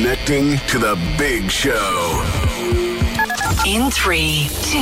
Connecting 0.00 0.58
to 0.68 0.78
the 0.78 0.94
big 1.18 1.50
show. 1.50 2.22
In 3.66 3.90
three, 3.90 4.46
two, 4.62 4.78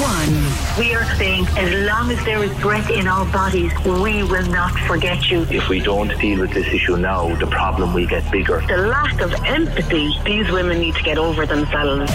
one. 0.00 0.78
We 0.78 0.94
are 0.94 1.04
saying 1.16 1.46
as 1.58 1.86
long 1.86 2.10
as 2.10 2.24
there 2.24 2.42
is 2.42 2.50
breath 2.62 2.88
in 2.88 3.06
our 3.06 3.30
bodies, 3.30 3.70
we 3.84 4.22
will 4.22 4.46
not 4.46 4.72
forget 4.88 5.30
you. 5.30 5.42
If 5.50 5.68
we 5.68 5.80
don't 5.80 6.18
deal 6.18 6.40
with 6.40 6.52
this 6.52 6.66
issue 6.68 6.96
now, 6.96 7.34
the 7.34 7.46
problem 7.48 7.92
will 7.92 8.06
get 8.06 8.32
bigger. 8.32 8.62
The 8.66 8.78
lack 8.78 9.20
of 9.20 9.34
empathy, 9.44 10.10
these 10.24 10.50
women 10.50 10.80
need 10.80 10.94
to 10.94 11.02
get 11.02 11.18
over 11.18 11.44
themselves. 11.44 12.10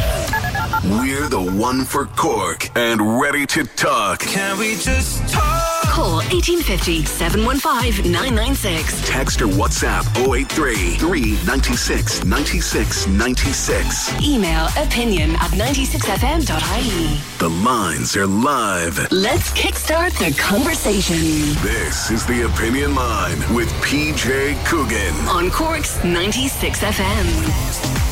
We're 0.85 1.29
the 1.29 1.55
one 1.55 1.85
for 1.85 2.07
Cork 2.07 2.75
and 2.75 3.21
ready 3.21 3.45
to 3.45 3.63
talk. 3.63 4.21
Can 4.21 4.57
we 4.57 4.75
just 4.77 5.29
talk? 5.29 5.58
Call 5.99 6.23
1850 6.31 7.03
715 7.03 8.09
996. 8.09 9.05
Text 9.05 9.41
or 9.41 9.47
WhatsApp 9.47 10.05
083 10.15 10.95
396 10.95 12.23
96 12.23 13.07
96. 13.07 14.21
Email 14.23 14.69
opinion 14.77 15.31
at 15.31 15.51
96fm.ie. 15.51 17.19
The 17.39 17.49
lines 17.49 18.15
are 18.15 18.25
live. 18.25 19.11
Let's 19.11 19.51
kickstart 19.51 20.13
the 20.17 20.33
conversation 20.41 21.17
This 21.61 22.09
is 22.11 22.25
the 22.25 22.43
Opinion 22.45 22.95
Line 22.95 23.39
with 23.53 23.67
PJ 23.83 24.55
Coogan. 24.65 25.13
on 25.27 25.51
Cork's 25.51 25.97
96FM. 25.97 28.08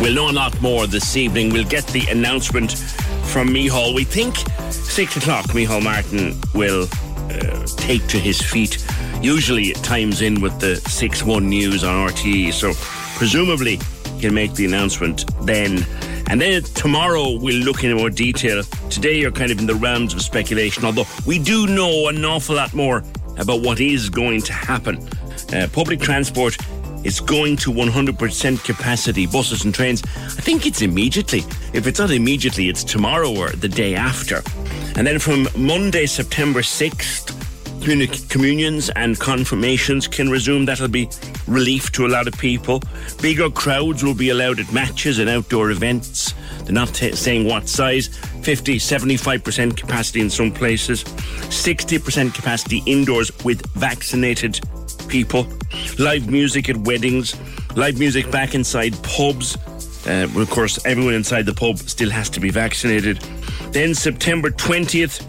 We'll 0.00 0.14
know 0.14 0.30
a 0.30 0.32
lot 0.32 0.58
more 0.62 0.86
this 0.86 1.14
evening. 1.14 1.50
We'll 1.50 1.68
get 1.68 1.86
the 1.88 2.06
announcement 2.06 2.72
from 3.26 3.48
Micheál. 3.48 3.94
We 3.94 4.04
think 4.04 4.34
six 4.70 5.18
o'clock, 5.18 5.44
Micheál 5.48 5.84
Martin 5.84 6.40
will 6.54 6.88
uh, 7.30 7.66
take 7.76 8.06
to 8.06 8.18
his 8.18 8.40
feet. 8.40 8.82
Usually 9.20 9.64
it 9.64 9.76
times 9.84 10.22
in 10.22 10.40
with 10.40 10.58
the 10.58 10.76
6 10.76 11.22
1 11.22 11.46
news 11.46 11.84
on 11.84 12.08
RTE, 12.08 12.50
so 12.54 12.72
presumably 13.18 13.78
he'll 14.18 14.32
make 14.32 14.54
the 14.54 14.64
announcement 14.64 15.26
then. 15.42 15.84
And 16.30 16.40
then 16.40 16.62
tomorrow 16.62 17.36
we'll 17.38 17.62
look 17.62 17.84
in 17.84 17.94
more 17.94 18.08
detail. 18.08 18.62
Today 18.88 19.18
you're 19.18 19.30
kind 19.30 19.52
of 19.52 19.58
in 19.58 19.66
the 19.66 19.74
realms 19.74 20.14
of 20.14 20.22
speculation, 20.22 20.86
although 20.86 21.06
we 21.26 21.38
do 21.38 21.66
know 21.66 22.08
an 22.08 22.24
awful 22.24 22.56
lot 22.56 22.72
more 22.72 23.04
about 23.36 23.60
what 23.60 23.80
is 23.80 24.08
going 24.08 24.40
to 24.42 24.54
happen. 24.54 25.06
Uh, 25.52 25.68
public 25.72 26.00
transport 26.00 26.56
is 27.04 27.20
going 27.20 27.56
to 27.56 27.72
100% 27.72 28.64
capacity, 28.64 29.26
buses 29.26 29.64
and 29.64 29.74
trains. 29.74 30.02
I 30.16 30.40
think 30.42 30.66
it's 30.66 30.82
immediately. 30.82 31.44
If 31.72 31.86
it's 31.86 31.98
not 31.98 32.10
immediately, 32.10 32.68
it's 32.68 32.84
tomorrow 32.84 33.34
or 33.34 33.50
the 33.50 33.68
day 33.68 33.94
after. 33.94 34.42
And 34.96 35.06
then 35.06 35.18
from 35.18 35.48
Monday, 35.56 36.06
September 36.06 36.60
6th, 36.60 37.32
communi- 37.80 38.28
communions 38.28 38.90
and 38.90 39.18
confirmations 39.18 40.06
can 40.06 40.28
resume. 40.28 40.66
That'll 40.66 40.88
be 40.88 41.08
relief 41.46 41.90
to 41.92 42.06
a 42.06 42.08
lot 42.08 42.28
of 42.28 42.34
people. 42.38 42.82
Bigger 43.22 43.50
crowds 43.50 44.04
will 44.04 44.14
be 44.14 44.30
allowed 44.30 44.60
at 44.60 44.72
matches 44.72 45.18
and 45.18 45.28
outdoor 45.30 45.70
events. 45.70 46.34
They're 46.64 46.74
not 46.74 46.94
t- 46.94 47.12
saying 47.12 47.46
what 47.46 47.68
size 47.68 48.08
50, 48.42 48.76
75% 48.76 49.76
capacity 49.76 50.20
in 50.20 50.30
some 50.30 50.52
places, 50.52 51.04
60% 51.04 52.34
capacity 52.34 52.82
indoors 52.86 53.32
with 53.44 53.66
vaccinated 53.72 54.60
people, 55.10 55.46
live 55.98 56.30
music 56.30 56.68
at 56.68 56.76
weddings, 56.76 57.36
live 57.76 57.98
music 57.98 58.30
back 58.30 58.54
inside 58.54 58.94
pubs. 59.02 59.56
Uh, 60.06 60.28
of 60.36 60.48
course, 60.48 60.84
everyone 60.86 61.14
inside 61.14 61.44
the 61.44 61.52
pub 61.52 61.78
still 61.78 62.08
has 62.08 62.30
to 62.30 62.40
be 62.40 62.48
vaccinated. 62.48 63.18
Then 63.72 63.94
September 63.94 64.50
20th, 64.50 65.26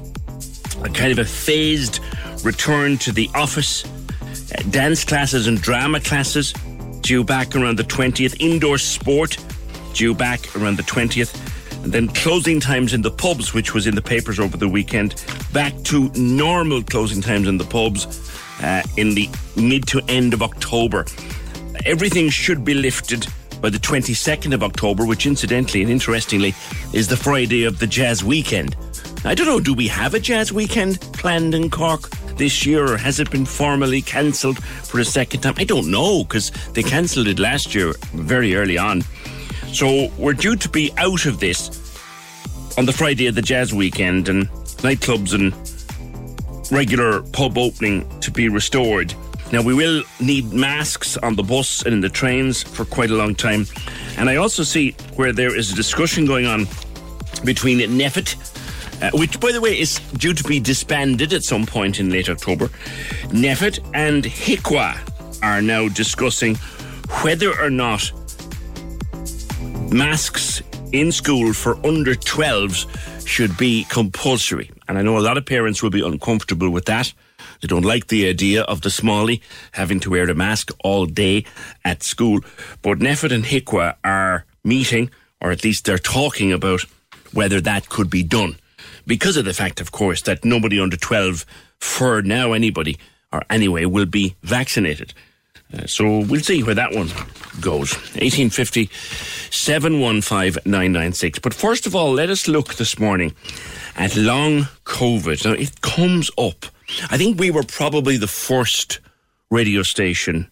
a 0.86 0.90
kind 0.90 1.12
of 1.12 1.20
a 1.20 1.26
phased 1.26 2.00
return 2.46 2.98
to 3.00 3.12
the 3.12 3.30
office. 3.34 3.84
Uh, 3.84 4.62
dance 4.70 5.04
classes 5.04 5.48
and 5.48 5.60
drama 5.62 6.00
classes 6.00 6.54
due 7.02 7.24
back 7.24 7.56
around 7.56 7.78
the 7.78 7.84
20th. 7.84 8.36
Indoor 8.40 8.78
sport 8.78 9.38
due 9.94 10.14
back 10.14 10.56
around 10.56 10.78
the 10.78 10.84
20th. 10.84 11.36
And 11.84 11.92
then 11.92 12.08
closing 12.10 12.60
times 12.60 12.94
in 12.94 13.02
the 13.02 13.12
pubs, 13.12 13.54
which 13.54 13.74
was 13.74 13.88
in 13.88 13.96
the 13.96 14.02
papers 14.02 14.40
over 14.40 14.58
the 14.58 14.70
weekend, 14.70 15.24
back 15.52 15.74
to 15.84 16.10
normal 16.16 16.84
closing 16.84 17.22
times 17.22 17.48
in 17.48 17.58
the 17.58 17.64
pubs 17.66 18.32
uh, 18.62 18.84
in 18.98 19.16
the 19.16 19.30
mid 19.56 19.88
to 19.88 20.02
end 20.08 20.34
of 20.34 20.42
October. 20.42 21.06
Everything 21.86 22.30
should 22.30 22.64
be 22.64 22.74
lifted 22.74 23.26
by 23.62 23.70
the 23.70 23.78
22nd 23.78 24.54
of 24.54 24.64
October, 24.64 25.06
which 25.06 25.26
incidentally 25.26 25.82
and 25.82 25.92
interestingly 25.92 26.54
is 26.94 27.08
the 27.08 27.18
Friday 27.18 27.64
of 27.64 27.80
the 27.80 27.88
Jazz 27.88 28.24
Weekend. 28.24 28.76
I 29.24 29.36
don't 29.36 29.46
know, 29.46 29.60
do 29.60 29.74
we 29.74 29.88
have 29.88 30.14
a 30.16 30.20
Jazz 30.20 30.52
Weekend 30.52 31.00
planned 31.14 31.54
in 31.54 31.70
Cork 31.70 32.10
this 32.38 32.66
year, 32.66 32.94
or 32.94 32.98
has 32.98 33.20
it 33.20 33.30
been 33.30 33.46
formally 33.46 34.02
cancelled 34.02 34.64
for 34.64 35.00
a 35.00 35.06
second 35.06 35.42
time? 35.42 35.54
I 35.58 35.64
don't 35.64 35.92
know, 35.92 36.24
because 36.24 36.50
they 36.74 36.82
cancelled 36.82 37.28
it 37.28 37.38
last 37.38 37.76
year 37.76 37.94
very 38.14 38.56
early 38.56 38.80
on. 38.80 39.04
So 39.74 40.12
we're 40.18 40.34
due 40.34 40.58
to 40.58 40.70
be 40.70 40.92
out 40.98 41.26
of 41.26 41.40
this 41.40 41.70
on 42.78 42.86
the 42.86 42.94
Friday 42.94 43.28
of 43.28 43.36
the 43.36 43.42
Jazz 43.42 43.74
Weekend, 43.74 44.28
and 44.28 44.50
nightclubs 44.80 45.34
and 45.34 45.54
regular 46.72 47.22
pub 47.32 47.58
opening 47.58 48.08
to 48.20 48.32
be 48.32 48.50
restored. 48.50 49.14
Now, 49.52 49.62
we 49.62 49.74
will 49.74 50.04
need 50.20 50.52
masks 50.54 51.18
on 51.18 51.36
the 51.36 51.44
bus 51.44 51.84
and 51.84 51.94
in 51.94 52.02
the 52.02 52.10
trains 52.10 52.64
for 52.64 52.86
quite 52.86 53.12
a 53.12 53.16
long 53.16 53.34
time. 53.34 53.66
And 54.18 54.30
I 54.30 54.38
also 54.38 54.64
see 54.64 54.92
where 55.16 55.34
there 55.34 55.56
is 55.56 55.72
a 55.72 55.76
discussion 55.76 56.26
going 56.26 56.46
on 56.46 56.68
between 57.44 57.80
NPHET, 57.80 59.04
uh, 59.04 59.18
which, 59.18 59.40
by 59.40 59.52
the 59.52 59.62
way, 59.62 59.80
is 59.80 60.00
due 60.18 60.34
to 60.34 60.44
be 60.44 60.60
disbanded 60.60 61.34
at 61.34 61.44
some 61.44 61.66
point 61.66 62.00
in 62.00 62.10
late 62.10 62.30
October. 62.30 62.68
NPHET 63.30 63.80
and 63.94 64.24
HIQA 64.24 65.44
are 65.44 65.62
now 65.62 65.90
discussing 65.90 66.56
whether 67.24 67.58
or 67.60 67.70
not 67.70 68.12
masks 69.92 70.62
in 70.92 71.12
school 71.12 71.54
for 71.54 71.76
under 71.86 72.16
12s 72.16 72.88
should 73.28 73.56
be 73.58 73.86
compulsory. 73.90 74.72
And 74.88 74.98
I 74.98 75.02
know 75.02 75.18
a 75.18 75.20
lot 75.20 75.38
of 75.38 75.46
parents 75.46 75.84
will 75.84 75.90
be 75.90 76.06
uncomfortable 76.06 76.70
with 76.70 76.86
that. 76.86 77.14
They 77.62 77.68
don't 77.68 77.86
like 77.86 78.08
the 78.08 78.28
idea 78.28 78.64
of 78.64 78.82
the 78.82 78.90
smallie 78.90 79.42
having 79.74 80.00
to 80.02 80.10
wear 80.10 80.30
a 80.30 80.36
mask 80.36 80.72
all 80.84 81.06
day 81.06 81.46
at 81.86 82.04
school. 82.04 82.40
But 82.82 83.00
NPHET 83.00 83.32
and 83.32 83.46
HIQA 83.46 83.96
are 84.04 84.46
meeting, 84.64 85.12
or 85.40 85.52
at 85.52 85.64
least 85.64 85.86
they're 85.86 85.98
talking 85.98 86.52
about 86.52 86.86
whether 87.34 87.62
that 87.62 87.90
could 87.90 88.10
be 88.10 88.24
done. 88.24 88.58
Because 89.06 89.38
of 89.38 89.46
the 89.46 89.54
fact, 89.54 89.82
of 89.82 89.92
course, 89.92 90.22
that 90.24 90.46
nobody 90.46 90.80
under 90.80 90.98
12, 90.98 91.46
for 91.80 92.22
now 92.22 92.54
anybody, 92.54 92.98
or 93.32 93.44
anyway, 93.50 93.86
will 93.86 94.06
be 94.06 94.36
vaccinated. 94.42 95.14
Uh, 95.74 95.86
so 95.86 96.20
we'll 96.20 96.42
see 96.42 96.64
where 96.64 96.76
that 96.76 96.94
one 96.94 97.08
goes. 97.62 97.94
1850 98.16 98.90
715 99.52 100.62
996. 100.66 101.40
But 101.40 101.54
first 101.54 101.86
of 101.86 101.96
all, 101.96 102.12
let 102.12 102.30
us 102.30 102.48
look 102.48 102.76
this 102.76 103.00
morning 103.00 103.34
at 103.96 104.16
long 104.16 104.64
COVID. 104.86 105.46
Now, 105.46 105.54
it 105.54 105.82
comes 105.82 106.30
up. 106.38 106.66
I 107.10 107.18
think 107.18 107.40
we 107.40 107.52
were 107.52 107.64
probably 107.64 108.18
the 108.18 108.28
first 108.28 109.00
radio 109.50 109.84
station, 109.84 110.50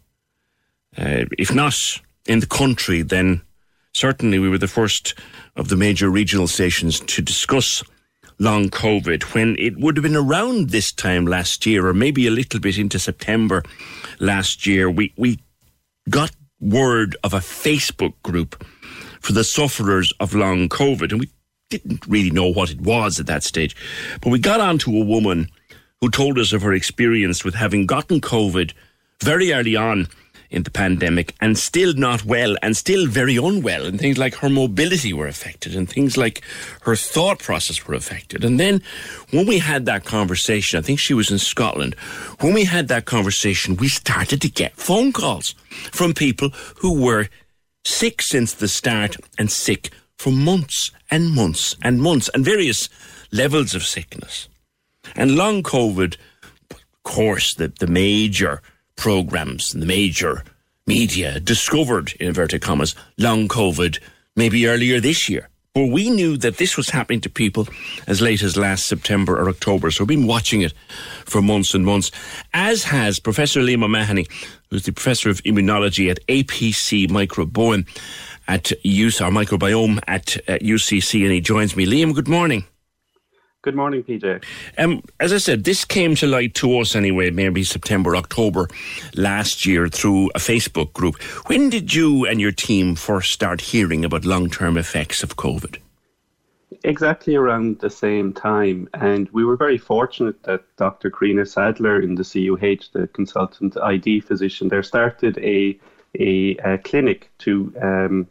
uh, 0.97 1.25
if 1.37 1.53
not 1.53 1.75
in 2.25 2.39
the 2.39 2.47
country, 2.47 3.01
then 3.01 3.41
certainly 3.93 4.39
we 4.39 4.49
were 4.49 4.57
the 4.57 4.67
first 4.67 5.15
of 5.55 5.67
the 5.69 5.75
major 5.75 6.09
regional 6.09 6.47
stations 6.47 6.99
to 7.01 7.21
discuss 7.21 7.83
long 8.39 8.69
COVID 8.69 9.23
when 9.33 9.55
it 9.59 9.77
would 9.77 9.97
have 9.97 10.03
been 10.03 10.15
around 10.15 10.69
this 10.69 10.91
time 10.91 11.25
last 11.25 11.65
year, 11.65 11.85
or 11.85 11.93
maybe 11.93 12.25
a 12.25 12.31
little 12.31 12.59
bit 12.59 12.77
into 12.77 12.97
September 12.97 13.63
last 14.19 14.65
year. 14.65 14.89
We 14.89 15.13
we 15.17 15.39
got 16.09 16.31
word 16.59 17.15
of 17.23 17.33
a 17.33 17.39
Facebook 17.39 18.13
group 18.23 18.65
for 19.21 19.33
the 19.33 19.43
sufferers 19.43 20.13
of 20.19 20.33
long 20.33 20.69
COVID, 20.69 21.11
and 21.11 21.19
we 21.19 21.29
didn't 21.69 22.05
really 22.07 22.31
know 22.31 22.47
what 22.47 22.71
it 22.71 22.81
was 22.81 23.19
at 23.19 23.27
that 23.27 23.43
stage. 23.43 23.75
But 24.21 24.29
we 24.29 24.39
got 24.39 24.59
onto 24.59 24.95
a 24.95 25.05
woman 25.05 25.49
who 26.01 26.09
told 26.09 26.39
us 26.39 26.53
of 26.53 26.61
her 26.61 26.73
experience 26.73 27.43
with 27.43 27.55
having 27.55 27.85
gotten 27.85 28.21
COVID 28.21 28.73
very 29.21 29.51
early 29.53 29.75
on 29.75 30.07
in 30.49 30.63
the 30.63 30.71
pandemic 30.71 31.35
and 31.39 31.57
still 31.57 31.93
not 31.93 32.25
well 32.25 32.55
and 32.61 32.75
still 32.75 33.07
very 33.07 33.37
unwell. 33.37 33.85
And 33.85 33.99
things 33.99 34.17
like 34.17 34.35
her 34.35 34.49
mobility 34.49 35.13
were 35.13 35.27
affected 35.27 35.75
and 35.75 35.87
things 35.87 36.17
like 36.17 36.41
her 36.81 36.95
thought 36.95 37.39
process 37.39 37.85
were 37.85 37.93
affected. 37.93 38.43
And 38.43 38.59
then 38.59 38.81
when 39.31 39.45
we 39.45 39.59
had 39.59 39.85
that 39.85 40.05
conversation 40.05 40.79
i 40.79 40.81
think 40.81 40.99
she 40.99 41.13
was 41.13 41.31
in 41.31 41.39
scotland 41.39 41.93
when 42.39 42.53
we 42.53 42.63
had 42.63 42.87
that 42.87 43.05
conversation 43.05 43.75
we 43.75 43.87
started 43.87 44.41
to 44.41 44.49
get 44.49 44.75
phone 44.75 45.11
calls 45.11 45.53
from 45.91 46.13
people 46.13 46.49
who 46.77 47.01
were 47.01 47.27
sick 47.85 48.21
since 48.21 48.53
the 48.53 48.67
start 48.67 49.15
and 49.37 49.51
sick 49.51 49.91
for 50.17 50.31
months 50.31 50.91
and 51.09 51.31
months 51.31 51.75
and 51.81 52.01
months 52.01 52.29
and 52.33 52.43
various 52.43 52.89
levels 53.31 53.73
of 53.75 53.83
sickness. 53.83 54.49
And 55.15 55.35
long 55.35 55.63
covid 55.63 56.17
of 56.71 57.03
course 57.03 57.53
the, 57.55 57.67
the 57.67 57.87
major 57.87 58.61
programs 58.99 59.73
and 59.73 59.81
the 59.81 59.87
major 59.87 60.43
media 60.85 61.39
discovered, 61.39 62.13
in 62.19 62.27
inverted 62.27 62.61
commas, 62.61 62.95
long 63.17 63.47
COVID 63.47 63.99
maybe 64.35 64.67
earlier 64.67 64.99
this 64.99 65.29
year. 65.29 65.49
But 65.73 65.87
we 65.87 66.09
knew 66.09 66.35
that 66.37 66.57
this 66.57 66.75
was 66.75 66.89
happening 66.89 67.21
to 67.21 67.29
people 67.29 67.67
as 68.07 68.21
late 68.21 68.41
as 68.41 68.57
last 68.57 68.87
September 68.87 69.37
or 69.39 69.47
October. 69.47 69.91
So 69.91 70.03
we've 70.03 70.19
been 70.19 70.27
watching 70.27 70.61
it 70.61 70.73
for 71.25 71.41
months 71.41 71.73
and 71.73 71.85
months, 71.85 72.11
as 72.53 72.83
has 72.83 73.19
Professor 73.19 73.61
Liam 73.61 73.83
O'Mahony, 73.83 74.27
who's 74.69 74.83
the 74.83 74.91
Professor 74.91 75.29
of 75.29 75.41
Immunology 75.43 76.09
at 76.11 76.25
APC 76.27 77.07
Microbiome 77.07 77.87
at 78.47 78.65
UC, 78.83 79.21
or 79.21 79.31
Microbiome 79.31 79.99
at, 80.07 80.37
uh, 80.37 80.53
at 80.53 80.61
UCC, 80.61 81.23
and 81.23 81.31
he 81.31 81.39
joins 81.39 81.75
me. 81.75 81.85
Liam, 81.85 82.13
good 82.13 82.27
morning. 82.27 82.65
Good 83.61 83.75
morning, 83.75 84.03
PJ. 84.03 84.41
Um, 84.77 85.03
as 85.19 85.33
I 85.33 85.37
said, 85.37 85.65
this 85.65 85.83
came 85.83 86.15
to 86.15 86.27
light 86.27 86.53
to 86.55 86.79
us 86.79 86.95
anyway, 86.95 87.29
maybe 87.29 87.65
September, 87.65 88.15
October 88.15 88.69
last 89.17 89.65
year 89.65 89.89
through 89.89 90.29
a 90.29 90.39
Facebook 90.39 90.93
group. 90.93 91.21
When 91.47 91.69
did 91.69 91.93
you 91.93 92.25
and 92.25 92.39
your 92.39 92.53
team 92.53 92.95
first 92.95 93.33
start 93.33 93.59
hearing 93.59 94.05
about 94.05 94.23
long 94.23 94.49
term 94.49 94.77
effects 94.77 95.23
of 95.23 95.35
COVID? 95.35 95.75
Exactly 96.85 97.35
around 97.35 97.79
the 97.79 97.89
same 97.89 98.31
time. 98.31 98.87
And 98.93 99.27
we 99.33 99.43
were 99.43 99.57
very 99.57 99.77
fortunate 99.77 100.41
that 100.43 100.63
Dr. 100.77 101.11
Corinna 101.11 101.45
Sadlier 101.45 101.99
in 102.01 102.15
the 102.15 102.23
CUH, 102.23 102.93
the 102.93 103.07
consultant 103.07 103.75
ID 103.75 104.21
physician 104.21 104.69
there, 104.69 104.83
started 104.83 105.37
a, 105.39 105.77
a, 106.17 106.55
a 106.63 106.77
clinic 106.77 107.29
to 107.39 107.73
um, 107.81 108.27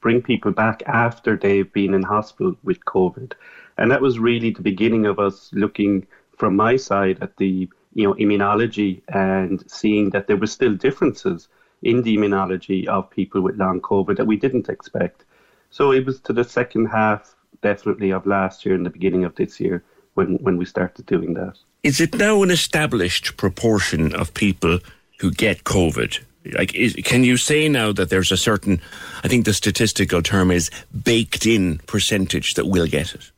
bring 0.00 0.22
people 0.22 0.52
back 0.52 0.84
after 0.86 1.36
they've 1.36 1.72
been 1.72 1.94
in 1.94 2.04
hospital 2.04 2.56
with 2.62 2.78
COVID. 2.84 3.32
And 3.78 3.90
that 3.90 4.02
was 4.02 4.18
really 4.18 4.50
the 4.50 4.62
beginning 4.62 5.06
of 5.06 5.18
us 5.18 5.50
looking 5.52 6.06
from 6.36 6.56
my 6.56 6.76
side 6.76 7.18
at 7.20 7.36
the 7.36 7.68
you 7.94 8.06
know 8.06 8.14
immunology 8.14 9.02
and 9.08 9.64
seeing 9.70 10.10
that 10.10 10.26
there 10.26 10.36
were 10.36 10.46
still 10.46 10.74
differences 10.74 11.48
in 11.82 12.02
the 12.02 12.16
immunology 12.16 12.86
of 12.86 13.10
people 13.10 13.40
with 13.40 13.56
long 13.56 13.80
COVID 13.80 14.16
that 14.16 14.26
we 14.26 14.36
didn't 14.36 14.68
expect. 14.68 15.24
So 15.70 15.92
it 15.92 16.04
was 16.06 16.20
to 16.20 16.32
the 16.32 16.44
second 16.44 16.86
half, 16.86 17.36
definitely 17.62 18.10
of 18.10 18.26
last 18.26 18.64
year 18.64 18.74
and 18.74 18.84
the 18.84 18.90
beginning 18.90 19.24
of 19.24 19.34
this 19.36 19.60
year 19.60 19.84
when, 20.14 20.36
when 20.36 20.56
we 20.56 20.64
started 20.64 21.06
doing 21.06 21.34
that. 21.34 21.56
Is 21.82 22.00
it 22.00 22.14
now 22.14 22.42
an 22.42 22.50
established 22.50 23.36
proportion 23.36 24.14
of 24.14 24.34
people 24.34 24.80
who 25.20 25.30
get 25.30 25.64
COVID? 25.64 26.18
Like, 26.52 26.74
is, 26.74 26.96
can 27.04 27.24
you 27.24 27.36
say 27.36 27.68
now 27.68 27.92
that 27.92 28.10
there's 28.10 28.32
a 28.32 28.36
certain, 28.36 28.80
I 29.22 29.28
think 29.28 29.44
the 29.44 29.52
statistical 29.52 30.22
term 30.22 30.50
is 30.50 30.70
baked 31.04 31.46
in 31.46 31.78
percentage 31.86 32.54
that 32.54 32.66
will 32.66 32.86
get 32.86 33.14
it? 33.14 33.30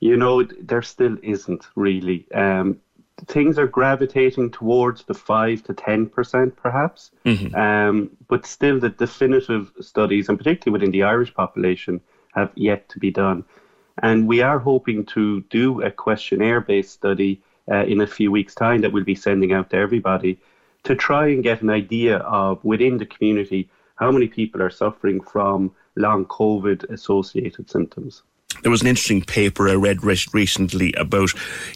You 0.00 0.16
know, 0.16 0.42
there 0.42 0.82
still 0.82 1.16
isn't 1.22 1.66
really. 1.76 2.26
Um, 2.32 2.80
things 3.26 3.58
are 3.58 3.66
gravitating 3.66 4.50
towards 4.50 5.04
the 5.04 5.14
five 5.14 5.62
to 5.64 5.74
ten 5.74 6.06
percent, 6.06 6.56
perhaps. 6.56 7.10
Mm-hmm. 7.24 7.54
Um, 7.54 8.10
but 8.28 8.46
still, 8.46 8.80
the 8.80 8.90
definitive 8.90 9.72
studies, 9.80 10.28
and 10.28 10.38
particularly 10.38 10.72
within 10.78 10.92
the 10.92 11.04
Irish 11.04 11.32
population, 11.32 12.00
have 12.34 12.50
yet 12.54 12.88
to 12.90 12.98
be 12.98 13.10
done. 13.10 13.44
And 14.02 14.26
we 14.26 14.42
are 14.42 14.58
hoping 14.58 15.06
to 15.06 15.42
do 15.42 15.80
a 15.82 15.90
questionnaire-based 15.90 16.90
study 16.90 17.40
uh, 17.70 17.84
in 17.84 18.00
a 18.00 18.06
few 18.06 18.32
weeks' 18.32 18.54
time 18.54 18.80
that 18.80 18.92
we'll 18.92 19.04
be 19.04 19.14
sending 19.14 19.52
out 19.52 19.70
to 19.70 19.76
everybody 19.76 20.38
to 20.82 20.94
try 20.94 21.28
and 21.28 21.42
get 21.42 21.62
an 21.62 21.70
idea 21.70 22.18
of 22.18 22.62
within 22.64 22.98
the 22.98 23.06
community 23.06 23.70
how 23.94 24.10
many 24.10 24.26
people 24.26 24.60
are 24.60 24.70
suffering 24.70 25.20
from 25.20 25.72
long 25.96 26.26
COVID 26.26 26.90
associated 26.90 27.70
symptoms. 27.70 28.22
There 28.62 28.70
was 28.70 28.82
an 28.82 28.88
interesting 28.88 29.22
paper 29.22 29.68
I 29.68 29.74
read 29.74 30.02
recently 30.02 30.92
about 30.94 31.30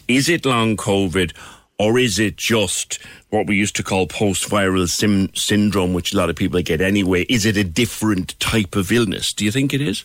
is 0.07 0.29
it 0.29 0.45
long 0.45 0.77
COVID 0.77 1.33
or 1.79 1.97
is 1.97 2.19
it 2.19 2.35
just 2.35 2.99
what 3.29 3.47
we 3.47 3.55
used 3.55 3.75
to 3.77 3.83
call 3.83 4.05
post 4.05 4.49
viral 4.49 4.87
sim- 4.87 5.33
syndrome, 5.33 5.93
which 5.93 6.13
a 6.13 6.17
lot 6.17 6.29
of 6.29 6.35
people 6.35 6.61
get 6.61 6.81
anyway? 6.81 7.23
Is 7.23 7.45
it 7.45 7.55
a 7.55 7.63
different 7.63 8.37
type 8.39 8.75
of 8.75 8.91
illness? 8.91 9.33
Do 9.33 9.45
you 9.45 9.51
think 9.51 9.73
it 9.73 9.81
is? 9.81 10.03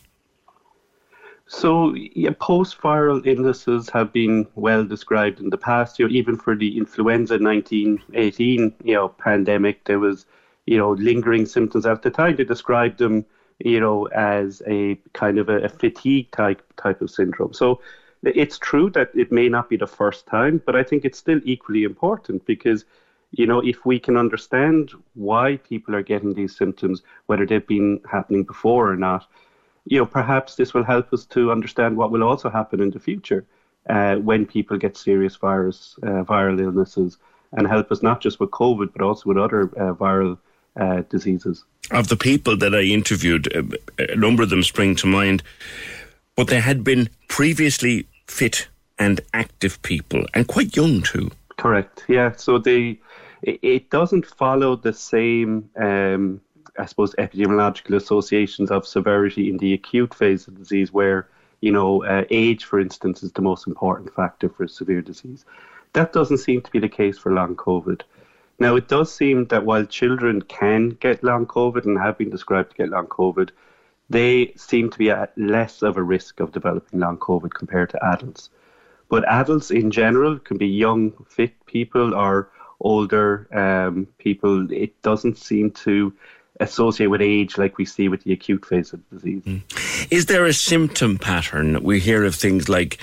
So, 1.47 1.95
yeah, 1.95 2.31
post 2.39 2.81
viral 2.81 3.27
illnesses 3.27 3.91
have 3.91 4.13
been 4.13 4.47
well 4.55 4.85
described 4.85 5.41
in 5.41 5.51
the 5.51 5.59
past. 5.59 5.99
You 5.99 6.09
know, 6.09 6.15
even 6.15 6.37
for 6.37 6.57
the 6.57 6.79
influenza 6.79 7.39
1918 7.39 8.75
you 8.83 8.95
know, 8.95 9.09
pandemic, 9.09 9.85
there 9.85 9.99
was 9.99 10.27
you 10.67 10.79
know 10.79 10.93
lingering 10.93 11.45
symptoms 11.45 11.87
at 11.87 12.03
the 12.03 12.11
time. 12.11 12.37
They 12.37 12.45
described 12.45 12.99
them 12.99 13.27
you 13.59 13.81
know, 13.81 14.07
as 14.07 14.63
a 14.67 14.97
kind 15.13 15.39
of 15.39 15.49
a, 15.49 15.63
a 15.63 15.69
fatigue 15.69 16.31
type 16.31 16.63
type 16.77 17.01
of 17.01 17.11
syndrome. 17.11 17.53
So 17.53 17.81
it's 18.23 18.59
true 18.59 18.91
that 18.91 19.11
it 19.15 19.31
may 19.31 19.49
not 19.49 19.69
be 19.69 19.77
the 19.77 19.87
first 19.87 20.27
time, 20.27 20.63
but 20.65 20.75
I 20.75 20.83
think 20.83 21.05
it's 21.05 21.19
still 21.19 21.41
equally 21.45 21.85
important 21.85 22.45
because, 22.47 22.85
you 23.33 23.47
know, 23.47 23.61
if 23.61 23.85
we 23.85 23.99
can 23.99 24.17
understand 24.17 24.93
why 25.15 25.59
people 25.59 25.95
are 25.95 26.03
getting 26.03 26.33
these 26.33 26.57
symptoms, 26.57 27.03
whether 27.27 27.45
they've 27.45 27.67
been 27.67 28.01
happening 28.11 28.45
before 28.45 28.91
or 28.91 28.97
not, 28.97 29.27
you 29.85 29.99
know, 29.99 30.07
perhaps 30.07 30.57
this 30.57 30.73
will 30.73 30.85
help 30.85 31.13
us 31.13 31.27
to 31.27 31.53
understand 31.53 31.97
what 31.97 32.11
will 32.11 32.23
also 32.23 32.49
happen 32.49 32.81
in 32.81 32.91
the 32.91 32.99
future 32.99 33.45
uh, 33.89 34.17
when 34.17 34.47
people 34.47 34.79
get 34.79 34.97
serious 34.97 35.37
virus 35.37 35.97
uh, 36.03 36.25
viral 36.25 36.61
illnesses 36.61 37.19
and 37.53 37.67
help 37.67 37.93
us 37.93 38.03
not 38.03 38.21
just 38.21 38.41
with 38.41 38.51
COVID 38.51 38.93
but 38.93 39.03
also 39.03 39.29
with 39.29 39.39
other 39.39 39.65
uh, 39.77 39.95
viral 39.95 40.39
uh, 40.79 41.03
diseases. 41.09 41.65
Of 41.91 42.09
the 42.09 42.17
people 42.17 42.57
that 42.57 42.75
I 42.75 42.83
interviewed, 42.83 43.47
a 43.99 44.17
number 44.17 44.43
of 44.43 44.51
them 44.51 44.63
spring 44.63 44.97
to 44.97 45.07
mind, 45.07 45.43
but 46.37 46.49
they 46.49 46.61
had 46.61 46.83
been 46.83 47.09
previously 47.29 48.07
fit 48.27 48.69
and 48.99 49.21
active 49.33 49.81
people, 49.83 50.25
and 50.35 50.47
quite 50.47 50.77
young 50.77 51.03
too. 51.03 51.31
Correct. 51.57 52.05
Yeah. 52.09 52.33
So 52.37 52.59
they, 52.59 53.01
it 53.43 53.91
doesn't 53.91 54.27
follow 54.27 54.77
the 54.77 54.93
same, 54.93 55.69
um, 55.77 56.41
I 56.79 56.87
suppose, 56.87 57.15
epidemiological 57.17 57.97
associations 57.97 58.71
of 58.71 58.87
severity 58.87 59.51
in 59.51 59.59
the 59.59 59.75
acute 59.75 60.15
phase 60.15 60.49
of 60.49 60.57
disease, 60.57 60.93
where 60.93 61.29
you 61.61 61.73
know 61.73 62.05
uh, 62.05 62.25
age, 62.31 62.65
for 62.65 62.81
instance, 62.81 63.23
is 63.23 63.33
the 63.33 63.43
most 63.43 63.67
important 63.67 64.15
factor 64.15 64.49
for 64.49 64.67
severe 64.67 65.03
disease. 65.03 65.45
That 65.93 66.13
doesn't 66.13 66.39
seem 66.39 66.61
to 66.63 66.71
be 66.71 66.81
the 66.81 66.89
case 66.89 67.19
for 67.19 67.33
long 67.33 67.55
COVID. 67.55 68.03
Now, 68.59 68.77
it 68.77 68.89
does 68.89 69.13
seem 69.13 69.47
that 69.47 69.65
while 69.65 69.85
children 69.85 70.43
can 70.43 70.91
get 70.91 71.25
long 71.25 71.47
COVID 71.47 71.85
and 71.85 71.99
have 71.99 72.19
been 72.19 72.31
described 72.31 72.71
to 72.71 72.77
get 72.77 72.91
long 72.91 73.07
COVID, 73.07 73.51
they 74.11 74.53
seem 74.57 74.91
to 74.91 74.99
be 74.99 75.11
at 75.11 75.37
less 75.37 75.83
of 75.83 75.97
a 75.97 76.03
risk 76.03 76.41
of 76.41 76.53
developing 76.53 77.01
long 77.01 77.19
COVID 77.19 77.53
compared 77.53 77.91
to 77.91 78.05
adults. 78.05 78.51
But 79.09 79.27
adults 79.29 79.71
in 79.71 79.91
general 79.91 80.39
can 80.39 80.57
be 80.57 80.69
young, 80.69 81.13
fit 81.29 81.53
people 81.67 82.15
or 82.15 82.51
older 82.81 83.49
um, 83.53 84.07
people. 84.19 84.71
It 84.73 85.01
doesn't 85.03 85.39
seem 85.39 85.71
to 85.73 86.13
associate 86.61 87.09
with 87.09 87.21
age 87.21 87.59
like 87.59 87.79
we 87.79 87.85
see 87.85 88.09
with 88.09 88.23
the 88.23 88.33
acute 88.33 88.65
phase 88.65 88.93
of 88.93 89.01
the 89.11 89.17
disease. 89.17 89.43
Mm. 89.43 90.13
Is 90.13 90.27
there 90.27 90.45
a 90.45 90.53
symptom 90.53 91.19
pattern? 91.19 91.83
We 91.83 91.99
hear 91.99 92.25
of 92.25 92.35
things 92.35 92.69
like 92.69 92.99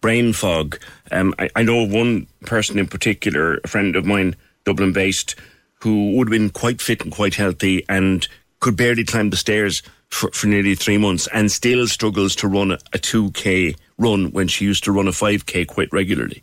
brain 0.00 0.32
fog. 0.32 0.78
Um, 1.10 1.34
I, 1.38 1.48
I 1.54 1.62
know 1.62 1.84
one 1.84 2.26
person 2.44 2.78
in 2.78 2.88
particular, 2.88 3.60
a 3.62 3.68
friend 3.68 3.94
of 3.94 4.04
mine, 4.04 4.36
Dublin 4.66 4.92
based, 4.92 5.36
who 5.82 6.16
would 6.16 6.26
have 6.26 6.32
been 6.32 6.50
quite 6.50 6.82
fit 6.82 7.02
and 7.02 7.12
quite 7.12 7.36
healthy 7.36 7.84
and 7.88 8.26
could 8.58 8.76
barely 8.76 9.04
climb 9.04 9.30
the 9.30 9.36
stairs 9.36 9.80
for, 10.08 10.28
for 10.32 10.48
nearly 10.48 10.74
three 10.74 10.98
months 10.98 11.28
and 11.32 11.52
still 11.52 11.86
struggles 11.86 12.34
to 12.34 12.48
run 12.48 12.72
a, 12.72 12.78
a 12.92 12.98
2K 12.98 13.76
run 13.96 14.32
when 14.32 14.48
she 14.48 14.64
used 14.64 14.82
to 14.84 14.92
run 14.92 15.06
a 15.06 15.12
5K 15.12 15.68
quite 15.68 15.92
regularly. 15.92 16.42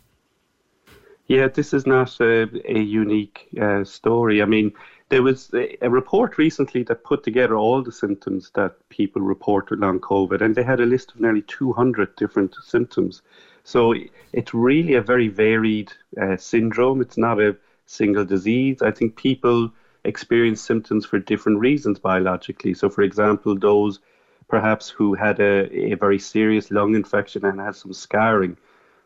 Yeah, 1.26 1.48
this 1.48 1.74
is 1.74 1.86
not 1.86 2.18
a, 2.20 2.48
a 2.66 2.78
unique 2.78 3.46
uh, 3.60 3.84
story. 3.84 4.40
I 4.40 4.46
mean, 4.46 4.72
there 5.10 5.22
was 5.22 5.50
a, 5.52 5.76
a 5.84 5.90
report 5.90 6.38
recently 6.38 6.82
that 6.84 7.04
put 7.04 7.24
together 7.24 7.56
all 7.56 7.82
the 7.82 7.92
symptoms 7.92 8.50
that 8.54 8.76
people 8.88 9.20
reported 9.20 9.82
on 9.82 10.00
COVID, 10.00 10.40
and 10.40 10.54
they 10.54 10.62
had 10.62 10.80
a 10.80 10.86
list 10.86 11.12
of 11.12 11.20
nearly 11.20 11.42
200 11.42 12.16
different 12.16 12.54
symptoms. 12.62 13.20
So 13.64 13.94
it's 14.32 14.54
really 14.54 14.94
a 14.94 15.02
very 15.02 15.28
varied 15.28 15.92
uh, 16.20 16.36
syndrome. 16.36 17.00
It's 17.00 17.18
not 17.18 17.40
a 17.40 17.56
single 17.86 18.24
disease. 18.24 18.82
I 18.82 18.90
think 18.90 19.16
people 19.16 19.72
experience 20.04 20.60
symptoms 20.60 21.06
for 21.06 21.18
different 21.18 21.60
reasons 21.60 21.98
biologically. 21.98 22.74
So, 22.74 22.88
for 22.90 23.02
example, 23.02 23.58
those 23.58 24.00
perhaps 24.48 24.88
who 24.88 25.14
had 25.14 25.40
a, 25.40 25.92
a 25.92 25.94
very 25.94 26.18
serious 26.18 26.70
lung 26.70 26.94
infection 26.94 27.44
and 27.44 27.58
had 27.60 27.76
some 27.76 27.92
scarring, 27.92 28.56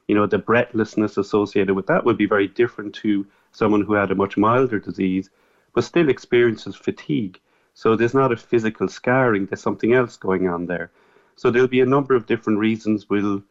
you 0.09 0.15
know, 0.15 0.27
the 0.27 0.39
breathlessness 0.39 1.17
associated 1.17 1.75
with 1.75 1.87
that 1.87 2.05
would 2.05 2.19
be 2.19 2.27
very 2.27 2.49
different 2.49 2.95
to 2.97 3.27
someone 3.53 3.83
who 3.83 3.95
had 3.95 4.11
a 4.11 4.17
much 4.17 4.37
milder 4.37 4.81
disease, 4.81 5.31
but 5.75 5.85
still 5.85 6.09
experiences 6.09 6.75
fatigue. 6.75 7.39
So 7.75 7.95
there's 7.95 8.15
not 8.15 8.33
a 8.33 8.37
physical 8.37 8.89
scarring, 8.89 9.47
there's 9.47 9.63
something 9.63 9.93
else 9.93 10.17
going 10.17 10.49
on 10.49 10.67
there. 10.67 10.91
So 11.37 11.51
there'll 11.51 11.69
be 11.69 11.81
a 11.81 11.87
number 11.87 12.17
of 12.17 12.27
different 12.27 12.59
reasons 12.59 13.09
will 13.09 13.43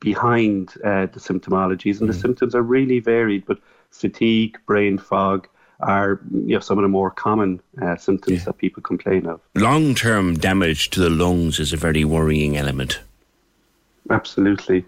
behind 0.00 0.74
uh, 0.84 1.06
the 1.06 1.20
symptomologies, 1.20 2.00
and 2.00 2.08
mm. 2.08 2.12
the 2.12 2.18
symptoms 2.18 2.54
are 2.54 2.62
really 2.62 3.00
varied, 3.00 3.46
but 3.46 3.58
fatigue, 3.90 4.58
brain 4.66 4.98
fog, 4.98 5.48
are 5.80 6.20
you 6.32 6.54
know, 6.54 6.60
some 6.60 6.78
of 6.78 6.82
the 6.82 6.88
more 6.88 7.10
common 7.10 7.60
uh, 7.80 7.96
symptoms 7.96 8.38
yeah. 8.38 8.44
that 8.44 8.58
people 8.58 8.82
complain 8.82 9.26
of. 9.26 9.40
Long 9.54 9.94
term 9.94 10.34
damage 10.34 10.90
to 10.90 11.00
the 11.00 11.10
lungs 11.10 11.60
is 11.60 11.72
a 11.72 11.76
very 11.76 12.04
worrying 12.04 12.56
element. 12.56 13.00
Absolutely. 14.10 14.84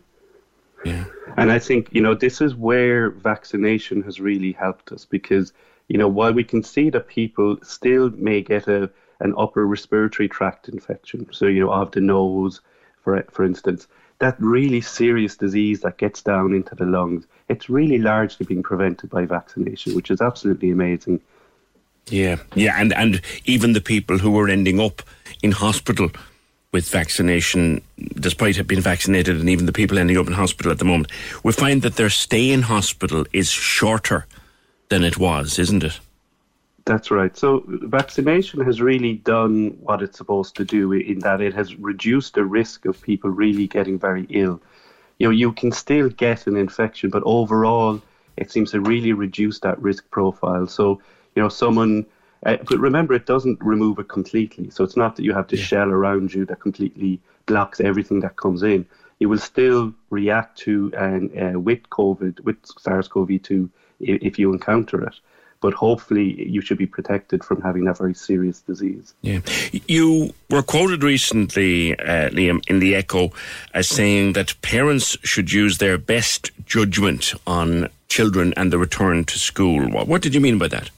Yeah. 0.85 1.05
And 1.37 1.53
I 1.53 1.59
think, 1.59 1.89
you 1.93 2.01
know, 2.01 2.15
this 2.15 2.41
is 2.41 2.55
where 2.55 3.11
vaccination 3.11 4.03
has 4.03 4.19
really 4.19 4.53
helped 4.53 4.93
us 4.93 5.05
because, 5.05 5.53
you 5.89 5.99
know, 5.99 6.09
while 6.09 6.33
we 6.33 6.43
can 6.43 6.63
see 6.63 6.91
that 6.91 7.07
people 7.07 7.59
still 7.63 8.11
may 8.11 8.41
get 8.43 8.67
a 8.67 8.91
an 9.23 9.35
upper 9.37 9.67
respiratory 9.67 10.31
tract 10.31 10.71
infection, 10.71 11.29
so, 11.31 11.45
you 11.47 11.61
know, 11.61 11.71
of 11.71 11.91
the 11.91 12.01
nose, 12.01 12.63
for 13.03 13.23
for 13.31 13.45
instance, 13.45 13.87
that 14.21 14.37
really 14.39 14.81
serious 14.81 15.37
disease 15.37 15.81
that 15.81 15.99
gets 15.99 16.23
down 16.23 16.55
into 16.55 16.75
the 16.75 16.85
lungs, 16.85 17.27
it's 17.49 17.69
really 17.69 17.99
largely 17.99 18.47
being 18.47 18.63
prevented 18.63 19.11
by 19.11 19.25
vaccination, 19.25 19.95
which 19.95 20.11
is 20.11 20.21
absolutely 20.21 20.71
amazing. 20.71 21.21
Yeah, 22.07 22.37
yeah, 22.55 22.77
and 22.79 22.93
and 22.93 23.21
even 23.45 23.73
the 23.73 23.81
people 23.81 24.19
who 24.19 24.39
are 24.39 24.49
ending 24.49 24.79
up 24.81 25.03
in 25.43 25.53
hospital 25.53 26.11
with 26.73 26.89
vaccination, 26.89 27.83
despite 28.15 28.65
been 28.67 28.81
vaccinated, 28.81 29.41
and 29.41 29.49
even 29.49 29.67
the 29.67 29.73
people 29.73 29.99
ending 29.99 30.19
up 30.19 30.27
in 30.27 30.33
hospital 30.33 30.71
at 30.71 30.79
the 30.79 30.85
moment, 30.85 31.11
we 31.43 31.53
find 31.53 31.83
that 31.83 31.97
their 31.97 32.11
stay 32.11 32.53
in 32.53 32.63
hospital 32.63 33.27
is 33.33 33.51
shorter 33.51 34.27
than 34.89 35.03
it 35.03 35.19
was, 35.19 35.59
isn't 35.59 35.83
it? 35.83 35.99
That's 36.85 37.11
right. 37.11 37.37
So 37.37 37.65
vaccination 37.67 38.65
has 38.65 38.81
really 38.81 39.15
done 39.15 39.77
what 39.81 40.03
it's 40.03 40.19
supposed 40.19 40.57
to 40.57 40.65
do 40.65 40.93
in 40.93 41.19
that 41.21 41.41
it 41.41 41.55
has 41.55 41.77
reduced 41.77 42.35
the 42.35 42.45
risk 42.45 42.87
of 42.87 43.01
people 43.03 43.31
really 43.31 43.67
getting 43.67 43.99
very 43.99 44.27
ill. 44.31 44.61
You 45.19 45.27
know, 45.27 45.31
you 45.31 45.53
can 45.53 45.73
still 45.73 46.09
get 46.09 46.47
an 46.47 46.57
infection, 46.57 47.11
but 47.11 47.23
overall, 47.27 48.01
it 48.37 48.51
seems 48.51 48.71
to 48.71 48.81
really 48.81 49.13
reduce 49.13 49.61
that 49.61 49.81
risk 49.81 50.11
profile. 50.11 50.67
So, 50.67 51.03
you 51.35 51.43
know, 51.43 51.49
someone, 51.49 52.07
uh, 52.47 52.57
but 52.67 52.79
remember, 52.79 53.13
it 53.15 53.27
doesn't 53.27 53.61
remove 53.61 53.99
it 53.99 54.09
completely. 54.09 54.71
So 54.71 54.83
it's 54.83 54.97
not 54.97 55.17
that 55.17 55.25
you 55.25 55.35
have 55.35 55.49
this 55.49 55.61
yeah. 55.61 55.67
shell 55.67 55.91
around 55.91 56.33
you 56.33 56.47
that 56.47 56.61
completely 56.61 57.21
blocks 57.45 57.81
everything 57.81 58.21
that 58.21 58.37
comes 58.37 58.63
in. 58.63 58.87
You 59.19 59.29
will 59.29 59.39
still 59.39 59.93
react 60.09 60.57
to 60.61 60.91
and 60.97 61.31
uh, 61.39 61.61
with 61.61 61.83
COVID, 61.91 62.41
with 62.41 62.57
SARS-CoV-2, 62.79 63.69
if 64.01 64.39
you 64.39 64.51
encounter 64.53 65.05
it 65.05 65.21
but 65.61 65.75
hopefully 65.75 66.49
you 66.49 66.61
should 66.61 66.79
be 66.79 66.87
protected 66.87 67.45
from 67.45 67.61
having 67.61 67.85
that 67.85 67.99
very 67.99 68.15
serious 68.15 68.61
disease. 68.61 69.15
Yeah. 69.21 69.41
You 69.87 70.33
were 70.49 70.63
quoted 70.63 71.03
recently, 71.05 71.99
uh, 71.99 72.31
Liam, 72.31 72.63
in 72.69 72.81
the 72.81 72.95
Echo 72.95 73.33
as 73.75 73.89
saying 73.89 74.33
that 74.33 74.61
parents 74.63 75.17
should 75.23 75.53
use 75.53 75.79
their 75.79 75.99
best 75.99 76.51
judgment 76.65 77.35
on 77.47 77.89
children 78.09 78.55
and 78.57 78.73
the 78.73 78.79
return 78.79 79.25
to 79.25 79.39
school. 79.39 79.89
What, 79.91 80.09
what 80.09 80.23
did 80.23 80.35
you 80.35 80.41
mean 80.41 80.59
by 80.59 80.69
that? 80.69 80.91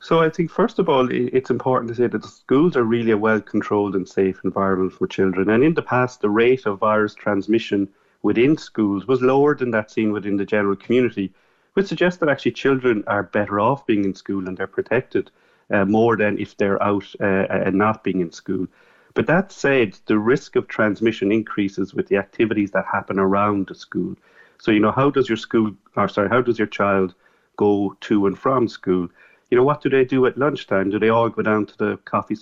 So 0.00 0.20
I 0.20 0.28
think 0.28 0.50
first 0.50 0.78
of 0.78 0.88
all, 0.88 1.08
it's 1.10 1.50
important 1.50 1.88
to 1.88 1.94
say 1.94 2.06
that 2.06 2.20
the 2.20 2.28
schools 2.28 2.76
are 2.76 2.84
really 2.84 3.10
a 3.10 3.16
well-controlled 3.16 3.96
and 3.96 4.06
safe 4.06 4.38
environment 4.44 4.92
for 4.92 5.06
children. 5.06 5.48
And 5.48 5.64
in 5.64 5.74
the 5.74 5.82
past, 5.82 6.20
the 6.20 6.28
rate 6.28 6.66
of 6.66 6.78
virus 6.78 7.14
transmission 7.14 7.88
within 8.22 8.56
schools 8.58 9.06
was 9.06 9.22
lower 9.22 9.54
than 9.54 9.70
that 9.70 9.90
seen 9.90 10.12
within 10.12 10.36
the 10.36 10.44
general 10.44 10.76
community 10.76 11.32
which 11.74 11.86
suggests 11.86 12.18
that 12.20 12.28
actually 12.28 12.52
children 12.52 13.04
are 13.06 13.22
better 13.22 13.60
off 13.60 13.86
being 13.86 14.04
in 14.04 14.14
school 14.14 14.48
and 14.48 14.56
they're 14.56 14.66
protected 14.66 15.30
uh, 15.70 15.84
more 15.84 16.16
than 16.16 16.38
if 16.38 16.56
they're 16.56 16.82
out 16.82 17.04
uh, 17.20 17.24
and 17.24 17.76
not 17.76 18.04
being 18.04 18.20
in 18.20 18.32
school. 18.32 18.66
But 19.14 19.26
that 19.26 19.52
said, 19.52 19.96
the 20.06 20.18
risk 20.18 20.56
of 20.56 20.66
transmission 20.66 21.30
increases 21.30 21.94
with 21.94 22.08
the 22.08 22.16
activities 22.16 22.72
that 22.72 22.84
happen 22.84 23.18
around 23.18 23.68
the 23.68 23.74
school. 23.74 24.16
So, 24.58 24.70
you 24.70 24.80
know, 24.80 24.90
how 24.90 25.10
does 25.10 25.28
your 25.28 25.36
school, 25.36 25.72
or 25.96 26.08
sorry, 26.08 26.28
how 26.28 26.40
does 26.40 26.58
your 26.58 26.66
child 26.66 27.14
go 27.56 27.96
to 28.00 28.26
and 28.26 28.36
from 28.36 28.66
school? 28.68 29.08
You 29.50 29.58
know, 29.58 29.64
what 29.64 29.82
do 29.82 29.88
they 29.88 30.04
do 30.04 30.26
at 30.26 30.36
lunchtime? 30.36 30.90
Do 30.90 30.98
they 30.98 31.10
all 31.10 31.28
go 31.28 31.42
down 31.42 31.66
to 31.66 31.78
the 31.78 31.96
coffee 32.04 32.36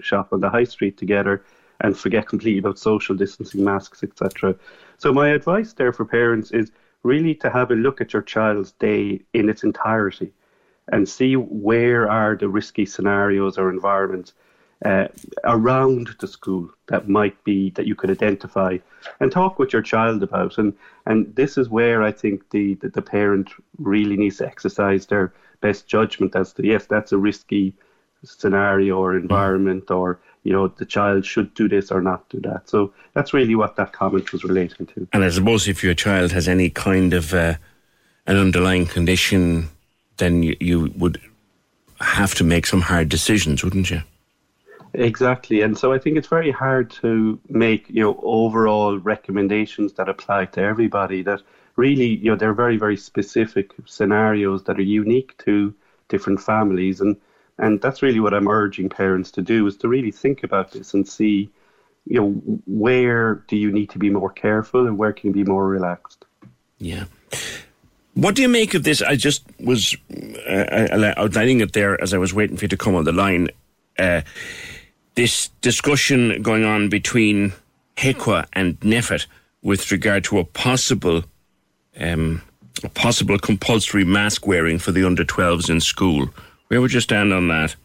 shop 0.00 0.28
on 0.32 0.40
the 0.40 0.48
high 0.48 0.64
street 0.64 0.96
together 0.96 1.44
and 1.80 1.96
forget 1.96 2.28
completely 2.28 2.60
about 2.60 2.78
social 2.78 3.14
distancing, 3.14 3.62
masks, 3.62 4.02
etc.? 4.02 4.56
So, 4.96 5.12
my 5.12 5.28
advice 5.28 5.74
there 5.74 5.92
for 5.92 6.06
parents 6.06 6.52
is 6.52 6.70
really 7.04 7.34
to 7.36 7.50
have 7.50 7.70
a 7.70 7.74
look 7.74 8.00
at 8.00 8.12
your 8.12 8.22
child's 8.22 8.72
day 8.72 9.20
in 9.32 9.48
its 9.48 9.62
entirety 9.62 10.32
and 10.88 11.08
see 11.08 11.36
where 11.36 12.10
are 12.10 12.36
the 12.36 12.48
risky 12.48 12.84
scenarios 12.84 13.56
or 13.56 13.70
environments 13.70 14.32
uh, 14.84 15.06
around 15.44 16.10
the 16.18 16.26
school 16.26 16.68
that 16.88 17.08
might 17.08 17.42
be 17.44 17.70
that 17.70 17.86
you 17.86 17.94
could 17.94 18.10
identify 18.10 18.76
and 19.20 19.30
talk 19.32 19.58
with 19.58 19.72
your 19.72 19.82
child 19.82 20.22
about. 20.22 20.58
And 20.58 20.74
and 21.06 21.34
this 21.36 21.56
is 21.56 21.68
where 21.68 22.02
I 22.02 22.10
think 22.10 22.50
the, 22.50 22.74
the, 22.74 22.88
the 22.88 23.02
parent 23.02 23.50
really 23.78 24.16
needs 24.16 24.38
to 24.38 24.46
exercise 24.46 25.06
their 25.06 25.32
best 25.60 25.86
judgment 25.86 26.36
as 26.36 26.52
to 26.54 26.66
yes 26.66 26.86
that's 26.86 27.12
a 27.12 27.18
risky 27.18 27.74
scenario 28.22 28.98
or 28.98 29.16
environment 29.16 29.90
or 29.90 30.20
you 30.44 30.52
know, 30.52 30.68
the 30.68 30.84
child 30.84 31.24
should 31.24 31.52
do 31.54 31.68
this 31.68 31.90
or 31.90 32.00
not 32.00 32.28
do 32.28 32.38
that. 32.42 32.68
So 32.68 32.92
that's 33.14 33.34
really 33.34 33.54
what 33.54 33.76
that 33.76 33.92
comment 33.92 34.30
was 34.32 34.44
relating 34.44 34.86
to. 34.86 35.08
And 35.12 35.24
I 35.24 35.30
suppose 35.30 35.66
if 35.66 35.82
your 35.82 35.94
child 35.94 36.32
has 36.32 36.46
any 36.46 36.70
kind 36.70 37.14
of 37.14 37.34
uh, 37.34 37.54
an 38.26 38.36
underlying 38.36 38.86
condition, 38.86 39.70
then 40.18 40.42
you, 40.42 40.56
you 40.60 40.92
would 40.96 41.20
have 42.00 42.34
to 42.36 42.44
make 42.44 42.66
some 42.66 42.82
hard 42.82 43.08
decisions, 43.08 43.64
wouldn't 43.64 43.90
you? 43.90 44.02
Exactly, 44.92 45.62
and 45.62 45.76
so 45.76 45.92
I 45.92 45.98
think 45.98 46.16
it's 46.16 46.28
very 46.28 46.52
hard 46.52 46.88
to 47.02 47.40
make 47.48 47.90
you 47.90 48.02
know 48.02 48.20
overall 48.22 48.96
recommendations 48.96 49.94
that 49.94 50.08
apply 50.08 50.44
to 50.46 50.60
everybody. 50.60 51.22
That 51.22 51.40
really, 51.74 52.14
you 52.16 52.30
know, 52.30 52.36
they're 52.36 52.54
very 52.54 52.76
very 52.76 52.96
specific 52.96 53.72
scenarios 53.86 54.62
that 54.64 54.78
are 54.78 54.82
unique 54.82 55.36
to 55.38 55.74
different 56.08 56.40
families, 56.40 57.00
and 57.00 57.16
and 57.58 57.80
that's 57.80 58.02
really 58.02 58.20
what 58.20 58.34
I'm 58.34 58.48
urging 58.48 58.88
parents 58.88 59.30
to 59.32 59.42
do 59.42 59.66
is 59.66 59.76
to 59.78 59.88
really 59.88 60.10
think 60.10 60.42
about 60.42 60.72
this 60.72 60.94
and 60.94 61.06
see, 61.06 61.50
you 62.06 62.20
know, 62.20 62.30
where 62.66 63.36
do 63.48 63.56
you 63.56 63.70
need 63.70 63.90
to 63.90 63.98
be 63.98 64.10
more 64.10 64.30
careful 64.30 64.86
and 64.86 64.98
where 64.98 65.12
can 65.12 65.28
you 65.28 65.44
be 65.44 65.50
more 65.50 65.66
relaxed. 65.66 66.24
Yeah. 66.78 67.04
What 68.14 68.34
do 68.34 68.42
you 68.42 68.48
make 68.48 68.74
of 68.74 68.84
this? 68.84 69.02
I 69.02 69.16
just 69.16 69.44
was 69.60 69.96
uh, 70.48 71.14
outlining 71.16 71.60
it 71.60 71.72
there 71.72 72.00
as 72.00 72.12
I 72.14 72.18
was 72.18 72.34
waiting 72.34 72.56
for 72.56 72.64
you 72.64 72.68
to 72.68 72.76
come 72.76 72.94
on 72.94 73.04
the 73.04 73.12
line. 73.12 73.48
Uh, 73.98 74.22
this 75.14 75.48
discussion 75.60 76.42
going 76.42 76.64
on 76.64 76.88
between 76.88 77.52
HIQA 77.96 78.46
and 78.52 78.78
NPHET 78.80 79.26
with 79.62 79.90
regard 79.90 80.24
to 80.24 80.38
a 80.38 80.44
possible 80.44 81.24
um, 81.98 82.42
a 82.82 82.88
possible 82.88 83.38
compulsory 83.38 84.04
mask 84.04 84.46
wearing 84.46 84.78
for 84.78 84.90
the 84.90 85.04
under 85.04 85.24
12s 85.24 85.70
in 85.70 85.80
school. 85.80 86.28
Where 86.74 86.80
would 86.80 86.92
you 86.92 86.98
stand 86.98 87.32
on 87.32 87.46
that? 87.46 87.76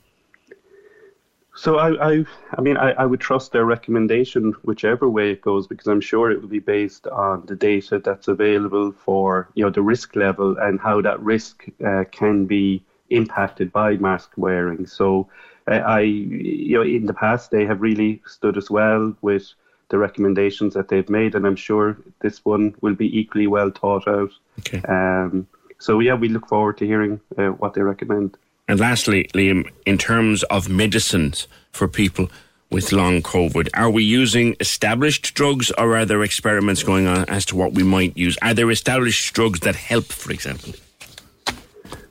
So 1.55 1.77
I, 1.77 1.89
I, 2.13 2.25
I 2.57 2.61
mean, 2.61 2.75
I, 2.75 2.93
I 2.93 3.05
would 3.05 3.19
trust 3.19 3.51
their 3.51 3.63
recommendation 3.63 4.53
whichever 4.63 5.07
way 5.07 5.29
it 5.29 5.41
goes 5.41 5.67
because 5.67 5.85
I'm 5.85 6.01
sure 6.01 6.31
it 6.31 6.41
will 6.41 6.49
be 6.49 6.57
based 6.57 7.05
on 7.05 7.45
the 7.45 7.55
data 7.55 7.99
that's 7.99 8.27
available 8.27 8.91
for 8.91 9.47
you 9.53 9.63
know 9.63 9.69
the 9.69 9.83
risk 9.83 10.15
level 10.15 10.57
and 10.57 10.79
how 10.79 11.01
that 11.01 11.19
risk 11.19 11.67
uh, 11.85 12.05
can 12.11 12.47
be 12.47 12.81
impacted 13.11 13.71
by 13.71 13.97
mask 13.97 14.31
wearing. 14.37 14.87
So 14.87 15.29
uh, 15.67 15.75
I, 15.75 15.99
you 15.99 16.75
know, 16.79 16.81
in 16.81 17.05
the 17.05 17.13
past 17.13 17.51
they 17.51 17.67
have 17.67 17.81
really 17.81 18.23
stood 18.25 18.57
as 18.57 18.71
well 18.71 19.15
with 19.21 19.53
the 19.89 19.99
recommendations 19.99 20.73
that 20.73 20.87
they've 20.87 21.11
made, 21.11 21.35
and 21.35 21.45
I'm 21.45 21.55
sure 21.55 21.95
this 22.21 22.43
one 22.43 22.73
will 22.81 22.95
be 22.95 23.19
equally 23.19 23.45
well 23.45 23.69
thought 23.69 24.07
out. 24.07 24.31
Okay. 24.61 24.81
Um, 24.87 25.45
so 25.77 25.99
yeah, 25.99 26.15
we 26.15 26.27
look 26.27 26.47
forward 26.47 26.79
to 26.79 26.87
hearing 26.87 27.21
uh, 27.37 27.49
what 27.49 27.75
they 27.75 27.83
recommend. 27.83 28.35
And 28.69 28.79
lastly, 28.79 29.23
Liam, 29.33 29.67
in 29.87 29.97
terms 29.97 30.43
of 30.43 30.69
medicines 30.69 31.47
for 31.71 31.87
people 31.87 32.29
with 32.69 32.91
long 32.91 33.23
COVID, 33.23 33.67
are 33.73 33.89
we 33.89 34.03
using 34.03 34.55
established 34.59 35.33
drugs 35.33 35.71
or 35.71 35.97
are 35.97 36.05
there 36.05 36.21
experiments 36.21 36.83
going 36.83 37.07
on 37.07 37.27
as 37.27 37.45
to 37.45 37.55
what 37.55 37.73
we 37.73 37.81
might 37.81 38.15
use? 38.15 38.37
Are 38.43 38.53
there 38.53 38.69
established 38.69 39.33
drugs 39.33 39.61
that 39.61 39.75
help, 39.75 40.05
for 40.05 40.31
example? 40.31 40.73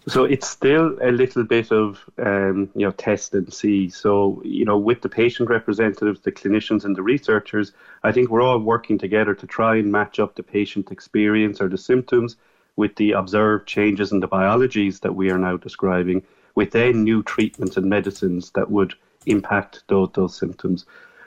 So 0.09 0.25
it's 0.25 0.51
still 0.51 0.99
a 1.01 1.13
little 1.13 1.45
bit 1.45 1.71
of 1.71 2.01
um, 2.19 2.69
you 2.75 2.85
know 2.85 2.91
test 2.91 3.35
and 3.35 3.55
see. 3.55 3.89
So 3.89 4.43
you 4.45 4.65
know 4.65 4.79
with 4.79 5.03
the 5.03 5.09
patient 5.09 5.51
representatives, 5.51 6.23
the 6.23 6.33
clinicians, 6.33 6.85
and 6.85 6.97
the 6.97 7.03
researchers, 7.03 7.71
I 8.03 8.11
think 8.11 8.31
we're 8.31 8.43
all 8.43 8.59
working 8.59 8.99
together 8.99 9.33
to 9.33 9.47
try 9.47 9.77
and 9.77 9.93
match 9.93 10.19
up 10.19 10.35
the 10.35 10.43
patient 10.43 10.91
experience 10.91 11.61
or 11.61 11.69
the 11.69 11.79
symptoms 11.79 12.35
with 12.75 12.97
the 12.97 13.13
observed 13.13 13.69
changes 13.69 14.11
in 14.11 14.19
the 14.19 14.27
biologies 14.27 15.01
that 15.01 15.15
we 15.15 15.31
are 15.31 15.39
now 15.39 15.57
describing, 15.57 16.23
with 16.59 16.73
then 16.73 17.05
new 17.05 17.23
treatments 17.23 17.77
and 17.77 17.87
medicines 17.89 18.51
that 18.51 18.69
would 18.69 18.93
impact 19.27 19.85
those, 19.87 20.09
those 20.15 20.37
symptoms. 20.37 20.87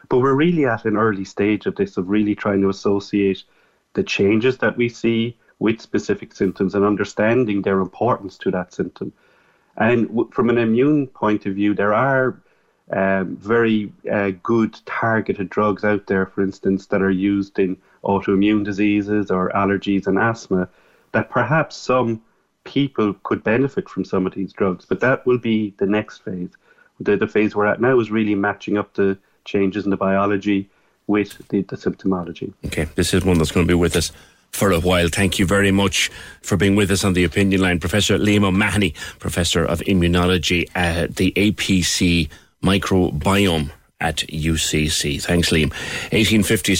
But 0.09 0.19
we're 0.19 0.33
really 0.33 0.65
at 0.65 0.83
an 0.83 0.97
early 0.97 1.23
stage 1.23 1.65
of 1.67 1.75
this, 1.77 1.95
of 1.95 2.09
really 2.09 2.35
trying 2.35 2.59
to 2.63 2.67
associate 2.67 3.41
the 3.93 4.03
changes 4.03 4.57
that 4.57 4.75
we 4.75 4.89
see 4.89 5.37
with 5.57 5.79
specific 5.79 6.35
symptoms 6.35 6.75
and 6.75 6.83
understanding 6.83 7.61
their 7.61 7.79
importance 7.79 8.37
to 8.39 8.51
that 8.51 8.73
symptom. 8.73 9.13
And 9.77 10.09
w- 10.09 10.29
from 10.33 10.49
an 10.49 10.57
immune 10.57 11.07
point 11.07 11.45
of 11.45 11.55
view, 11.55 11.73
there 11.75 11.93
are 11.93 12.37
um, 12.91 13.37
very 13.37 13.93
uh, 14.11 14.31
good 14.43 14.77
targeted 14.85 15.49
drugs 15.49 15.85
out 15.85 16.07
there, 16.07 16.25
for 16.25 16.41
instance, 16.43 16.87
that 16.87 17.01
are 17.01 17.17
used 17.33 17.57
in 17.57 17.77
autoimmune 18.03 18.65
diseases 18.65 19.31
or 19.31 19.49
allergies 19.55 20.07
and 20.07 20.19
asthma, 20.19 20.67
that 21.13 21.29
perhaps 21.29 21.77
some 21.77 22.21
people 22.63 23.13
could 23.23 23.43
benefit 23.43 23.89
from 23.89 24.05
some 24.05 24.25
of 24.25 24.33
these 24.33 24.53
drugs. 24.53 24.85
But 24.85 24.99
that 24.99 25.25
will 25.25 25.37
be 25.37 25.73
the 25.77 25.85
next 25.85 26.19
phase. 26.19 26.51
The, 26.99 27.17
the 27.17 27.27
phase 27.27 27.55
we're 27.55 27.65
at 27.65 27.81
now 27.81 27.99
is 27.99 28.11
really 28.11 28.35
matching 28.35 28.77
up 28.77 28.93
the 28.93 29.17
changes 29.45 29.85
in 29.85 29.89
the 29.89 29.97
biology 29.97 30.69
with 31.07 31.47
the, 31.49 31.61
the 31.63 31.75
symptomology. 31.75 32.53
Okay, 32.65 32.85
this 32.95 33.13
is 33.13 33.25
one 33.25 33.37
that's 33.37 33.51
going 33.51 33.65
to 33.65 33.71
be 33.71 33.77
with 33.77 33.95
us 33.95 34.11
for 34.51 34.71
a 34.71 34.79
while. 34.79 35.07
Thank 35.07 35.39
you 35.39 35.45
very 35.45 35.71
much 35.71 36.11
for 36.41 36.57
being 36.57 36.75
with 36.75 36.91
us 36.91 37.03
on 37.03 37.13
the 37.13 37.23
opinion 37.23 37.61
line. 37.61 37.79
Professor 37.79 38.17
Liam 38.17 38.43
O'Mahony, 38.43 38.93
Professor 39.19 39.63
of 39.63 39.79
Immunology 39.81 40.69
at 40.75 41.15
the 41.15 41.31
APC 41.35 42.29
Microbiome 42.63 43.71
at 43.99 44.17
UCC. 44.17 45.21
Thanks, 45.21 45.49
Liam. 45.49 45.71
1850 46.11 46.75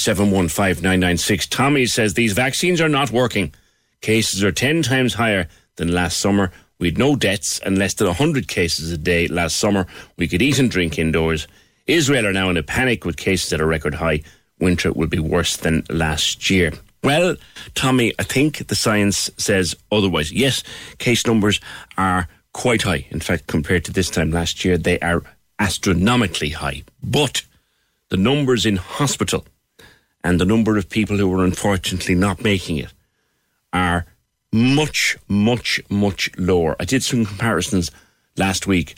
Tommy 1.50 1.86
says 1.86 2.14
these 2.14 2.34
vaccines 2.34 2.82
are 2.82 2.90
not 2.90 3.12
working. 3.12 3.54
Cases 4.02 4.44
are 4.44 4.52
10 4.52 4.82
times 4.82 5.14
higher 5.14 5.48
than 5.76 5.94
last 5.94 6.20
summer. 6.20 6.52
We 6.80 6.88
had 6.88 6.98
no 6.98 7.16
deaths 7.16 7.60
and 7.60 7.78
less 7.78 7.94
than 7.94 8.08
100 8.08 8.48
cases 8.48 8.92
a 8.92 8.98
day 8.98 9.28
last 9.28 9.58
summer. 9.58 9.86
We 10.18 10.28
could 10.28 10.42
eat 10.42 10.60
and 10.60 10.70
drink 10.70 10.98
indoors. 10.98 11.48
Israel 11.88 12.28
are 12.28 12.34
now 12.34 12.50
in 12.50 12.58
a 12.58 12.64
panic 12.64 13.06
with 13.06 13.18
cases 13.18 13.54
at 13.54 13.62
a 13.62 13.66
record 13.66 13.96
high. 13.96 14.22
Winter 14.60 14.92
will 14.92 15.08
be 15.08 15.20
worse 15.20 15.58
than 15.58 15.84
last 15.90 16.50
year. 16.50 16.74
Well, 17.04 17.36
Tommy, 17.74 18.14
I 18.20 18.24
think 18.24 18.68
the 18.68 18.76
science 18.76 19.30
says 19.38 19.76
otherwise. 19.92 20.32
Yes, 20.32 20.64
case 21.00 21.26
numbers 21.26 21.60
are 21.98 22.28
quite 22.54 22.84
high. 22.84 23.08
In 23.10 23.20
fact, 23.20 23.48
compared 23.48 23.86
to 23.86 23.92
this 23.92 24.10
time 24.10 24.32
last 24.32 24.64
year, 24.64 24.78
they 24.78 25.00
are 25.00 25.24
astronomically 25.60 26.50
high. 26.50 26.84
But 27.04 27.44
the 28.10 28.18
numbers 28.18 28.66
in 28.66 28.76
hospital 28.76 29.46
and 30.24 30.40
the 30.40 30.46
number 30.46 30.78
of 30.78 30.90
people 30.90 31.18
who 31.18 31.34
are 31.40 31.44
unfortunately 31.44 32.16
not 32.16 32.44
making 32.44 32.78
it 32.78 32.94
are 33.74 34.06
much, 34.54 35.18
much, 35.28 35.82
much 35.90 36.30
lower. 36.38 36.76
I 36.80 36.86
did 36.86 37.04
some 37.04 37.26
comparisons 37.26 37.92
last 38.38 38.68
week 38.68 38.98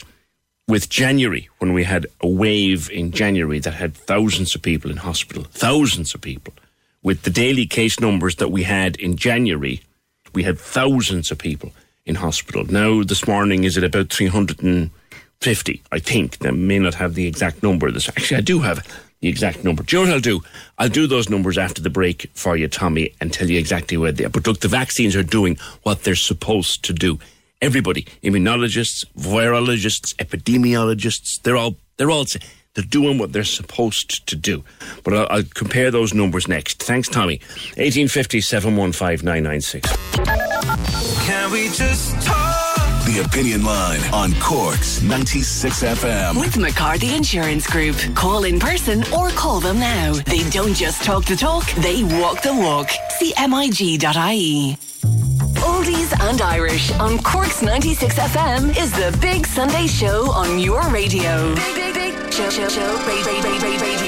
with 0.66 0.88
January 0.88 1.48
when 1.58 1.72
we 1.72 1.84
had 1.84 2.06
a 2.20 2.28
wave 2.28 2.90
in 2.90 3.10
January 3.10 3.58
that 3.60 3.74
had 3.74 3.94
thousands 3.94 4.54
of 4.54 4.62
people 4.62 4.90
in 4.90 4.96
hospital, 4.96 5.44
thousands 5.44 6.14
of 6.14 6.20
people 6.20 6.54
with 7.04 7.22
the 7.22 7.30
daily 7.30 7.66
case 7.66 8.00
numbers 8.00 8.36
that 8.36 8.50
we 8.50 8.64
had 8.64 8.96
in 8.96 9.14
January, 9.14 9.82
we 10.32 10.42
had 10.42 10.58
thousands 10.58 11.30
of 11.30 11.38
people 11.38 11.70
in 12.06 12.16
hospital. 12.16 12.64
Now, 12.64 13.04
this 13.04 13.28
morning, 13.28 13.62
is 13.62 13.76
it 13.76 13.84
about 13.84 14.08
350? 14.10 15.82
I 15.92 15.98
think. 16.00 16.44
I 16.44 16.50
may 16.50 16.78
not 16.78 16.94
have 16.94 17.14
the 17.14 17.26
exact 17.26 17.62
number. 17.62 17.92
This 17.92 18.08
Actually, 18.08 18.38
I 18.38 18.40
do 18.40 18.60
have 18.60 18.84
the 19.24 19.30
exact 19.30 19.64
number. 19.64 19.82
Do 19.82 19.96
you 19.96 20.02
know 20.04 20.10
what 20.10 20.14
I'll 20.16 20.20
do? 20.20 20.42
I'll 20.78 20.88
do 20.90 21.06
those 21.06 21.30
numbers 21.30 21.56
after 21.56 21.80
the 21.80 21.88
break 21.88 22.30
for 22.34 22.56
you, 22.56 22.68
Tommy, 22.68 23.14
and 23.22 23.32
tell 23.32 23.48
you 23.48 23.58
exactly 23.58 23.96
where 23.96 24.12
they 24.12 24.24
are. 24.26 24.28
But 24.28 24.46
look, 24.46 24.60
the 24.60 24.68
vaccines 24.68 25.16
are 25.16 25.22
doing 25.22 25.56
what 25.82 26.02
they're 26.02 26.14
supposed 26.14 26.84
to 26.84 26.92
do. 26.92 27.18
Everybody, 27.62 28.06
immunologists, 28.22 29.02
virologists, 29.16 30.14
epidemiologists, 30.16 31.40
they're 31.40 31.56
all, 31.56 31.76
they're 31.96 32.10
all 32.10 32.26
they're 32.74 32.84
doing 32.84 33.16
what 33.16 33.32
they're 33.32 33.44
supposed 33.44 34.26
to 34.26 34.36
do. 34.36 34.62
But 35.04 35.14
I'll, 35.14 35.26
I'll 35.30 35.44
compare 35.54 35.90
those 35.90 36.12
numbers 36.12 36.46
next. 36.46 36.82
Thanks, 36.82 37.08
Tommy. 37.08 37.38
1850 37.78 38.42
715 38.42 39.24
996. 39.24 39.96
Can 41.26 41.50
we 41.50 41.68
just 41.68 42.20
talk? 42.26 42.43
Opinion 43.20 43.64
Line 43.64 44.00
on 44.12 44.32
Cork's 44.40 45.02
96 45.02 45.82
FM. 45.82 46.40
With 46.40 46.56
McCarthy 46.56 47.14
Insurance 47.14 47.66
Group. 47.66 47.96
Call 48.14 48.44
in 48.44 48.58
person 48.58 49.04
or 49.12 49.30
call 49.30 49.60
them 49.60 49.78
now. 49.78 50.12
They 50.12 50.48
don't 50.50 50.74
just 50.74 51.04
talk 51.04 51.24
the 51.24 51.36
talk, 51.36 51.70
they 51.72 52.02
walk 52.02 52.42
the 52.42 52.54
walk. 52.54 52.88
CMIG.ie. 53.20 54.76
Oldies 55.64 56.20
and 56.28 56.40
Irish 56.42 56.92
on 56.98 57.18
Cork's 57.22 57.62
96 57.62 58.14
FM 58.16 58.76
is 58.76 58.90
the 58.92 59.16
big 59.20 59.46
Sunday 59.46 59.86
show 59.86 60.30
on 60.30 60.58
your 60.58 60.82
radio. 60.88 61.54
Big, 61.54 61.74
big, 61.74 61.94
big 61.94 62.32
show, 62.32 62.50
show, 62.50 62.68
show, 62.68 62.96
radio. 63.06 64.03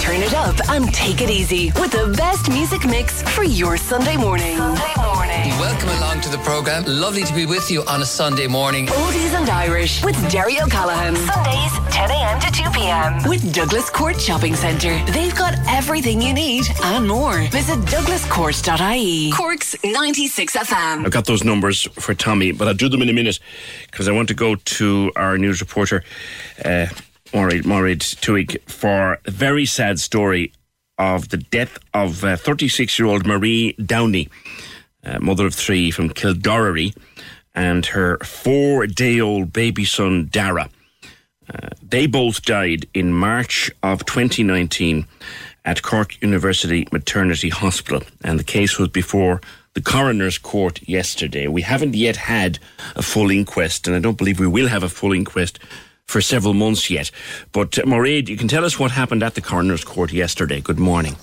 Turn 0.00 0.22
it 0.22 0.34
up 0.34 0.54
and 0.70 0.92
take 0.94 1.20
it 1.20 1.30
easy 1.30 1.72
with 1.76 1.90
the 1.90 2.14
best 2.16 2.48
music 2.48 2.84
mix 2.86 3.22
for 3.22 3.42
your 3.42 3.76
Sunday 3.76 4.16
morning. 4.16 4.56
Sunday 4.56 4.92
morning. 4.96 5.48
Welcome 5.58 5.88
along 5.90 6.20
to 6.22 6.28
the 6.28 6.38
programme. 6.38 6.84
Lovely 6.86 7.24
to 7.24 7.34
be 7.34 7.44
with 7.44 7.70
you 7.70 7.82
on 7.86 8.02
a 8.02 8.04
Sunday 8.04 8.46
morning. 8.46 8.86
Oldies 8.86 9.34
and 9.34 9.48
Irish 9.50 10.04
with 10.04 10.16
Derry 10.30 10.60
O'Callaghan. 10.60 11.16
Sundays, 11.16 11.72
10 11.90 12.10
a.m. 12.10 12.40
to 12.40 12.50
2 12.52 12.70
p.m. 12.70 13.28
With 13.28 13.52
Douglas 13.52 13.90
Court 13.90 14.20
Shopping 14.20 14.54
Centre. 14.54 14.96
They've 15.12 15.34
got 15.34 15.54
everything 15.68 16.22
you 16.22 16.32
need 16.32 16.66
and 16.84 17.08
more. 17.08 17.40
Visit 17.48 17.78
douglascourt.ie. 17.80 19.32
Cork's 19.32 19.74
96 19.82 20.56
FM. 20.56 21.04
I've 21.04 21.10
got 21.10 21.26
those 21.26 21.42
numbers 21.42 21.82
for 21.94 22.14
Tommy, 22.14 22.52
but 22.52 22.68
I'll 22.68 22.74
do 22.74 22.88
them 22.88 23.02
in 23.02 23.08
a 23.08 23.12
minute 23.12 23.40
because 23.90 24.06
I 24.08 24.12
want 24.12 24.28
to 24.28 24.34
go 24.34 24.54
to 24.54 25.12
our 25.16 25.36
news 25.36 25.60
reporter, 25.60 26.04
uh, 26.64 26.86
Maureen, 27.36 27.68
Maureen 27.68 27.98
Tuig, 27.98 28.62
for 28.62 29.18
a 29.26 29.30
very 29.30 29.66
sad 29.66 30.00
story 30.00 30.54
of 30.96 31.28
the 31.28 31.36
death 31.36 31.78
of 31.92 32.20
36 32.20 32.98
year 32.98 33.06
old 33.06 33.26
Marie 33.26 33.74
Downey, 33.74 34.30
uh, 35.04 35.18
mother 35.20 35.44
of 35.44 35.54
three 35.54 35.90
from 35.90 36.08
Kildorrery, 36.08 36.96
and 37.54 37.84
her 37.84 38.16
four 38.20 38.86
day 38.86 39.20
old 39.20 39.52
baby 39.52 39.84
son, 39.84 40.30
Dara. 40.32 40.70
Uh, 41.52 41.68
they 41.82 42.06
both 42.06 42.40
died 42.40 42.86
in 42.94 43.12
March 43.12 43.70
of 43.82 44.06
2019 44.06 45.06
at 45.66 45.82
Cork 45.82 46.18
University 46.22 46.88
Maternity 46.90 47.50
Hospital, 47.50 48.00
and 48.24 48.40
the 48.40 48.44
case 48.44 48.78
was 48.78 48.88
before 48.88 49.42
the 49.74 49.82
coroner's 49.82 50.38
court 50.38 50.80
yesterday. 50.88 51.48
We 51.48 51.60
haven't 51.60 51.94
yet 51.94 52.16
had 52.16 52.58
a 52.94 53.02
full 53.02 53.30
inquest, 53.30 53.86
and 53.86 53.94
I 53.94 53.98
don't 53.98 54.16
believe 54.16 54.40
we 54.40 54.46
will 54.46 54.68
have 54.68 54.82
a 54.82 54.88
full 54.88 55.12
inquest 55.12 55.58
for 56.06 56.20
several 56.20 56.54
months 56.54 56.90
yet. 56.90 57.10
But 57.52 57.78
uh, 57.78 57.82
Mairead, 57.82 58.28
you 58.28 58.36
can 58.36 58.48
tell 58.48 58.64
us 58.64 58.78
what 58.78 58.90
happened 58.92 59.22
at 59.22 59.34
the 59.34 59.40
coroner's 59.40 59.84
court 59.84 60.12
yesterday. 60.12 60.60
Good 60.60 60.78
morning. 60.78 61.16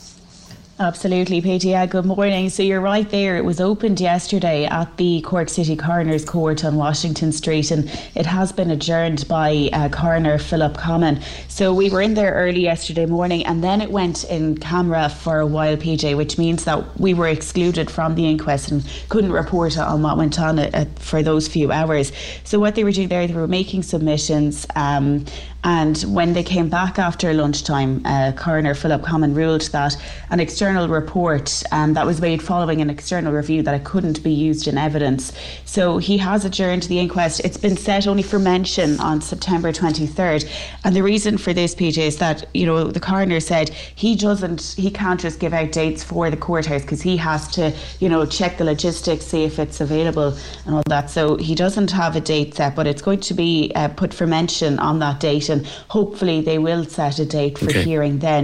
Absolutely. 0.79 1.37
Yeah, 1.37 1.85
good 1.85 2.05
morning. 2.05 2.49
So 2.49 2.63
you're 2.63 2.81
right 2.81 3.07
there. 3.07 3.37
It 3.37 3.45
was 3.45 3.61
opened 3.61 4.01
yesterday 4.01 4.65
at 4.65 4.97
the 4.97 5.21
Cork 5.21 5.47
City 5.49 5.75
Coroner's 5.75 6.25
Court 6.25 6.65
on 6.65 6.77
Washington 6.77 7.31
Street, 7.31 7.69
and 7.69 7.87
it 8.15 8.25
has 8.25 8.51
been 8.51 8.71
adjourned 8.71 9.27
by 9.27 9.69
uh, 9.71 9.89
Coroner 9.89 10.39
Philip 10.39 10.75
Comyn. 10.75 11.21
So 11.47 11.75
we 11.75 11.91
were 11.91 12.01
in 12.01 12.15
there 12.15 12.33
early 12.33 12.61
yesterday 12.61 13.05
morning, 13.05 13.45
and 13.45 13.63
then 13.63 13.81
it 13.81 13.91
went 13.91 14.23
in 14.23 14.57
camera 14.57 15.09
for 15.09 15.39
a 15.39 15.45
while, 15.45 15.77
PJ, 15.77 16.17
which 16.17 16.39
means 16.39 16.65
that 16.65 16.99
we 16.99 17.13
were 17.13 17.27
excluded 17.27 17.91
from 17.91 18.15
the 18.15 18.27
inquest 18.27 18.71
and 18.71 18.83
couldn't 19.09 19.31
report 19.31 19.77
on 19.77 20.01
what 20.01 20.17
went 20.17 20.39
on 20.39 20.57
at, 20.57 20.97
for 20.97 21.21
those 21.21 21.47
few 21.47 21.71
hours. 21.71 22.11
So 22.45 22.59
what 22.59 22.73
they 22.73 22.83
were 22.83 22.91
doing 22.91 23.09
there, 23.09 23.27
they 23.27 23.33
were 23.35 23.47
making 23.47 23.83
submissions. 23.83 24.65
Um, 24.75 25.25
and 25.63 25.97
when 26.01 26.33
they 26.33 26.43
came 26.43 26.67
back 26.67 26.99
after 26.99 27.33
lunchtime, 27.33 28.01
uh, 28.05 28.33
Coroner 28.35 28.73
Philip 28.73 29.01
Comyn 29.01 29.33
ruled 29.33 29.61
that 29.71 29.95
an 30.29 30.39
external 30.41 30.89
report 30.89 31.63
um, 31.71 31.93
that 31.93 32.05
was 32.05 32.19
made 32.19 32.41
following 32.41 32.81
an 32.81 32.89
external 32.89 33.31
review 33.31 33.63
that 33.63 33.73
it 33.73 33.85
couldn't 33.85 34.21
be 34.23 34.31
used 34.31 34.67
in 34.67 34.77
evidence. 34.77 35.31
So 35.65 35.99
he 35.99 36.17
has 36.17 36.43
adjourned 36.43 36.83
the 36.83 36.99
inquest. 36.99 37.39
It's 37.41 37.57
been 37.57 37.77
set 37.77 38.07
only 38.07 38.23
for 38.23 38.39
mention 38.39 38.99
on 38.99 39.21
September 39.21 39.71
23rd. 39.71 40.49
And 40.83 40.95
the 40.95 41.01
reason 41.01 41.37
for 41.37 41.53
this, 41.53 41.73
PJ, 41.73 41.97
is 41.97 42.17
that, 42.17 42.45
you 42.53 42.65
know, 42.65 42.83
the 42.83 42.99
coroner 42.99 43.39
said 43.39 43.69
he 43.69 44.15
doesn't, 44.15 44.75
he 44.77 44.91
can't 44.91 45.19
just 45.19 45.39
give 45.39 45.53
out 45.53 45.71
dates 45.71 46.03
for 46.03 46.29
the 46.29 46.37
courthouse 46.37 46.81
because 46.81 47.01
he 47.01 47.15
has 47.17 47.47
to, 47.49 47.73
you 47.99 48.09
know, 48.09 48.25
check 48.25 48.57
the 48.57 48.65
logistics, 48.65 49.25
see 49.25 49.45
if 49.45 49.59
it's 49.59 49.79
available 49.79 50.37
and 50.65 50.75
all 50.75 50.83
that. 50.87 51.09
So 51.09 51.37
he 51.37 51.55
doesn't 51.55 51.91
have 51.91 52.17
a 52.17 52.21
date 52.21 52.55
set, 52.55 52.75
but 52.75 52.85
it's 52.85 53.01
going 53.01 53.21
to 53.21 53.33
be 53.33 53.71
uh, 53.75 53.87
put 53.87 54.13
for 54.13 54.27
mention 54.27 54.77
on 54.79 54.99
that 54.99 55.21
date 55.21 55.52
and 55.53 55.65
hopefully 55.87 56.41
they 56.41 56.57
will 56.57 56.83
set 56.85 57.19
a 57.19 57.25
date 57.25 57.57
for 57.57 57.69
Okay. 57.69 57.83
hearing 57.83 58.19
then. 58.19 58.43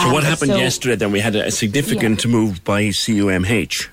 So, 0.00 0.06
Um, 0.06 0.12
what 0.12 0.24
happened 0.24 0.52
so- 0.52 0.58
yesterday 0.58 0.96
then? 0.96 1.12
We 1.12 1.20
had 1.20 1.36
a, 1.36 1.46
a 1.46 1.50
significant 1.50 2.26
move 2.26 2.64
by 2.64 2.80
CUMH. 2.88 3.88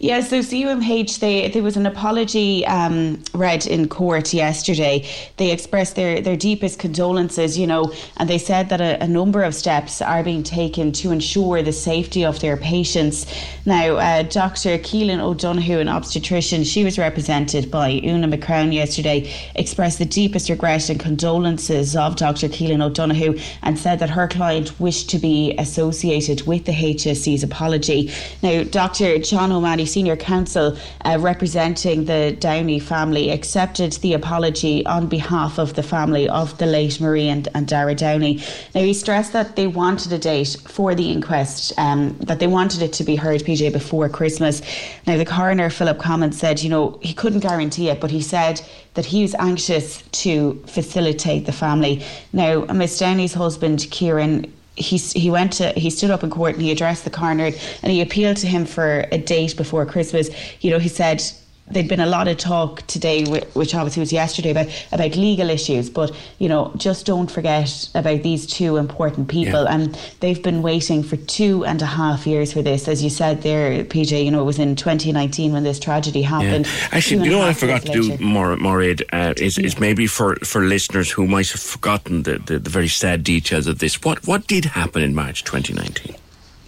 Yeah, 0.00 0.20
so 0.20 0.38
CUMH, 0.38 1.18
they, 1.18 1.48
there 1.48 1.62
was 1.64 1.76
an 1.76 1.84
apology 1.84 2.64
um, 2.66 3.20
read 3.34 3.66
in 3.66 3.88
court 3.88 4.32
yesterday. 4.32 5.04
They 5.38 5.50
expressed 5.50 5.96
their, 5.96 6.20
their 6.20 6.36
deepest 6.36 6.78
condolences, 6.78 7.58
you 7.58 7.66
know, 7.66 7.92
and 8.16 8.30
they 8.30 8.38
said 8.38 8.68
that 8.68 8.80
a, 8.80 9.02
a 9.02 9.08
number 9.08 9.42
of 9.42 9.56
steps 9.56 10.00
are 10.00 10.22
being 10.22 10.44
taken 10.44 10.92
to 10.92 11.10
ensure 11.10 11.62
the 11.62 11.72
safety 11.72 12.24
of 12.24 12.38
their 12.38 12.56
patients. 12.56 13.26
Now, 13.66 13.96
uh, 13.96 14.22
Dr. 14.22 14.78
Keelin 14.78 15.18
O'Donoghue, 15.18 15.80
an 15.80 15.88
obstetrician, 15.88 16.62
she 16.62 16.84
was 16.84 16.96
represented 16.96 17.68
by 17.68 18.00
Una 18.04 18.28
McCrown 18.28 18.72
yesterday, 18.72 19.34
expressed 19.56 19.98
the 19.98 20.04
deepest 20.04 20.48
regret 20.48 20.88
and 20.90 21.00
condolences 21.00 21.96
of 21.96 22.14
Dr. 22.14 22.48
Keelin 22.48 22.82
O'Donoghue 22.82 23.36
and 23.62 23.76
said 23.76 23.98
that 23.98 24.10
her 24.10 24.28
client 24.28 24.78
wished 24.78 25.10
to 25.10 25.18
be 25.18 25.56
associated 25.58 26.46
with 26.46 26.66
the 26.66 26.72
HSE's 26.72 27.42
apology. 27.42 28.12
Now, 28.44 28.62
Dr. 28.62 29.18
John 29.18 29.50
O'Malley, 29.50 29.87
Senior 29.88 30.16
Counsel 30.16 30.76
uh, 31.04 31.18
representing 31.20 32.04
the 32.04 32.36
Downey 32.38 32.78
family, 32.78 33.30
accepted 33.30 33.92
the 33.94 34.14
apology 34.14 34.86
on 34.86 35.08
behalf 35.08 35.58
of 35.58 35.74
the 35.74 35.82
family 35.82 36.28
of 36.28 36.56
the 36.58 36.66
late 36.66 37.00
Marie 37.00 37.28
and, 37.28 37.48
and 37.54 37.66
Dara 37.66 37.94
Downey. 37.94 38.42
Now, 38.74 38.82
he 38.82 38.94
stressed 38.94 39.32
that 39.32 39.56
they 39.56 39.66
wanted 39.66 40.12
a 40.12 40.18
date 40.18 40.56
for 40.66 40.94
the 40.94 41.10
inquest, 41.10 41.72
um, 41.78 42.16
that 42.18 42.38
they 42.38 42.46
wanted 42.46 42.82
it 42.82 42.92
to 42.94 43.04
be 43.04 43.16
heard, 43.16 43.40
PJ, 43.40 43.72
before 43.72 44.08
Christmas. 44.08 44.62
Now, 45.06 45.16
the 45.16 45.24
coroner, 45.24 45.70
Philip 45.70 45.98
Comyns, 45.98 46.38
said, 46.38 46.62
you 46.62 46.70
know, 46.70 46.98
he 47.02 47.14
couldn't 47.14 47.40
guarantee 47.40 47.88
it, 47.88 48.00
but 48.00 48.10
he 48.10 48.20
said 48.20 48.60
that 48.94 49.06
he 49.06 49.22
was 49.22 49.34
anxious 49.36 50.02
to 50.02 50.62
facilitate 50.66 51.46
the 51.46 51.52
family. 51.52 52.02
Now, 52.32 52.64
Miss 52.64 52.98
Downey's 52.98 53.34
husband, 53.34 53.86
Kieran, 53.90 54.52
he 54.78 54.96
he 54.96 55.30
went 55.30 55.52
to 55.54 55.72
he 55.72 55.90
stood 55.90 56.10
up 56.10 56.22
in 56.22 56.30
court 56.30 56.54
and 56.54 56.62
he 56.62 56.70
addressed 56.70 57.04
the 57.04 57.10
coroner 57.10 57.50
and 57.82 57.92
he 57.92 58.00
appealed 58.00 58.36
to 58.38 58.46
him 58.46 58.64
for 58.64 59.06
a 59.12 59.18
date 59.18 59.56
before 59.56 59.84
Christmas. 59.86 60.30
You 60.60 60.70
know, 60.70 60.78
he 60.78 60.88
said 60.88 61.22
there'd 61.70 61.88
been 61.88 62.00
a 62.00 62.06
lot 62.06 62.28
of 62.28 62.36
talk 62.36 62.86
today, 62.86 63.24
which 63.54 63.74
obviously 63.74 64.00
was 64.00 64.12
yesterday, 64.12 64.50
about 64.50 64.68
about 64.92 65.16
legal 65.16 65.50
issues. 65.50 65.90
But 65.90 66.14
you 66.38 66.48
know, 66.48 66.72
just 66.76 67.06
don't 67.06 67.30
forget 67.30 67.88
about 67.94 68.22
these 68.22 68.46
two 68.46 68.76
important 68.76 69.28
people, 69.28 69.64
yeah. 69.64 69.74
and 69.74 69.98
they've 70.20 70.42
been 70.42 70.62
waiting 70.62 71.02
for 71.02 71.16
two 71.16 71.64
and 71.64 71.80
a 71.82 71.86
half 71.86 72.26
years 72.26 72.52
for 72.52 72.62
this. 72.62 72.88
As 72.88 73.02
you 73.02 73.10
said 73.10 73.42
there, 73.42 73.84
PJ, 73.84 74.24
you 74.24 74.30
know, 74.30 74.40
it 74.40 74.44
was 74.44 74.58
in 74.58 74.76
2019 74.76 75.52
when 75.52 75.64
this 75.64 75.78
tragedy 75.78 76.22
happened. 76.22 76.66
Yeah. 76.66 76.88
Actually, 76.92 77.24
you 77.24 77.30
know 77.30 77.38
what 77.38 77.48
I 77.48 77.54
forgot 77.54 77.82
to 77.82 77.92
later. 77.92 78.16
do, 78.16 78.24
more, 78.24 78.56
Mairead, 78.56 79.02
uh, 79.12 79.34
is, 79.36 79.58
is 79.58 79.78
maybe 79.78 80.06
for, 80.06 80.36
for 80.36 80.62
listeners 80.62 81.10
who 81.10 81.26
might 81.26 81.50
have 81.50 81.60
forgotten 81.60 82.22
the, 82.22 82.38
the, 82.38 82.58
the 82.58 82.70
very 82.70 82.88
sad 82.88 83.24
details 83.24 83.66
of 83.66 83.78
this. 83.78 84.02
What 84.02 84.26
what 84.26 84.46
did 84.46 84.64
happen 84.64 85.02
in 85.02 85.14
March 85.14 85.44
2019? 85.44 86.16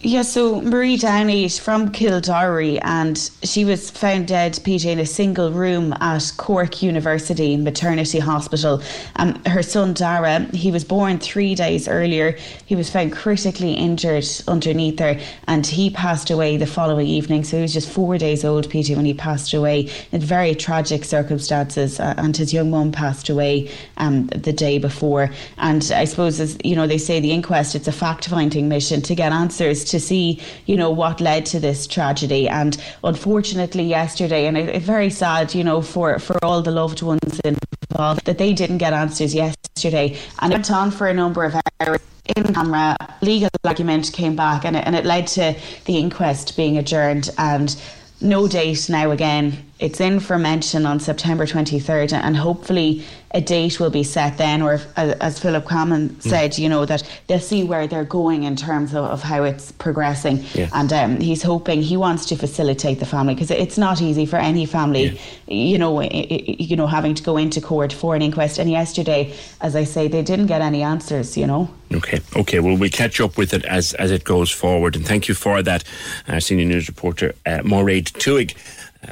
Yeah, 0.02 0.22
so 0.22 0.62
Marie 0.62 0.96
Downey 0.96 1.44
is 1.44 1.58
from 1.58 1.92
Kildorrery 1.92 2.78
and 2.80 3.18
she 3.42 3.66
was 3.66 3.90
found 3.90 4.28
dead, 4.28 4.54
PJ, 4.54 4.86
in 4.86 4.98
a 4.98 5.04
single 5.04 5.52
room 5.52 5.92
at 6.00 6.32
Cork 6.38 6.82
University 6.82 7.54
Maternity 7.58 8.18
Hospital. 8.18 8.80
Um, 9.16 9.44
her 9.44 9.62
son 9.62 9.92
Dara, 9.92 10.46
he 10.54 10.70
was 10.70 10.84
born 10.84 11.18
three 11.18 11.54
days 11.54 11.86
earlier. 11.86 12.38
He 12.64 12.74
was 12.74 12.88
found 12.88 13.12
critically 13.12 13.74
injured 13.74 14.24
underneath 14.48 14.98
her 15.00 15.20
and 15.46 15.66
he 15.66 15.90
passed 15.90 16.30
away 16.30 16.56
the 16.56 16.66
following 16.66 17.06
evening. 17.06 17.44
So 17.44 17.58
he 17.58 17.62
was 17.62 17.74
just 17.74 17.90
four 17.90 18.16
days 18.16 18.42
old, 18.42 18.70
PJ, 18.70 18.96
when 18.96 19.04
he 19.04 19.12
passed 19.12 19.52
away 19.52 19.90
in 20.12 20.22
very 20.22 20.54
tragic 20.54 21.04
circumstances. 21.04 22.00
Uh, 22.00 22.14
and 22.16 22.34
his 22.34 22.54
young 22.54 22.70
mum 22.70 22.90
passed 22.90 23.28
away 23.28 23.70
um, 23.98 24.28
the 24.28 24.54
day 24.54 24.78
before. 24.78 25.28
And 25.58 25.92
I 25.94 26.06
suppose, 26.06 26.40
as 26.40 26.56
you 26.64 26.74
know, 26.74 26.86
they 26.86 26.96
say 26.96 27.20
the 27.20 27.32
inquest, 27.32 27.74
it's 27.74 27.86
a 27.86 27.92
fact 27.92 28.26
finding 28.28 28.66
mission 28.66 29.02
to 29.02 29.14
get 29.14 29.30
answers 29.30 29.89
to 29.90 30.00
see, 30.00 30.40
you 30.66 30.76
know, 30.76 30.90
what 30.90 31.20
led 31.20 31.46
to 31.46 31.60
this 31.60 31.86
tragedy. 31.86 32.48
And 32.48 32.76
unfortunately, 33.04 33.84
yesterday, 33.84 34.46
and 34.46 34.56
it's 34.56 34.78
it 34.78 34.82
very 34.82 35.10
sad, 35.10 35.54
you 35.54 35.64
know, 35.64 35.82
for, 35.82 36.18
for 36.18 36.42
all 36.44 36.62
the 36.62 36.70
loved 36.70 37.02
ones 37.02 37.40
involved, 37.40 38.24
that 38.26 38.38
they 38.38 38.52
didn't 38.52 38.78
get 38.78 38.92
answers 38.92 39.34
yesterday. 39.34 40.16
And 40.40 40.52
it 40.52 40.56
went 40.56 40.70
on 40.70 40.90
for 40.90 41.06
a 41.06 41.14
number 41.14 41.44
of 41.44 41.54
hours 41.80 42.00
in 42.36 42.54
camera 42.54 42.96
legal 43.22 43.50
argument 43.64 44.12
came 44.12 44.36
back 44.36 44.64
and 44.64 44.76
it, 44.76 44.86
and 44.86 44.94
it 44.94 45.04
led 45.04 45.26
to 45.26 45.56
the 45.86 45.98
inquest 45.98 46.56
being 46.56 46.78
adjourned 46.78 47.30
and 47.38 47.80
no 48.20 48.46
date 48.46 48.88
now 48.88 49.10
again 49.10 49.69
it's 49.80 50.00
in 50.00 50.20
for 50.20 50.38
mention 50.38 50.84
on 50.84 51.00
September 51.00 51.46
23rd, 51.46 52.12
and 52.12 52.36
hopefully 52.36 53.04
a 53.32 53.40
date 53.40 53.80
will 53.80 53.90
be 53.90 54.02
set 54.02 54.36
then, 54.38 54.60
or 54.60 54.74
if, 54.74 54.86
as 54.98 55.38
Philip 55.38 55.64
Comyn 55.64 56.08
mm. 56.08 56.22
said, 56.22 56.52
mm. 56.52 56.58
you 56.58 56.68
know, 56.68 56.84
that 56.84 57.02
they'll 57.28 57.38
see 57.38 57.64
where 57.64 57.86
they're 57.86 58.04
going 58.04 58.42
in 58.42 58.56
terms 58.56 58.92
of, 58.92 59.04
of 59.04 59.22
how 59.22 59.44
it's 59.44 59.72
progressing. 59.72 60.44
Yeah. 60.52 60.68
And 60.74 60.92
um, 60.92 61.20
he's 61.20 61.42
hoping, 61.42 61.80
he 61.80 61.96
wants 61.96 62.26
to 62.26 62.36
facilitate 62.36 62.98
the 62.98 63.06
family 63.06 63.34
because 63.34 63.50
it's 63.50 63.78
not 63.78 64.02
easy 64.02 64.26
for 64.26 64.36
any 64.36 64.66
family, 64.66 65.04
yeah. 65.06 65.20
you 65.46 65.78
know, 65.78 66.02
you 66.02 66.76
know, 66.76 66.86
having 66.86 67.14
to 67.14 67.22
go 67.22 67.36
into 67.36 67.60
court 67.60 67.92
for 67.92 68.14
an 68.14 68.20
inquest. 68.20 68.58
And 68.58 68.68
yesterday, 68.70 69.34
as 69.60 69.76
I 69.76 69.84
say, 69.84 70.08
they 70.08 70.22
didn't 70.22 70.46
get 70.46 70.60
any 70.60 70.82
answers, 70.82 71.36
you 71.36 71.46
know. 71.46 71.70
Okay, 71.92 72.20
okay. 72.36 72.60
Well, 72.60 72.76
we'll 72.76 72.90
catch 72.90 73.20
up 73.20 73.38
with 73.38 73.54
it 73.54 73.64
as, 73.64 73.94
as 73.94 74.10
it 74.10 74.24
goes 74.24 74.50
forward. 74.50 74.94
And 74.94 75.06
thank 75.06 75.28
you 75.28 75.34
for 75.34 75.62
that, 75.62 75.84
uh, 76.28 76.38
senior 76.40 76.66
news 76.66 76.88
reporter, 76.88 77.34
uh, 77.46 77.60
Mairead 77.60 78.12
Tuig 78.12 78.54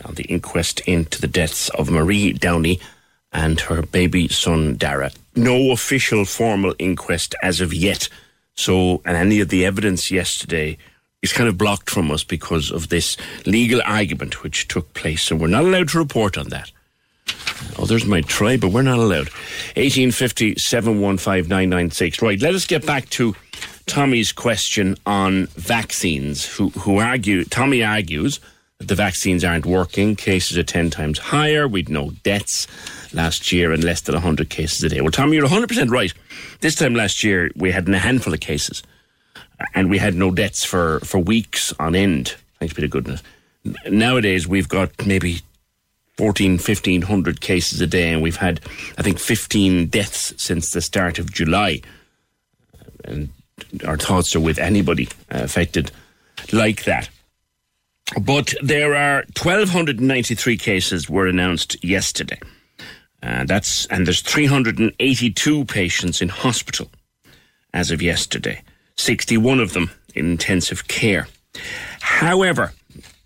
on 0.05 0.15
the 0.15 0.25
inquest 0.25 0.81
into 0.81 1.21
the 1.21 1.29
deaths 1.29 1.69
of 1.71 1.91
Marie 1.91 2.33
Downey 2.33 2.81
and 3.33 3.61
her 3.61 3.83
baby 3.83 4.29
son 4.29 4.77
Dara. 4.77 5.11
No 5.35 5.71
official 5.71 6.25
formal 6.25 6.75
inquest 6.79 7.35
as 7.43 7.61
of 7.61 7.73
yet. 7.75 8.09
So, 8.55 9.03
and 9.05 9.17
any 9.17 9.41
of 9.41 9.49
the 9.51 9.65
evidence 9.65 10.11
yesterday 10.11 10.79
is 11.23 11.33
kind 11.33 11.49
of 11.49 11.59
blocked 11.59 11.91
from 11.91 12.11
us 12.11 12.25
because 12.25 12.71
of 12.71 12.89
this 12.89 13.17
legal 13.47 13.81
argument 13.85 14.43
which 14.43 14.69
took 14.69 14.95
place. 14.95 15.23
So 15.23 15.37
we're 15.37 15.49
not 15.49 15.65
allowed 15.65 15.89
to 15.91 15.99
report 15.99 16.39
on 16.39 16.49
that. 16.49 16.71
Uh, 17.29 17.83
others 17.83 18.05
might 18.05 18.27
try, 18.27 18.57
but 18.57 18.73
we're 18.73 18.83
not 18.83 18.99
allowed. 18.99 19.29
1850 19.77 20.57
715 20.57 22.27
Right, 22.27 22.41
let 22.41 22.55
us 22.55 22.67
get 22.67 22.87
back 22.87 23.09
to 23.11 23.35
Tommy's 23.87 24.33
question 24.33 24.97
on 25.07 25.47
vaccines. 25.57 26.47
Who, 26.47 26.71
who 26.71 26.99
argue, 26.99 27.45
Tommy 27.45 27.83
argues 27.83 28.41
the 28.81 28.95
vaccines 28.95 29.45
aren't 29.45 29.67
working. 29.67 30.15
Cases 30.15 30.57
are 30.57 30.63
10 30.63 30.91
times 30.91 31.19
higher. 31.19 31.67
We'd 31.67 31.89
no 31.89 32.11
deaths 32.23 32.67
last 33.13 33.51
year 33.51 33.73
and 33.73 33.83
less 33.83 34.01
than 34.03 34.15
100 34.15 34.49
cases 34.49 34.83
a 34.85 34.89
day. 34.89 35.01
Well, 35.01 35.11
Tom, 35.11 35.33
you're 35.33 35.47
100% 35.47 35.91
right. 35.91 36.13
This 36.61 36.77
time 36.77 36.95
last 36.95 37.25
year, 37.25 37.51
we 37.57 37.73
had 37.73 37.89
a 37.89 37.99
handful 37.99 38.33
of 38.33 38.41
cases 38.41 38.83
and 39.75 39.91
we 39.91 39.99
had 39.99 40.15
no 40.15 40.31
deaths 40.31 40.65
for, 40.65 41.01
for 41.01 41.19
weeks 41.19 41.73
on 41.81 41.97
end. 41.97 42.37
Thanks 42.61 42.75
be 42.75 42.83
to 42.83 42.89
goodness. 42.89 43.23
Nowadays, 43.89 44.47
we've 44.47 44.69
got 44.69 45.05
maybe 45.05 45.41
14, 46.17 46.53
1500 46.53 47.41
cases 47.41 47.81
a 47.81 47.87
day, 47.87 48.13
and 48.13 48.23
we've 48.23 48.37
had, 48.37 48.61
I 48.97 49.03
think, 49.03 49.19
15 49.19 49.87
deaths 49.87 50.33
since 50.37 50.71
the 50.71 50.81
start 50.81 51.19
of 51.19 51.33
July. 51.33 51.83
And 53.05 53.29
our 53.87 53.97
thoughts 53.97 54.35
are 54.35 54.41
with 54.41 54.59
anybody 54.59 55.09
uh, 55.33 55.43
affected 55.43 55.91
like 56.53 56.85
that. 56.85 57.09
But 58.21 58.55
there 58.63 58.95
are 58.95 59.25
1,293 59.37 60.57
cases 60.57 61.11
were 61.11 61.27
announced 61.27 61.83
yesterday. 61.85 62.41
Uh, 63.23 63.45
that's 63.45 63.87
and 63.87 64.07
there's 64.07 64.23
382 64.23 65.65
patients 65.65 66.23
in 66.23 66.29
hospital 66.29 66.91
as 67.75 67.91
of 67.91 68.01
yesterday. 68.01 68.63
61 68.97 69.61
of 69.61 69.73
them 69.73 69.91
in 70.15 70.31
intensive 70.31 70.89
care. 70.89 71.29
However, 72.01 72.73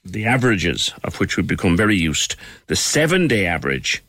the 0.04 0.26
averages 0.26 0.92
of 1.04 1.20
which 1.20 1.36
we've 1.36 1.46
become 1.46 1.76
very 1.76 1.96
used, 1.96 2.36
the 2.66 2.76
seven 2.76 3.28
day 3.28 3.46
average 3.46 4.02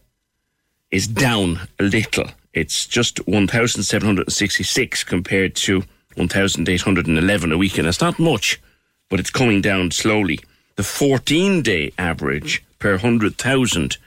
is 0.91 1.07
down 1.07 1.67
a 1.79 1.83
little. 1.83 2.25
It's 2.53 2.85
just 2.85 3.25
1,766 3.27 5.03
compared 5.03 5.55
to 5.55 5.83
1,811 6.15 7.51
a 7.51 7.57
week, 7.57 7.77
and 7.77 7.87
it's 7.87 8.01
not 8.01 8.19
much, 8.19 8.61
but 9.09 9.19
it's 9.19 9.31
coming 9.31 9.61
down 9.61 9.91
slowly. 9.91 10.39
The 10.75 10.83
14 10.83 11.61
day 11.61 11.93
average 11.97 12.63
per 12.79 12.93
100,000 12.93 13.97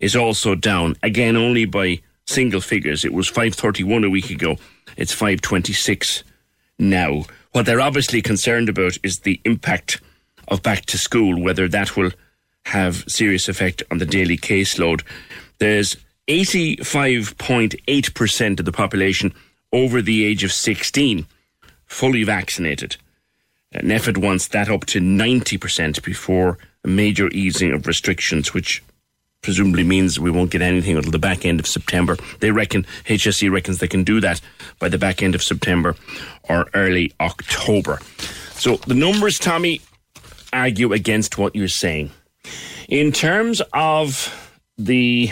is 0.00 0.16
also 0.16 0.54
down, 0.54 0.96
again, 1.02 1.36
only 1.36 1.66
by 1.66 2.00
single 2.26 2.60
figures. 2.60 3.04
It 3.04 3.12
was 3.12 3.28
531 3.28 4.04
a 4.04 4.10
week 4.10 4.30
ago. 4.30 4.56
It's 4.96 5.12
526 5.12 6.24
now. 6.78 7.24
What 7.52 7.66
they're 7.66 7.80
obviously 7.80 8.22
concerned 8.22 8.68
about 8.68 8.96
is 9.02 9.18
the 9.20 9.40
impact 9.44 10.00
of 10.48 10.62
back 10.62 10.86
to 10.86 10.98
school, 10.98 11.40
whether 11.40 11.68
that 11.68 11.96
will 11.96 12.10
have 12.66 13.04
serious 13.08 13.48
effect 13.48 13.82
on 13.90 13.98
the 13.98 14.06
daily 14.06 14.36
caseload. 14.36 15.02
There's 15.58 15.96
85.8% 16.28 18.58
of 18.58 18.64
the 18.64 18.72
population 18.72 19.32
over 19.72 20.02
the 20.02 20.24
age 20.24 20.42
of 20.44 20.52
16 20.52 21.26
fully 21.86 22.24
vaccinated. 22.24 22.96
NPHET 23.74 24.18
wants 24.18 24.48
that 24.48 24.68
up 24.68 24.84
to 24.86 25.00
90% 25.00 26.02
before 26.02 26.58
a 26.84 26.88
major 26.88 27.28
easing 27.28 27.72
of 27.72 27.86
restrictions, 27.86 28.52
which 28.52 28.82
presumably 29.42 29.84
means 29.84 30.18
we 30.18 30.30
won't 30.30 30.50
get 30.50 30.60
anything 30.60 30.96
until 30.96 31.12
the 31.12 31.18
back 31.18 31.46
end 31.46 31.60
of 31.60 31.66
September. 31.66 32.16
They 32.40 32.50
reckon, 32.50 32.84
HSE 33.06 33.50
reckons 33.50 33.78
they 33.78 33.88
can 33.88 34.04
do 34.04 34.20
that 34.20 34.40
by 34.78 34.88
the 34.88 34.98
back 34.98 35.22
end 35.22 35.34
of 35.34 35.42
September 35.42 35.94
or 36.48 36.66
early 36.74 37.12
October. 37.20 38.00
So 38.52 38.76
the 38.76 38.94
numbers, 38.94 39.38
Tommy, 39.38 39.80
argue 40.52 40.92
against 40.92 41.38
what 41.38 41.54
you're 41.54 41.68
saying. 41.68 42.10
In 42.88 43.12
terms 43.12 43.62
of 43.72 44.58
the 44.76 45.30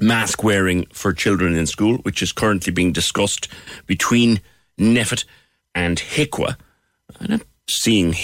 mask 0.00 0.44
wearing 0.44 0.86
for 0.92 1.12
children 1.12 1.56
in 1.56 1.66
school, 1.66 1.96
which 1.98 2.22
is 2.22 2.32
currently 2.32 2.72
being 2.72 2.92
discussed 2.92 3.48
between 3.86 4.40
NPHET 4.78 5.24
and 5.74 5.98
HIQA, 5.98 6.56
I'm 7.20 7.30
not 7.30 7.42
seeing. 7.68 8.14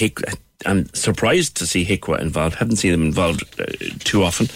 I'm 0.65 0.93
surprised 0.95 1.57
to 1.59 1.67
see 1.67 1.85
HIQA 1.85 2.21
involved. 2.21 2.57
haven't 2.57 2.77
seen 2.77 2.93
them 2.93 3.03
involved 3.03 3.45
uh, 3.61 3.67
too 4.01 4.23
often 4.23 4.49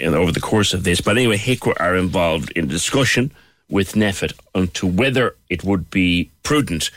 uh, 0.00 0.06
over 0.06 0.30
the 0.32 0.40
course 0.40 0.74
of 0.74 0.84
this. 0.84 1.00
But 1.00 1.16
anyway, 1.16 1.38
HIQA 1.38 1.74
are 1.80 1.96
involved 1.96 2.50
in 2.52 2.68
discussion 2.68 3.32
with 3.68 3.94
NPHET 3.94 4.34
on 4.54 4.68
to 4.68 4.86
whether 4.86 5.36
it 5.48 5.64
would 5.64 5.90
be 5.90 6.30
prudent 6.42 6.90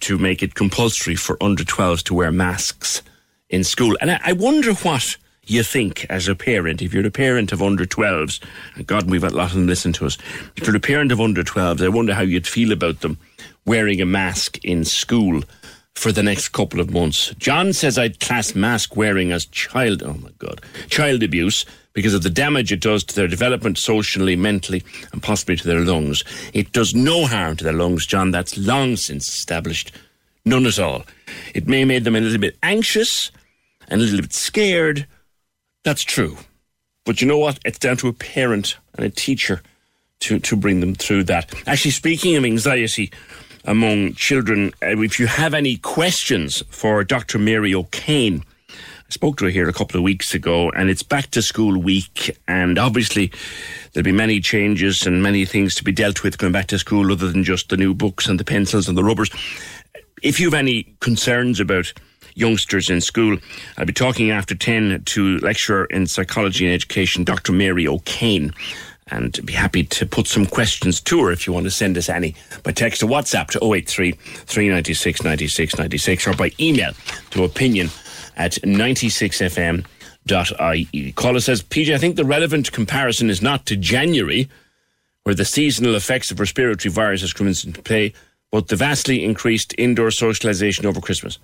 to 0.00 0.18
make 0.18 0.42
it 0.42 0.54
compulsory 0.54 1.14
for 1.14 1.42
under 1.42 1.64
12s 1.64 2.02
to 2.04 2.14
wear 2.14 2.32
masks 2.32 3.02
in 3.48 3.64
school. 3.64 3.96
And 4.00 4.10
I, 4.10 4.20
I 4.24 4.32
wonder 4.32 4.74
what 4.74 5.16
you 5.44 5.62
think 5.62 6.04
as 6.10 6.28
a 6.28 6.34
parent, 6.34 6.82
if 6.82 6.92
you're 6.92 7.06
a 7.06 7.10
parent 7.10 7.52
of 7.52 7.62
under 7.62 7.84
12s, 7.84 8.40
and 8.74 8.86
God, 8.86 9.08
we've 9.10 9.22
got 9.22 9.32
a 9.32 9.36
lot 9.36 9.50
of 9.50 9.54
them 9.54 9.66
listen 9.66 9.92
to 9.94 10.06
us. 10.06 10.18
If 10.56 10.66
you're 10.66 10.76
a 10.76 10.80
parent 10.80 11.10
of 11.10 11.20
under 11.20 11.42
12s, 11.42 11.82
I 11.82 11.88
wonder 11.88 12.14
how 12.14 12.22
you'd 12.22 12.46
feel 12.46 12.72
about 12.72 13.00
them 13.00 13.16
wearing 13.64 14.00
a 14.00 14.06
mask 14.06 14.62
in 14.64 14.84
school 14.84 15.42
for 15.94 16.12
the 16.12 16.22
next 16.22 16.50
couple 16.50 16.80
of 16.80 16.90
months. 16.90 17.34
John 17.38 17.72
says 17.72 17.98
I'd 17.98 18.20
class 18.20 18.54
mask 18.54 18.96
wearing 18.96 19.32
as 19.32 19.46
child, 19.46 20.02
oh 20.02 20.14
my 20.14 20.30
God, 20.38 20.60
child 20.88 21.22
abuse 21.22 21.64
because 21.92 22.14
of 22.14 22.22
the 22.22 22.30
damage 22.30 22.70
it 22.70 22.80
does 22.80 23.02
to 23.02 23.14
their 23.16 23.26
development 23.26 23.76
socially, 23.76 24.36
mentally, 24.36 24.84
and 25.12 25.20
possibly 25.20 25.56
to 25.56 25.66
their 25.66 25.80
lungs. 25.80 26.22
It 26.54 26.72
does 26.72 26.94
no 26.94 27.26
harm 27.26 27.56
to 27.56 27.64
their 27.64 27.72
lungs, 27.72 28.06
John. 28.06 28.30
That's 28.30 28.56
long 28.56 28.94
since 28.94 29.28
established. 29.28 29.90
None 30.44 30.66
at 30.66 30.78
all. 30.78 31.04
It 31.54 31.66
may 31.66 31.84
make 31.84 32.04
them 32.04 32.14
a 32.14 32.20
little 32.20 32.38
bit 32.38 32.56
anxious 32.62 33.32
and 33.88 34.00
a 34.00 34.04
little 34.04 34.20
bit 34.20 34.32
scared. 34.32 35.08
That's 35.82 36.04
true. 36.04 36.38
But 37.04 37.20
you 37.20 37.26
know 37.26 37.38
what? 37.38 37.58
It's 37.64 37.78
down 37.78 37.96
to 37.96 38.08
a 38.08 38.12
parent 38.12 38.76
and 38.94 39.04
a 39.04 39.10
teacher 39.10 39.62
to, 40.20 40.38
to 40.38 40.56
bring 40.56 40.80
them 40.80 40.94
through 40.94 41.24
that. 41.24 41.52
Actually, 41.66 41.90
speaking 41.92 42.36
of 42.36 42.44
anxiety 42.44 43.10
among 43.68 44.14
children, 44.14 44.72
uh, 44.82 44.98
if 45.00 45.20
you 45.20 45.26
have 45.26 45.52
any 45.52 45.76
questions 45.76 46.62
for 46.70 47.04
Dr. 47.04 47.38
Mary 47.38 47.74
O'Kane, 47.74 48.42
I 48.70 49.10
spoke 49.10 49.36
to 49.36 49.44
her 49.44 49.50
here 49.50 49.68
a 49.68 49.74
couple 49.74 49.98
of 49.98 50.02
weeks 50.02 50.34
ago, 50.34 50.70
and 50.70 50.88
it's 50.88 51.02
back 51.02 51.30
to 51.32 51.42
school 51.42 51.78
week, 51.78 52.36
and 52.48 52.78
obviously 52.78 53.30
there'll 53.92 54.04
be 54.04 54.12
many 54.12 54.40
changes 54.40 55.06
and 55.06 55.22
many 55.22 55.44
things 55.44 55.74
to 55.76 55.84
be 55.84 55.92
dealt 55.92 56.22
with 56.22 56.38
going 56.38 56.52
back 56.52 56.66
to 56.68 56.78
school 56.78 57.12
other 57.12 57.30
than 57.30 57.44
just 57.44 57.68
the 57.68 57.76
new 57.76 57.92
books 57.92 58.26
and 58.26 58.40
the 58.40 58.44
pencils 58.44 58.88
and 58.88 58.96
the 58.96 59.04
rubbers. 59.04 59.30
If 60.22 60.40
you 60.40 60.46
have 60.46 60.54
any 60.54 60.94
concerns 61.00 61.60
about 61.60 61.92
youngsters 62.34 62.88
in 62.88 63.00
school. 63.00 63.36
I'll 63.76 63.84
be 63.84 63.92
talking 63.92 64.30
after 64.30 64.54
10 64.54 65.02
to 65.06 65.38
lecturer 65.38 65.86
in 65.86 66.06
psychology 66.06 66.66
and 66.66 66.72
education, 66.72 67.24
Dr. 67.24 67.52
Mary 67.52 67.88
O'Kane 67.88 68.54
and 69.10 69.44
be 69.44 69.52
happy 69.52 69.84
to 69.84 70.06
put 70.06 70.26
some 70.26 70.46
questions 70.46 71.00
to 71.02 71.24
her 71.24 71.32
if 71.32 71.46
you 71.46 71.52
want 71.52 71.64
to 71.64 71.70
send 71.70 71.96
us 71.96 72.08
any 72.08 72.34
by 72.62 72.72
text 72.72 73.02
or 73.02 73.06
WhatsApp 73.06 73.48
to 73.48 73.64
083 73.64 74.12
396 74.12 75.22
96 75.22 75.78
96 75.78 76.26
or 76.26 76.34
by 76.34 76.50
email 76.60 76.92
to 77.30 77.44
opinion 77.44 77.88
at 78.36 78.52
96fm.ie. 78.52 81.12
Caller 81.12 81.40
says, 81.40 81.62
PJ, 81.62 81.94
I 81.94 81.98
think 81.98 82.16
the 82.16 82.24
relevant 82.24 82.72
comparison 82.72 83.30
is 83.30 83.42
not 83.42 83.66
to 83.66 83.76
January, 83.76 84.48
where 85.24 85.34
the 85.34 85.44
seasonal 85.44 85.94
effects 85.94 86.30
of 86.30 86.40
respiratory 86.40 86.92
viruses 86.92 87.32
come 87.32 87.48
into 87.48 87.82
play, 87.82 88.12
but 88.50 88.68
the 88.68 88.76
vastly 88.76 89.24
increased 89.24 89.74
indoor 89.76 90.08
socialisation 90.08 90.84
over 90.84 91.00
Christmas. 91.00 91.38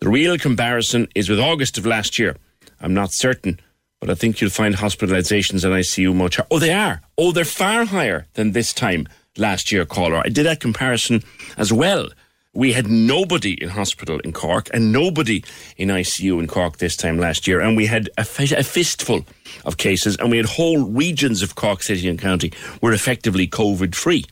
The 0.00 0.08
real 0.08 0.38
comparison 0.38 1.08
is 1.14 1.28
with 1.28 1.40
August 1.40 1.76
of 1.76 1.84
last 1.84 2.18
year. 2.18 2.36
I'm 2.80 2.94
not 2.94 3.12
certain, 3.12 3.60
but 4.00 4.10
I 4.10 4.14
think 4.14 4.40
you'll 4.40 4.50
find 4.50 4.74
hospitalizations 4.74 5.64
and 5.64 5.74
ICU 5.74 6.14
much 6.14 6.36
higher. 6.36 6.46
Oh, 6.50 6.58
they 6.58 6.72
are. 6.72 7.02
Oh, 7.16 7.32
they're 7.32 7.44
far 7.44 7.84
higher 7.84 8.26
than 8.34 8.52
this 8.52 8.72
time 8.72 9.08
last 9.36 9.72
year, 9.72 9.84
caller. 9.84 10.22
I 10.24 10.28
did 10.28 10.46
that 10.46 10.60
comparison 10.60 11.22
as 11.56 11.72
well. 11.72 12.08
We 12.54 12.72
had 12.72 12.88
nobody 12.88 13.62
in 13.62 13.68
hospital 13.68 14.18
in 14.20 14.32
Cork 14.32 14.68
and 14.72 14.92
nobody 14.92 15.44
in 15.76 15.88
ICU 15.88 16.40
in 16.40 16.46
Cork 16.46 16.78
this 16.78 16.96
time 16.96 17.18
last 17.18 17.46
year. 17.46 17.60
And 17.60 17.76
we 17.76 17.86
had 17.86 18.08
a, 18.16 18.22
a 18.22 18.64
fistful 18.64 19.24
of 19.64 19.76
cases 19.76 20.16
and 20.16 20.30
we 20.30 20.38
had 20.38 20.46
whole 20.46 20.78
regions 20.84 21.42
of 21.42 21.54
Cork 21.54 21.82
City 21.82 22.08
and 22.08 22.18
County 22.18 22.52
were 22.80 22.92
effectively 22.92 23.46
COVID 23.46 23.94
free 23.94 24.24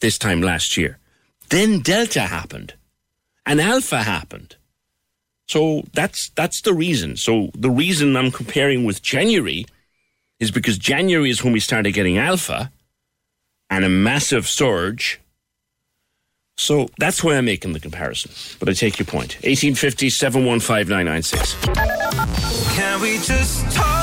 this 0.00 0.16
time 0.16 0.40
last 0.40 0.76
year. 0.76 0.98
Then 1.48 1.80
Delta 1.80 2.20
happened 2.22 2.74
and 3.44 3.60
Alpha 3.60 4.02
happened. 4.02 4.56
So 5.46 5.84
that's 5.92 6.30
that's 6.30 6.62
the 6.62 6.74
reason. 6.74 7.16
So 7.16 7.50
the 7.54 7.70
reason 7.70 8.16
I'm 8.16 8.30
comparing 8.30 8.84
with 8.84 9.02
January 9.02 9.66
is 10.40 10.50
because 10.50 10.76
January 10.76 11.30
is 11.30 11.42
when 11.42 11.52
we 11.52 11.60
started 11.60 11.92
getting 11.92 12.18
alpha 12.18 12.70
and 13.70 13.84
a 13.84 13.88
massive 13.88 14.46
surge. 14.46 15.20
So 16.58 16.88
that's 16.98 17.22
why 17.22 17.36
I'm 17.36 17.44
making 17.44 17.74
the 17.74 17.80
comparison. 17.80 18.32
But 18.58 18.68
I 18.68 18.72
take 18.72 18.98
your 18.98 19.06
point. 19.06 19.34
1850 19.44 20.10
715 20.10 20.86
Can 22.74 23.00
we 23.00 23.18
just 23.18 23.70
talk? 23.76 23.95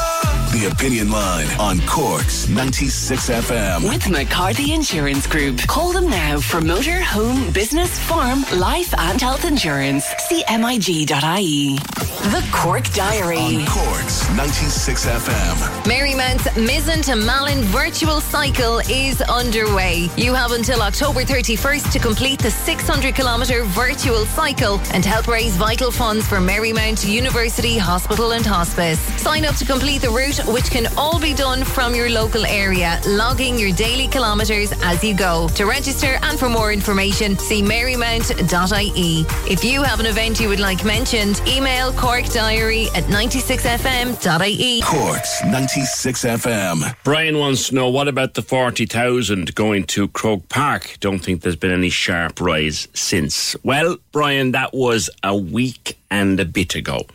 The 0.53 0.69
Opinion 0.71 1.09
Line 1.09 1.47
on 1.59 1.79
Cork's 1.87 2.47
96 2.47 3.27
FM. 3.27 3.89
With 3.89 4.07
McCarthy 4.07 4.71
Insurance 4.71 5.25
Group. 5.25 5.57
Call 5.61 5.91
them 5.91 6.07
now 6.07 6.39
for 6.39 6.61
motor, 6.61 7.01
home, 7.01 7.51
business, 7.51 7.97
farm, 7.97 8.45
life, 8.59 8.93
and 8.99 9.19
health 9.19 9.45
insurance. 9.45 10.05
CMIG.ie. 10.29 11.77
The 12.23 12.47
Cork 12.53 12.85
Diary. 12.93 13.37
On 13.37 13.65
Cork's 13.65 14.29
96 14.37 15.05
FM. 15.07 15.55
Marymount's 15.85 16.47
Mizen 16.55 17.03
to 17.05 17.15
Malin 17.15 17.63
virtual 17.63 18.21
cycle 18.21 18.77
is 18.87 19.21
underway. 19.23 20.07
You 20.17 20.35
have 20.35 20.51
until 20.51 20.83
October 20.83 21.21
31st 21.21 21.91
to 21.93 21.99
complete 21.99 22.39
the 22.39 22.51
600 22.51 23.15
kilometre 23.15 23.63
virtual 23.65 24.25
cycle 24.25 24.79
and 24.93 25.03
help 25.03 25.27
raise 25.27 25.57
vital 25.57 25.89
funds 25.89 26.27
for 26.27 26.37
Marymount 26.37 27.11
University 27.11 27.79
Hospital 27.79 28.33
and 28.33 28.45
Hospice. 28.45 28.99
Sign 29.19 29.45
up 29.45 29.55
to 29.55 29.65
complete 29.65 30.03
the 30.03 30.09
route 30.11 30.42
which 30.47 30.69
can 30.71 30.87
all 30.97 31.19
be 31.19 31.33
done 31.33 31.63
from 31.63 31.95
your 31.95 32.09
local 32.09 32.45
area, 32.45 32.99
logging 33.07 33.57
your 33.57 33.71
daily 33.73 34.07
kilometres 34.07 34.73
as 34.83 35.03
you 35.03 35.15
go. 35.15 35.47
To 35.55 35.65
register 35.65 36.17
and 36.23 36.37
for 36.37 36.49
more 36.49 36.71
information, 36.71 37.37
see 37.37 37.61
marymount.ie. 37.61 39.25
If 39.51 39.63
you 39.63 39.83
have 39.83 39.99
an 39.99 40.05
event 40.05 40.39
you 40.39 40.49
would 40.49 40.59
like 40.59 40.83
mentioned, 40.83 41.41
email 41.47 41.91
Cork 41.93 42.25
Diary 42.25 42.87
at 42.95 43.03
96fm.ie. 43.05 44.81
Cork's 44.81 45.43
96 45.45 46.23
FM. 46.23 46.95
Brian 47.03 47.37
wants 47.37 47.69
to 47.69 47.75
know 47.75 47.89
what 47.89 48.07
about 48.07 48.33
the 48.33 48.41
40,000 48.41 49.55
going 49.55 49.83
to 49.85 50.07
Croke 50.09 50.49
Park? 50.49 50.97
Don't 50.99 51.19
think 51.19 51.41
there's 51.41 51.55
been 51.55 51.71
any 51.71 51.89
sharp 51.89 52.39
rise 52.41 52.87
since. 52.93 53.55
Well, 53.63 53.97
Brian, 54.11 54.51
that 54.51 54.73
was 54.73 55.09
a 55.23 55.35
week 55.35 55.97
and 56.11 56.39
a 56.39 56.45
bit 56.45 56.75
ago. 56.75 57.05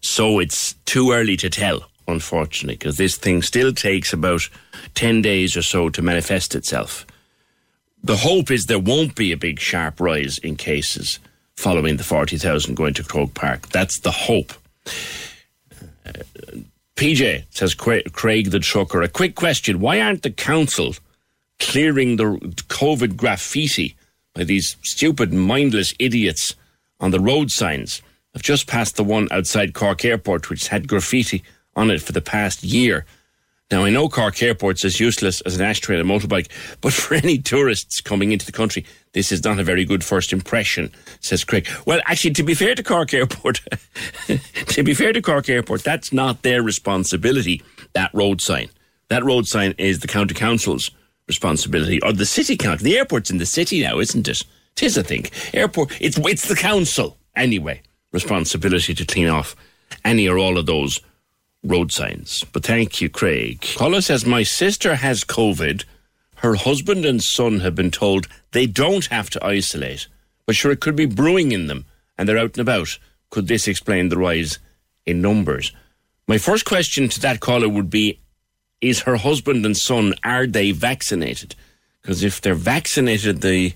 So 0.00 0.38
it's 0.38 0.74
too 0.86 1.12
early 1.12 1.36
to 1.38 1.50
tell 1.50 1.89
unfortunately, 2.10 2.76
because 2.76 2.96
this 2.96 3.16
thing 3.16 3.42
still 3.42 3.72
takes 3.72 4.12
about 4.12 4.48
10 4.94 5.22
days 5.22 5.56
or 5.56 5.62
so 5.62 5.88
to 5.88 6.02
manifest 6.02 6.54
itself. 6.54 7.06
The 8.02 8.16
hope 8.16 8.50
is 8.50 8.66
there 8.66 8.78
won't 8.78 9.14
be 9.14 9.32
a 9.32 9.36
big 9.36 9.60
sharp 9.60 10.00
rise 10.00 10.38
in 10.38 10.56
cases 10.56 11.18
following 11.56 11.96
the 11.96 12.04
40,000 12.04 12.74
going 12.74 12.94
to 12.94 13.04
Croke 13.04 13.34
Park. 13.34 13.68
That's 13.68 14.00
the 14.00 14.10
hope. 14.10 14.52
Uh, 16.06 16.12
PJ 16.96 17.44
says 17.50 17.74
Craig 17.74 18.50
the 18.50 18.58
trucker. 18.58 19.00
A 19.00 19.08
quick 19.08 19.34
question: 19.34 19.80
Why 19.80 20.00
aren't 20.02 20.22
the 20.22 20.30
council 20.30 20.94
clearing 21.58 22.16
the 22.16 22.24
COVID 22.68 23.16
graffiti 23.16 23.96
by 24.34 24.44
these 24.44 24.76
stupid, 24.82 25.32
mindless 25.32 25.94
idiots 25.98 26.56
on 27.00 27.10
the 27.10 27.20
road 27.20 27.50
signs? 27.50 28.02
I've 28.34 28.42
just 28.42 28.66
passed 28.66 28.96
the 28.96 29.04
one 29.04 29.28
outside 29.30 29.72
Cork 29.72 30.04
Airport, 30.04 30.50
which 30.50 30.68
had 30.68 30.88
graffiti 30.88 31.42
on 31.80 31.90
it 31.90 32.02
for 32.02 32.12
the 32.12 32.20
past 32.20 32.62
year. 32.62 33.06
Now, 33.70 33.84
I 33.84 33.90
know 33.90 34.08
Cork 34.08 34.42
Airport's 34.42 34.84
as 34.84 34.98
useless 34.98 35.40
as 35.42 35.56
an 35.56 35.64
ashtray 35.64 35.98
and 35.98 36.10
a 36.10 36.12
motorbike, 36.12 36.48
but 36.80 36.92
for 36.92 37.14
any 37.14 37.38
tourists 37.38 38.00
coming 38.00 38.32
into 38.32 38.44
the 38.44 38.52
country, 38.52 38.84
this 39.12 39.30
is 39.30 39.44
not 39.44 39.60
a 39.60 39.64
very 39.64 39.84
good 39.84 40.02
first 40.02 40.32
impression, 40.32 40.90
says 41.20 41.44
Craig. 41.44 41.68
Well, 41.86 42.00
actually, 42.06 42.32
to 42.32 42.42
be 42.42 42.54
fair 42.54 42.74
to 42.74 42.82
Cork 42.82 43.14
Airport, 43.14 43.60
to 44.66 44.82
be 44.82 44.92
fair 44.92 45.12
to 45.12 45.22
Cork 45.22 45.48
Airport, 45.48 45.84
that's 45.84 46.12
not 46.12 46.42
their 46.42 46.62
responsibility, 46.62 47.62
that 47.92 48.12
road 48.12 48.40
sign. 48.40 48.70
That 49.08 49.24
road 49.24 49.46
sign 49.46 49.74
is 49.78 50.00
the 50.00 50.08
county 50.08 50.34
council's 50.34 50.90
responsibility, 51.28 52.02
or 52.02 52.12
the 52.12 52.26
city 52.26 52.56
council. 52.56 52.84
The 52.84 52.98
airport's 52.98 53.30
in 53.30 53.38
the 53.38 53.46
city 53.46 53.82
now, 53.82 54.00
isn't 54.00 54.28
it? 54.28 54.42
It 54.76 54.82
is, 54.82 54.98
I 54.98 55.02
think. 55.02 55.30
Airport, 55.54 55.96
it's, 56.00 56.18
it's 56.18 56.48
the 56.48 56.56
council, 56.56 57.16
anyway, 57.36 57.82
responsibility 58.10 58.94
to 58.94 59.06
clean 59.06 59.28
off 59.28 59.54
any 60.04 60.28
or 60.28 60.38
all 60.38 60.58
of 60.58 60.66
those 60.66 61.00
road 61.62 61.92
signs. 61.92 62.44
But 62.52 62.64
thank 62.64 63.00
you, 63.00 63.08
Craig. 63.08 63.66
Paula 63.76 64.02
says, 64.02 64.24
My 64.24 64.42
sister 64.42 64.96
has 64.96 65.24
COVID. 65.24 65.84
Her 66.36 66.54
husband 66.54 67.04
and 67.04 67.22
son 67.22 67.60
have 67.60 67.74
been 67.74 67.90
told 67.90 68.26
they 68.52 68.66
don't 68.66 69.06
have 69.06 69.28
to 69.30 69.44
isolate, 69.44 70.06
but 70.46 70.56
sure, 70.56 70.72
it 70.72 70.80
could 70.80 70.96
be 70.96 71.04
brewing 71.04 71.52
in 71.52 71.66
them 71.66 71.84
and 72.16 72.28
they're 72.28 72.38
out 72.38 72.56
and 72.56 72.60
about. 72.60 72.98
could 73.28 73.46
this 73.46 73.68
explain 73.68 74.08
the 74.08 74.16
rise 74.16 74.58
in 75.04 75.20
numbers? 75.20 75.72
My 76.26 76.38
first 76.38 76.64
question 76.64 77.08
to 77.08 77.20
that 77.20 77.40
caller 77.40 77.68
would 77.68 77.90
be 77.90 78.18
Is 78.80 79.00
her 79.00 79.16
husband 79.16 79.66
and 79.66 79.76
son, 79.76 80.14
are 80.24 80.46
they 80.46 80.70
vaccinated? 80.70 81.54
Because 82.00 82.24
if 82.24 82.40
they're 82.40 82.54
vaccinated, 82.54 83.42
the, 83.42 83.74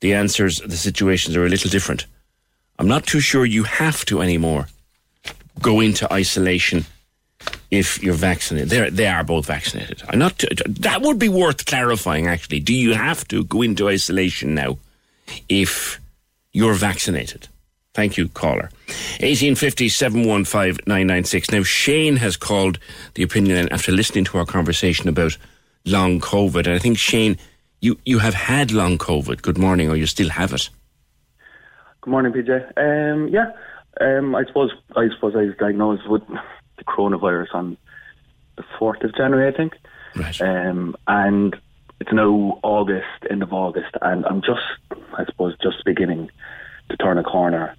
the 0.00 0.12
answers, 0.12 0.60
the 0.64 0.76
situations 0.76 1.34
are 1.34 1.46
a 1.46 1.48
little 1.48 1.70
different. 1.70 2.04
I'm 2.78 2.88
not 2.88 3.06
too 3.06 3.20
sure 3.20 3.46
you 3.46 3.64
have 3.64 4.04
to 4.06 4.20
anymore 4.20 4.68
go 5.62 5.80
into 5.80 6.12
isolation 6.12 6.84
if 7.70 8.02
you're 8.02 8.14
vaccinated. 8.14 8.70
They're, 8.70 8.90
they 8.90 9.06
are 9.06 9.24
both 9.24 9.46
vaccinated. 9.46 10.02
I'm 10.08 10.18
not. 10.18 10.42
That 10.66 11.02
would 11.02 11.18
be 11.18 11.28
worth 11.28 11.66
clarifying. 11.66 12.26
Actually, 12.26 12.60
do 12.60 12.74
you 12.74 12.94
have 12.94 13.26
to 13.28 13.44
go 13.44 13.62
into 13.62 13.88
isolation 13.88 14.54
now 14.54 14.78
if 15.48 16.00
you're 16.52 16.74
vaccinated? 16.74 17.48
Thank 17.94 18.18
you, 18.18 18.28
caller. 18.28 18.70
1850 19.20 19.88
715 19.88 20.84
996. 20.86 21.50
Now, 21.50 21.62
Shane 21.62 22.16
has 22.16 22.36
called 22.36 22.78
the 23.14 23.22
opinion 23.22 23.72
after 23.72 23.90
listening 23.90 24.24
to 24.26 24.38
our 24.38 24.44
conversation 24.44 25.08
about 25.08 25.38
long 25.86 26.20
COVID. 26.20 26.66
And 26.66 26.74
I 26.74 26.78
think, 26.78 26.98
Shane, 26.98 27.38
you, 27.80 27.98
you 28.04 28.18
have 28.18 28.34
had 28.34 28.70
long 28.70 28.98
COVID. 28.98 29.40
Good 29.40 29.56
morning, 29.56 29.88
or 29.88 29.96
you 29.96 30.06
still 30.06 30.28
have 30.28 30.52
it. 30.52 30.68
Good 32.02 32.10
morning, 32.10 32.32
PJ. 32.32 32.50
Um, 32.76 33.28
yeah, 33.28 33.52
um, 34.00 34.34
I 34.34 34.44
suppose 34.44 34.70
I 34.94 35.08
suppose 35.14 35.34
I 35.34 35.44
was 35.44 35.56
diagnosed 35.58 36.08
with 36.08 36.22
the 36.76 36.84
coronavirus 36.84 37.54
on 37.54 37.76
the 38.56 38.64
fourth 38.78 39.02
of 39.02 39.14
January, 39.16 39.52
I 39.52 39.56
think. 39.56 39.74
Right. 40.14 40.40
Um, 40.40 40.96
and 41.06 41.56
it's 42.00 42.12
now 42.12 42.58
August, 42.62 43.06
end 43.30 43.42
of 43.42 43.52
August, 43.52 43.94
and 44.02 44.24
I'm 44.26 44.42
just, 44.42 44.62
I 45.16 45.24
suppose, 45.26 45.56
just 45.62 45.84
beginning 45.84 46.30
to 46.90 46.96
turn 46.96 47.18
a 47.18 47.22
corner. 47.22 47.74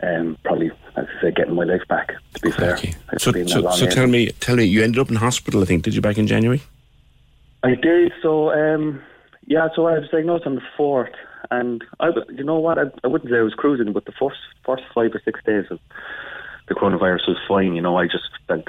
Um, 0.00 0.38
probably, 0.44 0.70
as 0.96 1.06
I 1.18 1.20
say, 1.20 1.30
getting 1.32 1.56
my 1.56 1.64
life 1.64 1.82
back. 1.88 2.12
To 2.34 2.40
be 2.40 2.52
fair, 2.52 2.76
So, 3.18 3.32
so, 3.46 3.68
so 3.72 3.86
tell 3.86 4.06
me, 4.06 4.30
tell 4.30 4.54
me, 4.54 4.62
you 4.62 4.84
ended 4.84 5.00
up 5.00 5.10
in 5.10 5.16
hospital. 5.16 5.60
I 5.60 5.64
think 5.64 5.82
did 5.82 5.92
you 5.92 6.00
back 6.00 6.18
in 6.18 6.28
January? 6.28 6.62
I 7.64 7.74
did. 7.74 8.12
So, 8.22 8.52
um, 8.52 9.02
yeah, 9.46 9.66
so 9.74 9.86
I 9.88 9.98
was 9.98 10.08
diagnosed 10.10 10.46
on 10.46 10.54
the 10.54 10.62
fourth, 10.76 11.14
and 11.50 11.82
I, 11.98 12.10
you 12.32 12.44
know 12.44 12.60
what? 12.60 12.78
I, 12.78 12.84
I 13.02 13.08
wouldn't 13.08 13.30
say 13.30 13.38
I 13.38 13.42
was 13.42 13.54
cruising, 13.54 13.92
but 13.92 14.04
the 14.04 14.12
first 14.12 14.36
first 14.64 14.84
five 14.94 15.10
or 15.14 15.22
six 15.24 15.40
days 15.44 15.64
of 15.70 15.80
the 16.68 16.74
coronavirus 16.74 17.28
was 17.28 17.38
fine. 17.46 17.74
You 17.74 17.82
know, 17.82 17.96
I 17.96 18.06
just 18.06 18.28
felt 18.46 18.66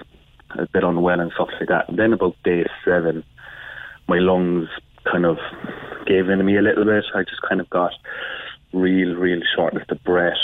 a 0.52 0.68
bit 0.68 0.84
unwell 0.84 1.20
and 1.20 1.32
stuff 1.34 1.50
like 1.60 1.70
that. 1.70 1.90
And 1.90 2.00
then 2.00 2.14
about 2.14 2.36
day 2.44 2.66
seven, 2.84 3.24
my 4.08 4.20
lungs 4.20 4.70
kind 5.10 5.26
of 5.26 5.38
gave 6.06 6.30
in 6.30 6.38
to 6.38 6.44
me 6.44 6.58
a 6.58 6.62
little 6.62 6.86
bit. 6.86 7.06
I 7.14 7.24
just 7.24 7.42
kind 7.48 7.62
of 7.62 7.70
got 7.70 7.94
real, 8.74 9.16
real 9.16 9.42
shortness 9.56 9.86
of 9.90 10.04
breath, 10.04 10.38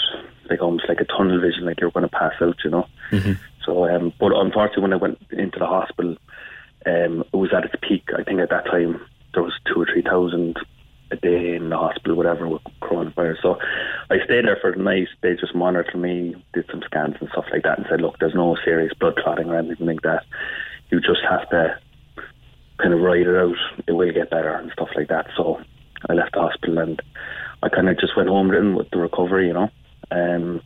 like 0.49 0.61
almost 0.61 0.87
like 0.87 0.99
a 1.01 1.05
tunnel 1.05 1.41
vision, 1.41 1.65
like 1.65 1.79
you're 1.79 1.91
going 1.91 2.07
to 2.07 2.09
pass 2.09 2.33
out. 2.41 2.57
You 2.63 2.71
know. 2.71 2.87
So, 3.65 3.85
um, 3.89 4.13
but 4.19 4.31
unfortunately, 4.33 4.83
when 4.83 4.93
I 4.93 4.97
went 4.97 5.19
into 5.31 5.57
the 5.57 5.65
hospital, 5.65 6.17
um, 6.85 7.23
it 7.33 7.35
was 7.35 7.51
at 7.51 7.65
its 7.65 7.75
peak. 7.81 8.03
I 8.17 8.23
think 8.23 8.39
at 8.39 8.49
that 8.49 8.65
time 8.65 9.01
there 9.33 9.43
was 9.43 9.53
two 9.65 9.81
or 9.81 9.85
three 9.85 10.03
thousand 10.03 10.57
a 11.11 11.15
day 11.15 11.55
in 11.55 11.69
the 11.69 11.77
hospital, 11.77 12.15
whatever, 12.15 12.47
with 12.47 12.61
coronavirus. 12.81 13.41
So 13.41 13.59
I 14.09 14.17
stayed 14.25 14.45
there 14.45 14.57
for 14.59 14.71
the 14.71 14.81
night. 14.81 15.07
They 15.21 15.35
just 15.35 15.55
monitored 15.55 15.99
me, 15.99 16.35
did 16.53 16.65
some 16.71 16.81
scans 16.85 17.15
and 17.19 17.29
stuff 17.29 17.45
like 17.51 17.63
that, 17.63 17.77
and 17.77 17.87
said, 17.89 18.01
"Look, 18.01 18.19
there's 18.19 18.33
no 18.35 18.57
serious 18.63 18.93
blood 18.93 19.15
clotting 19.17 19.49
or 19.49 19.57
anything 19.57 19.87
like 19.87 20.01
that. 20.01 20.25
You 20.89 20.99
just 20.99 21.21
have 21.29 21.49
to 21.49 21.77
kind 22.77 22.93
of 22.93 23.01
ride 23.01 23.27
it 23.27 23.35
out. 23.35 23.55
It 23.87 23.93
will 23.93 24.11
get 24.11 24.29
better 24.29 24.53
and 24.53 24.71
stuff 24.71 24.89
like 24.95 25.09
that." 25.09 25.27
So 25.37 25.61
I 26.09 26.13
left 26.13 26.33
the 26.33 26.41
hospital 26.41 26.79
and 26.79 27.01
I 27.63 27.69
kind 27.69 27.89
of 27.89 27.99
just 27.99 28.15
went 28.15 28.29
home 28.29 28.75
with 28.75 28.89
the 28.91 28.97
recovery, 28.97 29.47
you 29.47 29.53
know. 29.53 29.69
Um, 30.11 30.61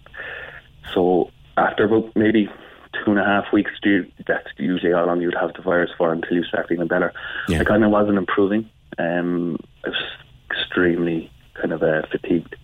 so 0.94 1.32
after 1.58 1.86
about 1.86 2.16
maybe 2.16 2.50
two 2.94 3.12
and 3.12 3.20
a 3.20 3.24
half 3.26 3.54
weeks, 3.54 3.72
do- 3.82 4.10
that's 4.28 4.48
usually 4.58 4.92
how 4.92 5.06
long 5.06 5.22
you'd 5.22 5.36
have 5.40 5.54
the 5.54 5.62
virus 5.62 5.92
for 5.98 6.12
until 6.12 6.34
you 6.34 6.44
start 6.44 6.68
feeling 6.68 6.88
better. 6.88 7.14
I 7.62 7.64
kind 7.64 7.84
of 7.84 7.92
wasn't 7.92 8.18
improving. 8.18 8.70
Um, 8.98 9.58
I 9.86 9.90
was 9.90 10.04
extremely 10.52 11.32
kind 11.60 11.74
of 11.74 11.84
uh, 11.84 12.02
fatigued. 12.12 12.56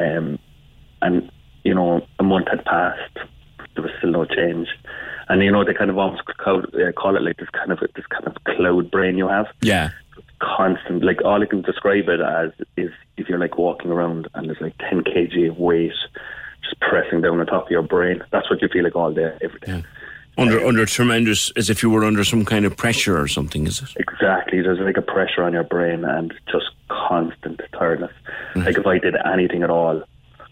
Um, 0.00 0.38
and, 1.00 1.30
you 1.64 1.74
know, 1.74 2.06
a 2.18 2.22
month 2.22 2.48
had 2.48 2.64
passed. 2.64 3.16
There 3.74 3.82
was 3.82 3.92
still 3.98 4.10
no 4.10 4.24
change. 4.24 4.68
And, 5.28 5.42
you 5.42 5.50
know, 5.50 5.64
they 5.64 5.74
kind 5.74 5.90
of 5.90 5.98
almost 5.98 6.22
call, 6.38 6.60
uh, 6.60 6.92
call 6.92 7.16
it 7.16 7.22
like 7.22 7.36
this 7.38 7.48
kind 7.50 7.72
of 7.72 7.78
this 7.80 8.06
kind 8.06 8.26
of 8.26 8.36
cloud 8.44 8.90
brain 8.90 9.16
you 9.16 9.28
have 9.28 9.46
Yeah. 9.62 9.90
constant. 10.40 11.04
Like 11.04 11.22
all 11.24 11.42
I 11.42 11.46
can 11.46 11.62
describe 11.62 12.08
it 12.08 12.20
as 12.20 12.50
is 12.76 12.90
if 13.16 13.28
you're 13.28 13.38
like 13.38 13.56
walking 13.56 13.90
around 13.90 14.28
and 14.34 14.48
there's 14.48 14.60
like 14.60 14.76
10 14.78 15.04
kg 15.04 15.50
of 15.50 15.58
weight 15.58 15.92
just 16.62 16.80
pressing 16.80 17.20
down 17.22 17.40
on 17.40 17.46
top 17.46 17.64
of 17.66 17.70
your 17.70 17.82
brain. 17.82 18.22
That's 18.30 18.48
what 18.50 18.60
you 18.62 18.68
feel 18.68 18.84
like 18.84 18.96
all 18.96 19.12
day, 19.12 19.36
every 19.42 19.60
day. 19.60 19.84
Under 20.38 20.64
under 20.64 20.86
tremendous, 20.86 21.50
as 21.56 21.68
if 21.68 21.82
you 21.82 21.90
were 21.90 22.04
under 22.04 22.24
some 22.24 22.44
kind 22.44 22.64
of 22.64 22.76
pressure 22.76 23.20
or 23.20 23.28
something. 23.28 23.66
Is 23.66 23.82
it? 23.82 23.90
Exactly. 23.96 24.62
There's 24.62 24.78
like 24.78 24.96
a 24.96 25.02
pressure 25.02 25.42
on 25.42 25.52
your 25.52 25.64
brain 25.64 26.04
and 26.04 26.32
just 26.50 26.70
constant 26.88 27.60
tiredness. 27.72 28.12
Like 28.56 28.78
if 28.78 28.86
I 28.86 28.98
did 28.98 29.14
anything 29.30 29.62
at 29.62 29.68
all, 29.70 30.02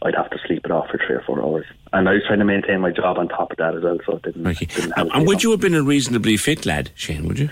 I'd 0.02 0.14
have 0.14 0.30
to 0.30 0.38
sleep 0.46 0.64
it 0.64 0.70
off 0.70 0.88
for 0.90 0.98
three 0.98 1.16
or 1.16 1.22
four 1.26 1.42
hours. 1.42 1.66
And 1.92 2.08
I 2.08 2.12
was 2.12 2.22
trying 2.26 2.38
to 2.38 2.44
maintain 2.44 2.80
my 2.80 2.90
job 2.90 3.18
on 3.18 3.28
top 3.28 3.52
of 3.52 3.56
that 3.58 3.74
as 3.74 3.82
well, 3.82 3.98
so 4.06 4.16
it 4.16 4.22
didn't, 4.22 4.58
didn't 4.58 4.92
help. 4.92 5.08
And 5.14 5.26
would 5.26 5.42
you 5.42 5.50
have 5.50 5.60
been 5.60 5.74
a 5.74 5.82
reasonably 5.82 6.36
fit 6.36 6.66
lad, 6.66 6.90
Shane? 6.94 7.26
Would 7.28 7.38
you? 7.38 7.50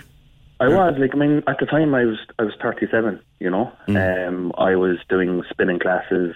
I 0.60 0.68
was 0.68 0.94
like, 0.98 1.14
I 1.14 1.18
mean, 1.18 1.42
at 1.46 1.58
the 1.60 1.66
time 1.66 1.94
I 1.94 2.04
was 2.04 2.18
I 2.38 2.42
was 2.42 2.54
37. 2.60 3.20
You 3.38 3.50
know, 3.50 3.72
um, 3.88 4.52
I 4.58 4.74
was 4.74 4.98
doing 5.08 5.42
spinning 5.50 5.78
classes, 5.78 6.34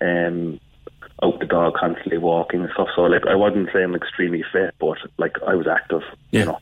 um, 0.00 0.58
out 1.22 1.38
the 1.40 1.46
dog, 1.46 1.74
constantly 1.74 2.18
walking 2.18 2.60
and 2.62 2.70
stuff. 2.72 2.88
So 2.94 3.02
like, 3.02 3.26
I 3.26 3.34
wasn't 3.34 3.68
saying 3.72 3.86
I'm 3.86 3.94
extremely 3.94 4.44
fit, 4.52 4.74
but 4.78 4.98
like 5.18 5.36
I 5.46 5.54
was 5.54 5.66
active. 5.66 6.02
Yeah. 6.30 6.40
You 6.40 6.46
know, 6.46 6.58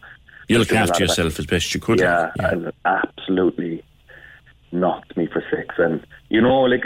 You 0.48 0.58
looked 0.58 0.72
after 0.72 1.02
yourself 1.02 1.38
as 1.38 1.46
best 1.46 1.74
you 1.74 1.80
could. 1.80 2.00
yeah, 2.00 2.30
and 2.38 2.72
absolutely 2.84 3.82
knocked 4.72 5.16
me 5.16 5.26
for 5.26 5.42
six. 5.50 5.74
And 5.78 6.04
you 6.28 6.40
know, 6.40 6.62
like 6.62 6.84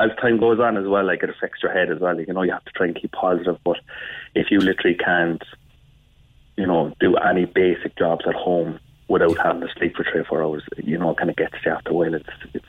as 0.00 0.10
time 0.20 0.38
goes 0.38 0.60
on 0.60 0.76
as 0.76 0.86
well, 0.86 1.04
like 1.06 1.22
it 1.22 1.30
affects 1.30 1.62
your 1.62 1.72
head 1.72 1.90
as 1.90 2.00
well. 2.00 2.16
Like, 2.16 2.28
you 2.28 2.34
know, 2.34 2.42
you 2.42 2.52
have 2.52 2.64
to 2.64 2.72
try 2.72 2.86
and 2.86 3.00
keep 3.00 3.12
positive. 3.12 3.58
But 3.64 3.78
if 4.34 4.50
you 4.50 4.58
literally 4.58 4.96
can't, 4.96 5.42
you 6.56 6.66
know, 6.66 6.92
do 7.00 7.16
any 7.16 7.44
basic 7.46 7.96
jobs 7.96 8.24
at 8.28 8.34
home 8.34 8.78
without 9.08 9.36
having 9.38 9.60
to 9.60 9.68
sleep 9.76 9.94
for 9.96 10.04
three 10.04 10.20
or 10.20 10.24
four 10.24 10.42
hours, 10.42 10.62
you 10.76 10.98
know, 10.98 11.10
it 11.10 11.18
kind 11.18 11.30
of 11.30 11.36
gets 11.36 11.54
you 11.64 11.72
after 11.72 11.90
a 11.90 11.94
while. 11.94 12.14
It's 12.14 12.28
it's 12.52 12.64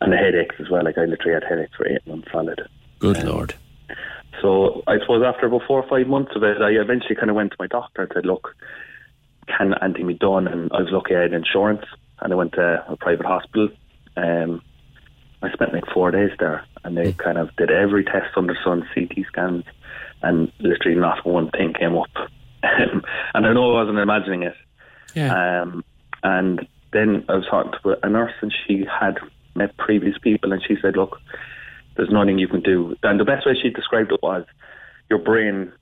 and 0.00 0.12
the 0.12 0.16
headaches 0.16 0.56
as 0.58 0.68
well. 0.70 0.84
Like 0.84 0.98
I 0.98 1.04
literally 1.04 1.34
had 1.34 1.44
headaches 1.44 1.74
for 1.76 1.86
eight 1.88 2.06
months 2.06 2.28
solid. 2.32 2.60
Good 2.98 3.22
lord. 3.24 3.54
So 4.42 4.82
I 4.86 4.98
suppose 5.00 5.24
after 5.24 5.46
about 5.46 5.62
four 5.66 5.82
or 5.82 5.88
five 5.88 6.06
months 6.08 6.32
of 6.34 6.42
it, 6.42 6.60
I 6.60 6.70
eventually 6.70 7.14
kind 7.14 7.30
of 7.30 7.36
went 7.36 7.52
to 7.52 7.56
my 7.58 7.66
doctor 7.66 8.02
and 8.02 8.10
said, 8.14 8.26
"Look, 8.26 8.54
can 9.46 9.74
anything 9.82 10.06
be 10.06 10.14
done?" 10.14 10.46
And 10.46 10.70
I 10.72 10.82
was 10.82 10.90
lucky 10.90 11.16
I 11.16 11.22
had 11.22 11.32
insurance, 11.32 11.84
and 12.20 12.32
I 12.32 12.36
went 12.36 12.52
to 12.52 12.84
a 12.88 12.96
private 12.96 13.26
hospital. 13.26 13.68
Um, 14.16 14.62
I 15.42 15.52
spent 15.52 15.72
like 15.72 15.86
four 15.92 16.10
days 16.10 16.30
there, 16.38 16.64
and 16.84 16.96
they 16.96 17.12
kind 17.12 17.38
of 17.38 17.54
did 17.56 17.70
every 17.70 18.04
test 18.04 18.36
under 18.36 18.54
the 18.54 18.58
sun, 18.64 18.88
CT 18.94 19.26
scans, 19.28 19.64
and 20.22 20.50
literally 20.58 20.98
not 20.98 21.26
one 21.26 21.50
thing 21.50 21.74
came 21.74 21.96
up. 21.96 22.10
and 22.62 23.46
I 23.46 23.52
know 23.52 23.72
I 23.76 23.82
wasn't 23.82 23.98
imagining 23.98 24.42
it. 24.42 24.54
Yeah. 25.14 25.62
Um, 25.62 25.84
and 26.22 26.66
then 26.92 27.24
I 27.28 27.34
was 27.34 27.46
talking 27.50 27.72
to 27.82 27.96
a 28.02 28.08
nurse, 28.08 28.32
and 28.40 28.52
she 28.66 28.84
had 28.84 29.18
met 29.54 29.76
previous 29.76 30.18
people, 30.18 30.52
and 30.52 30.62
she 30.66 30.76
said, 30.80 30.96
"Look, 30.96 31.18
there's 31.96 32.10
nothing 32.10 32.38
you 32.38 32.48
can 32.48 32.60
do." 32.60 32.96
And 33.02 33.18
the 33.20 33.24
best 33.24 33.46
way 33.46 33.54
she 33.60 33.70
described 33.70 34.12
it 34.12 34.20
was, 34.22 34.44
your 35.10 35.18
brain 35.18 35.72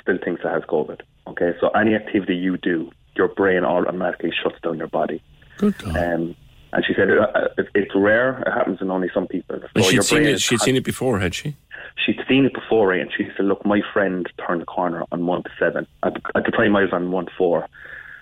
still 0.00 0.18
thinks 0.24 0.42
it 0.44 0.48
has 0.48 0.62
COVID. 0.64 1.00
Okay, 1.28 1.52
so 1.60 1.68
any 1.70 1.94
activity 1.94 2.36
you 2.36 2.56
do, 2.56 2.90
your 3.14 3.28
brain 3.28 3.64
automatically 3.64 4.32
shuts 4.42 4.56
down 4.62 4.78
your 4.78 4.88
body. 4.88 5.22
Good 5.58 5.76
God. 5.78 5.96
Um, 5.96 6.36
and 6.72 6.84
she 6.86 6.92
said 6.94 7.08
uh, 7.10 7.48
it, 7.56 7.68
it's 7.74 7.92
rare. 7.94 8.42
It 8.46 8.50
happens 8.52 8.80
in 8.80 8.90
only 8.90 9.08
some 9.14 9.26
people. 9.26 9.58
So 9.74 9.82
she'd 9.82 9.92
your 9.94 10.02
seen 10.02 10.18
brain 10.18 10.28
it. 10.28 10.34
is 10.34 10.42
She'd 10.42 10.60
seen 10.60 10.76
it 10.76 10.84
before, 10.84 11.18
had 11.18 11.34
she? 11.34 11.56
she'd 12.04 12.20
seen 12.28 12.44
it 12.44 12.54
before, 12.54 12.88
right? 12.88 13.00
And 13.00 13.10
she 13.16 13.24
said, 13.36 13.46
"Look, 13.46 13.64
my 13.64 13.80
friend 13.92 14.30
turned 14.46 14.60
the 14.62 14.66
corner 14.66 15.04
on 15.10 15.22
month 15.22 15.46
seven. 15.58 15.86
At 16.02 16.14
the, 16.14 16.20
at 16.34 16.44
the 16.44 16.50
time, 16.50 16.76
I 16.76 16.82
was 16.82 16.92
on 16.92 17.06
month 17.06 17.30
four, 17.36 17.66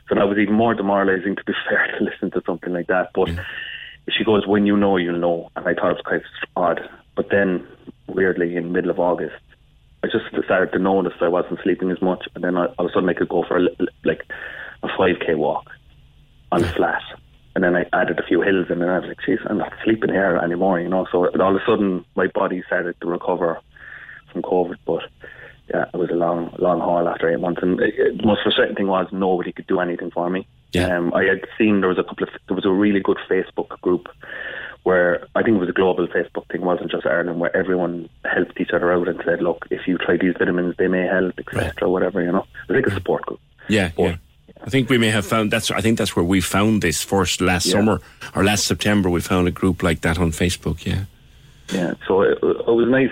so 0.09 0.14
that 0.14 0.29
was 0.29 0.38
even 0.38 0.55
more 0.55 0.75
demoralising. 0.75 1.37
To 1.37 1.45
be 1.45 1.53
fair, 1.69 1.92
to 1.99 2.05
listen 2.05 2.31
to 2.33 2.42
something 2.47 2.73
like 2.73 2.87
that. 2.87 3.11
But 3.14 3.31
she 4.11 4.25
goes, 4.25 4.47
"When 4.47 4.66
you 4.66 4.77
know, 4.77 4.97
you'll 4.97 5.19
know." 5.19 5.51
And 5.57 5.66
I 5.66 5.75
thought 5.75 5.90
it 5.90 5.97
was 5.97 6.03
quite 6.05 6.23
odd. 6.57 6.81
But 7.17 7.31
then, 7.31 7.67
weirdly, 8.06 8.56
in 8.56 8.73
middle 8.73 8.90
of 8.90 9.00
August, 9.00 9.35
I 10.04 10.08
just 10.08 10.44
started 10.44 10.73
to 10.73 10.79
notice 10.79 11.14
I 11.21 11.29
wasn't 11.29 11.60
sleeping 11.62 11.90
as 11.90 12.00
much, 12.00 12.27
and 12.35 12.44
then 12.44 12.56
I, 12.56 12.67
all 12.79 12.87
of 12.87 12.90
a 12.90 12.92
sudden 12.92 13.08
I 13.08 13.14
could 13.14 13.29
go 13.29 13.44
for 13.48 13.56
a, 13.56 13.69
like 14.04 14.23
a 14.83 14.88
five 14.96 15.17
k 15.25 15.35
walk 15.35 15.64
on 16.52 16.60
the 16.62 16.69
flat. 16.69 17.02
And 17.54 17.64
then 17.64 17.75
I 17.75 17.87
added 17.94 18.21
a 18.21 18.23
few 18.23 18.42
hills, 18.42 18.67
and 18.69 18.83
then 18.83 18.90
I 18.90 18.98
was 18.98 19.08
like, 19.08 19.17
"Jeez, 19.27 19.38
I'm 19.48 19.56
not 19.56 19.73
sleeping 19.83 20.10
here 20.10 20.37
anymore," 20.37 20.79
you 20.79 20.90
know. 20.90 21.06
So 21.10 21.27
all 21.27 21.56
of 21.56 21.62
a 21.62 21.64
sudden, 21.67 22.04
my 22.14 22.27
body 22.27 22.62
started 22.67 23.00
to 23.00 23.06
recover 23.08 23.58
from 24.31 24.42
COVID. 24.42 24.77
But 24.85 25.04
yeah, 25.71 25.87
it 25.92 25.96
was 25.96 26.10
a 26.10 26.14
long, 26.14 26.54
long 26.58 26.81
haul 26.81 27.08
after 27.08 27.33
eight 27.33 27.40
months. 27.40 27.62
And 27.62 27.81
it, 27.81 27.94
it, 27.96 28.19
the 28.19 28.27
most 28.27 28.42
frustrating 28.42 28.77
thing 28.77 28.88
was 28.88 29.06
nobody 29.10 29.52
could 29.52 29.67
do 29.67 29.81
anything 29.81 30.10
for 30.10 30.29
me. 30.29 30.46
Yeah. 30.73 30.94
Um, 30.94 31.14
I 31.14 31.25
had 31.25 31.46
seen 31.56 31.81
there 31.81 31.88
was 31.88 31.98
a 31.98 32.04
couple 32.04 32.25
of 32.25 32.35
there 32.46 32.54
was 32.54 32.67
a 32.67 32.71
really 32.71 33.00
good 33.00 33.19
Facebook 33.29 33.81
group 33.81 34.08
where 34.87 35.27
I 35.35 35.43
think 35.43 35.57
it 35.57 35.59
was 35.59 35.69
a 35.69 35.73
global 35.73 36.07
Facebook 36.07 36.47
thing, 36.47 36.61
wasn't 36.61 36.93
just 36.93 37.05
Ireland, 37.05 37.41
where 37.41 37.55
everyone 37.57 38.09
helped 38.25 38.61
each 38.61 38.71
other 38.73 38.93
out 38.93 39.09
and 39.09 39.21
said, 39.25 39.43
"Look, 39.43 39.67
if 39.69 39.81
you 39.89 39.99
try 39.99 40.17
these 40.17 40.35
vitamins, 40.39 40.77
they 40.79 40.87
may 40.87 41.05
help, 41.09 41.37
etc." 41.41 41.91
Whatever 41.91 42.23
you 42.23 42.31
know, 42.31 42.47
it's 42.69 42.71
like 42.71 42.87
a 42.87 42.91
mm. 42.91 42.95
support 42.95 43.27
group. 43.27 43.41
Yeah, 43.69 43.91
yeah. 43.99 44.19
I 44.63 44.71
think 44.71 44.89
we 44.89 44.97
may 44.97 45.09
have 45.09 45.27
found 45.27 45.51
that's. 45.51 45.73
I 45.73 45.81
think 45.81 45.99
that's 45.99 46.15
where 46.15 46.25
we 46.25 46.41
found 46.41 46.83
this 46.83 47.03
first 47.03 47.41
last 47.41 47.67
Yeah. 47.67 47.73
summer 47.73 48.01
or 48.37 48.45
last 48.45 48.67
September. 48.67 49.11
We 49.11 49.21
found 49.21 49.49
a 49.49 49.51
group 49.51 49.83
like 49.83 50.03
that 50.03 50.21
on 50.21 50.31
Facebook. 50.31 50.87
Yeah, 50.87 51.07
Yeah, 51.75 51.95
so 52.07 52.23
it, 52.23 52.39
it 52.41 52.77
was 52.81 52.89
nice. 52.89 53.11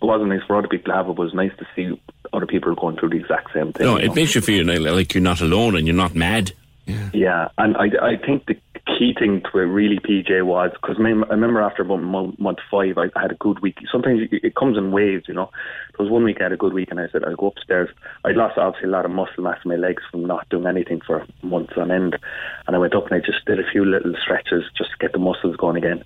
It 0.00 0.06
wasn't 0.06 0.30
nice 0.30 0.42
for 0.46 0.56
other 0.56 0.68
people 0.68 0.90
to 0.90 0.96
have 0.96 1.06
it, 1.10 1.16
but 1.16 1.22
it 1.24 1.26
was 1.26 1.34
nice 1.34 1.52
to 1.58 1.66
see 1.76 2.00
other 2.32 2.46
people 2.46 2.74
going 2.74 2.96
through 2.96 3.10
the 3.10 3.18
exact 3.18 3.52
same 3.52 3.74
thing. 3.74 3.84
no, 3.84 3.98
you 3.98 4.04
it 4.04 4.08
know? 4.08 4.14
makes 4.14 4.34
you 4.34 4.40
feel 4.40 4.64
like, 4.64 4.80
like 4.80 5.12
you're 5.12 5.22
not 5.22 5.42
alone 5.42 5.76
and 5.76 5.86
you're 5.86 5.94
not 5.94 6.14
mad. 6.14 6.52
Yeah, 6.86 7.10
Yeah, 7.12 7.48
and 7.58 7.76
I, 7.76 7.90
I 8.00 8.16
think 8.16 8.46
the 8.46 8.56
key 8.86 9.14
thing 9.18 9.42
to 9.42 9.58
it 9.58 9.62
really, 9.62 9.98
PJ, 9.98 10.44
was 10.44 10.70
because 10.72 10.96
I 10.98 11.02
remember 11.02 11.60
after 11.60 11.82
about 11.82 12.02
month, 12.02 12.58
five, 12.70 12.98
I, 12.98 13.08
had 13.20 13.32
a 13.32 13.36
good 13.36 13.60
week. 13.60 13.78
Sometimes 13.90 14.20
it, 14.30 14.54
comes 14.54 14.76
in 14.76 14.92
waves, 14.92 15.24
you 15.28 15.34
know. 15.34 15.50
There 15.96 16.04
was 16.04 16.12
one 16.12 16.24
week 16.24 16.38
I 16.40 16.44
had 16.44 16.52
a 16.52 16.56
good 16.56 16.72
week, 16.72 16.90
and 16.90 17.00
I 17.00 17.08
said 17.12 17.24
I'd 17.24 17.36
go 17.36 17.48
upstairs. 17.48 17.88
I'd 18.24 18.36
lost 18.36 18.58
obviously 18.58 18.88
a 18.88 18.92
lot 18.92 19.04
of 19.04 19.10
muscle 19.10 19.44
mass 19.44 19.58
in 19.64 19.70
my 19.70 19.76
legs 19.76 20.02
from 20.10 20.26
not 20.26 20.48
doing 20.48 20.66
anything 20.66 21.00
for 21.06 21.26
months 21.42 21.74
on 21.76 21.90
end, 21.90 22.18
and 22.66 22.76
I 22.76 22.78
went 22.78 22.94
up 22.94 23.06
and 23.06 23.14
I 23.14 23.24
just 23.24 23.44
did 23.46 23.58
a 23.58 23.70
few 23.70 23.84
little 23.84 24.14
stretches 24.22 24.64
just 24.76 24.90
to 24.90 24.96
get 24.98 25.12
the 25.12 25.18
muscles 25.18 25.56
going 25.56 25.76
again. 25.76 26.04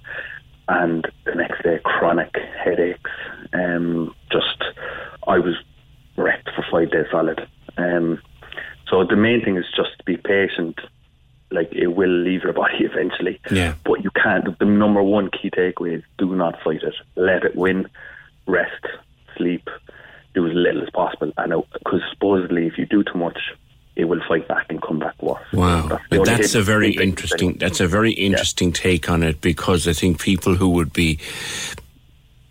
And 0.69 1.07
the 1.27 1.35
next 1.35 1.63
day, 1.63 1.79
chronic 1.85 2.35
headaches. 2.65 3.11
Um, 3.53 4.15
just 4.33 4.65
I 5.27 5.39
was 5.39 5.55
wrecked 6.17 6.49
for 6.55 6.65
five 6.71 6.91
days 6.91 7.07
solid. 7.11 7.47
Um, 7.77 8.21
so 8.89 9.05
the 9.05 9.17
main 9.17 9.45
thing 9.45 9.57
is 9.57 9.65
just 9.75 9.99
to 9.99 10.05
be 10.05 10.17
patient. 10.17 10.79
Like 11.51 11.73
it 11.73 11.89
will 11.89 12.11
leave 12.11 12.43
your 12.43 12.53
body 12.53 12.79
eventually. 12.81 13.41
Yeah. 13.51 13.75
But 13.85 14.03
you 14.03 14.11
can't. 14.11 14.59
The 14.59 14.65
number 14.65 15.03
one 15.03 15.31
key 15.31 15.51
takeaway 15.51 15.99
is 15.99 16.05
do 16.19 16.35
not 16.35 16.61
fight 16.63 16.83
it. 16.83 16.95
Let 17.17 17.45
it 17.45 17.57
win. 17.57 17.89
Rest, 18.47 18.87
sleep, 19.37 19.69
do 20.35 20.47
as 20.47 20.53
little 20.55 20.83
as 20.83 20.91
possible. 20.91 21.33
And 21.37 21.63
because 21.73 22.01
supposedly, 22.11 22.67
if 22.67 22.77
you 22.77 22.87
do 22.87 23.03
too 23.03 23.19
much, 23.19 23.39
it 23.97 24.05
will 24.07 24.21
fight 24.29 24.49
back 24.49 24.67
and 24.69 24.83
come 24.83 24.99
back 24.99 25.21
worse. 25.23 25.41
Wow, 25.53 26.01
the 26.11 26.19
but 26.19 26.25
that's 26.27 26.55
a 26.55 26.63
very 26.63 26.93
interesting. 26.93 27.55
That's 27.55 27.81
a 27.81 27.87
very 27.87 28.13
interesting 28.13 28.73
take 28.73 29.09
on 29.09 29.23
it 29.23 29.41
because 29.41 29.87
I 29.87 29.93
think 29.93 30.21
people 30.21 30.57
who 30.57 30.69
would 30.71 30.93
be 30.93 31.19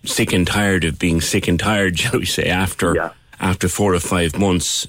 sick 0.05 0.33
and 0.33 0.47
tired 0.47 0.83
of 0.85 0.99
being 0.99 1.21
sick 1.21 1.47
and 1.47 1.59
tired, 1.59 1.99
shall 1.99 2.19
we 2.19 2.25
say, 2.25 2.47
after 2.47 3.11
after 3.39 3.67
four 3.67 3.93
or 3.93 3.99
five 3.99 4.39
months, 4.39 4.87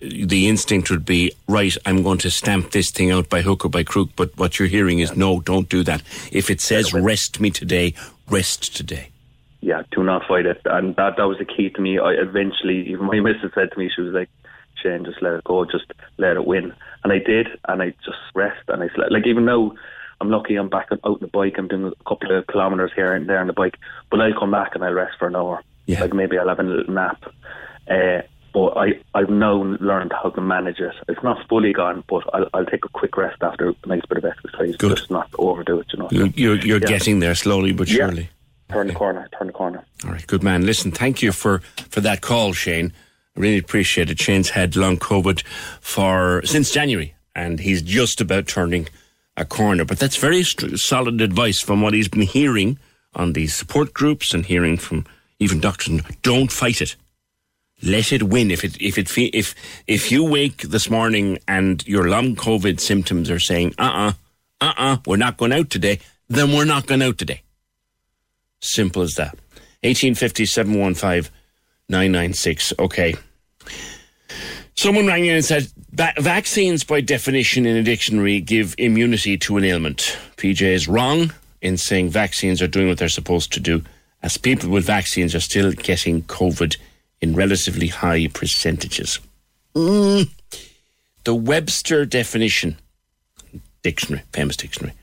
the 0.00 0.48
instinct 0.48 0.90
would 0.90 1.04
be 1.04 1.32
right. 1.48 1.76
I'm 1.86 2.02
going 2.02 2.18
to 2.18 2.30
stamp 2.30 2.72
this 2.72 2.90
thing 2.90 3.10
out 3.10 3.28
by 3.28 3.42
hook 3.42 3.64
or 3.64 3.68
by 3.68 3.82
crook. 3.82 4.10
But 4.16 4.36
what 4.36 4.58
you're 4.58 4.68
hearing 4.68 4.98
is 4.98 5.16
no, 5.16 5.40
don't 5.40 5.68
do 5.68 5.82
that. 5.84 6.02
If 6.32 6.50
it 6.50 6.60
says 6.60 6.92
rest 6.92 7.40
me 7.40 7.50
today, 7.50 7.94
rest 8.28 8.76
today. 8.76 9.10
yeah, 9.60 9.82
do 9.90 10.02
not 10.04 10.26
fight 10.28 10.46
it. 10.46 10.60
And 10.64 10.94
that 10.96 11.16
that 11.16 11.24
was 11.24 11.38
the 11.38 11.44
key 11.44 11.70
to 11.70 11.80
me. 11.80 11.98
I 11.98 12.12
eventually, 12.12 12.88
even 12.88 13.06
my 13.06 13.20
missus 13.26 13.52
said 13.54 13.72
to 13.72 13.78
me, 13.78 13.90
she 13.94 14.02
was 14.02 14.14
like, 14.14 14.28
Shane, 14.82 15.04
just 15.04 15.22
let 15.22 15.34
it 15.34 15.44
go, 15.44 15.64
just 15.64 15.92
let 16.18 16.36
it 16.36 16.46
win. 16.46 16.72
And 17.02 17.12
I 17.12 17.18
did, 17.18 17.48
and 17.68 17.82
I 17.82 17.90
just 18.04 18.18
rest, 18.34 18.68
and 18.68 18.82
I 18.82 18.88
slept. 18.94 19.12
Like 19.12 19.26
even 19.26 19.44
now, 19.44 19.72
I'm 20.20 20.30
lucky 20.30 20.56
I'm 20.56 20.68
back 20.68 20.88
out 20.92 21.00
on 21.04 21.18
the 21.20 21.26
bike. 21.26 21.54
I'm 21.58 21.68
doing 21.68 21.86
a 21.86 22.08
couple 22.08 22.36
of 22.36 22.46
kilometres 22.46 22.92
here 22.94 23.14
and 23.14 23.28
there 23.28 23.38
on 23.38 23.46
the 23.46 23.52
bike, 23.52 23.76
but 24.10 24.20
I'll 24.20 24.38
come 24.38 24.50
back 24.50 24.74
and 24.74 24.84
I'll 24.84 24.92
rest 24.92 25.18
for 25.18 25.28
an 25.28 25.36
hour. 25.36 25.62
Yeah. 25.86 26.00
Like 26.00 26.12
maybe 26.14 26.38
I'll 26.38 26.48
have 26.48 26.60
a 26.60 26.62
little 26.62 26.92
nap. 26.92 27.22
Uh, 27.88 28.22
but 28.56 28.74
I, 28.74 28.86
I've 29.14 29.28
now 29.28 29.56
learned 29.90 30.12
how 30.14 30.30
to 30.30 30.40
manage 30.40 30.78
it. 30.80 30.94
It's 31.08 31.22
not 31.22 31.46
fully 31.46 31.74
gone, 31.74 32.02
but 32.08 32.22
I'll, 32.32 32.48
I'll 32.54 32.64
take 32.64 32.86
a 32.86 32.88
quick 32.88 33.14
rest 33.18 33.42
after 33.42 33.68
a 33.68 33.74
nice 33.86 34.00
bit 34.08 34.16
of 34.16 34.24
exercise. 34.24 34.74
Good. 34.76 34.96
Just 34.96 35.10
not 35.10 35.28
overdo 35.38 35.78
it, 35.80 35.88
you 35.92 35.98
know. 35.98 36.08
You're, 36.10 36.28
you're, 36.28 36.56
you're 36.68 36.78
Yeah. 36.80 36.86
getting 36.88 37.18
there 37.18 37.34
slowly 37.34 37.72
but 37.72 37.86
Yeah. 37.88 37.96
surely. 37.96 38.30
Turn 38.70 38.86
the 38.86 38.94
corner, 38.94 39.28
turn 39.36 39.48
the 39.48 39.52
corner. 39.52 39.84
All 40.06 40.10
right, 40.12 40.26
good 40.26 40.42
man. 40.42 40.64
Listen, 40.64 40.90
thank 40.90 41.20
you 41.22 41.32
for, 41.32 41.58
for 41.90 42.00
that 42.00 42.22
call, 42.22 42.54
Shane. 42.54 42.94
I 43.36 43.40
really 43.40 43.58
appreciate 43.58 44.08
it. 44.08 44.18
Shane's 44.18 44.48
had 44.48 44.74
long 44.74 44.96
COVID 44.96 45.42
for 45.82 46.40
since 46.46 46.70
January, 46.72 47.14
and 47.34 47.60
he's 47.60 47.82
just 47.82 48.22
about 48.22 48.48
turning 48.48 48.88
a 49.36 49.44
corner. 49.44 49.84
But 49.84 49.98
that's 49.98 50.16
very 50.16 50.42
st- 50.42 50.80
solid 50.80 51.20
advice 51.20 51.60
from 51.60 51.82
what 51.82 51.92
he's 51.92 52.08
been 52.08 52.22
hearing 52.22 52.78
on 53.14 53.34
these 53.34 53.54
support 53.54 53.92
groups 53.92 54.32
and 54.32 54.46
hearing 54.46 54.78
from 54.78 55.04
even 55.38 55.60
doctors. 55.60 56.00
Don't 56.22 56.50
fight 56.50 56.80
it. 56.80 56.96
Let 57.82 58.12
it 58.12 58.22
win. 58.22 58.50
If 58.50 58.64
it 58.64 58.80
if 58.80 58.96
it 58.96 59.08
fe- 59.08 59.30
if 59.34 59.54
if 59.86 60.10
you 60.10 60.24
wake 60.24 60.62
this 60.62 60.88
morning 60.88 61.38
and 61.46 61.86
your 61.86 62.08
long 62.08 62.34
COVID 62.34 62.80
symptoms 62.80 63.30
are 63.30 63.38
saying, 63.38 63.74
uh 63.78 63.82
uh-uh, 63.82 64.12
uh, 64.60 64.72
uh, 64.76 64.96
we're 65.06 65.16
not 65.16 65.36
going 65.36 65.52
out 65.52 65.68
today, 65.68 65.98
then 66.28 66.52
we're 66.52 66.64
not 66.64 66.86
going 66.86 67.02
out 67.02 67.18
today. 67.18 67.42
Simple 68.60 69.02
as 69.02 69.14
that. 69.16 69.34
1850 69.82 70.46
715 70.46 71.30
996. 71.88 72.72
Okay. 72.78 73.14
Someone 74.74 75.06
rang 75.06 75.26
in 75.26 75.36
and 75.36 75.44
said, 75.44 75.68
"Va- 75.92 76.14
vaccines 76.18 76.82
by 76.82 77.00
definition 77.02 77.66
in 77.66 77.76
a 77.76 77.82
dictionary 77.82 78.40
give 78.40 78.74
immunity 78.78 79.36
to 79.38 79.58
an 79.58 79.64
ailment. 79.64 80.16
PJ 80.38 80.62
is 80.62 80.88
wrong 80.88 81.32
in 81.60 81.76
saying 81.76 82.08
vaccines 82.08 82.62
are 82.62 82.66
doing 82.66 82.88
what 82.88 82.98
they're 82.98 83.08
supposed 83.08 83.52
to 83.52 83.60
do, 83.60 83.84
as 84.22 84.38
people 84.38 84.70
with 84.70 84.84
vaccines 84.86 85.34
are 85.34 85.40
still 85.40 85.72
getting 85.72 86.22
COVID 86.22 86.76
in 87.20 87.34
relatively 87.34 87.88
high 87.88 88.28
percentages. 88.28 89.18
Mm. 89.74 90.30
The 91.24 91.34
Webster 91.34 92.04
definition, 92.04 92.76
dictionary, 93.82 94.22
famous 94.32 94.56
dictionary, 94.56 94.94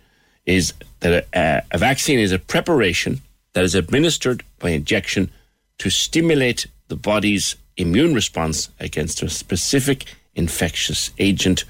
is 0.45 0.73
that 0.99 1.27
a, 1.33 1.63
a 1.71 1.77
vaccine 1.77 2.19
is 2.19 2.31
a 2.31 2.39
preparation 2.39 3.21
that 3.53 3.63
is 3.63 3.75
administered 3.75 4.43
by 4.59 4.69
injection 4.69 5.31
to 5.79 5.89
stimulate 5.89 6.65
the 6.87 6.95
body's 6.95 7.55
immune 7.77 8.13
response 8.13 8.69
against 8.79 9.21
a 9.23 9.29
specific 9.29 10.05
infectious 10.35 11.11
agent 11.17 11.65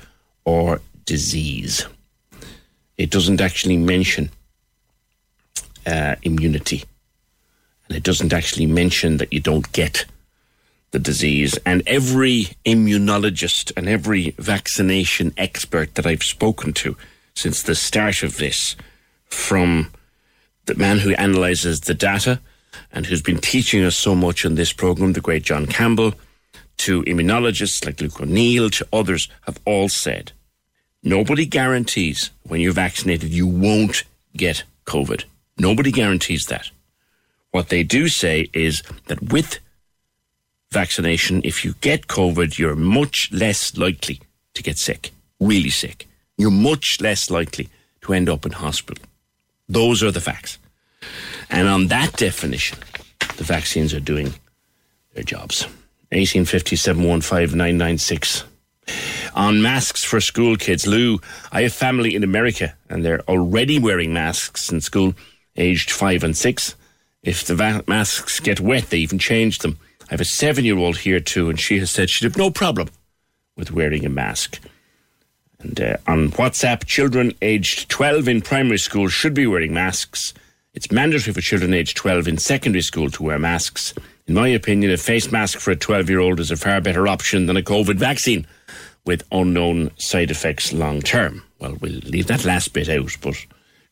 or 0.45 0.81
disease. 1.05 1.85
It 2.97 3.09
doesn't 3.09 3.41
actually 3.41 3.77
mention 3.77 4.29
uh, 5.85 6.15
immunity, 6.21 6.83
and 7.87 7.97
it 7.97 8.03
doesn't 8.03 8.33
actually 8.33 8.65
mention 8.65 9.17
that 9.17 9.33
you 9.33 9.39
don't 9.39 9.69
get 9.71 10.05
the 10.93 10.99
disease. 10.99 11.57
And 11.65 11.83
every 11.87 12.49
immunologist 12.65 13.73
and 13.75 13.89
every 13.89 14.35
vaccination 14.37 15.33
expert 15.37 15.95
that 15.95 16.05
I've 16.05 16.23
spoken 16.23 16.71
to 16.73 16.95
since 17.35 17.63
the 17.63 17.75
start 17.75 18.21
of 18.23 18.37
this, 18.37 18.75
from 19.25 19.91
the 20.65 20.75
man 20.75 20.99
who 20.99 21.13
analyzes 21.15 21.81
the 21.81 21.95
data 21.95 22.39
and 22.91 23.07
who's 23.07 23.23
been 23.23 23.39
teaching 23.39 23.83
us 23.83 23.95
so 23.95 24.13
much 24.13 24.45
on 24.45 24.53
this 24.55 24.71
program, 24.71 25.13
the 25.13 25.19
great 25.21 25.43
John 25.43 25.65
Campbell, 25.65 26.13
to 26.77 27.03
immunologists 27.03 27.83
like 27.85 27.99
Luke 27.99 28.21
O'Neill, 28.21 28.69
to 28.69 28.87
others, 28.93 29.27
have 29.41 29.59
all 29.65 29.89
said 29.89 30.31
nobody 31.01 31.45
guarantees 31.45 32.29
when 32.43 32.61
you're 32.61 32.71
vaccinated 32.71 33.31
you 33.31 33.47
won't 33.47 34.03
get 34.37 34.63
COVID. 34.85 35.23
Nobody 35.57 35.91
guarantees 35.91 36.45
that. 36.45 36.69
What 37.51 37.69
they 37.69 37.83
do 37.83 38.07
say 38.07 38.49
is 38.53 38.83
that 39.07 39.31
with 39.31 39.59
vaccination, 40.73 41.41
if 41.43 41.63
you 41.63 41.75
get 41.81 42.07
COVID, 42.07 42.57
you're 42.57 42.75
much 42.75 43.29
less 43.31 43.77
likely 43.77 44.19
to 44.55 44.63
get 44.63 44.77
sick, 44.77 45.11
really 45.39 45.69
sick. 45.69 46.07
You're 46.37 46.51
much 46.51 46.97
less 46.99 47.29
likely 47.29 47.69
to 48.01 48.13
end 48.13 48.29
up 48.29 48.45
in 48.45 48.51
hospital. 48.51 49.03
Those 49.69 50.03
are 50.03 50.11
the 50.11 50.21
facts. 50.21 50.57
And 51.49 51.67
on 51.67 51.87
that 51.87 52.13
definition, 52.17 52.79
the 53.37 53.43
vaccines 53.43 53.93
are 53.93 53.99
doing 53.99 54.33
their 55.13 55.23
jobs. 55.23 55.63
1850 56.11 56.75
715 56.75 57.57
996. 57.57 58.43
On 59.35 59.61
masks 59.61 60.03
for 60.03 60.19
school 60.19 60.55
kids, 60.57 60.85
Lou, 60.85 61.19
I 61.51 61.63
have 61.63 61.73
family 61.73 62.15
in 62.15 62.23
America 62.23 62.75
and 62.89 63.03
they're 63.03 63.21
already 63.27 63.79
wearing 63.79 64.13
masks 64.13 64.71
in 64.71 64.81
school, 64.81 65.15
aged 65.55 65.89
five 65.91 66.23
and 66.23 66.35
six. 66.37 66.75
If 67.23 67.45
the 67.45 67.55
va- 67.55 67.83
masks 67.87 68.39
get 68.39 68.59
wet, 68.59 68.89
they 68.89 68.97
even 68.97 69.17
change 69.17 69.59
them. 69.59 69.77
I 70.09 70.13
have 70.13 70.21
a 70.21 70.25
seven 70.25 70.65
year 70.65 70.77
old 70.77 70.97
here 70.97 71.19
too, 71.19 71.49
and 71.49 71.59
she 71.59 71.79
has 71.79 71.91
said 71.91 72.09
she'd 72.09 72.25
have 72.25 72.37
no 72.37 72.51
problem 72.51 72.89
with 73.55 73.71
wearing 73.71 74.05
a 74.05 74.09
mask. 74.09 74.59
And 75.59 75.79
uh, 75.79 75.97
on 76.07 76.29
WhatsApp, 76.31 76.85
children 76.85 77.33
aged 77.41 77.89
12 77.89 78.27
in 78.27 78.41
primary 78.41 78.77
school 78.77 79.07
should 79.07 79.33
be 79.33 79.47
wearing 79.47 79.73
masks. 79.73 80.33
It's 80.73 80.91
mandatory 80.91 81.33
for 81.33 81.41
children 81.41 81.73
aged 81.73 81.95
12 81.95 82.27
in 82.27 82.37
secondary 82.37 82.81
school 82.81 83.09
to 83.11 83.23
wear 83.23 83.39
masks. 83.39 83.93
In 84.27 84.33
my 84.35 84.47
opinion, 84.47 84.91
a 84.91 84.97
face 84.97 85.31
mask 85.31 85.59
for 85.59 85.71
a 85.71 85.75
12 85.75 86.09
year 86.09 86.19
old 86.19 86.39
is 86.39 86.51
a 86.51 86.57
far 86.57 86.81
better 86.81 87.07
option 87.07 87.45
than 87.45 87.57
a 87.57 87.61
COVID 87.61 87.95
vaccine 87.95 88.45
with 89.05 89.23
unknown 89.31 89.91
side 89.97 90.31
effects 90.31 90.73
long 90.73 91.01
term. 91.01 91.43
Well, 91.59 91.77
we'll 91.79 91.99
leave 91.99 92.27
that 92.27 92.45
last 92.45 92.73
bit 92.73 92.89
out, 92.89 93.15
but 93.21 93.35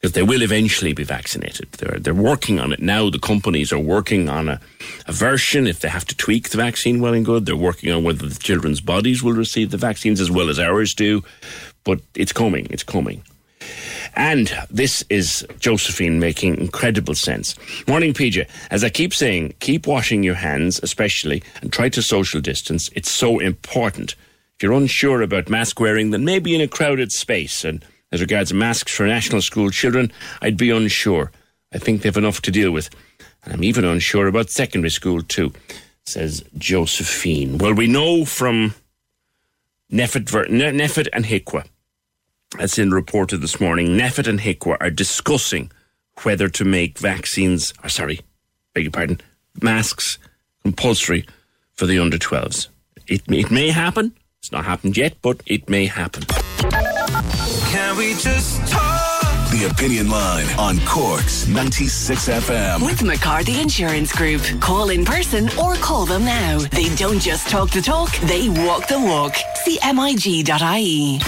because 0.02 0.14
they 0.14 0.24
will 0.24 0.42
eventually 0.42 0.94
be 0.94 1.04
vaccinated. 1.04 1.72
They're, 1.74 2.00
they're 2.00 2.14
working 2.14 2.60
on 2.60 2.74
it 2.74 2.80
now. 2.80 3.12
The 3.12 3.20
companies 3.20 3.72
are 3.72 3.80
working 3.80 4.30
on 4.30 4.50
a, 4.50 4.60
a 5.06 5.12
version. 5.12 5.68
If 5.68 5.82
they 5.82 5.90
have 5.90 6.06
to 6.06 6.18
tweak 6.18 6.50
the 6.50 6.58
vaccine, 6.58 7.02
well 7.02 7.14
and 7.14 7.24
good. 7.24 7.46
They're 7.46 7.56
working 7.56 7.92
on 7.92 8.04
whether 8.04 8.28
the 8.28 8.40
children's 8.40 8.82
bodies 8.82 9.22
will 9.22 9.34
receive 9.34 9.70
the 9.70 9.78
vaccines 9.78 10.20
as 10.20 10.32
well 10.32 10.50
as 10.50 10.58
ours 10.58 10.96
do. 10.96 11.24
But 11.84 12.02
it's 12.16 12.34
coming. 12.34 12.66
It's 12.72 12.84
coming. 12.84 13.22
And 14.16 14.52
this 14.72 15.04
is 15.10 15.46
Josephine 15.60 16.20
making 16.20 16.58
incredible 16.58 17.14
sense. 17.14 17.56
Morning, 17.88 18.14
PJ. 18.14 18.50
As 18.72 18.84
I 18.84 18.90
keep 18.90 19.14
saying, 19.14 19.54
keep 19.60 19.86
washing 19.86 20.24
your 20.24 20.36
hands, 20.36 20.80
especially, 20.82 21.44
and 21.62 21.72
try 21.72 21.90
to 21.90 22.02
social 22.02 22.42
distance. 22.42 22.90
It's 22.96 23.12
so 23.12 23.38
important. 23.38 24.16
If 24.56 24.64
you're 24.64 24.74
unsure 24.74 25.22
about 25.22 25.48
mask 25.48 25.80
wearing, 25.80 26.10
then 26.10 26.26
maybe 26.26 26.56
in 26.56 26.62
a 26.62 26.68
crowded 26.68 27.12
space. 27.12 27.64
And 27.64 27.86
as 28.12 28.22
regards 28.22 28.54
masks 28.54 28.96
for 28.96 29.06
national 29.06 29.42
school 29.42 29.70
children, 29.70 30.12
I'd 30.42 30.58
be 30.58 30.70
unsure. 30.70 31.32
I 31.74 31.78
think 31.78 32.02
they've 32.02 32.18
enough 32.18 32.42
to 32.42 32.52
deal 32.52 32.72
with. 32.72 32.90
And 33.44 33.54
I'm 33.54 33.64
even 33.64 33.86
unsure 33.86 34.28
about 34.28 34.50
secondary 34.50 34.92
school 34.92 35.22
too, 35.22 35.54
says 36.06 36.44
Josephine. 36.58 37.58
Well, 37.58 37.74
we 37.74 37.88
know 37.88 38.26
from 38.26 38.76
NPHET, 39.92 41.08
and 41.14 41.26
HIQA, 41.26 41.66
as 42.60 42.78
in 42.78 42.92
reported 42.92 43.38
this 43.38 43.60
morning, 43.60 43.88
NPHET 43.88 44.28
and 44.28 44.40
HIQA 44.40 44.78
are 44.80 44.90
discussing 44.90 45.72
whether 46.24 46.50
to 46.50 46.66
make 46.66 47.00
vaccines, 47.00 47.74
or 47.84 47.90
sorry, 47.90 48.22
beg 48.74 48.84
your 48.84 48.92
pardon, 48.92 49.22
masks 49.62 50.18
compulsory 50.62 51.26
for 51.74 51.86
the 51.86 51.98
under 51.98 52.18
12s. 52.18 52.68
It, 53.08 53.24
it 53.28 53.50
may 53.50 53.70
happen. 53.70 54.14
It's 54.40 54.52
not 54.52 54.66
happened 54.66 54.98
yet, 54.98 55.18
but 55.22 55.42
it 55.46 55.70
may 55.70 55.86
happen. 55.88 56.24
Can 57.72 57.96
we 57.96 58.16
just 58.16 58.68
talk? 58.70 59.50
The 59.50 59.70
Opinion 59.72 60.10
Line 60.10 60.46
on 60.60 60.78
Cork's 60.86 61.48
96 61.48 62.28
FM. 62.28 62.86
With 62.86 63.02
McCarthy 63.02 63.62
Insurance 63.62 64.12
Group. 64.12 64.42
Call 64.60 64.90
in 64.90 65.06
person 65.06 65.48
or 65.58 65.76
call 65.76 66.06
them 66.06 66.26
now. 66.26 66.60
They 66.60 66.94
don't 66.96 67.22
just 67.22 67.48
talk 67.48 67.70
the 67.70 67.82
talk, 67.82 68.14
they 68.28 68.50
walk 68.50 68.88
the 68.90 69.00
walk. 69.00 69.38
See 69.64 69.80
MIG.ie. 69.86 71.20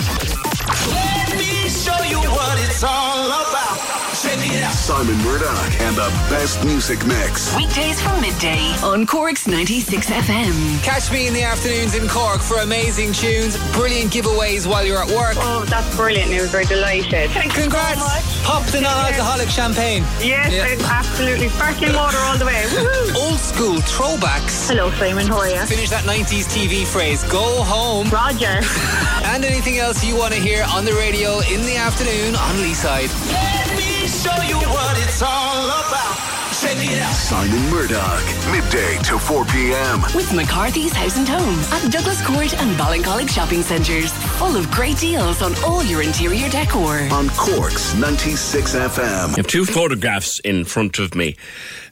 Let 0.91 1.31
me 1.37 1.69
show 1.69 2.03
you 2.03 2.19
what 2.19 2.59
it's 2.59 2.83
all 2.83 3.27
about. 3.27 3.92
Check 4.23 4.39
it 4.39 4.63
out. 4.63 4.71
Simon 4.71 5.17
Murdoch 5.17 5.81
and 5.81 5.97
the 5.97 6.07
best 6.31 6.63
music 6.63 7.05
mix. 7.05 7.53
Weekdays 7.57 8.01
from 8.01 8.21
midday 8.21 8.73
on 8.81 9.05
Cork's 9.05 9.47
96 9.47 10.09
FM. 10.09 10.81
Catch 10.81 11.11
me 11.11 11.27
in 11.27 11.33
the 11.33 11.43
afternoons 11.43 11.93
in 11.93 12.07
Cork 12.07 12.39
for 12.39 12.59
amazing 12.59 13.11
tunes, 13.11 13.57
brilliant 13.73 14.13
giveaways 14.13 14.65
while 14.65 14.85
you're 14.85 15.03
at 15.03 15.09
work. 15.09 15.35
Oh, 15.39 15.65
that's 15.67 15.93
brilliant 15.97 16.31
news. 16.31 16.53
We're 16.53 16.63
delighted. 16.63 17.31
Thank 17.31 17.53
Congrats. 17.53 17.99
you 17.99 18.07
so 18.07 18.07
much. 18.07 18.43
Pop 18.45 18.63
the 18.71 18.79
non-alcoholic 18.79 19.49
champagne. 19.49 20.03
Yes, 20.23 20.53
it's 20.53 20.83
absolutely. 20.89 21.49
Sparkling 21.49 21.93
water 21.93 22.17
all 22.19 22.37
the 22.37 22.45
way. 22.45 22.63
Woohoo. 22.71 23.15
Old 23.15 23.39
school 23.39 23.75
throwbacks. 23.91 24.69
Hello, 24.69 24.89
Simon. 24.91 25.27
How 25.27 25.39
are 25.39 25.49
you? 25.49 25.65
Finish 25.65 25.89
that 25.89 26.05
90s 26.05 26.47
TV 26.47 26.87
phrase, 26.87 27.23
go 27.25 27.61
home. 27.63 28.07
Roger. 28.09 28.63
and 29.25 29.43
anything 29.43 29.79
else 29.79 30.01
you 30.03 30.15
want 30.15 30.33
to 30.33 30.39
hear 30.39 30.63
on 30.71 30.85
the 30.85 30.93
radio 30.93 31.39
in 31.51 31.59
the 31.63 31.75
afternoon 31.75 32.35
on 32.35 32.55
Leeside. 32.63 33.11
Let 33.27 33.77
me 33.77 33.82
show 34.07 34.35
you 34.43 34.57
what 34.57 34.97
it's 34.97 35.21
all 35.21 35.65
about. 35.65 36.33
Check 36.61 36.77
it 36.77 37.01
out. 37.01 37.13
Simon 37.13 37.69
Murdoch, 37.69 38.23
midday 38.51 38.97
to 39.03 39.17
4 39.17 39.45
p.m. 39.45 40.01
With 40.15 40.31
McCarthy's 40.33 40.93
House 40.93 41.17
and 41.17 41.27
Home 41.27 41.59
at 41.73 41.91
Douglas 41.91 42.25
Court 42.25 42.53
and 42.61 42.77
Ballincollig 42.77 43.29
shopping 43.29 43.61
centres. 43.61 44.13
Full 44.37 44.55
of 44.55 44.69
great 44.71 44.97
deals 44.97 45.41
on 45.41 45.53
all 45.65 45.83
your 45.83 46.01
interior 46.01 46.49
decor. 46.49 46.99
On 47.11 47.27
Cork's 47.29 47.95
96 47.95 48.75
FM. 48.75 49.33
I 49.33 49.35
have 49.37 49.47
two 49.47 49.65
photographs 49.65 50.39
in 50.39 50.63
front 50.63 50.99
of 50.99 51.15
me 51.15 51.35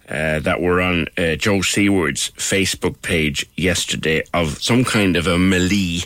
uh, 0.07 0.39
that 0.39 0.61
were 0.61 0.79
on 0.81 1.07
uh, 1.17 1.35
Joe 1.35 1.61
Seaward's 1.61 2.31
Facebook 2.31 3.01
page 3.01 3.45
yesterday 3.57 4.23
of 4.33 4.61
some 4.61 4.83
kind 4.83 5.15
of 5.15 5.27
a 5.27 5.37
melee 5.37 6.01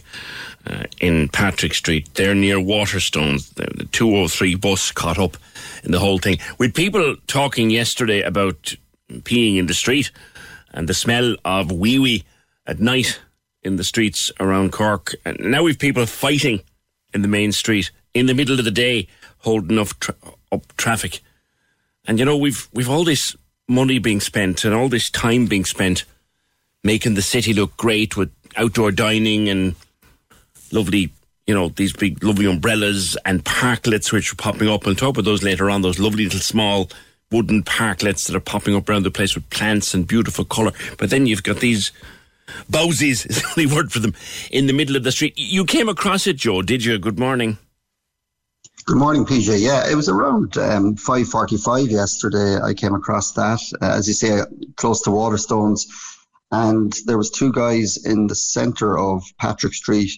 uh, 0.67 0.83
in 0.99 1.27
Patrick 1.29 1.73
Street. 1.73 2.13
They're 2.13 2.35
near 2.35 2.57
Waterstones. 2.57 3.53
The, 3.55 3.65
the 3.75 3.85
203 3.85 4.55
bus 4.55 4.91
caught 4.91 5.19
up 5.19 5.37
in 5.85 5.91
the 5.91 5.99
whole 5.99 6.17
thing. 6.17 6.39
With 6.57 6.73
people 6.73 7.15
talking 7.27 7.69
yesterday 7.69 8.21
about 8.21 8.75
peeing 9.09 9.57
in 9.57 9.67
the 9.67 9.73
street 9.73 10.11
and 10.73 10.89
the 10.89 10.93
smell 10.93 11.35
of 11.45 11.71
wee 11.71 11.99
wee 11.99 12.23
at 12.65 12.79
night 12.79 13.19
in 13.63 13.77
the 13.77 13.83
streets 13.83 14.31
around 14.39 14.71
Cork. 14.71 15.15
And 15.23 15.39
now 15.39 15.63
we've 15.63 15.79
people 15.79 16.05
fighting 16.05 16.61
in 17.13 17.21
the 17.21 17.27
main 17.27 17.51
street 17.51 17.91
in 18.13 18.25
the 18.25 18.33
middle 18.33 18.59
of 18.59 18.65
the 18.65 18.71
day, 18.71 19.07
holding 19.39 19.79
up, 19.79 19.89
tra- 19.99 20.15
up 20.51 20.75
traffic. 20.75 21.21
And 22.05 22.19
you 22.19 22.25
know, 22.25 22.37
we've 22.37 22.67
we've 22.73 22.89
all 22.89 23.03
this 23.03 23.35
money 23.67 23.99
being 23.99 24.19
spent 24.19 24.63
and 24.63 24.73
all 24.75 24.89
this 24.89 25.09
time 25.09 25.47
being 25.47 25.65
spent 25.65 26.05
making 26.83 27.15
the 27.15 27.21
city 27.21 27.51
look 27.51 27.75
great 27.77 28.15
with 28.15 28.31
outdoor 28.55 28.91
dining 28.91 29.49
and 29.49 29.75
lovely, 30.71 31.11
you 31.47 31.53
know, 31.53 31.69
these 31.69 31.93
big 31.93 32.23
lovely 32.23 32.45
umbrellas 32.45 33.17
and 33.25 33.43
parklets 33.43 34.11
which 34.11 34.31
are 34.31 34.35
popping 34.35 34.67
up. 34.67 34.87
on 34.87 34.95
top 34.95 35.17
of 35.17 35.25
those 35.25 35.43
later 35.43 35.69
on, 35.69 35.81
those 35.81 35.99
lovely 35.99 36.23
little 36.23 36.39
small 36.39 36.89
wooden 37.31 37.63
parklets 37.63 38.27
that 38.27 38.35
are 38.35 38.39
popping 38.41 38.75
up 38.75 38.89
around 38.89 39.03
the 39.03 39.11
place 39.11 39.35
with 39.35 39.49
plants 39.49 39.93
and 39.93 40.07
beautiful 40.07 40.45
colour. 40.45 40.71
But 40.97 41.09
then 41.09 41.27
you've 41.27 41.43
got 41.43 41.57
these 41.57 41.91
bowsies, 42.69 43.25
is 43.29 43.41
the 43.41 43.47
only 43.57 43.75
word 43.75 43.91
for 43.91 43.99
them, 43.99 44.15
in 44.51 44.67
the 44.67 44.73
middle 44.73 44.95
of 44.95 45.03
the 45.03 45.11
street. 45.11 45.33
You 45.37 45.65
came 45.65 45.89
across 45.89 46.25
it, 46.27 46.37
Joe, 46.37 46.61
did 46.61 46.83
you? 46.83 46.97
Good 46.97 47.19
morning. 47.19 47.57
Good 48.85 48.97
morning, 48.97 49.25
PJ. 49.25 49.59
Yeah, 49.61 49.89
it 49.89 49.95
was 49.95 50.09
around 50.09 50.57
um, 50.57 50.95
5.45 50.95 51.89
yesterday 51.89 52.59
I 52.61 52.73
came 52.75 52.93
across 52.93 53.31
that, 53.31 53.59
uh, 53.81 53.93
as 53.97 54.07
you 54.07 54.13
say, 54.13 54.41
close 54.75 55.01
to 55.03 55.09
Waterstones. 55.09 55.87
And 56.51 56.93
there 57.05 57.17
was 57.17 57.31
two 57.31 57.51
guys 57.51 58.05
in 58.05 58.27
the 58.27 58.35
centre 58.35 58.97
of 58.97 59.23
Patrick 59.39 59.73
Street 59.73 60.11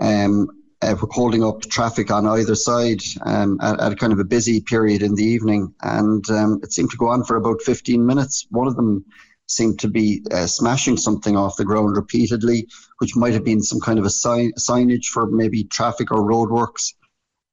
um, 0.00 0.61
uh, 0.82 0.96
holding 0.96 1.44
up 1.44 1.62
traffic 1.62 2.10
on 2.10 2.26
either 2.26 2.54
side 2.54 3.00
um, 3.24 3.58
at, 3.60 3.80
at, 3.80 3.98
kind 3.98 4.12
of 4.12 4.18
a 4.18 4.24
busy 4.24 4.60
period 4.60 5.02
in 5.02 5.14
the 5.14 5.24
evening. 5.24 5.72
And 5.82 6.28
um, 6.30 6.60
it 6.62 6.72
seemed 6.72 6.90
to 6.90 6.96
go 6.96 7.08
on 7.08 7.24
for 7.24 7.36
about 7.36 7.62
15 7.62 8.04
minutes. 8.04 8.46
One 8.50 8.66
of 8.66 8.76
them 8.76 9.04
seemed 9.46 9.78
to 9.80 9.88
be 9.88 10.24
uh, 10.30 10.46
smashing 10.46 10.96
something 10.96 11.36
off 11.36 11.56
the 11.56 11.64
ground 11.64 11.96
repeatedly, 11.96 12.68
which 12.98 13.16
might 13.16 13.34
have 13.34 13.44
been 13.44 13.62
some 13.62 13.80
kind 13.80 13.98
of 13.98 14.04
a 14.04 14.10
sign- 14.10 14.52
signage 14.58 15.06
for 15.06 15.26
maybe 15.26 15.64
traffic 15.64 16.10
or 16.10 16.28
roadworks. 16.28 16.94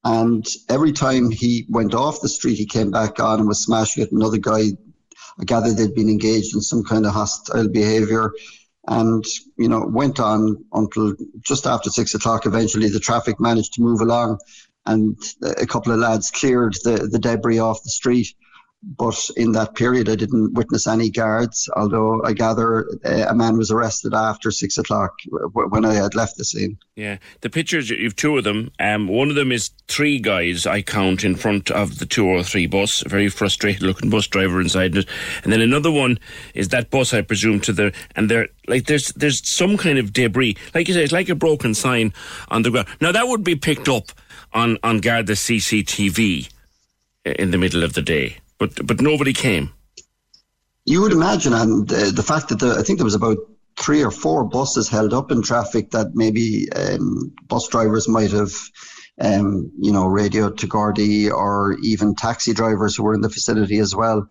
And 0.04 0.46
every 0.70 0.94
time 0.94 1.30
he 1.30 1.66
went 1.70 1.94
off 1.94 2.22
the 2.22 2.30
street, 2.30 2.58
he 2.58 2.66
came 2.66 2.90
back 2.90 3.20
on 3.20 3.40
and 3.40 3.48
was 3.48 3.62
smashing 3.62 4.04
it. 4.04 4.12
Another 4.12 4.38
guy, 4.38 4.70
I 5.40 5.44
gathered 5.46 5.76
they'd 5.76 5.94
been 5.94 6.10
engaged 6.10 6.56
in 6.56 6.62
some 6.62 6.84
kind 6.84 7.06
of 7.06 7.14
hostile 7.14 7.68
behaviour. 7.68 8.32
And, 8.92 9.24
you 9.56 9.70
know, 9.70 9.86
went 9.86 10.20
on 10.20 10.66
until 10.74 11.16
just 11.42 11.68
after 11.68 11.92
six 11.92 12.16
o'clock. 12.16 12.48
Eventually, 12.48 12.90
the 12.90 13.00
traffic 13.00 13.40
managed 13.40 13.74
to 13.76 13.82
move 13.82 14.02
along 14.02 14.40
and 14.86 15.18
a 15.44 15.68
couple 15.68 15.94
of 15.94 16.00
lads 16.00 16.32
cleared 16.32 16.74
the, 16.84 17.08
the 17.12 17.20
debris 17.20 17.60
off 17.60 17.84
the 17.84 17.90
street. 17.90 18.34
But 18.82 19.30
in 19.36 19.52
that 19.54 19.76
period, 19.76 20.08
I 20.08 20.16
didn't 20.16 20.54
witness 20.54 20.88
any 20.88 21.10
guards, 21.10 21.70
although 21.76 22.24
I 22.24 22.32
gather 22.32 22.88
uh, 23.04 23.26
a 23.28 23.36
man 23.36 23.58
was 23.58 23.72
arrested 23.72 24.14
after 24.14 24.52
six 24.52 24.78
o'clock 24.78 25.16
when 25.52 25.84
I 25.84 25.96
had 25.96 26.16
left 26.16 26.38
the 26.38 26.46
scene. 26.46 26.78
Yeah, 26.96 27.18
the 27.42 27.50
pictures, 27.50 27.90
you've 27.90 28.16
two 28.16 28.38
of 28.38 28.46
them. 28.46 28.72
Um, 28.80 29.10
one 29.10 29.30
of 29.30 29.36
them 29.36 29.52
is 29.52 29.72
three 29.90 30.18
guys, 30.18 30.66
I 30.66 30.82
count, 30.82 31.26
in 31.26 31.36
front 31.36 31.70
of 31.72 32.00
the 32.00 32.06
203 32.06 32.68
bus, 32.68 33.04
a 33.06 33.10
very 33.10 33.28
frustrated 33.28 33.84
looking 33.84 34.10
bus 34.10 34.28
driver 34.28 34.62
inside 34.62 34.96
it. 34.96 35.10
And 35.44 35.52
then 35.52 35.62
another 35.62 35.92
one 35.92 36.18
is 36.54 36.70
that 36.70 36.90
bus, 36.90 37.14
I 37.14 37.22
presume, 37.22 37.60
to 37.62 37.74
the, 37.74 37.94
and 38.16 38.32
there, 38.32 38.48
like, 38.68 38.86
there's, 38.86 39.10
there's 39.10 39.46
some 39.46 39.76
kind 39.76 40.00
of 40.00 40.14
debris. 40.14 40.56
Like 40.74 40.88
you 40.88 40.94
say, 40.94 41.04
it's 41.04 41.12
like 41.12 41.28
a 41.28 41.36
broken 41.36 41.74
sign 41.74 42.14
on 42.48 42.62
the 42.62 42.72
ground. 42.72 42.88
Now, 43.02 43.12
that 43.12 43.28
would 43.28 43.44
be 43.44 43.58
picked 43.58 43.90
up 43.90 44.14
on, 44.54 44.78
on 44.84 45.00
Garda 45.00 45.34
CCTV 45.34 46.50
in 47.26 47.52
the 47.52 47.58
middle 47.58 47.84
of 47.84 47.92
the 47.92 48.02
day 48.02 48.38
but 48.60 48.86
but 48.86 49.02
nobody 49.02 49.34
came. 49.34 49.74
You 50.86 51.02
would 51.02 51.12
imagine, 51.12 51.54
and 51.54 51.92
uh, 51.92 52.12
the 52.12 52.24
fact 52.24 52.50
that 52.50 52.60
the, 52.60 52.76
I 52.78 52.84
think 52.84 53.00
there 53.00 53.06
was 53.06 53.16
about 53.16 53.38
three 53.78 54.04
or 54.04 54.12
four 54.12 54.44
buses 54.44 54.90
held 54.90 55.14
up 55.14 55.32
in 55.32 55.42
traffic 55.42 55.92
that 55.92 56.14
maybe 56.14 56.72
um, 56.72 57.34
bus 57.48 57.68
drivers 57.68 58.08
might 58.08 58.32
have, 58.32 58.52
um, 59.22 59.72
you 59.80 59.92
know, 59.92 60.06
radioed 60.06 60.58
to 60.60 60.68
Gardaí 60.68 61.32
or 61.32 61.78
even 61.82 62.16
taxi 62.16 62.54
drivers 62.54 62.96
who 62.96 63.04
were 63.04 63.14
in 63.14 63.22
the 63.22 63.30
facility 63.30 63.80
as 63.80 63.96
well. 63.96 64.28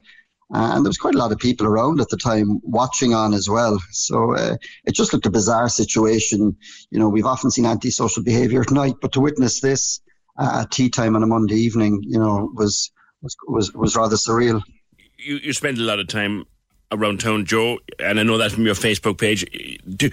And 0.50 0.84
there 0.84 0.88
was 0.88 0.96
quite 0.96 1.14
a 1.14 1.18
lot 1.18 1.32
of 1.32 1.38
people 1.38 1.66
around 1.66 2.00
at 2.00 2.08
the 2.08 2.16
time 2.16 2.60
watching 2.62 3.12
on 3.12 3.34
as 3.34 3.48
well. 3.50 3.78
So 3.90 4.34
uh, 4.34 4.56
it 4.84 4.94
just 4.94 5.12
looked 5.12 5.26
a 5.26 5.30
bizarre 5.30 5.68
situation. 5.68 6.56
You 6.90 6.98
know, 6.98 7.10
we've 7.10 7.26
often 7.26 7.50
seen 7.50 7.66
antisocial 7.66 8.22
behaviour 8.22 8.62
at 8.62 8.70
night, 8.70 8.94
but 9.02 9.12
to 9.12 9.20
witness 9.20 9.60
this 9.60 10.00
uh, 10.38 10.62
at 10.62 10.70
tea 10.70 10.88
time 10.88 11.16
on 11.16 11.22
a 11.22 11.26
Monday 11.26 11.56
evening, 11.56 12.02
you 12.02 12.18
know, 12.18 12.50
was 12.54 12.90
was 13.22 13.36
was, 13.46 13.74
was 13.74 13.96
rather 13.96 14.16
surreal. 14.16 14.62
You 15.18 15.36
you 15.36 15.52
spend 15.52 15.78
a 15.78 15.82
lot 15.82 15.98
of 15.98 16.08
time 16.08 16.44
around 16.90 17.20
town, 17.20 17.44
Joe, 17.44 17.78
and 17.98 18.18
I 18.18 18.22
know 18.22 18.38
that 18.38 18.52
from 18.52 18.64
your 18.64 18.74
Facebook 18.74 19.18
page. 19.18 19.44
Do, 19.96 20.10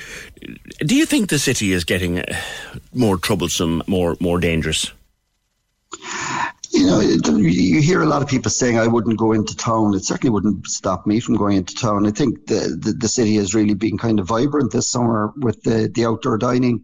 do 0.79 0.95
you 0.95 1.05
think 1.05 1.29
the 1.29 1.39
city 1.39 1.71
is 1.71 1.83
getting 1.83 2.19
uh, 2.19 2.41
more 2.93 3.17
troublesome, 3.17 3.83
more 3.87 4.17
more 4.19 4.39
dangerous? 4.39 4.91
You 6.71 6.87
know, 6.87 6.99
you 6.99 7.81
hear 7.81 8.01
a 8.01 8.05
lot 8.05 8.21
of 8.21 8.27
people 8.27 8.51
saying, 8.51 8.77
"I 8.77 8.87
wouldn't 8.87 9.17
go 9.17 9.31
into 9.31 9.55
town." 9.55 9.93
It 9.93 10.03
certainly 10.03 10.31
wouldn't 10.31 10.67
stop 10.67 11.07
me 11.07 11.19
from 11.19 11.37
going 11.37 11.57
into 11.57 11.75
town. 11.75 12.05
I 12.05 12.11
think 12.11 12.47
the 12.47 12.77
the, 12.77 12.91
the 12.91 13.07
city 13.07 13.35
has 13.35 13.55
really 13.55 13.75
been 13.75 13.97
kind 13.97 14.19
of 14.19 14.27
vibrant 14.27 14.71
this 14.71 14.87
summer 14.87 15.31
with 15.37 15.63
the 15.63 15.89
the 15.93 16.05
outdoor 16.05 16.37
dining 16.37 16.83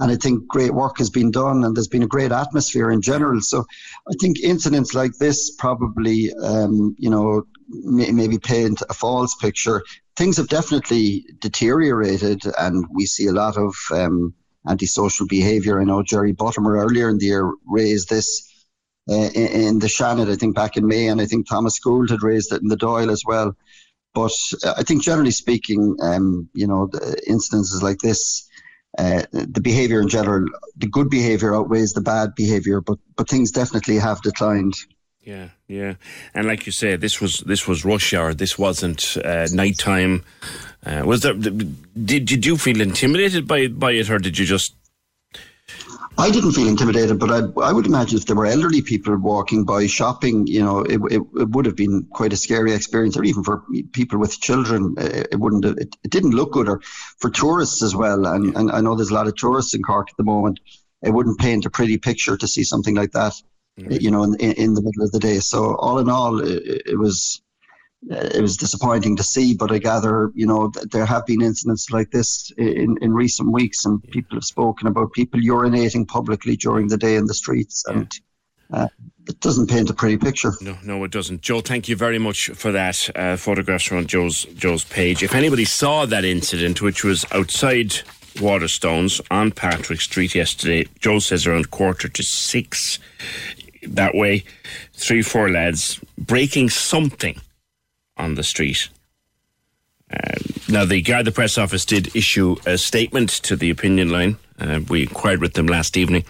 and 0.00 0.10
I 0.10 0.16
think 0.16 0.48
great 0.48 0.72
work 0.72 0.98
has 0.98 1.10
been 1.10 1.30
done, 1.30 1.62
and 1.62 1.76
there's 1.76 1.88
been 1.88 2.02
a 2.02 2.08
great 2.08 2.32
atmosphere 2.32 2.90
in 2.90 3.02
general. 3.02 3.40
So 3.42 3.66
I 4.08 4.14
think 4.18 4.40
incidents 4.40 4.94
like 4.94 5.12
this 5.18 5.50
probably, 5.50 6.32
um, 6.42 6.96
you 6.98 7.10
know, 7.10 7.46
may, 7.68 8.10
maybe 8.10 8.38
paint 8.38 8.82
a 8.88 8.94
false 8.94 9.34
picture. 9.34 9.84
Things 10.16 10.38
have 10.38 10.48
definitely 10.48 11.26
deteriorated, 11.38 12.42
and 12.58 12.86
we 12.90 13.04
see 13.04 13.26
a 13.26 13.32
lot 13.32 13.58
of 13.58 13.76
um, 13.92 14.34
antisocial 14.66 15.26
behaviour. 15.26 15.78
I 15.78 15.84
know 15.84 16.02
Jerry 16.02 16.32
Buttimer 16.32 16.82
earlier 16.82 17.10
in 17.10 17.18
the 17.18 17.26
year 17.26 17.52
raised 17.66 18.08
this. 18.08 18.46
Uh, 19.08 19.28
in, 19.34 19.62
in 19.68 19.78
the 19.80 19.86
Seanad, 19.86 20.30
I 20.30 20.36
think 20.36 20.54
back 20.54 20.76
in 20.76 20.86
May, 20.86 21.08
and 21.08 21.20
I 21.20 21.26
think 21.26 21.46
Thomas 21.46 21.78
Gould 21.78 22.10
had 22.10 22.22
raised 22.22 22.52
it 22.52 22.62
in 22.62 22.68
the 22.68 22.76
Dáil 22.76 23.10
as 23.10 23.22
well. 23.26 23.54
But 24.14 24.32
uh, 24.64 24.74
I 24.76 24.82
think 24.82 25.02
generally 25.02 25.30
speaking, 25.30 25.96
um, 26.00 26.48
you 26.54 26.66
know, 26.66 26.88
instances 27.26 27.82
like 27.82 27.98
this, 27.98 28.48
uh, 28.98 29.22
the 29.32 29.60
behaviour 29.60 30.00
in 30.00 30.08
general, 30.08 30.46
the 30.76 30.88
good 30.88 31.10
behaviour 31.10 31.54
outweighs 31.54 31.92
the 31.92 32.00
bad 32.00 32.34
behaviour, 32.34 32.80
but 32.80 32.98
but 33.16 33.28
things 33.28 33.50
definitely 33.50 33.96
have 33.98 34.20
declined. 34.22 34.74
Yeah, 35.22 35.50
yeah, 35.68 35.94
and 36.34 36.46
like 36.46 36.66
you 36.66 36.72
say, 36.72 36.96
this 36.96 37.20
was 37.20 37.40
this 37.40 37.68
was 37.68 37.84
rush 37.84 38.14
hour. 38.14 38.34
This 38.34 38.58
wasn't 38.58 39.16
uh, 39.24 39.46
nighttime. 39.52 40.24
Uh, 40.84 41.02
was 41.04 41.20
there? 41.20 41.34
Did 41.34 42.24
did 42.24 42.46
you 42.46 42.56
feel 42.56 42.80
intimidated 42.80 43.46
by 43.46 43.68
by 43.68 43.92
it, 43.92 44.10
or 44.10 44.18
did 44.18 44.38
you 44.38 44.46
just 44.46 44.74
I 46.20 46.30
didn't 46.30 46.52
feel 46.52 46.68
intimidated, 46.68 47.18
but 47.18 47.30
I, 47.30 47.38
I 47.62 47.72
would 47.72 47.86
imagine 47.86 48.18
if 48.18 48.26
there 48.26 48.36
were 48.36 48.46
elderly 48.46 48.82
people 48.82 49.16
walking 49.16 49.64
by 49.64 49.86
shopping, 49.86 50.46
you 50.46 50.62
know, 50.62 50.80
it, 50.80 51.00
it, 51.10 51.22
it 51.34 51.48
would 51.50 51.66
have 51.66 51.76
been 51.76 52.06
quite 52.12 52.32
a 52.32 52.36
scary 52.36 52.72
experience, 52.72 53.16
or 53.16 53.24
even 53.24 53.42
for 53.42 53.64
people 53.92 54.18
with 54.18 54.40
children, 54.40 54.94
it 54.98 55.38
wouldn't. 55.38 55.64
Have, 55.64 55.78
it, 55.78 55.96
it 56.04 56.10
didn't 56.10 56.32
look 56.32 56.52
good, 56.52 56.68
or 56.68 56.80
for 57.18 57.30
tourists 57.30 57.82
as 57.82 57.96
well. 57.96 58.26
And, 58.26 58.56
and 58.56 58.70
I 58.70 58.80
know 58.80 58.94
there's 58.94 59.10
a 59.10 59.14
lot 59.14 59.28
of 59.28 59.36
tourists 59.36 59.74
in 59.74 59.82
Cork 59.82 60.08
at 60.10 60.16
the 60.16 60.24
moment. 60.24 60.60
It 61.02 61.10
wouldn't 61.10 61.38
paint 61.38 61.66
a 61.66 61.70
pretty 61.70 61.96
picture 61.98 62.36
to 62.36 62.46
see 62.46 62.64
something 62.64 62.94
like 62.94 63.12
that, 63.12 63.34
mm-hmm. 63.78 63.92
you 63.92 64.10
know, 64.10 64.24
in, 64.24 64.34
in 64.34 64.74
the 64.74 64.82
middle 64.82 65.04
of 65.04 65.12
the 65.12 65.18
day. 65.18 65.38
So 65.40 65.74
all 65.74 65.98
in 65.98 66.10
all, 66.10 66.40
it, 66.40 66.82
it 66.86 66.98
was 66.98 67.42
it 68.08 68.40
was 68.40 68.56
disappointing 68.56 69.16
to 69.16 69.22
see, 69.22 69.54
but 69.54 69.70
I 69.70 69.78
gather, 69.78 70.30
you 70.34 70.46
know, 70.46 70.72
there 70.90 71.04
have 71.04 71.26
been 71.26 71.42
incidents 71.42 71.90
like 71.90 72.10
this 72.10 72.50
in, 72.56 72.96
in 73.02 73.12
recent 73.12 73.52
weeks, 73.52 73.84
and 73.84 74.02
people 74.02 74.36
have 74.36 74.44
spoken 74.44 74.88
about 74.88 75.12
people 75.12 75.40
urinating 75.40 76.08
publicly 76.08 76.56
during 76.56 76.88
the 76.88 76.96
day 76.96 77.16
in 77.16 77.26
the 77.26 77.34
streets, 77.34 77.84
and 77.86 78.10
uh, 78.72 78.88
it 79.28 79.38
doesn't 79.40 79.68
paint 79.68 79.90
a 79.90 79.94
pretty 79.94 80.16
picture. 80.16 80.52
No, 80.62 80.78
no, 80.82 81.04
it 81.04 81.10
doesn't. 81.10 81.42
Joe, 81.42 81.60
thank 81.60 81.88
you 81.88 81.96
very 81.96 82.18
much 82.18 82.50
for 82.54 82.72
that. 82.72 83.10
Uh, 83.14 83.36
photographs 83.36 83.92
are 83.92 83.96
on 83.96 84.06
Joe's 84.06 84.44
Joe's 84.44 84.84
page. 84.84 85.22
If 85.22 85.34
anybody 85.34 85.66
saw 85.66 86.06
that 86.06 86.24
incident, 86.24 86.80
which 86.80 87.04
was 87.04 87.26
outside 87.32 87.90
Waterstones 88.36 89.20
on 89.30 89.50
Patrick 89.50 90.00
Street 90.00 90.34
yesterday, 90.34 90.88
Joe 91.00 91.18
says 91.18 91.46
around 91.46 91.70
quarter 91.70 92.08
to 92.08 92.22
six. 92.22 92.98
That 93.82 94.14
way, 94.14 94.44
three, 94.92 95.22
four 95.22 95.50
lads 95.50 96.00
breaking 96.18 96.68
something 96.68 97.40
on 98.20 98.34
the 98.34 98.44
street. 98.44 98.88
Um, 100.12 100.42
now, 100.68 100.84
the 100.84 101.02
Garda 101.02 101.30
Press 101.30 101.56
Office 101.56 101.84
did 101.84 102.14
issue 102.16 102.56
a 102.66 102.76
statement 102.78 103.30
to 103.30 103.56
the 103.56 103.70
opinion 103.70 104.10
line. 104.10 104.38
Uh, 104.58 104.80
we 104.88 105.02
inquired 105.02 105.40
with 105.40 105.54
them 105.54 105.66
last 105.66 105.96
evening, 105.96 106.24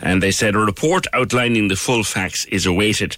and 0.00 0.22
they 0.22 0.30
said 0.30 0.54
a 0.54 0.58
report 0.58 1.06
outlining 1.12 1.68
the 1.68 1.76
full 1.76 2.04
facts 2.04 2.44
is 2.46 2.66
awaited. 2.66 3.16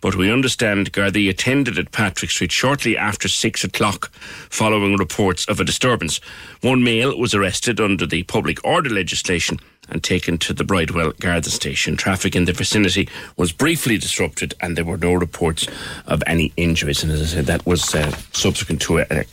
But 0.00 0.16
we 0.16 0.30
understand 0.30 0.92
Gardaí 0.92 1.30
attended 1.30 1.78
at 1.78 1.92
Patrick 1.92 2.30
Street 2.30 2.52
shortly 2.52 2.96
after 2.96 3.28
six 3.28 3.64
o'clock 3.64 4.12
following 4.50 4.96
reports 4.96 5.46
of 5.46 5.60
a 5.60 5.64
disturbance. 5.64 6.20
One 6.60 6.84
male 6.84 7.16
was 7.16 7.34
arrested 7.34 7.80
under 7.80 8.04
the 8.04 8.24
public 8.24 8.62
order 8.64 8.90
legislation 8.90 9.58
and 9.92 10.02
taken 10.02 10.38
to 10.38 10.52
the 10.52 10.64
Bridewell 10.64 11.12
Garda 11.20 11.50
station. 11.50 11.96
Traffic 11.96 12.34
in 12.34 12.46
the 12.46 12.52
vicinity 12.52 13.08
was 13.36 13.52
briefly 13.52 13.98
disrupted 13.98 14.54
and 14.60 14.76
there 14.76 14.84
were 14.84 14.96
no 14.96 15.12
reports 15.12 15.68
of 16.06 16.22
any 16.26 16.52
injuries. 16.56 17.02
And 17.02 17.12
as 17.12 17.22
I 17.22 17.26
said, 17.26 17.46
that 17.46 17.66
was 17.66 17.94
uh, 17.94 18.10
subsequent 18.32 18.80
to 18.82 18.98
a, 18.98 19.24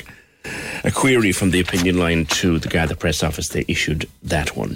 a 0.84 0.92
query 0.92 1.32
from 1.32 1.52
the 1.52 1.60
opinion 1.60 1.98
line 1.98 2.26
to 2.26 2.60
the 2.60 2.68
Garda 2.68 2.96
Press 2.96 3.24
Office. 3.24 3.50
They 3.50 3.66
issued 3.68 4.10
that 4.24 4.56
one. 4.56 4.76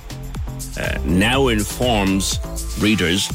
uh, 0.77 0.97
now 1.05 1.47
informs 1.47 2.39
readers 2.79 3.29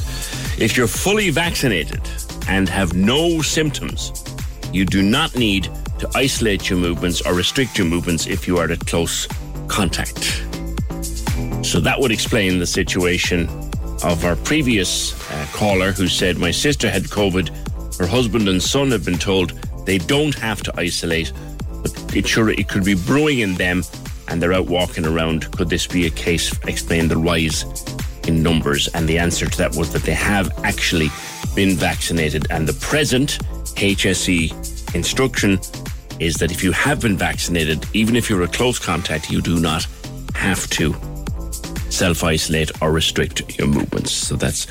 if 0.59 0.75
you're 0.75 0.87
fully 0.87 1.29
vaccinated 1.29 2.01
and 2.47 2.67
have 2.69 2.93
no 2.93 3.41
symptoms 3.41 4.23
you 4.73 4.85
do 4.85 5.01
not 5.01 5.35
need 5.35 5.69
to 5.99 6.09
isolate 6.15 6.69
your 6.69 6.79
movements 6.79 7.21
or 7.21 7.33
restrict 7.33 7.77
your 7.77 7.87
movements 7.87 8.27
if 8.27 8.47
you 8.47 8.57
are 8.57 8.69
at 8.71 8.79
close 8.85 9.27
contact. 9.67 10.43
So 11.63 11.79
that 11.79 11.95
would 11.99 12.11
explain 12.11 12.59
the 12.59 12.67
situation 12.67 13.47
of 14.03 14.23
our 14.23 14.35
previous 14.37 15.13
uh, 15.31 15.47
caller 15.53 15.91
who 15.91 16.07
said, 16.07 16.37
My 16.37 16.51
sister 16.51 16.89
had 16.89 17.03
COVID. 17.03 17.97
Her 17.97 18.05
husband 18.05 18.47
and 18.47 18.61
son 18.61 18.91
have 18.91 19.03
been 19.03 19.17
told 19.17 19.51
they 19.85 19.97
don't 19.97 20.35
have 20.35 20.61
to 20.63 20.73
isolate, 20.79 21.33
but 21.81 22.15
it 22.15 22.27
sure 22.27 22.49
it 22.49 22.67
could 22.69 22.85
be 22.85 22.93
brewing 22.93 23.39
in 23.39 23.55
them 23.55 23.83
and 24.27 24.41
they're 24.41 24.53
out 24.53 24.67
walking 24.67 25.05
around. 25.05 25.51
Could 25.51 25.69
this 25.69 25.87
be 25.87 26.05
a 26.05 26.09
case 26.09 26.57
explain 26.67 27.07
the 27.07 27.17
rise 27.17 27.65
in 28.27 28.43
numbers? 28.43 28.87
And 28.89 29.07
the 29.07 29.19
answer 29.19 29.47
to 29.47 29.57
that 29.57 29.75
was 29.75 29.93
that 29.93 30.03
they 30.03 30.13
have 30.13 30.51
actually 30.63 31.09
been 31.55 31.75
vaccinated 31.75 32.47
and 32.49 32.67
the 32.67 32.73
present 32.73 33.39
HSE 33.75 34.95
instruction 34.95 35.59
is 36.19 36.35
that 36.35 36.51
if 36.51 36.63
you 36.63 36.71
have 36.71 37.01
been 37.01 37.17
vaccinated, 37.17 37.85
even 37.93 38.15
if 38.15 38.29
you're 38.29 38.43
a 38.43 38.47
close 38.47 38.79
contact, 38.79 39.29
you 39.29 39.41
do 39.41 39.59
not 39.59 39.87
have 40.33 40.69
to 40.71 40.95
self 41.89 42.23
isolate 42.23 42.71
or 42.81 42.91
restrict 42.91 43.57
your 43.57 43.67
movements. 43.67 44.11
So 44.11 44.35
that's 44.35 44.67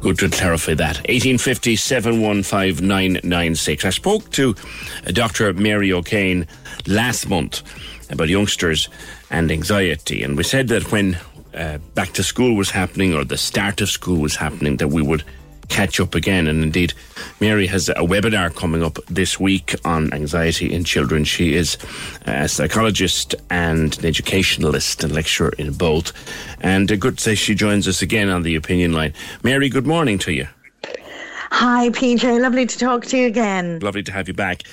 good 0.00 0.18
to 0.18 0.28
clarify 0.28 0.74
that. 0.74 0.96
1850 1.08 1.76
715 1.76 3.84
I 3.84 3.90
spoke 3.90 4.30
to 4.30 4.54
Dr. 5.12 5.52
Mary 5.52 5.92
O'Kane 5.92 6.46
last 6.86 7.28
month 7.28 7.62
about 8.10 8.28
youngsters 8.28 8.88
and 9.30 9.50
anxiety, 9.50 10.22
and 10.22 10.36
we 10.36 10.42
said 10.42 10.68
that 10.68 10.90
when 10.92 11.18
uh, 11.54 11.78
back 11.94 12.12
to 12.12 12.22
school 12.22 12.54
was 12.54 12.70
happening 12.70 13.14
or 13.14 13.24
the 13.24 13.38
start 13.38 13.80
of 13.80 13.88
school 13.88 14.20
was 14.20 14.36
happening, 14.36 14.76
that 14.76 14.88
we 14.88 15.02
would 15.02 15.24
catch 15.68 15.98
up 16.00 16.14
again. 16.14 16.46
And 16.46 16.62
indeed, 16.62 16.92
Mary 17.40 17.66
has 17.66 17.88
a 17.88 17.94
webinar 17.94 18.54
coming 18.54 18.82
up 18.82 18.98
this 19.06 19.40
week 19.40 19.74
on 19.84 20.12
anxiety 20.12 20.72
in 20.72 20.84
children. 20.84 21.24
She 21.24 21.54
is 21.54 21.76
a 22.26 22.48
psychologist 22.48 23.34
and 23.50 23.98
an 23.98 24.04
educationalist 24.04 25.02
and 25.02 25.12
lecturer 25.12 25.52
in 25.58 25.72
both. 25.72 26.12
And 26.60 26.88
good 27.00 27.18
to 27.18 27.22
say 27.22 27.34
she 27.34 27.54
joins 27.54 27.88
us 27.88 28.02
again 28.02 28.28
on 28.28 28.42
the 28.42 28.54
opinion 28.54 28.92
line. 28.92 29.14
Mary, 29.42 29.68
good 29.68 29.86
morning 29.86 30.18
to 30.18 30.32
you. 30.32 30.46
Hi, 31.50 31.90
PJ. 31.90 32.40
Lovely 32.40 32.66
to 32.66 32.78
talk 32.78 33.06
to 33.06 33.16
you 33.16 33.26
again. 33.26 33.78
Lovely 33.78 34.02
to 34.02 34.12
have 34.12 34.28
you 34.28 34.34
back. 34.34 34.64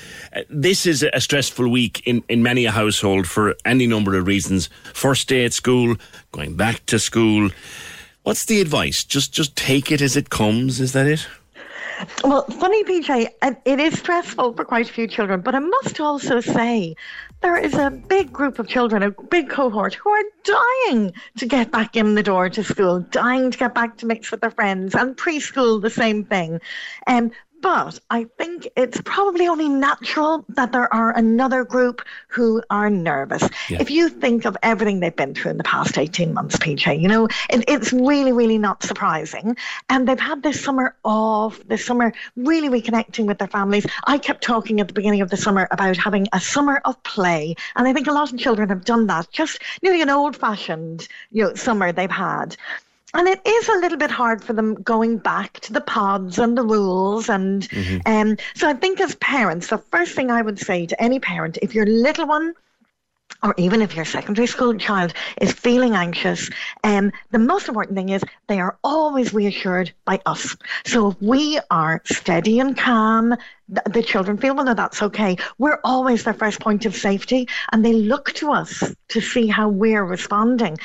This 0.49 0.85
is 0.85 1.03
a 1.13 1.21
stressful 1.21 1.69
week 1.69 2.01
in, 2.05 2.23
in 2.27 2.41
many 2.41 2.65
a 2.65 2.71
household 2.71 3.27
for 3.27 3.55
any 3.65 3.85
number 3.87 4.17
of 4.17 4.25
reasons. 4.25 4.67
First 4.93 5.27
day 5.27 5.45
at 5.45 5.53
school, 5.53 5.95
going 6.31 6.55
back 6.55 6.85
to 6.87 6.99
school. 6.99 7.49
What's 8.23 8.45
the 8.45 8.61
advice? 8.61 9.03
Just 9.03 9.33
just 9.33 9.55
take 9.55 9.91
it 9.91 10.01
as 10.01 10.15
it 10.15 10.29
comes. 10.29 10.79
Is 10.79 10.93
that 10.93 11.07
it? 11.07 11.27
Well, 12.23 12.43
funny, 12.45 12.83
PJ, 12.83 13.27
it 13.65 13.79
is 13.79 13.99
stressful 13.99 14.53
for 14.53 14.65
quite 14.65 14.89
a 14.89 14.93
few 14.93 15.07
children, 15.07 15.41
but 15.41 15.55
I 15.55 15.59
must 15.59 15.99
also 15.99 16.41
say 16.41 16.95
there 17.41 17.57
is 17.57 17.75
a 17.75 17.91
big 17.91 18.33
group 18.33 18.59
of 18.59 18.67
children, 18.67 19.03
a 19.03 19.11
big 19.11 19.49
cohort, 19.49 19.93
who 19.93 20.09
are 20.09 20.23
dying 20.43 21.13
to 21.37 21.45
get 21.45 21.71
back 21.71 21.95
in 21.95 22.15
the 22.15 22.23
door 22.23 22.49
to 22.49 22.63
school, 22.63 23.01
dying 23.11 23.51
to 23.51 23.57
get 23.57 23.75
back 23.75 23.97
to 23.97 24.05
mix 24.05 24.31
with 24.31 24.41
their 24.41 24.51
friends, 24.51 24.95
and 24.95 25.15
preschool, 25.15 25.81
the 25.81 25.89
same 25.89 26.25
thing. 26.25 26.59
Um, 27.07 27.31
but 27.63 27.97
I 28.09 28.25
think 28.37 28.67
it's 28.75 28.99
probably 29.05 29.47
only 29.47 29.69
natural 29.69 30.43
that 30.49 30.73
there 30.73 30.93
are 30.93 31.17
another 31.17 31.63
group 31.63 32.01
who 32.27 32.61
are 32.69 32.89
nervous. 32.89 33.41
Yeah. 33.69 33.77
If 33.79 33.89
you 33.89 34.09
think 34.09 34.43
of 34.43 34.57
everything 34.61 34.99
they've 34.99 35.15
been 35.15 35.33
through 35.33 35.51
in 35.51 35.57
the 35.57 35.63
past 35.63 35.97
18 35.97 36.33
months, 36.33 36.57
PJ, 36.57 37.01
you 37.01 37.07
know, 37.07 37.27
it, 37.49 37.63
it's 37.69 37.93
really, 37.93 38.33
really 38.33 38.57
not 38.57 38.83
surprising. 38.83 39.55
And 39.89 40.05
they've 40.05 40.19
had 40.19 40.43
this 40.43 40.61
summer 40.61 40.97
off, 41.05 41.57
this 41.65 41.85
summer 41.85 42.13
really 42.35 42.67
reconnecting 42.67 43.27
with 43.27 43.37
their 43.37 43.47
families. 43.47 43.87
I 44.03 44.17
kept 44.17 44.43
talking 44.43 44.81
at 44.81 44.89
the 44.89 44.93
beginning 44.93 45.21
of 45.21 45.29
the 45.29 45.37
summer 45.37 45.69
about 45.71 45.95
having 45.95 46.27
a 46.33 46.41
summer 46.41 46.81
of 46.83 47.01
play. 47.03 47.55
And 47.77 47.87
I 47.87 47.93
think 47.93 48.07
a 48.07 48.11
lot 48.11 48.33
of 48.33 48.37
children 48.37 48.67
have 48.69 48.83
done 48.83 49.07
that, 49.07 49.31
just 49.31 49.59
nearly 49.81 50.01
an 50.01 50.09
old 50.09 50.35
fashioned 50.35 51.07
you 51.31 51.45
know, 51.45 51.53
summer 51.55 51.93
they've 51.93 52.11
had. 52.11 52.57
And 53.13 53.27
it 53.27 53.41
is 53.45 53.69
a 53.69 53.77
little 53.79 53.97
bit 53.97 54.11
hard 54.11 54.43
for 54.43 54.53
them 54.53 54.75
going 54.75 55.17
back 55.17 55.59
to 55.61 55.73
the 55.73 55.81
pods 55.81 56.39
and 56.39 56.57
the 56.57 56.63
rules. 56.63 57.29
And 57.29 57.67
Mm-hmm. 57.69 57.99
um, 58.05 58.37
so 58.55 58.69
I 58.69 58.73
think 58.73 58.99
as 59.01 59.15
parents, 59.15 59.67
the 59.67 59.77
first 59.77 60.15
thing 60.15 60.31
I 60.31 60.41
would 60.41 60.59
say 60.59 60.85
to 60.85 61.01
any 61.01 61.19
parent, 61.19 61.57
if 61.61 61.75
your 61.75 61.85
little 61.85 62.27
one 62.27 62.53
or 63.41 63.53
even 63.57 63.81
if 63.81 63.95
your 63.95 64.05
secondary 64.05 64.47
school 64.47 64.73
child 64.75 65.13
is 65.41 65.51
feeling 65.51 65.95
anxious, 65.95 66.49
um, 66.83 67.11
the 67.31 67.39
most 67.39 67.67
important 67.67 67.97
thing 67.97 68.09
is 68.09 68.23
they 68.47 68.59
are 68.59 68.77
always 68.83 69.33
reassured 69.33 69.91
by 70.05 70.21
us. 70.25 70.55
So 70.85 71.09
if 71.11 71.21
we 71.21 71.59
are 71.69 72.01
steady 72.05 72.59
and 72.59 72.77
calm, 72.77 73.35
th- 73.67 73.85
the 73.93 74.03
children 74.03 74.37
feel, 74.37 74.55
well, 74.55 74.65
no, 74.65 74.73
that's 74.73 75.01
okay. 75.01 75.37
We're 75.57 75.79
always 75.83 76.23
their 76.23 76.33
first 76.33 76.59
point 76.61 76.85
of 76.85 76.95
safety, 76.95 77.47
and 77.71 77.83
they 77.83 77.93
look 77.93 78.31
to 78.33 78.51
us 78.51 78.83
to 79.09 79.21
see 79.21 79.47
how 79.47 79.67
we're 79.67 80.05
responding. 80.05 80.77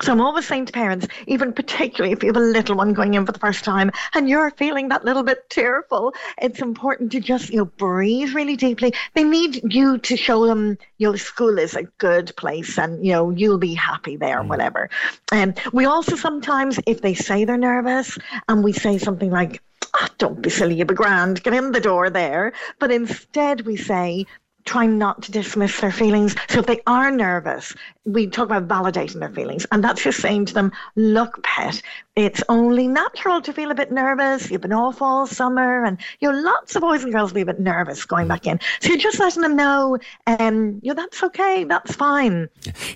So 0.00 0.12
I'm 0.12 0.20
always 0.20 0.46
saying 0.46 0.66
to 0.66 0.72
parents, 0.72 1.08
even 1.26 1.52
particularly 1.52 2.12
if 2.12 2.22
you 2.22 2.28
have 2.28 2.36
a 2.36 2.40
little 2.40 2.76
one 2.76 2.92
going 2.92 3.14
in 3.14 3.26
for 3.26 3.32
the 3.32 3.40
first 3.40 3.64
time 3.64 3.90
and 4.14 4.28
you're 4.28 4.52
feeling 4.52 4.88
that 4.90 5.04
little 5.04 5.24
bit 5.24 5.50
tearful, 5.50 6.14
it's 6.40 6.60
important 6.60 7.10
to 7.12 7.20
just, 7.20 7.50
you 7.50 7.58
know, 7.58 7.64
breathe 7.64 8.32
really 8.32 8.54
deeply. 8.54 8.94
They 9.14 9.24
need 9.24 9.60
you 9.72 9.98
to 9.98 10.16
show 10.16 10.46
them, 10.46 10.78
you 10.98 11.10
know, 11.10 11.16
school 11.16 11.58
is 11.58 11.74
a 11.74 11.82
good 11.98 12.34
place 12.36 12.78
and, 12.78 13.04
you 13.04 13.10
know, 13.10 13.30
you'll 13.30 13.58
be 13.58 13.74
happy 13.74 14.14
there, 14.14 14.40
whatever. 14.44 14.88
And 15.32 15.58
we 15.72 15.84
also 15.86 16.14
sometimes, 16.14 16.78
if 16.86 17.02
they 17.02 17.14
say 17.14 17.44
they're 17.44 17.56
nervous 17.58 18.16
and 18.48 18.62
we 18.62 18.72
say 18.72 18.98
something 18.98 19.32
like, 19.32 19.60
"Ah, 19.94 20.08
don't 20.18 20.40
be 20.40 20.50
silly, 20.50 20.76
you'll 20.76 20.86
be 20.86 20.94
grand, 20.94 21.42
get 21.42 21.54
in 21.54 21.72
the 21.72 21.80
door 21.80 22.08
there. 22.08 22.52
But 22.78 22.92
instead 22.92 23.66
we 23.66 23.76
say, 23.76 24.26
try 24.68 24.84
not 24.84 25.22
to 25.22 25.32
dismiss 25.32 25.80
their 25.80 25.90
feelings. 25.90 26.36
So 26.48 26.58
if 26.58 26.66
they 26.66 26.80
are 26.86 27.10
nervous, 27.10 27.74
we 28.04 28.26
talk 28.26 28.50
about 28.50 28.68
validating 28.68 29.20
their 29.20 29.30
feelings. 29.30 29.66
And 29.72 29.82
that's 29.82 30.02
just 30.02 30.20
saying 30.20 30.44
to 30.46 30.54
them, 30.54 30.72
look, 30.94 31.42
pet, 31.42 31.80
it's 32.16 32.42
only 32.50 32.86
natural 32.86 33.40
to 33.40 33.52
feel 33.52 33.70
a 33.70 33.74
bit 33.74 33.90
nervous. 33.90 34.50
You've 34.50 34.60
been 34.60 34.74
off 34.74 35.00
all 35.00 35.26
summer 35.26 35.84
and 35.84 35.96
you 36.20 36.30
know, 36.30 36.38
lots 36.38 36.76
of 36.76 36.82
boys 36.82 37.02
and 37.02 37.12
girls 37.12 37.30
will 37.30 37.36
be 37.36 37.40
a 37.40 37.46
bit 37.46 37.60
nervous 37.60 38.04
going 38.04 38.28
back 38.28 38.46
in. 38.46 38.60
So 38.80 38.90
you're 38.90 38.98
just 38.98 39.18
letting 39.18 39.40
them 39.42 39.56
know, 39.56 39.96
um, 40.26 40.80
you 40.82 40.92
know, 40.92 41.02
that's 41.02 41.22
okay, 41.22 41.64
that's 41.64 41.94
fine. 41.94 42.48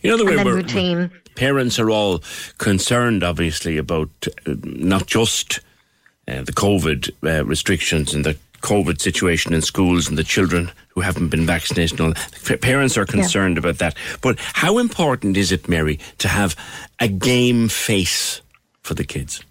You 0.02 0.10
know 0.10 0.18
the 0.18 0.26
way 0.26 0.36
we're- 0.36 0.56
routine. 0.56 1.10
parents 1.36 1.78
are 1.78 1.88
all 1.90 2.22
concerned, 2.58 3.24
obviously, 3.24 3.78
about 3.78 4.10
uh, 4.46 4.54
not 4.62 5.06
just 5.06 5.60
uh, 6.28 6.42
the 6.42 6.52
COVID 6.52 7.10
uh, 7.24 7.44
restrictions 7.46 8.12
and 8.12 8.26
the 8.26 8.36
COVID 8.62 9.00
situation 9.00 9.52
in 9.52 9.60
schools 9.60 10.08
and 10.08 10.16
the 10.16 10.24
children 10.24 10.70
who 10.88 11.00
haven't 11.00 11.28
been 11.28 11.44
vaccinated. 11.46 12.00
And 12.00 12.08
all 12.08 12.22
that. 12.46 12.60
Parents 12.60 12.96
are 12.96 13.06
concerned 13.06 13.58
about 13.58 13.78
that. 13.78 13.96
But 14.20 14.38
how 14.38 14.78
important 14.78 15.36
is 15.36 15.52
it, 15.52 15.68
Mary, 15.68 15.98
to 16.18 16.28
have 16.28 16.56
a 17.00 17.08
game 17.08 17.68
face 17.68 18.40
for 18.82 18.94
the 18.94 19.04
kids? 19.04 19.44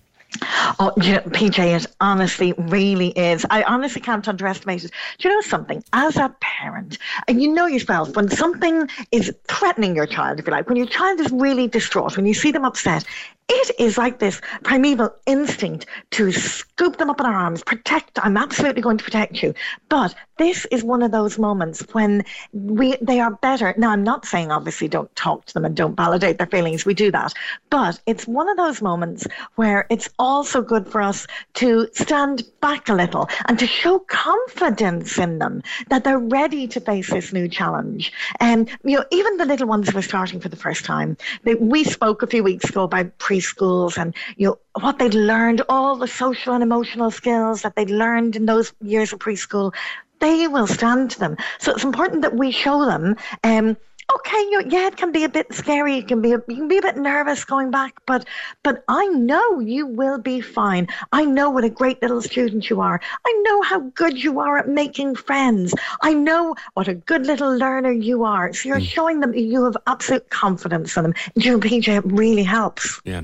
Oh, 0.80 0.93
you 1.01 1.14
know, 1.14 1.20
PJ, 1.20 1.76
it 1.76 1.86
honestly 1.99 2.53
really 2.57 3.09
is. 3.09 3.45
I 3.49 3.64
honestly 3.64 3.99
can't 3.99 4.26
underestimate 4.28 4.84
it. 4.86 4.91
Do 5.20 5.28
you 5.28 5.36
know 5.36 5.41
something? 5.41 5.84
As 5.91 6.16
a 6.16 6.34
parent, 6.39 6.97
and 7.28 7.41
you 7.41 7.53
know 7.53 7.66
yourself, 7.66 8.16
when 8.16 8.30
something 8.30 8.89
is 9.12 9.34
threatening 9.49 9.93
your 9.93 10.07
child, 10.07 10.39
if 10.39 10.47
you 10.47 10.51
like, 10.51 10.70
when 10.70 10.78
your 10.78 10.88
child 10.88 11.20
is 11.20 11.30
really 11.32 11.68
distraught, 11.68 12.16
when 12.16 12.26
you 12.26 12.34
see 12.34 12.51
them 12.51 12.64
upset, 12.64 13.03
it 13.49 13.71
is 13.79 13.97
like 13.97 14.19
this 14.19 14.41
primeval 14.63 15.13
instinct 15.25 15.85
to 16.11 16.31
scoop 16.31 16.97
them 16.97 17.09
up 17.09 17.19
in 17.19 17.25
our 17.25 17.33
arms, 17.33 17.63
protect. 17.63 18.19
I'm 18.23 18.37
absolutely 18.37 18.81
going 18.81 18.97
to 18.97 19.03
protect 19.03 19.43
you. 19.43 19.53
But 19.89 20.15
this 20.37 20.65
is 20.71 20.83
one 20.83 21.03
of 21.03 21.11
those 21.11 21.37
moments 21.37 21.81
when 21.91 22.23
we 22.53 22.95
they 23.01 23.19
are 23.19 23.31
better. 23.31 23.73
Now, 23.77 23.91
I'm 23.91 24.03
not 24.03 24.25
saying 24.25 24.51
obviously 24.51 24.87
don't 24.87 25.13
talk 25.15 25.45
to 25.45 25.53
them 25.53 25.65
and 25.65 25.75
don't 25.75 25.95
validate 25.95 26.37
their 26.37 26.47
feelings. 26.47 26.85
We 26.85 26.93
do 26.93 27.11
that, 27.11 27.33
but 27.69 27.99
it's 28.05 28.27
one 28.27 28.49
of 28.49 28.57
those 28.57 28.81
moments 28.81 29.27
where 29.55 29.85
it's 29.89 30.09
also 30.17 30.61
good 30.61 30.87
for 30.87 31.01
us 31.01 31.27
to 31.55 31.87
stand 31.93 32.43
back 32.61 32.89
a 32.89 32.93
little 32.93 33.29
and 33.45 33.59
to 33.59 33.67
show 33.67 33.99
confidence 33.99 35.17
in 35.17 35.39
them 35.39 35.61
that 35.89 36.03
they're 36.03 36.19
ready 36.19 36.67
to 36.69 36.79
face 36.79 37.09
this 37.09 37.33
new 37.33 37.47
challenge. 37.47 38.11
And 38.39 38.69
you 38.83 38.97
know, 38.97 39.05
even 39.11 39.37
the 39.37 39.45
little 39.45 39.67
ones 39.67 39.89
who 39.89 39.97
are 39.97 40.01
starting 40.01 40.39
for 40.39 40.49
the 40.49 40.55
first 40.55 40.85
time. 40.85 41.17
They, 41.43 41.55
we 41.55 41.83
spoke 41.83 42.21
a 42.21 42.27
few 42.27 42.43
weeks 42.43 42.69
ago 42.69 42.83
about 42.83 43.17
preschools 43.41 43.97
and 43.97 44.15
you 44.37 44.47
know 44.47 44.59
what 44.79 44.99
they'd 44.99 45.13
learned, 45.13 45.61
all 45.69 45.95
the 45.95 46.07
social 46.07 46.53
and 46.53 46.63
emotional 46.63 47.11
skills 47.11 47.61
that 47.61 47.75
they'd 47.75 47.89
learned 47.89 48.35
in 48.35 48.45
those 48.45 48.73
years 48.81 49.13
of 49.13 49.19
preschool. 49.19 49.73
They 50.19 50.47
will 50.47 50.67
stand 50.67 51.11
to 51.11 51.19
them. 51.19 51.37
So 51.59 51.71
it's 51.71 51.83
important 51.83 52.21
that 52.21 52.35
we 52.35 52.51
show 52.51 52.85
them. 52.85 53.15
Um, 53.43 53.75
okay, 54.16 54.38
you 54.51 54.64
yeah, 54.68 54.88
it 54.88 54.97
can 54.97 55.12
be 55.12 55.24
a 55.24 55.30
bit 55.30 55.53
scary. 55.53 55.97
It 55.97 56.07
can 56.07 56.22
be 56.22 56.34
a, 56.34 56.41
you 56.47 56.55
can 56.55 56.68
be 56.68 56.78
a 56.78 56.82
bit 56.82 56.97
nervous 56.97 57.43
going 57.45 57.72
back, 57.72 57.95
but 58.05 58.26
but 58.64 58.84
I 58.88 59.07
know 59.07 59.59
you 59.59 59.88
will 59.88 60.20
be 60.20 60.41
fine. 60.41 60.88
I 61.12 61.26
know 61.26 61.49
what 61.49 61.64
a 61.64 61.70
great 61.70 62.01
little 62.01 62.22
student 62.22 62.70
you 62.70 62.82
are. 62.82 62.99
I 63.26 63.43
know 63.45 63.62
how 63.62 63.80
good 63.95 64.22
you 64.22 64.39
are 64.39 64.57
at 64.57 64.68
making 64.68 65.16
friends. 65.16 65.74
I 66.01 66.14
know 66.14 66.55
what 66.74 66.88
a 66.88 66.93
good 66.93 67.26
little 67.26 67.55
learner 67.55 67.91
you 67.91 68.24
are. 68.24 68.53
So 68.53 68.70
you're 68.70 68.82
showing 68.82 69.20
them 69.20 69.34
you 69.34 69.64
have 69.66 69.78
absolute 69.88 70.30
confidence 70.30 70.95
in 70.97 71.03
them. 71.03 71.14
And 71.36 71.45
you 71.45 71.51
know, 71.51 71.59
PJ, 71.59 71.88
it 71.97 72.05
really 72.05 72.43
helps. 72.43 73.01
Yeah. 73.03 73.22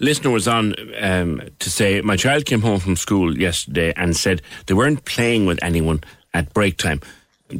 Listener 0.00 0.30
was 0.30 0.48
on 0.48 0.74
um, 1.00 1.42
to 1.58 1.70
say, 1.70 2.00
my 2.00 2.16
child 2.16 2.44
came 2.44 2.60
home 2.60 2.80
from 2.80 2.96
school 2.96 3.38
yesterday 3.38 3.92
and 3.96 4.16
said 4.16 4.42
they 4.66 4.74
weren't 4.74 5.04
playing 5.04 5.46
with 5.46 5.62
anyone 5.62 6.02
at 6.32 6.52
break 6.52 6.76
time. 6.76 7.00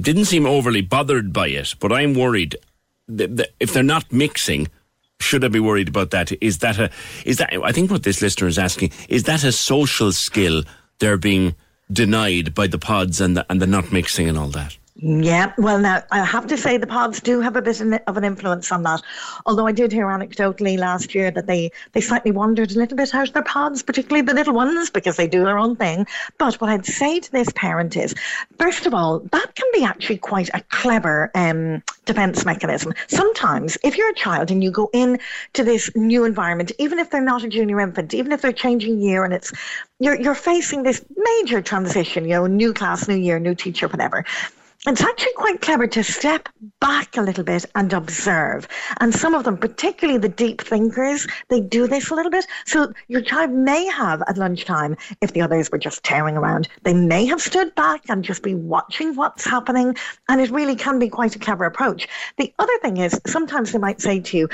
Didn't 0.00 0.26
seem 0.26 0.46
overly 0.46 0.80
bothered 0.80 1.32
by 1.32 1.48
it, 1.48 1.74
but 1.80 1.92
I'm 1.92 2.14
worried 2.14 2.56
that, 3.08 3.50
if 3.60 3.72
they're 3.72 3.82
not 3.82 4.12
mixing, 4.12 4.68
should 5.20 5.44
I 5.44 5.48
be 5.48 5.60
worried 5.60 5.88
about 5.88 6.10
that? 6.10 6.32
Is 6.42 6.58
that 6.58 6.78
a, 6.78 6.90
is 7.24 7.38
that, 7.38 7.52
I 7.62 7.72
think 7.72 7.90
what 7.90 8.02
this 8.02 8.20
listener 8.20 8.48
is 8.48 8.58
asking, 8.58 8.92
is 9.08 9.24
that 9.24 9.44
a 9.44 9.52
social 9.52 10.12
skill 10.12 10.64
they're 10.98 11.16
being 11.16 11.54
denied 11.92 12.54
by 12.54 12.66
the 12.66 12.78
pods 12.78 13.20
and 13.20 13.36
the, 13.36 13.46
and 13.50 13.60
the 13.60 13.66
not 13.66 13.92
mixing 13.92 14.28
and 14.28 14.38
all 14.38 14.48
that? 14.48 14.76
Yeah, 15.06 15.52
well, 15.58 15.78
now 15.78 16.02
I 16.12 16.24
have 16.24 16.46
to 16.46 16.56
say 16.56 16.78
the 16.78 16.86
pods 16.86 17.20
do 17.20 17.42
have 17.42 17.56
a 17.56 17.60
bit 17.60 17.78
of 17.78 18.16
an 18.16 18.24
influence 18.24 18.72
on 18.72 18.84
that. 18.84 19.02
Although 19.44 19.66
I 19.66 19.72
did 19.72 19.92
hear 19.92 20.06
anecdotally 20.06 20.78
last 20.78 21.14
year 21.14 21.30
that 21.32 21.46
they, 21.46 21.72
they 21.92 22.00
slightly 22.00 22.30
wandered 22.30 22.70
a 22.70 22.78
little 22.78 22.96
bit 22.96 23.14
out 23.14 23.28
of 23.28 23.34
their 23.34 23.42
pods, 23.42 23.82
particularly 23.82 24.22
the 24.22 24.32
little 24.32 24.54
ones, 24.54 24.88
because 24.88 25.16
they 25.16 25.28
do 25.28 25.44
their 25.44 25.58
own 25.58 25.76
thing. 25.76 26.06
But 26.38 26.54
what 26.54 26.70
I'd 26.70 26.86
say 26.86 27.20
to 27.20 27.32
this 27.32 27.50
parent 27.54 27.98
is, 27.98 28.14
first 28.58 28.86
of 28.86 28.94
all, 28.94 29.18
that 29.18 29.54
can 29.54 29.66
be 29.74 29.84
actually 29.84 30.16
quite 30.16 30.48
a 30.54 30.62
clever 30.70 31.30
um, 31.34 31.82
defense 32.06 32.46
mechanism. 32.46 32.94
Sometimes, 33.08 33.76
if 33.84 33.98
you're 33.98 34.10
a 34.10 34.14
child 34.14 34.50
and 34.50 34.64
you 34.64 34.70
go 34.70 34.88
in 34.94 35.18
to 35.52 35.64
this 35.64 35.90
new 35.94 36.24
environment, 36.24 36.72
even 36.78 36.98
if 36.98 37.10
they're 37.10 37.20
not 37.20 37.44
a 37.44 37.48
junior 37.48 37.78
infant, 37.78 38.14
even 38.14 38.32
if 38.32 38.40
they're 38.40 38.54
changing 38.54 39.02
year 39.02 39.22
and 39.22 39.34
it's 39.34 39.52
you're 39.98 40.18
you're 40.18 40.34
facing 40.34 40.82
this 40.82 41.04
major 41.14 41.60
transition, 41.60 42.24
you 42.24 42.30
know, 42.30 42.46
new 42.46 42.72
class, 42.72 43.06
new 43.06 43.14
year, 43.14 43.38
new 43.38 43.54
teacher, 43.54 43.86
whatever 43.86 44.24
it's 44.86 45.02
actually 45.02 45.32
quite 45.36 45.62
clever 45.62 45.86
to 45.86 46.04
step 46.04 46.48
back 46.80 47.16
a 47.16 47.22
little 47.22 47.44
bit 47.44 47.64
and 47.74 47.92
observe. 47.92 48.68
And 49.00 49.14
some 49.14 49.34
of 49.34 49.44
them, 49.44 49.56
particularly 49.56 50.18
the 50.18 50.28
deep 50.28 50.60
thinkers, 50.60 51.26
they 51.48 51.60
do 51.60 51.86
this 51.86 52.10
a 52.10 52.14
little 52.14 52.30
bit. 52.30 52.46
So 52.66 52.92
your 53.08 53.22
child 53.22 53.50
may 53.50 53.86
have 53.86 54.22
at 54.28 54.36
lunchtime, 54.36 54.96
if 55.22 55.32
the 55.32 55.40
others 55.40 55.70
were 55.70 55.78
just 55.78 56.04
tearing 56.04 56.36
around, 56.36 56.68
they 56.82 56.92
may 56.92 57.24
have 57.26 57.40
stood 57.40 57.74
back 57.74 58.02
and 58.10 58.22
just 58.22 58.42
be 58.42 58.54
watching 58.54 59.14
what's 59.14 59.44
happening. 59.44 59.96
And 60.28 60.40
it 60.40 60.50
really 60.50 60.76
can 60.76 60.98
be 60.98 61.08
quite 61.08 61.34
a 61.34 61.38
clever 61.38 61.64
approach. 61.64 62.06
The 62.36 62.52
other 62.58 62.76
thing 62.82 62.98
is 62.98 63.18
sometimes 63.26 63.72
they 63.72 63.78
might 63.78 64.02
say 64.02 64.20
to 64.20 64.36
you, 64.36 64.48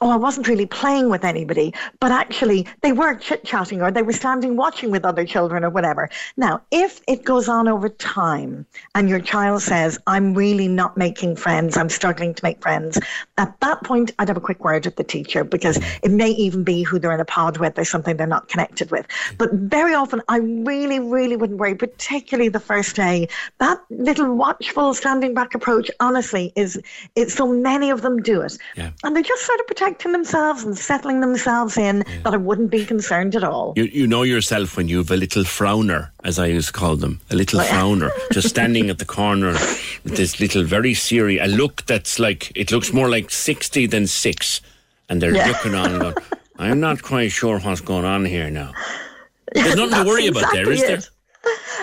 oh, 0.00 0.10
I 0.10 0.16
wasn't 0.16 0.48
really 0.48 0.66
playing 0.66 1.08
with 1.08 1.24
anybody, 1.24 1.72
but 2.00 2.12
actually 2.12 2.66
they 2.82 2.92
were 2.92 3.14
chit 3.14 3.44
chatting 3.44 3.80
or 3.80 3.90
they 3.90 4.02
were 4.02 4.12
standing 4.12 4.56
watching 4.56 4.90
with 4.90 5.04
other 5.04 5.24
children 5.24 5.64
or 5.64 5.70
whatever. 5.70 6.10
Now, 6.36 6.62
if 6.70 7.00
it 7.08 7.24
goes 7.24 7.48
on 7.48 7.68
over 7.68 7.88
time 7.88 8.66
and 8.94 9.08
your 9.08 9.20
child 9.20 9.62
says, 9.62 9.98
I'm 10.06 10.34
really 10.34 10.68
not 10.68 10.96
making 10.96 11.36
friends, 11.36 11.76
I'm 11.76 11.88
struggling 11.88 12.34
to 12.34 12.44
make 12.44 12.60
friends, 12.60 12.98
at 13.38 13.58
that 13.60 13.82
point, 13.84 14.12
I'd 14.18 14.28
have 14.28 14.36
a 14.36 14.40
quick 14.40 14.64
word 14.64 14.84
with 14.84 14.96
the 14.96 15.04
teacher 15.04 15.44
because 15.44 15.78
mm-hmm. 15.78 16.06
it 16.06 16.10
may 16.10 16.30
even 16.30 16.62
be 16.62 16.82
who 16.82 16.98
they're 16.98 17.12
in 17.12 17.20
a 17.20 17.24
pod 17.24 17.58
with 17.58 17.78
or 17.78 17.84
something 17.84 18.16
they're 18.16 18.26
not 18.26 18.48
connected 18.48 18.90
with. 18.90 19.06
But 19.38 19.52
very 19.52 19.94
often, 19.94 20.22
I 20.28 20.38
really, 20.38 20.98
really 20.98 21.36
wouldn't 21.36 21.58
worry, 21.58 21.74
particularly 21.74 22.48
the 22.48 22.60
first 22.60 22.96
day. 22.96 23.28
That 23.58 23.80
little 23.90 24.34
watchful 24.34 24.94
standing 24.94 25.34
back 25.34 25.54
approach, 25.54 25.90
honestly, 26.00 26.52
is 26.56 26.80
it's 27.14 27.34
so 27.34 27.46
many 27.46 27.90
of 27.90 28.02
them 28.02 28.22
do 28.22 28.42
it. 28.42 28.58
Yeah. 28.76 28.90
And 29.04 29.16
they're 29.16 29.22
just 29.22 29.44
sort 29.46 29.60
of 29.60 29.66
protecting 29.86 30.10
themselves 30.12 30.64
and 30.64 30.76
settling 30.76 31.20
themselves 31.20 31.76
in 31.78 32.00
that 32.24 32.34
I 32.34 32.36
wouldn't 32.36 32.70
be 32.70 32.84
concerned 32.84 33.36
at 33.36 33.44
all. 33.44 33.72
You, 33.76 33.84
you 33.84 34.06
know 34.08 34.24
yourself 34.24 34.76
when 34.76 34.88
you 34.88 34.98
have 34.98 35.10
a 35.12 35.16
little 35.16 35.44
frowner, 35.44 36.10
as 36.24 36.38
I 36.40 36.46
used 36.46 36.68
to 36.68 36.72
call 36.72 36.96
them, 36.96 37.20
a 37.30 37.36
little 37.36 37.60
frowner, 37.60 38.10
just 38.32 38.48
standing 38.48 38.90
at 38.90 38.98
the 38.98 39.04
corner 39.04 39.52
with 40.04 40.16
this 40.16 40.40
little 40.40 40.64
very 40.64 40.92
serious, 40.92 41.46
a 41.46 41.48
look 41.48 41.86
that's 41.86 42.18
like, 42.18 42.50
it 42.56 42.72
looks 42.72 42.92
more 42.92 43.08
like 43.08 43.30
60 43.30 43.86
than 43.86 44.06
6. 44.08 44.60
And 45.08 45.22
they're 45.22 45.36
Yeah. 45.36 45.46
looking 45.48 45.74
on 45.76 46.00
going, 46.00 46.14
I'm 46.58 46.80
not 46.80 47.02
quite 47.02 47.30
sure 47.30 47.60
what's 47.60 47.80
going 47.80 48.04
on 48.04 48.24
here 48.24 48.50
now. 48.50 48.72
There's 49.54 49.76
nothing 49.76 49.98
to 50.02 50.04
worry 50.04 50.26
about 50.26 50.52
there, 50.52 50.68
is 50.72 50.82
exactly 50.82 50.96
there? 50.96 51.10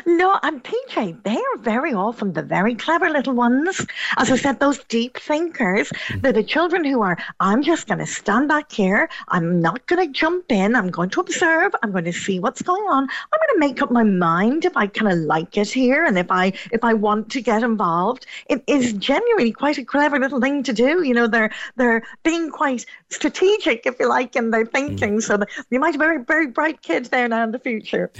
No, 0.05 0.39
and 0.43 0.63
PJ, 0.63 1.23
they 1.23 1.37
are 1.37 1.57
very 1.59 1.93
often 1.93 2.33
the 2.33 2.41
very 2.41 2.75
clever 2.75 3.09
little 3.09 3.33
ones. 3.33 3.85
As 4.17 4.31
I 4.31 4.37
said, 4.37 4.59
those 4.59 4.83
deep 4.85 5.17
thinkers. 5.17 5.89
Mm. 5.89 6.21
They're 6.21 6.33
the 6.33 6.43
children 6.43 6.83
who 6.83 7.01
are, 7.01 7.17
I'm 7.39 7.63
just 7.63 7.87
going 7.87 7.99
to 7.99 8.05
stand 8.05 8.47
back 8.47 8.71
here. 8.71 9.09
I'm 9.29 9.61
not 9.61 9.85
going 9.87 10.05
to 10.05 10.11
jump 10.11 10.51
in. 10.51 10.75
I'm 10.75 10.89
going 10.89 11.09
to 11.11 11.21
observe. 11.21 11.73
I'm 11.81 11.91
going 11.91 12.05
to 12.05 12.13
see 12.13 12.39
what's 12.39 12.61
going 12.61 12.83
on. 12.83 13.03
I'm 13.03 13.39
going 13.39 13.53
to 13.53 13.59
make 13.59 13.81
up 13.81 13.91
my 13.91 14.03
mind 14.03 14.65
if 14.65 14.75
I 14.75 14.87
kind 14.87 15.11
of 15.11 15.19
like 15.19 15.57
it 15.57 15.69
here 15.69 16.05
and 16.05 16.17
if 16.17 16.29
I 16.29 16.53
if 16.71 16.83
I 16.83 16.93
want 16.93 17.29
to 17.31 17.41
get 17.41 17.63
involved. 17.63 18.25
It 18.47 18.63
is 18.67 18.93
genuinely 18.93 19.51
quite 19.51 19.77
a 19.77 19.85
clever 19.85 20.19
little 20.19 20.41
thing 20.41 20.63
to 20.63 20.73
do. 20.73 21.03
You 21.03 21.13
know, 21.13 21.27
they're 21.27 21.51
they're 21.75 22.03
being 22.23 22.49
quite 22.49 22.85
strategic, 23.09 23.85
if 23.85 23.95
you 23.99 24.09
like, 24.09 24.35
in 24.35 24.51
their 24.51 24.65
thinking. 24.65 25.21
So 25.21 25.37
that 25.37 25.49
you 25.69 25.79
might 25.79 25.93
have 25.93 25.99
very 25.99 26.23
very 26.23 26.47
bright 26.47 26.81
kids 26.81 27.09
there 27.09 27.27
now 27.27 27.43
in 27.43 27.51
the 27.51 27.59
future. 27.59 28.11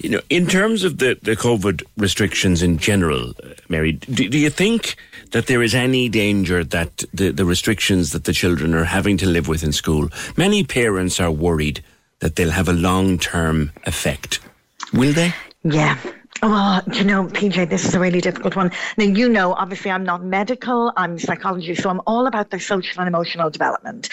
You 0.00 0.10
know, 0.10 0.20
in 0.28 0.46
terms 0.46 0.84
of 0.84 0.89
the, 0.98 1.18
the 1.22 1.36
COVID 1.36 1.82
restrictions 1.96 2.62
in 2.62 2.78
general, 2.78 3.30
uh, 3.30 3.54
Mary, 3.68 3.92
do, 3.92 4.28
do 4.28 4.38
you 4.38 4.50
think 4.50 4.96
that 5.32 5.46
there 5.46 5.62
is 5.62 5.74
any 5.74 6.08
danger 6.08 6.64
that 6.64 7.04
the, 7.12 7.30
the 7.30 7.44
restrictions 7.44 8.10
that 8.10 8.24
the 8.24 8.32
children 8.32 8.74
are 8.74 8.84
having 8.84 9.16
to 9.18 9.26
live 9.26 9.48
with 9.48 9.62
in 9.62 9.72
school, 9.72 10.08
many 10.36 10.64
parents 10.64 11.20
are 11.20 11.30
worried 11.30 11.82
that 12.20 12.36
they'll 12.36 12.50
have 12.50 12.68
a 12.68 12.72
long 12.72 13.18
term 13.18 13.72
effect. 13.84 14.40
Will 14.92 15.12
they? 15.12 15.34
Yeah. 15.62 15.98
Well, 16.42 16.82
you 16.94 17.04
know, 17.04 17.26
PJ, 17.26 17.68
this 17.68 17.84
is 17.84 17.94
a 17.94 18.00
really 18.00 18.22
difficult 18.22 18.56
one. 18.56 18.70
Now, 18.96 19.04
you 19.04 19.28
know, 19.28 19.52
obviously, 19.52 19.90
I'm 19.90 20.04
not 20.04 20.24
medical, 20.24 20.90
I'm 20.96 21.18
psychology, 21.18 21.74
so 21.74 21.90
I'm 21.90 22.00
all 22.06 22.26
about 22.26 22.48
their 22.48 22.60
social 22.60 22.98
and 22.98 23.06
emotional 23.06 23.50
development. 23.50 24.08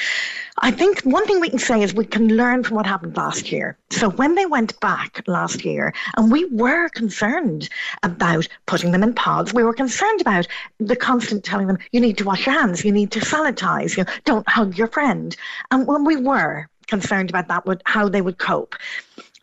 I 0.57 0.71
think 0.71 1.03
one 1.03 1.25
thing 1.25 1.39
we 1.39 1.49
can 1.49 1.59
say 1.59 1.81
is 1.81 1.93
we 1.93 2.03
can 2.03 2.35
learn 2.35 2.65
from 2.65 2.75
what 2.75 2.85
happened 2.85 3.15
last 3.15 3.49
year. 3.49 3.77
So, 3.91 4.09
when 4.09 4.35
they 4.35 4.45
went 4.45 4.77
back 4.81 5.23
last 5.25 5.63
year, 5.63 5.93
and 6.17 6.29
we 6.29 6.43
were 6.45 6.89
concerned 6.89 7.69
about 8.03 8.45
putting 8.65 8.91
them 8.91 9.03
in 9.03 9.13
pods, 9.13 9.53
we 9.53 9.63
were 9.63 9.73
concerned 9.73 10.19
about 10.19 10.47
the 10.79 10.97
constant 10.97 11.45
telling 11.45 11.67
them, 11.67 11.77
you 11.93 12.01
need 12.01 12.17
to 12.17 12.25
wash 12.25 12.45
your 12.45 12.59
hands, 12.59 12.83
you 12.83 12.91
need 12.91 13.11
to 13.11 13.21
sanitize, 13.21 13.95
you 13.95 14.03
know, 14.03 14.11
don't 14.25 14.49
hug 14.49 14.77
your 14.77 14.87
friend. 14.87 15.37
And 15.71 15.87
when 15.87 16.03
we 16.03 16.17
were 16.17 16.67
concerned 16.87 17.29
about 17.29 17.47
that, 17.47 17.65
would 17.65 17.81
how 17.85 18.09
they 18.09 18.21
would 18.21 18.37
cope, 18.37 18.75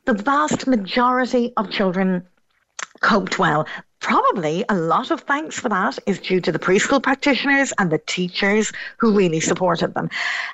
the 0.05 0.13
vast 0.13 0.67
majority 0.67 1.55
of 1.57 1.71
children 1.71 2.27
coped 3.05 3.39
well. 3.39 3.67
Probably 4.01 4.65
a 4.71 4.75
lot 4.75 5.11
of 5.11 5.21
thanks 5.23 5.59
for 5.61 5.69
that 5.69 5.99
is 6.07 6.19
due 6.19 6.41
to 6.41 6.51
the 6.51 6.59
preschool 6.59 7.03
practitioners 7.03 7.73
and 7.79 7.91
the 7.91 7.99
teachers 7.99 8.73
who 8.97 9.15
really 9.15 9.41
supported 9.41 9.93
them. 9.93 10.09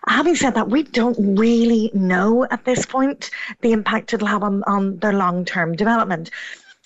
Having 0.09 0.36
said 0.36 0.55
that, 0.55 0.68
we 0.68 0.82
don't 0.82 1.16
really 1.38 1.92
know 1.94 2.46
at 2.51 2.64
this 2.64 2.84
point 2.86 3.30
the 3.61 3.72
impact 3.72 4.12
it'll 4.12 4.26
have 4.26 4.42
on, 4.42 4.64
on 4.64 4.98
their 4.98 5.12
long 5.12 5.44
term 5.44 5.76
development. 5.76 6.30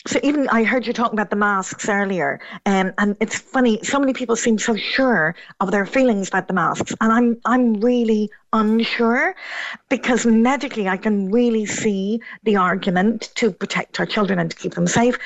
So 0.06 0.20
even 0.22 0.50
I 0.50 0.64
heard 0.64 0.86
you 0.86 0.92
talking 0.92 1.18
about 1.18 1.30
the 1.30 1.36
masks 1.36 1.88
earlier, 1.88 2.38
um, 2.66 2.92
and 2.98 3.16
it's 3.20 3.38
funny. 3.38 3.82
So 3.82 3.98
many 3.98 4.12
people 4.12 4.36
seem 4.36 4.58
so 4.58 4.76
sure 4.76 5.34
of 5.60 5.70
their 5.70 5.86
feelings 5.86 6.28
about 6.28 6.46
the 6.46 6.52
masks, 6.52 6.94
and 7.00 7.10
I'm 7.10 7.40
I'm 7.46 7.80
really 7.80 8.30
unsure 8.52 9.34
because 9.88 10.26
medically 10.26 10.88
I 10.88 10.98
can 10.98 11.30
really 11.30 11.64
see 11.64 12.20
the 12.42 12.56
argument 12.56 13.30
to 13.36 13.50
protect 13.50 13.98
our 13.98 14.04
children 14.04 14.38
and 14.38 14.50
to 14.50 14.56
keep 14.58 14.74
them 14.74 14.86
safe. 14.86 15.16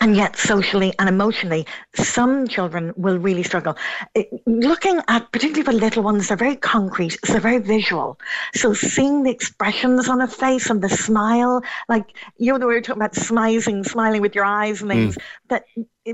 And 0.00 0.14
yet, 0.14 0.36
socially 0.36 0.92
and 0.98 1.08
emotionally, 1.08 1.66
some 1.94 2.46
children 2.48 2.92
will 2.96 3.18
really 3.18 3.42
struggle. 3.42 3.76
It, 4.14 4.28
looking 4.44 5.00
at, 5.08 5.32
particularly 5.32 5.62
for 5.62 5.72
little 5.72 6.02
ones, 6.02 6.28
they're 6.28 6.36
very 6.36 6.56
concrete, 6.56 7.18
so 7.24 7.32
they're 7.32 7.40
very 7.40 7.58
visual. 7.58 8.18
So, 8.54 8.74
seeing 8.74 9.22
the 9.22 9.30
expressions 9.30 10.08
on 10.08 10.20
a 10.20 10.28
face 10.28 10.68
and 10.68 10.82
the 10.82 10.90
smile, 10.90 11.62
like 11.88 12.04
you 12.36 12.58
know, 12.58 12.66
we 12.66 12.74
were 12.74 12.80
talking 12.82 13.00
about 13.00 13.14
smizing, 13.14 13.86
smiling 13.86 14.20
with 14.20 14.34
your 14.34 14.44
eyes 14.44 14.82
and 14.82 14.90
things, 14.90 15.16
mm. 15.16 15.22
that 15.48 15.64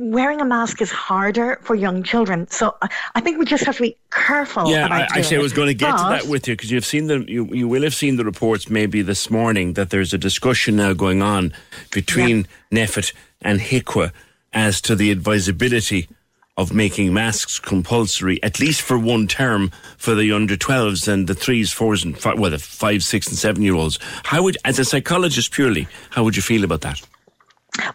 wearing 0.01 0.41
a 0.41 0.45
mask 0.45 0.81
is 0.81 0.91
harder 0.91 1.59
for 1.63 1.75
young 1.75 2.03
children. 2.03 2.49
So 2.49 2.77
I 3.15 3.21
think 3.21 3.39
we 3.39 3.45
just 3.45 3.65
have 3.65 3.77
to 3.77 3.83
be 3.83 3.97
careful. 4.11 4.71
Yeah, 4.71 4.87
I, 4.91 5.03
actually, 5.03 5.39
I 5.39 5.41
was 5.41 5.53
going 5.53 5.69
to 5.69 5.75
get 5.75 5.91
but, 5.91 5.97
to 5.97 6.23
that 6.25 6.31
with 6.31 6.49
you 6.49 6.55
because 6.55 6.71
you've 6.71 6.87
seen 6.87 7.09
the 7.09 7.25
you, 7.29 7.47
you 7.47 7.69
will 7.69 7.83
have 7.83 7.95
seen 7.95 8.17
the 8.17 8.25
reports 8.25 8.71
maybe 8.71 9.03
this 9.03 9.31
morning 9.31 9.75
that 9.75 9.91
there's 9.91 10.15
a 10.15 10.19
discussion 10.19 10.77
now 10.77 10.93
going 10.93 11.21
on 11.21 11.53
between 11.91 12.47
yeah. 12.71 12.87
NPHET 12.87 13.13
and 13.43 13.61
HIQA 13.61 14.13
as 14.53 14.81
to 14.83 14.95
the 14.95 15.11
advisability 15.11 16.09
of 16.57 16.73
making 16.73 17.15
masks 17.15 17.59
compulsory, 17.59 18.43
at 18.43 18.61
least 18.61 18.83
for 18.83 18.99
one 18.99 19.27
term, 19.27 19.71
for 19.97 20.15
the 20.15 20.33
under 20.33 20.57
12s 20.57 21.09
and 21.09 21.27
the 21.27 21.35
threes, 21.35 21.73
fours, 21.73 22.05
and 22.05 22.19
five, 22.19 22.39
well, 22.39 22.51
the 22.51 22.59
five, 22.59 23.03
six, 23.03 23.27
and 23.29 23.37
seven 23.39 23.63
year 23.63 23.75
olds. 23.75 23.99
How 24.25 24.43
would, 24.43 24.59
as 24.65 24.79
a 24.79 24.85
psychologist 24.85 25.53
purely, 25.53 25.89
how 26.11 26.25
would 26.25 26.37
you 26.37 26.43
feel 26.43 26.65
about 26.65 26.83
that? 26.83 27.01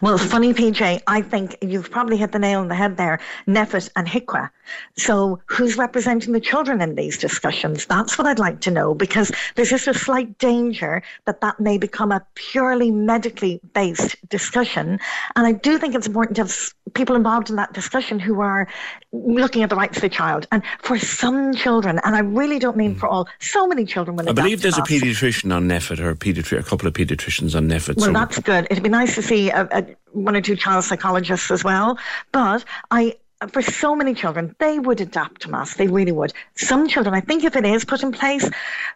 Well, 0.00 0.18
funny, 0.18 0.52
PJ, 0.52 1.02
I 1.06 1.22
think 1.22 1.56
you've 1.62 1.90
probably 1.90 2.16
hit 2.16 2.32
the 2.32 2.38
nail 2.40 2.60
on 2.60 2.68
the 2.68 2.74
head 2.74 2.96
there. 2.96 3.20
NPHET 3.46 3.90
and 3.94 4.08
HIQA. 4.08 4.50
So, 4.96 5.40
who's 5.46 5.76
representing 5.76 6.32
the 6.32 6.40
children 6.40 6.80
in 6.80 6.94
these 6.94 7.18
discussions? 7.18 7.86
That's 7.86 8.18
what 8.18 8.26
I'd 8.26 8.38
like 8.38 8.60
to 8.62 8.70
know 8.70 8.94
because 8.94 9.32
there's 9.54 9.70
just 9.70 9.86
a 9.86 9.94
slight 9.94 10.38
danger 10.38 11.02
that 11.26 11.40
that 11.40 11.60
may 11.60 11.78
become 11.78 12.12
a 12.12 12.24
purely 12.34 12.90
medically 12.90 13.60
based 13.74 14.16
discussion. 14.28 14.98
And 15.36 15.46
I 15.46 15.52
do 15.52 15.78
think 15.78 15.94
it's 15.94 16.06
important 16.06 16.36
to 16.36 16.42
have 16.42 16.74
people 16.94 17.16
involved 17.16 17.50
in 17.50 17.56
that 17.56 17.72
discussion 17.72 18.18
who 18.18 18.40
are 18.40 18.68
looking 19.12 19.62
at 19.62 19.70
the 19.70 19.76
rights 19.76 19.98
of 19.98 20.02
the 20.02 20.08
child. 20.08 20.46
And 20.52 20.62
for 20.80 20.98
some 20.98 21.54
children, 21.54 22.00
and 22.04 22.14
I 22.14 22.20
really 22.20 22.58
don't 22.58 22.76
mean 22.76 22.92
hmm. 22.92 22.98
for 22.98 23.08
all, 23.08 23.28
so 23.38 23.66
many 23.66 23.84
children 23.84 24.16
will. 24.16 24.28
I 24.28 24.32
believe 24.32 24.62
there's 24.62 24.78
a 24.78 24.82
paediatrician 24.82 25.54
on 25.54 25.68
NPHET 25.68 26.00
or 26.00 26.10
a, 26.10 26.16
pediatri- 26.16 26.58
a 26.58 26.62
couple 26.62 26.88
of 26.88 26.94
paediatricians 26.94 27.54
on 27.54 27.68
NPHET. 27.68 27.96
Well, 27.96 28.06
so 28.06 28.12
that's 28.12 28.38
good. 28.40 28.66
It'd 28.70 28.82
be 28.82 28.88
nice 28.88 29.14
to 29.14 29.22
see 29.22 29.50
a, 29.50 29.68
a, 29.70 29.86
one 30.12 30.36
or 30.36 30.40
two 30.40 30.56
child 30.56 30.84
psychologists 30.84 31.50
as 31.50 31.64
well. 31.64 31.98
But 32.32 32.64
I 32.90 33.16
for 33.50 33.62
so 33.62 33.94
many 33.94 34.14
children, 34.14 34.54
they 34.58 34.78
would 34.78 35.00
adapt 35.00 35.42
to 35.42 35.50
mass. 35.50 35.74
They 35.74 35.86
really 35.86 36.12
would. 36.12 36.32
Some 36.56 36.88
children, 36.88 37.14
I 37.14 37.20
think 37.20 37.44
if 37.44 37.54
it 37.54 37.64
is 37.64 37.84
put 37.84 38.02
in 38.02 38.10
place, 38.10 38.48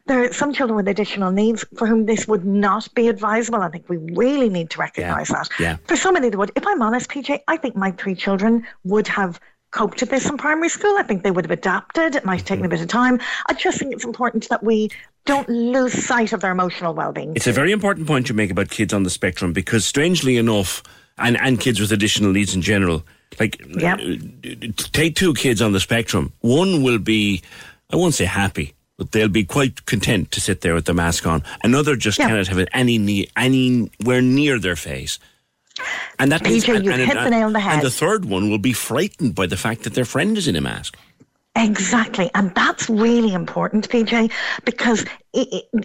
there 0.06 0.24
are 0.24 0.32
some 0.32 0.52
children 0.52 0.76
with 0.76 0.88
additional 0.88 1.30
needs 1.30 1.64
for 1.76 1.86
whom 1.86 2.06
this 2.06 2.26
would 2.26 2.44
not 2.44 2.92
be 2.94 3.08
advisable. 3.08 3.60
I 3.60 3.68
think 3.68 3.88
we 3.88 3.98
really 3.98 4.48
need 4.48 4.70
to 4.70 4.78
recognise 4.78 5.30
yeah. 5.30 5.36
that. 5.36 5.48
Yeah. 5.60 5.76
For 5.86 5.96
so 5.96 6.10
many, 6.10 6.28
they 6.28 6.36
would. 6.36 6.50
If 6.56 6.66
I'm 6.66 6.82
honest, 6.82 7.08
PJ, 7.08 7.40
I 7.46 7.56
think 7.56 7.76
my 7.76 7.92
three 7.92 8.14
children 8.14 8.66
would 8.84 9.06
have 9.08 9.38
coped 9.70 10.00
with 10.00 10.10
this 10.10 10.28
in 10.28 10.36
primary 10.36 10.68
school. 10.68 10.94
I 10.98 11.02
think 11.02 11.22
they 11.22 11.30
would 11.30 11.44
have 11.44 11.50
adapted. 11.50 12.14
It 12.14 12.24
might 12.24 12.38
have 12.40 12.46
taken 12.46 12.64
a 12.64 12.68
mm-hmm. 12.68 12.76
bit 12.76 12.82
of 12.82 12.88
time. 12.88 13.20
I 13.48 13.54
just 13.54 13.78
think 13.78 13.92
it's 13.92 14.04
important 14.04 14.48
that 14.48 14.62
we 14.62 14.90
don't 15.24 15.48
lose 15.48 15.92
sight 15.92 16.32
of 16.32 16.40
their 16.40 16.50
emotional 16.50 16.94
well-being. 16.94 17.32
It's 17.36 17.46
a 17.46 17.52
very 17.52 17.72
important 17.72 18.06
point 18.06 18.28
you 18.28 18.34
make 18.34 18.50
about 18.50 18.70
kids 18.70 18.92
on 18.92 19.04
the 19.04 19.10
spectrum 19.10 19.52
because, 19.52 19.86
strangely 19.86 20.36
enough, 20.36 20.82
and, 21.16 21.38
and 21.38 21.60
kids 21.60 21.80
with 21.80 21.92
additional 21.92 22.32
needs 22.32 22.54
in 22.54 22.60
general, 22.60 23.04
like 23.40 23.60
yep. 23.78 23.98
Uh, 24.00 24.72
take 24.92 25.14
two 25.16 25.34
kids 25.34 25.60
on 25.62 25.72
the 25.72 25.80
spectrum. 25.80 26.32
One 26.40 26.82
will 26.82 26.98
be, 26.98 27.42
I 27.90 27.96
won't 27.96 28.14
say 28.14 28.24
happy, 28.24 28.74
but 28.98 29.12
they'll 29.12 29.28
be 29.28 29.44
quite 29.44 29.86
content 29.86 30.30
to 30.32 30.40
sit 30.40 30.60
there 30.60 30.74
with 30.74 30.84
the 30.86 30.94
mask 30.94 31.26
on. 31.26 31.42
Another 31.62 31.96
just 31.96 32.18
Yeah. 32.18 32.28
cannot 32.28 32.48
have 32.48 32.58
it 32.58 32.68
any 32.72 33.28
anywhere 33.36 34.22
near 34.22 34.58
their 34.58 34.76
face. 34.76 35.18
And 36.18 36.30
that 36.30 36.42
means, 36.44 36.64
PJ, 36.64 36.76
and, 36.76 36.84
you've 36.84 36.94
and- 36.94 37.02
hit 37.04 37.14
the 37.14 37.30
nail 37.30 37.46
on 37.46 37.52
the 37.54 37.60
head. 37.60 37.74
And 37.76 37.82
the 37.82 37.90
third 37.90 38.24
one 38.26 38.50
will 38.50 38.58
be 38.58 38.72
frightened 38.74 39.34
by 39.34 39.46
the 39.46 39.56
fact 39.56 39.82
that 39.84 39.94
their 39.94 40.04
friend 40.04 40.36
is 40.36 40.46
in 40.46 40.54
a 40.54 40.60
mask. 40.60 40.96
Exactly, 41.54 42.30
and 42.34 42.54
that's 42.54 42.88
really 42.88 43.34
important, 43.34 43.86
PJ, 43.90 44.32
because 44.64 45.04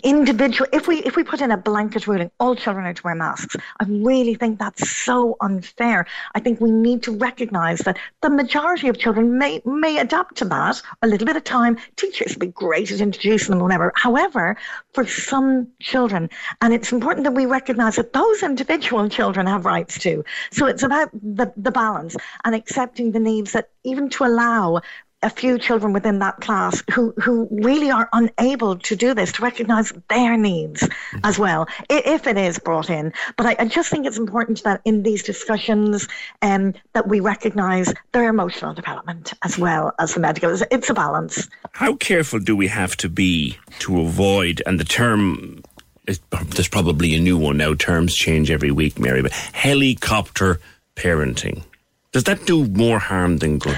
individual. 0.04 0.70
If 0.72 0.88
we 0.88 1.00
if 1.04 1.18
we 1.18 1.24
put 1.26 1.42
in 1.42 1.52
a 1.52 1.58
blanket 1.58 2.08
ruling, 2.08 2.32
all 2.40 2.56
children 2.56 2.86
are 2.86 2.94
to 2.94 3.04
wear 3.04 3.16
masks. 3.16 3.56
I 3.80 3.86
really 3.86 4.36
think 4.36 4.60
that's 4.60 4.90
so 4.90 5.36
unfair. 5.42 6.06
I 6.36 6.40
think 6.40 6.62
we 6.62 6.72
need 6.72 7.04
to 7.04 7.18
recognise 7.18 7.80
that 7.80 7.98
the 8.22 8.30
majority 8.30 8.88
of 8.88 8.98
children 8.98 9.38
may 9.38 9.62
may 9.66 10.00
adapt 10.00 10.38
to 10.38 10.46
that. 10.46 10.82
A 11.02 11.08
little 11.08 11.26
bit 11.26 11.36
of 11.36 11.44
time. 11.44 11.78
Teachers 11.98 12.30
would 12.34 12.40
be 12.40 12.48
great 12.48 12.90
at 12.92 13.02
introducing 13.02 13.52
them, 13.52 13.60
whatever. 13.62 13.92
However, 13.96 14.56
for 14.94 15.06
some 15.06 15.68
children, 15.82 16.30
and 16.62 16.74
it's 16.74 16.94
important 16.94 17.26
that 17.26 17.34
we 17.34 17.46
recognise 17.46 17.98
that 17.98 18.14
those 18.14 18.42
individual 18.42 19.10
children 19.10 19.46
have 19.48 19.66
rights 19.66 20.00
too. 20.00 20.24
So 20.52 20.66
it's 20.66 20.84
about 20.84 21.10
the 21.14 21.52
the 21.58 21.72
balance 21.72 22.16
and 22.46 22.56
accepting 22.56 23.12
the 23.12 23.20
needs 23.20 23.52
that 23.52 23.70
even 23.84 24.10
to 24.10 24.26
allow 24.26 24.82
a 25.24 25.30
few 25.30 25.58
children 25.58 25.94
within 25.94 26.20
that 26.20 26.38
class 26.38 26.84
who, 26.94 27.12
who 27.18 27.48
really 27.50 27.90
are 27.90 28.08
unable 28.14 28.78
to 28.78 28.96
do 28.96 29.16
this, 29.16 29.32
to 29.32 29.42
recognise 29.42 29.92
their 30.10 30.38
needs 30.38 30.88
as 31.24 31.40
well, 31.40 31.68
if 31.90 32.28
it 32.28 32.38
is 32.38 32.60
brought 32.60 32.90
in. 32.90 33.12
But 33.36 33.48
I, 33.48 33.56
I 33.58 33.68
just 33.68 33.90
think 33.90 34.06
it's 34.06 34.20
important 34.20 34.64
that 34.64 34.82
in 34.86 35.02
these 35.02 35.24
discussions 35.24 36.08
um, 36.44 36.74
that 36.94 37.08
we 37.08 37.20
recognise 37.20 37.92
their 38.12 38.30
emotional 38.30 38.76
development 38.76 39.34
as 39.44 39.58
well 39.58 39.94
as 39.98 40.14
the 40.14 40.20
medical. 40.20 40.52
It's, 40.52 40.64
it's 40.70 40.90
a 40.90 40.94
balance. 40.94 41.48
How 41.72 41.96
careful 41.96 42.40
do 42.40 42.56
we 42.56 42.68
have 42.68 42.96
to 42.98 43.10
be 43.10 43.58
to 43.80 44.02
avoid, 44.02 44.62
and 44.68 44.80
the 44.80 44.86
term, 44.86 45.64
there's 46.06 46.70
probably 46.70 47.16
a 47.16 47.20
new 47.20 47.38
one 47.38 47.58
now, 47.58 47.74
terms 47.74 48.14
change 48.14 48.52
every 48.52 48.72
week, 48.72 49.00
Mary, 49.00 49.24
but 49.24 49.32
helicopter 49.32 50.60
parenting. 50.96 51.64
Does 52.12 52.26
that 52.26 52.46
do 52.46 52.68
more 52.68 53.00
harm 53.00 53.38
than 53.38 53.58
good? 53.58 53.78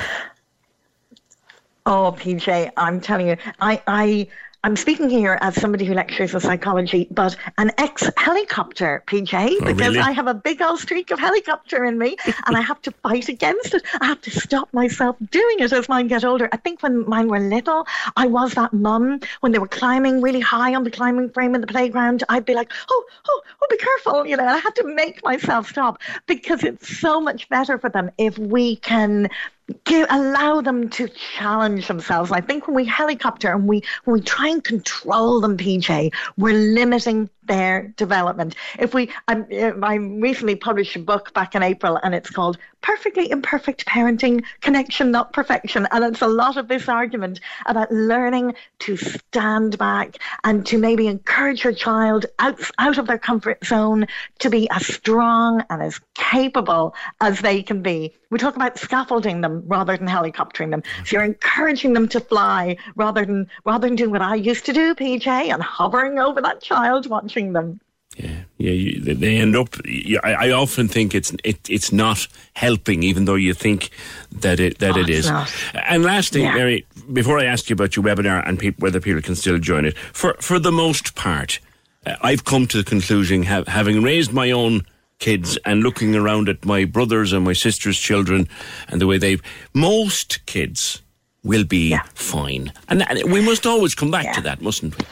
Oh, 1.89 2.15
PJ, 2.15 2.71
I'm 2.77 3.01
telling 3.01 3.29
you, 3.29 3.37
I, 3.61 3.81
I, 3.87 4.27
I'm 4.63 4.75
speaking 4.75 5.09
here 5.09 5.39
as 5.41 5.59
somebody 5.59 5.85
who 5.85 5.95
lectures 5.95 6.35
in 6.35 6.39
psychology, 6.39 7.07
but 7.09 7.35
an 7.57 7.71
ex 7.79 8.07
helicopter, 8.15 9.01
PJ, 9.07 9.55
Oh, 9.59 9.65
because 9.65 9.95
really? 9.95 9.99
I 9.99 10.11
have 10.11 10.27
a 10.27 10.35
big 10.35 10.61
old 10.61 10.79
streak 10.79 11.09
of 11.09 11.17
helicopter 11.17 11.83
in 11.85 11.97
me 11.97 12.15
and 12.45 12.55
I 12.55 12.61
have 12.61 12.79
to 12.83 12.91
fight 12.91 13.27
against 13.27 13.73
it. 13.73 13.81
I 14.01 14.05
have 14.05 14.21
to 14.21 14.29
stop 14.29 14.71
myself 14.71 15.15
doing 15.31 15.61
it 15.61 15.73
as 15.73 15.89
mine 15.89 16.07
get 16.09 16.23
older. 16.23 16.47
I 16.51 16.57
think 16.57 16.83
when 16.83 17.09
mine 17.09 17.27
were 17.27 17.39
little, 17.39 17.87
I 18.15 18.27
was 18.27 18.53
that 18.53 18.71
mum 18.71 19.21
when 19.39 19.51
they 19.51 19.57
were 19.57 19.67
climbing 19.67 20.21
really 20.21 20.41
high 20.41 20.75
on 20.75 20.83
the 20.83 20.91
climbing 20.91 21.31
frame 21.31 21.55
in 21.55 21.61
the 21.61 21.67
playground. 21.67 22.23
I'd 22.29 22.45
be 22.45 22.53
like, 22.53 22.71
oh, 22.91 23.05
oh, 23.27 23.41
oh, 23.63 23.67
be 23.67 23.77
careful. 23.77 24.27
You 24.27 24.37
know, 24.37 24.45
I 24.45 24.59
had 24.59 24.75
to 24.75 24.83
make 24.83 25.23
myself 25.23 25.69
stop 25.69 25.99
because 26.27 26.63
it's 26.63 26.99
so 26.99 27.19
much 27.19 27.49
better 27.49 27.79
for 27.79 27.89
them 27.89 28.11
if 28.19 28.37
we 28.37 28.75
can 28.75 29.27
give, 29.83 30.07
allow 30.09 30.61
them 30.61 30.89
to 30.89 31.07
challenge 31.07 31.87
themselves. 31.87 32.31
I 32.31 32.41
think 32.41 32.67
when 32.67 32.75
we 32.75 32.85
helicopter 32.85 33.51
and 33.51 33.67
we 33.67 33.83
when 34.05 34.15
we 34.15 34.21
try 34.21 34.47
and 34.49 34.63
control 34.63 35.41
them, 35.41 35.57
PJ, 35.57 36.13
we're 36.37 36.53
limiting 36.53 37.29
their 37.49 37.89
development. 37.97 38.55
If 38.77 38.93
we, 38.93 39.09
I'm, 39.27 39.45
I 39.83 39.95
recently 39.95 40.55
published 40.55 40.95
a 40.95 40.99
book 40.99 41.33
back 41.33 41.55
in 41.55 41.63
April, 41.63 41.99
and 42.01 42.15
it's 42.15 42.29
called 42.29 42.57
"Perfectly 42.81 43.29
Imperfect 43.29 43.85
Parenting: 43.85 44.43
Connection, 44.61 45.11
Not 45.11 45.33
Perfection," 45.33 45.85
and 45.91 46.05
it's 46.05 46.21
a 46.21 46.27
lot 46.27 46.55
of 46.55 46.69
this 46.69 46.87
argument 46.87 47.41
about 47.65 47.91
learning 47.91 48.53
to 48.79 48.95
stand 48.95 49.77
back 49.77 50.17
and 50.45 50.65
to 50.67 50.77
maybe 50.77 51.07
encourage 51.07 51.65
your 51.65 51.73
child 51.73 52.25
out 52.37 52.61
out 52.77 52.97
of 52.97 53.07
their 53.07 53.17
comfort 53.17 53.65
zone 53.65 54.07
to 54.37 54.49
be 54.49 54.69
as 54.69 54.85
strong 54.85 55.63
and 55.69 55.81
as 55.81 55.99
capable 56.13 56.93
as 57.19 57.41
they 57.41 57.61
can 57.63 57.81
be. 57.81 58.13
We 58.29 58.37
talk 58.37 58.55
about 58.55 58.77
scaffolding 58.77 59.41
them 59.41 59.63
rather 59.65 59.97
than 59.97 60.07
helicoptering 60.07 60.69
them. 60.69 60.83
So 61.03 61.17
you're 61.17 61.25
encouraging 61.25 61.93
them 61.93 62.07
to 62.09 62.19
fly 62.19 62.77
rather 62.95 63.25
than 63.25 63.49
rather 63.65 63.87
than 63.87 63.95
doing 63.95 64.11
what 64.11 64.21
I 64.21 64.35
used 64.35 64.65
to 64.67 64.73
do, 64.73 64.93
PJ, 64.93 65.27
and 65.27 65.63
hovering 65.63 66.19
over 66.19 66.39
that 66.41 66.61
child 66.61 67.09
watching 67.09 67.38
them. 67.53 67.79
Yeah, 68.17 68.71
you, 68.71 68.99
they- 69.15 69.37
end 69.37 69.55
up. 69.55 69.69
you- 69.85 70.19
I, 70.23 70.47
I 70.47 70.51
often 70.51 70.87
think 70.89 71.15
it's 71.15 71.31
it, 71.43 71.59
it's 71.69 71.91
not 71.93 72.27
helping, 72.53 73.03
even 73.03 73.25
though 73.25 73.35
you 73.35 73.53
think 73.53 73.89
that 74.41 74.59
it 74.59 74.79
that 74.79 74.97
Oh, 74.97 75.05
it's 75.07 75.29
not. 75.29 75.49
And 75.87 76.03
lastly, 76.03 76.41
Yeah. 76.41 76.55
Mary, 76.55 76.85
before 77.13 77.39
I 77.39 77.45
ask 77.45 77.69
you 77.69 77.75
about 77.75 77.95
your 77.95 78.03
webinar 78.03 78.43
and 78.47 78.59
peop 78.59 78.79
whether 78.79 78.99
people 78.99 79.21
can 79.21 79.35
still 79.35 79.57
join 79.59 79.85
it, 79.85 79.97
for 80.13 80.35
for 80.41 80.59
the 80.59 80.71
most 80.71 81.15
part, 81.15 81.59
uh, 82.05 82.15
I've 82.21 82.43
come 82.43 82.67
to 82.67 82.77
the 82.77 82.83
conclusion, 82.83 83.43
ha- 83.43 83.63
having 83.67 84.03
raised 84.03 84.33
my 84.33 84.51
own 84.51 84.81
kids 85.19 85.57
and 85.65 85.81
looking 85.83 86.15
around 86.15 86.49
at 86.49 86.65
my 86.65 86.85
brothers 86.85 87.31
and 87.33 87.45
my 87.45 87.53
sisters' 87.53 87.99
children 87.99 88.47
and 88.89 88.99
the 89.01 89.07
way 89.07 89.17
they, 89.17 89.37
most 89.73 90.45
kids 90.45 91.01
will 91.43 91.63
be 91.65 91.95
fine, 92.15 92.71
and, 92.89 93.07
and 93.09 93.31
we 93.31 93.41
must 93.41 93.65
always 93.65 93.95
come 93.95 94.11
back 94.11 94.33
to 94.35 94.41
that, 94.41 94.61
mustn't 94.61 94.97
we? 94.97 95.05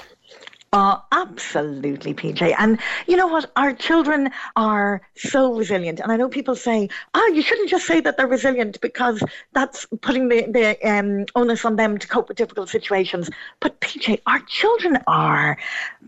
Oh, 0.73 1.01
absolutely, 1.13 2.13
PJ. 2.13 2.53
And 2.57 2.77
you 3.07 3.15
know 3.15 3.27
what? 3.27 3.49
Our 3.55 3.71
children 3.71 4.31
are 4.57 5.01
so 5.15 5.53
resilient. 5.53 6.01
And 6.01 6.11
I 6.11 6.17
know 6.17 6.27
people 6.27 6.57
say, 6.57 6.89
oh, 7.13 7.31
you 7.33 7.41
shouldn't 7.41 7.69
just 7.69 7.87
say 7.87 8.01
that 8.01 8.17
they're 8.17 8.27
resilient 8.27 8.81
because 8.81 9.23
that's 9.53 9.87
putting 10.01 10.27
the, 10.27 10.41
the 10.51 10.77
um, 10.89 11.25
onus 11.35 11.63
on 11.63 11.77
them 11.77 11.97
to 11.97 12.07
cope 12.07 12.27
with 12.27 12.35
difficult 12.35 12.67
situations. 12.67 13.29
But 13.61 13.79
PJ, 13.79 14.19
our 14.25 14.41
children 14.41 14.99
are 15.07 15.57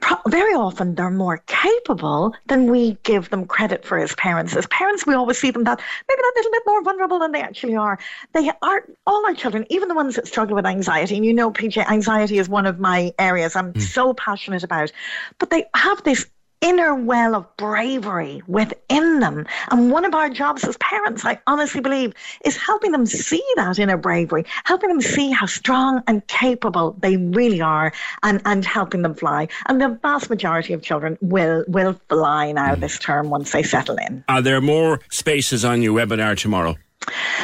pro- 0.02 0.18
very 0.28 0.54
often 0.54 0.94
they're 0.94 1.10
more 1.10 1.38
capable 1.48 2.36
than 2.48 2.70
we 2.70 2.98
give 3.04 3.30
them 3.30 3.46
credit 3.46 3.86
for 3.86 3.98
as 3.98 4.14
parents. 4.16 4.58
As 4.58 4.68
parents, 4.68 5.08
we 5.08 5.14
always 5.14 5.38
see 5.38 5.52
them 5.52 5.64
that 5.64 5.80
maybe 6.10 6.22
that 6.22 6.34
little 6.36 6.52
bit 6.52 6.64
more 6.68 6.84
vulnerable 6.84 7.20
than 7.20 7.32
they 7.32 7.42
actually 7.42 7.78
are. 7.78 7.98
They 8.34 8.52
are 8.62 8.86
all 9.08 9.26
our 9.26 9.34
children, 9.34 9.66
even 9.70 9.88
the 9.88 9.96
ones 9.96 10.18
that 10.18 10.28
struggle 10.28 10.58
with 10.58 10.66
anxiety. 10.66 11.16
And 11.16 11.26
you 11.26 11.34
know, 11.34 11.50
PJ, 11.50 11.90
anxiety 11.90 12.40
is 12.40 12.50
one 12.50 12.66
of 12.66 12.78
my 12.78 13.14
areas 13.18 13.56
I'm 13.56 13.72
hmm. 13.72 13.80
so 13.80 14.14
passionate 14.14 14.49
about. 14.64 14.92
But 15.38 15.50
they 15.50 15.66
have 15.74 16.04
this 16.04 16.26
inner 16.62 16.94
well 16.94 17.36
of 17.36 17.58
bravery 17.58 18.42
within 18.48 19.20
them. 19.20 19.46
And 19.72 19.92
one 19.92 20.06
of 20.06 20.14
our 20.14 20.30
jobs 20.30 20.64
as 20.66 20.78
parents, 20.78 21.26
I 21.26 21.40
honestly 21.48 21.82
believe, 21.82 22.14
is 22.44 22.58
helping 22.58 22.92
them 22.92 23.06
see 23.06 23.44
that 23.56 23.80
inner 23.80 23.98
bravery, 23.98 24.46
helping 24.66 24.90
them 24.90 25.02
see 25.02 25.32
how 25.32 25.46
strong 25.46 26.04
and 26.08 26.26
capable 26.28 26.96
they 27.00 27.18
really 27.18 27.62
are 27.62 27.94
and, 28.24 28.42
and 28.46 28.66
helping 28.66 29.02
them 29.02 29.16
fly. 29.16 29.48
And 29.68 29.82
the 29.82 29.98
vast 30.02 30.30
majority 30.30 30.74
of 30.74 30.82
children 30.82 31.18
will 31.22 31.64
will 31.68 32.00
fly 32.10 32.52
now 32.52 32.76
mm. 32.76 32.80
this 32.80 33.00
term 33.00 33.30
once 33.30 33.52
they 33.52 33.64
settle 33.64 33.96
in. 33.96 34.24
Are 34.28 34.42
there 34.42 34.62
more 34.62 35.00
spaces 35.10 35.64
on 35.64 35.82
your 35.82 35.94
webinar 35.94 36.38
tomorrow? 36.38 36.76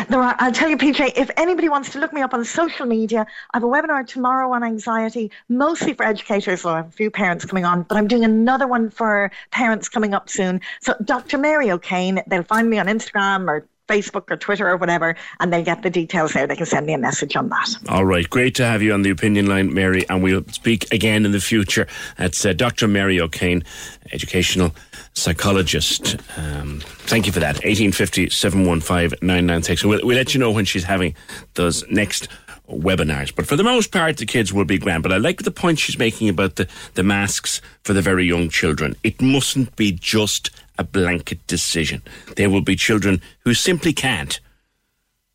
There 0.10 0.22
are, 0.22 0.36
I'll 0.40 0.52
tell 0.52 0.70
you, 0.70 0.78
PJ, 0.78 1.14
if 1.16 1.30
anybody 1.38 1.70
wants 1.70 1.92
to 1.92 2.00
look 2.00 2.14
me 2.14 2.22
up 2.22 2.34
on 2.34 2.44
social 2.46 2.86
media, 2.86 3.26
I 3.54 3.58
have 3.58 3.64
a 3.64 3.68
webinar 3.68 4.06
tomorrow 4.06 4.52
on 4.52 4.64
anxiety, 4.64 5.32
mostly 5.50 5.94
for 5.94 6.06
educators. 6.06 6.62
So 6.62 6.70
I 6.70 6.78
have 6.78 6.88
a 6.88 6.92
few 6.92 7.10
parents 7.10 7.46
coming 7.46 7.66
on, 7.66 7.84
but 7.84 7.98
I'm 7.98 8.08
doing 8.08 8.24
another 8.24 8.68
one 8.68 8.90
for 8.90 9.32
parents 9.52 9.90
coming 9.90 10.14
up 10.14 10.30
soon. 10.30 10.62
So 10.82 10.96
Dr. 11.04 11.38
Mary 11.38 11.72
O'Kane, 11.72 12.22
they'll 12.28 12.44
find 12.44 12.70
me 12.70 12.80
on 12.80 12.88
Instagram 12.88 13.48
or 13.48 13.68
Facebook 13.88 14.32
or 14.32 14.38
Twitter 14.38 14.70
or 14.70 14.78
whatever, 14.78 15.16
and 15.40 15.52
they'll 15.52 15.64
get 15.64 15.84
the 15.84 15.90
details 15.90 16.34
there. 16.34 16.48
They 16.48 16.56
can 16.56 16.66
send 16.66 16.86
me 16.86 16.94
a 16.94 16.98
message 16.98 17.36
on 17.36 17.50
that. 17.50 17.70
All 17.90 18.06
right, 18.06 18.30
great 18.30 18.56
to 18.56 18.66
have 18.66 18.82
you 18.82 18.94
on 18.94 19.04
the 19.04 19.10
opinion 19.10 19.48
line, 19.48 19.74
Mary, 19.74 20.08
and 20.10 20.24
we'll 20.24 20.46
speak 20.52 20.92
again 20.92 21.26
in 21.26 21.32
the 21.32 21.40
future. 21.40 21.88
That's 22.18 22.46
uh, 22.46 22.54
Dr. 22.54 22.88
Mary 22.88 23.20
O'Kane, 23.20 23.64
educational 24.12 24.74
psychologist. 25.16 26.18
Um, 26.38 26.82
thank 27.08 27.26
you 27.26 27.32
for 27.32 27.40
that. 27.40 27.56
1850 27.56 28.30
715 28.30 29.18
996. 29.22 29.84
We'll, 29.84 30.06
we'll 30.06 30.16
let 30.16 30.34
you 30.34 30.40
know 30.40 30.52
when 30.52 30.66
she's 30.66 30.84
having 30.84 31.16
those 31.56 31.88
next 31.90 32.28
webinars. 32.70 33.34
But 33.36 33.48
for 33.48 33.56
the 33.56 33.64
most 33.64 33.92
part, 33.92 34.18
the 34.18 34.26
kids 34.26 34.52
will 34.52 34.66
be 34.66 34.78
grand. 34.78 35.04
But 35.04 35.14
I 35.14 35.18
like 35.18 35.44
the 35.44 35.52
point 35.52 35.80
she's 35.80 35.98
making 35.98 36.30
about 36.30 36.56
the, 36.56 36.68
the 36.96 37.04
masks 37.04 37.62
for 37.84 37.94
the 37.94 38.02
very 38.02 38.26
young 38.26 38.50
children. 38.50 38.96
It 39.04 39.22
mustn't 39.22 39.76
be 39.76 39.92
just 39.92 40.50
a 40.78 40.84
blanket 40.84 41.46
decision. 41.48 42.02
There 42.36 42.50
will 42.50 42.62
be 42.62 42.76
children 42.76 43.22
who 43.40 43.54
simply 43.54 43.94
can't. 43.94 44.40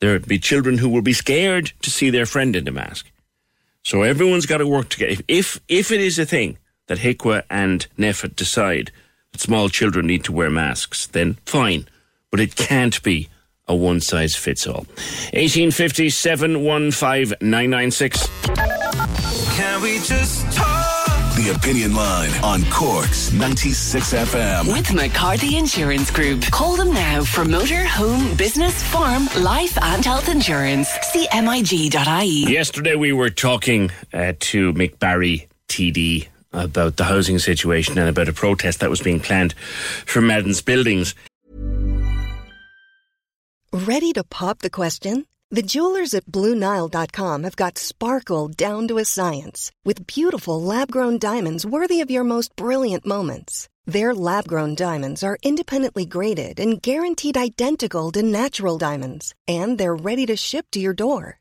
There 0.01 0.13
will 0.13 0.27
be 0.27 0.39
children 0.39 0.79
who 0.79 0.89
will 0.89 1.03
be 1.03 1.13
scared 1.13 1.73
to 1.83 1.91
see 1.91 2.11
their 2.11 2.27
friend 2.27 2.57
in 2.57 2.69
a 2.69 2.73
mask. 2.73 3.11
So 3.83 4.03
everyone's 4.03 4.47
got 4.47 4.59
to 4.59 4.67
work 4.67 4.91
together. 4.91 5.13
If, 5.13 5.23
if, 5.29 5.61
if 5.69 5.91
it 5.91 6.01
is 6.01 6.19
a 6.19 6.27
thing 6.27 6.59
that 6.89 6.99
HIQA 6.99 7.45
and 7.49 7.87
NPHET 7.99 8.37
decide 8.37 8.93
that 9.33 9.41
small 9.41 9.69
children 9.69 10.07
need 10.07 10.25
to 10.25 10.33
wear 10.33 10.51
masks, 10.51 11.07
then 11.07 11.35
fine. 11.47 11.87
But 12.31 12.41
it 12.41 12.57
can't 12.57 13.03
be 13.03 13.29
a 13.69 13.75
one 13.75 14.01
size 14.01 14.35
fits 14.37 14.67
all. 14.67 14.87
1850 15.35 16.11
715 16.11 17.37
996. 17.41 18.29
Can 19.57 19.83
we 19.83 19.99
just 19.99 20.51
talk? 20.57 20.87
The 21.37 21.53
Opinion 21.57 21.95
Line 21.95 22.31
on 22.43 22.65
Cork's 22.71 23.33
96 23.33 24.13
FM. 24.13 24.71
With 24.73 24.93
McCarthy 24.93 25.57
Insurance 25.57 26.11
Group. 26.11 26.43
Call 26.51 26.77
them 26.77 26.93
now 26.93 27.25
for 27.25 27.47
motor, 27.47 27.83
home, 27.85 28.37
business, 28.37 28.83
farm, 28.83 29.27
life, 29.39 29.79
and 29.81 30.05
health 30.05 30.29
insurance. 30.29 30.89
See 31.13 31.27
MIG.ie. 31.33 32.53
Yesterday 32.53 32.95
we 32.95 33.13
were 33.13 33.31
talking 33.31 33.91
uh, 34.13 34.35
to 34.41 34.75
Mick 34.75 34.99
Barry, 34.99 35.49
TD, 35.69 36.27
about 36.53 36.97
the 36.97 37.05
housing 37.05 37.39
situation 37.39 37.99
and 37.99 38.09
about 38.09 38.29
a 38.29 38.33
protest 38.33 38.81
that 38.81 38.91
was 38.91 39.01
being 39.01 39.21
planned 39.21 39.55
for 40.07 40.21
Madden's 40.21 40.63
buildings. 40.63 41.15
Ready 43.73 44.13
to 44.15 44.25
pop 44.25 44.59
the 44.59 44.71
question? 44.71 45.27
The 45.53 45.63
jewelers 45.63 46.15
at 46.15 46.27
BlueNile.com 46.27 47.43
have 47.43 47.57
got 47.57 47.77
sparkle 47.79 48.49
down 48.49 48.87
to 48.89 48.99
a 48.99 49.05
science 49.05 49.73
with 49.85 50.07
beautiful 50.07 50.63
lab 50.63 50.91
grown 50.93 51.19
diamonds 51.19 51.67
worthy 51.67 52.01
of 52.01 52.11
your 52.11 52.23
most 52.23 52.55
brilliant 52.55 53.05
moments. 53.05 53.69
Their 53.85 54.15
lab 54.15 54.47
grown 54.47 54.77
diamonds 54.77 55.25
are 55.25 55.39
independently 55.43 56.05
graded 56.05 56.61
and 56.61 56.81
guaranteed 56.81 57.37
identical 57.37 58.13
to 58.13 58.23
natural 58.23 58.79
diamonds, 58.79 59.35
and 59.49 59.77
they're 59.77 59.97
ready 59.97 60.27
to 60.27 60.37
ship 60.37 60.67
to 60.71 60.79
your 60.81 60.95
door. 60.95 61.41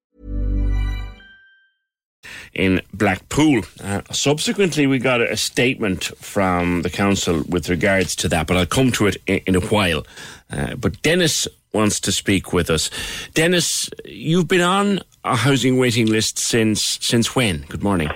In 2.53 2.81
Blackpool. 2.93 3.61
Uh, 3.83 4.01
subsequently, 4.11 4.87
we 4.87 4.99
got 4.99 5.21
a 5.21 5.37
statement 5.37 6.05
from 6.17 6.81
the 6.81 6.89
council 6.89 7.43
with 7.47 7.69
regards 7.69 8.15
to 8.17 8.29
that, 8.29 8.47
but 8.47 8.57
I'll 8.57 8.65
come 8.65 8.91
to 8.93 9.07
it 9.07 9.17
in, 9.27 9.41
in 9.47 9.55
a 9.55 9.61
while. 9.61 10.05
Uh, 10.51 10.75
but 10.75 11.01
Dennis 11.01 11.47
wants 11.73 11.99
to 12.01 12.11
speak 12.11 12.53
with 12.53 12.69
us. 12.69 12.89
Dennis, 13.33 13.89
you've 14.05 14.47
been 14.47 14.61
on 14.61 14.99
a 15.23 15.35
housing 15.35 15.77
waiting 15.77 16.07
list 16.07 16.39
since 16.39 16.97
since 17.01 17.35
when? 17.35 17.65
Good 17.69 17.83
morning. 17.83 18.09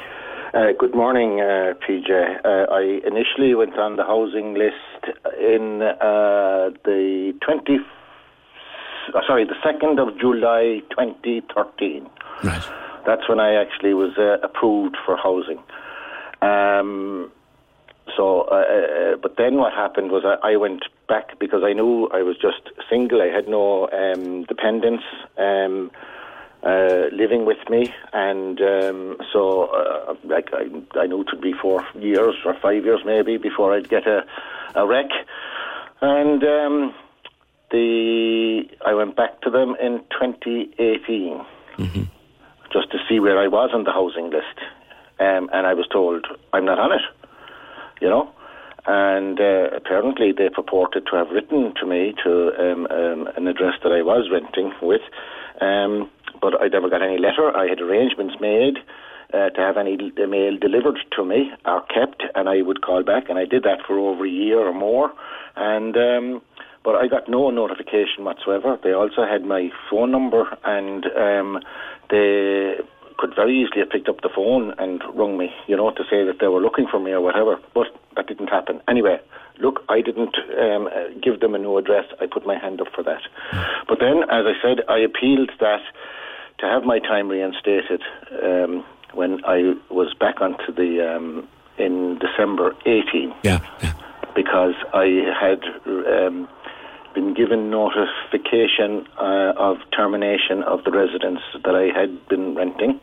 Uh, 0.53 0.72
good 0.80 0.95
morning, 0.95 1.41
uh, 1.41 1.74
PJ. 1.86 2.10
Uh, 2.10 2.72
I 2.72 3.01
initially 3.06 3.53
went 3.56 3.78
on 3.78 3.97
the 3.97 4.06
housing 4.06 4.53
list 4.53 5.18
in 5.38 5.82
uh, 5.82 6.70
the 6.86 7.34
20, 7.41 7.80
uh, 9.14 9.20
sorry, 9.28 9.43
the 9.43 9.56
2nd 9.66 9.99
of 9.99 10.18
July 10.18 10.82
2013. 10.91 12.08
Right. 12.43 12.85
That's 13.06 13.28
when 13.30 13.39
I 13.39 13.53
actually 13.56 13.93
was 13.93 14.18
uh, 14.18 14.38
approved 14.41 14.97
for 15.06 15.16
housing. 15.16 15.60
Um, 16.41 17.32
so, 18.16 18.41
uh, 18.41 18.56
uh, 18.56 19.16
but 19.22 19.38
then 19.38 19.56
what 19.56 19.74
happened 19.74 20.12
was 20.12 20.24
I, 20.26 20.53
I 20.53 20.56
went 20.58 20.84
back 21.08 21.39
because 21.39 21.64
I 21.64 21.74
knew 21.74 22.08
I 22.14 22.22
was 22.22 22.38
just 22.38 22.70
single. 22.89 23.22
I 23.22 23.28
had 23.28 23.47
no 23.47 23.89
um, 23.89 24.43
dependents 24.43 25.03
um, 25.38 25.91
uh, 26.64 27.06
living 27.12 27.45
with 27.45 27.70
me, 27.70 27.93
and 28.14 28.60
um, 28.62 29.18
so 29.32 29.66
uh, 29.66 30.16
like 30.24 30.49
I, 30.53 30.66
I 30.99 31.08
knew 31.08 31.22
it 31.22 31.28
would 31.32 31.41
be 31.41 31.53
four 31.53 31.86
years 31.95 32.36
or 32.45 32.56
five 32.62 32.86
years 32.86 33.01
maybe 33.06 33.38
before 33.38 33.74
I'd 33.74 33.89
get 33.89 34.08
a, 34.08 34.26
a 34.76 34.86
wreck, 34.86 35.10
and 36.01 36.43
um, 36.43 36.93
the 37.72 38.64
I 38.86 38.93
went 38.93 39.16
back 39.16 39.41
to 39.41 39.49
them 39.49 39.76
in 39.82 39.99
2018 40.20 41.45
just 42.76 42.92
to 42.92 42.98
see 43.08 43.22
where 43.22 43.40
I 43.40 43.48
was 43.48 43.72
on 43.74 43.86
the 43.86 43.96
housing 43.96 44.30
list. 44.30 44.60
Um, 45.18 45.50
and 45.56 45.66
I 45.66 45.74
was 45.74 45.88
told 45.88 46.28
I'm 46.52 46.66
not 46.66 46.78
on 46.78 46.92
it, 46.92 47.06
you 48.02 48.10
know. 48.10 48.30
And 48.86 49.40
uh, 49.40 49.72
apparently 49.74 50.34
they 50.36 50.50
purported 50.50 51.08
to 51.08 51.16
have 51.16 51.32
written 51.32 51.74
to 51.80 51.86
me 51.88 52.14
to 52.24 52.52
um, 52.60 52.86
um, 52.92 53.30
an 53.38 53.48
address 53.48 53.76
that 53.82 53.94
I 53.94 54.02
was 54.04 54.30
renting 54.30 54.74
with, 54.82 55.02
um, 55.62 56.12
but 56.42 56.62
I 56.62 56.68
never 56.68 56.90
got 56.90 57.02
any 57.02 57.18
letter. 57.18 57.56
I 57.56 57.66
had 57.68 57.80
arrangements 57.80 58.36
made 58.42 58.76
uh, 59.34 59.50
to 59.50 59.62
have 59.62 59.78
any 59.78 59.96
mail 59.96 60.58
delivered 60.60 61.00
to 61.16 61.26
me 61.26 61.50
or 61.66 61.82
kept, 61.88 62.24
and 62.36 62.50
I 62.50 62.62
would 62.62 62.82
call 62.82 63.02
back, 63.04 63.30
and 63.30 63.40
I 63.40 63.46
did 63.46 63.64
that 63.64 63.80
for 63.88 63.98
over 63.98 64.26
a 64.26 64.30
year 64.30 64.60
or 64.60 64.74
more. 64.74 65.12
And 65.56 65.96
um, 65.96 66.42
but 66.86 66.96
I 66.96 67.08
got 67.08 67.28
no 67.28 67.50
notification 67.50 68.24
whatsoever. 68.24 68.78
They 68.82 68.94
also 68.94 69.26
had 69.26 69.44
my 69.44 69.70
phone 69.90 70.12
number, 70.12 70.46
and 70.64 71.06
um, 71.18 71.60
they 72.12 72.76
could 73.18 73.34
very 73.36 73.60
easily 73.62 73.80
have 73.80 73.90
picked 73.90 74.08
up 74.08 74.22
the 74.22 74.30
phone 74.34 74.74
and 74.78 75.02
rung 75.14 75.38
me, 75.38 75.50
you 75.68 75.76
know, 75.76 75.90
to 75.92 76.04
say 76.04 76.24
that 76.24 76.38
they 76.40 76.48
were 76.48 76.62
looking 76.62 76.86
for 76.90 77.00
me 77.00 77.12
or 77.12 77.22
whatever. 77.22 77.58
But 77.74 77.88
that 78.16 78.28
didn't 78.28 78.48
happen. 78.50 78.82
Anyway, 78.88 79.20
look, 79.60 79.84
I 79.90 80.02
didn't 80.02 80.36
um, 80.60 80.88
give 81.24 81.40
them 81.40 81.56
a 81.56 81.58
new 81.58 81.78
address. 81.78 82.06
I 82.22 82.28
put 82.28 82.46
my 82.46 82.58
hand 82.58 82.80
up 82.82 82.88
for 82.94 83.04
that. 83.04 83.22
But 83.88 84.00
then, 84.00 84.24
as 84.30 84.46
I 84.46 84.54
said, 84.62 84.82
I 84.88 85.00
appealed 85.00 85.52
that 85.60 85.82
to 86.60 86.66
have 86.68 86.84
my 86.84 87.00
time 87.00 87.30
reinstated 87.30 88.02
um, 88.44 88.86
when 89.14 89.44
I 89.46 89.74
was 89.90 90.14
back 90.20 90.42
onto 90.42 90.74
the 90.74 91.16
um, 91.16 91.48
in 91.78 92.20
December 92.20 92.76
18 92.86 93.34
Yeah. 93.44 93.60
because 94.36 94.76
I 94.94 95.06
had 95.40 95.64
um, 95.86 96.48
been 97.16 97.34
given 97.34 97.70
notification 97.72 99.07
uh, 99.20 99.53
of 99.57 99.78
termination 99.95 100.61
of 100.63 100.84
the 100.84 100.91
residence 100.91 101.39
that 101.63 101.74
I 101.76 101.97
had 101.99 102.11
been 102.28 102.53
renting 102.55 102.99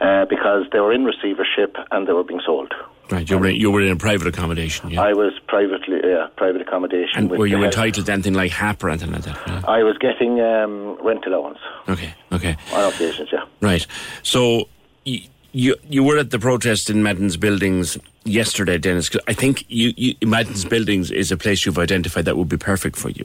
uh, 0.00 0.24
because 0.26 0.64
they 0.72 0.80
were 0.80 0.92
in 0.92 1.04
receivership 1.04 1.76
and 1.90 2.06
they 2.06 2.12
were 2.12 2.24
being 2.24 2.40
sold. 2.44 2.72
Right. 3.10 3.28
You 3.30 3.38
were 3.38 3.48
you 3.48 3.70
were 3.70 3.80
in 3.80 3.90
a 3.92 3.96
private 3.96 4.26
accommodation. 4.26 4.90
Yeah. 4.90 5.00
I 5.00 5.14
was 5.14 5.32
privately, 5.48 5.96
yeah, 6.04 6.26
private 6.36 6.60
accommodation. 6.60 7.16
and 7.16 7.30
with 7.30 7.38
were 7.38 7.46
you 7.46 7.64
entitled 7.64 8.04
to 8.06 8.12
anything 8.12 8.34
like 8.34 8.50
HAP 8.52 8.84
or 8.84 8.90
anything 8.90 9.12
like 9.12 9.22
that? 9.22 9.38
Yeah. 9.46 9.62
I 9.66 9.82
was 9.82 9.96
getting 9.96 10.38
um, 10.40 10.98
rent 11.02 11.24
allowance 11.26 11.58
Okay. 11.88 12.12
Okay. 12.32 12.54
on 12.74 12.92
occasions, 12.92 13.30
yeah. 13.32 13.44
Right. 13.62 13.86
So 14.22 14.68
you, 15.06 15.20
you 15.52 15.76
you 15.88 16.02
were 16.04 16.18
at 16.18 16.30
the 16.32 16.38
protest 16.38 16.90
in 16.90 17.02
Madden's 17.02 17.38
buildings 17.38 17.96
yesterday, 18.28 18.78
Dennis. 18.78 19.08
'cause 19.08 19.20
I 19.28 19.32
think 19.32 19.64
you, 19.68 19.92
you 19.96 20.14
Madden's 20.26 20.64
buildings 20.64 21.10
is 21.10 21.32
a 21.32 21.36
place 21.36 21.64
you've 21.66 21.78
identified 21.78 22.24
that 22.26 22.36
would 22.36 22.48
be 22.48 22.56
perfect 22.56 22.96
for 22.96 23.10
you. 23.10 23.24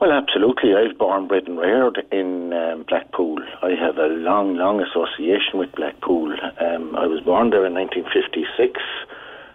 Well, 0.00 0.12
absolutely. 0.12 0.74
I 0.74 0.82
was 0.82 0.92
born, 0.98 1.28
bred, 1.28 1.46
and 1.46 1.58
reared 1.58 2.04
in 2.12 2.52
um, 2.52 2.84
Blackpool. 2.86 3.38
I 3.62 3.70
have 3.70 3.96
a 3.96 4.08
long, 4.08 4.56
long 4.56 4.80
association 4.80 5.58
with 5.58 5.72
Blackpool. 5.72 6.32
Um, 6.60 6.94
I 6.96 7.06
was 7.06 7.20
born 7.20 7.50
there 7.50 7.64
in 7.64 7.72
1956, 7.74 8.80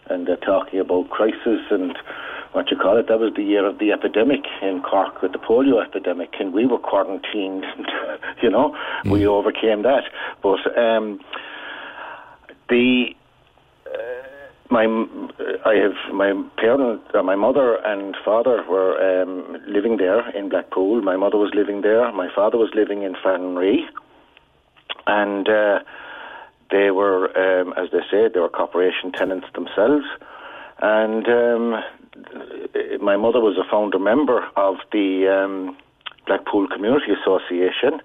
and 0.08 0.26
they're 0.26 0.38
talking 0.38 0.80
about 0.80 1.10
crisis 1.10 1.62
and 1.70 1.96
what 2.54 2.72
you 2.72 2.78
call 2.78 2.98
it. 2.98 3.08
That 3.10 3.20
was 3.20 3.34
the 3.36 3.44
year 3.44 3.66
of 3.66 3.78
the 3.78 3.92
epidemic 3.92 4.42
in 4.62 4.82
Cork 4.82 5.22
with 5.22 5.34
the 5.34 5.38
polio 5.38 5.86
epidemic, 5.86 6.34
and 6.40 6.52
we 6.52 6.66
were 6.66 6.80
quarantined. 6.80 7.66
you 8.42 8.50
know, 8.50 8.76
we 9.06 9.28
overcame 9.28 9.84
that. 9.84 10.06
But 10.42 10.66
um, 10.78 11.20
the 12.70 13.16
my 14.70 14.86
I 15.66 15.76
have 15.76 16.14
my 16.14 16.32
parent, 16.58 17.02
uh, 17.14 17.24
my 17.24 17.36
mother 17.36 17.76
and 17.84 18.16
father 18.24 18.64
were 18.70 19.22
um, 19.22 19.58
living 19.68 19.98
there 19.98 20.30
in 20.38 20.50
Blackpool. 20.50 21.02
My 21.02 21.18
mother 21.18 21.38
was 21.38 21.52
living 21.56 21.82
there. 21.82 22.12
My 22.12 22.30
father 22.34 22.58
was 22.58 22.70
living 22.76 23.04
in 23.04 23.14
Farranree, 23.16 23.82
and 25.08 25.50
uh, 25.50 25.80
they 26.72 26.92
were, 26.92 27.26
um, 27.38 27.74
as 27.78 27.90
they 27.92 28.02
say, 28.12 28.30
they 28.32 28.40
were 28.40 28.50
corporation 28.50 29.12
tenants 29.12 29.48
themselves. 29.54 30.06
And 30.82 31.28
um, 31.28 31.84
my 33.02 33.18
mother 33.18 33.42
was 33.42 33.58
a 33.58 33.70
founder 33.70 34.00
member 34.00 34.48
of 34.56 34.76
the 34.92 35.28
um, 35.28 35.78
Blackpool 36.30 36.68
Community 36.68 37.12
Association. 37.20 38.00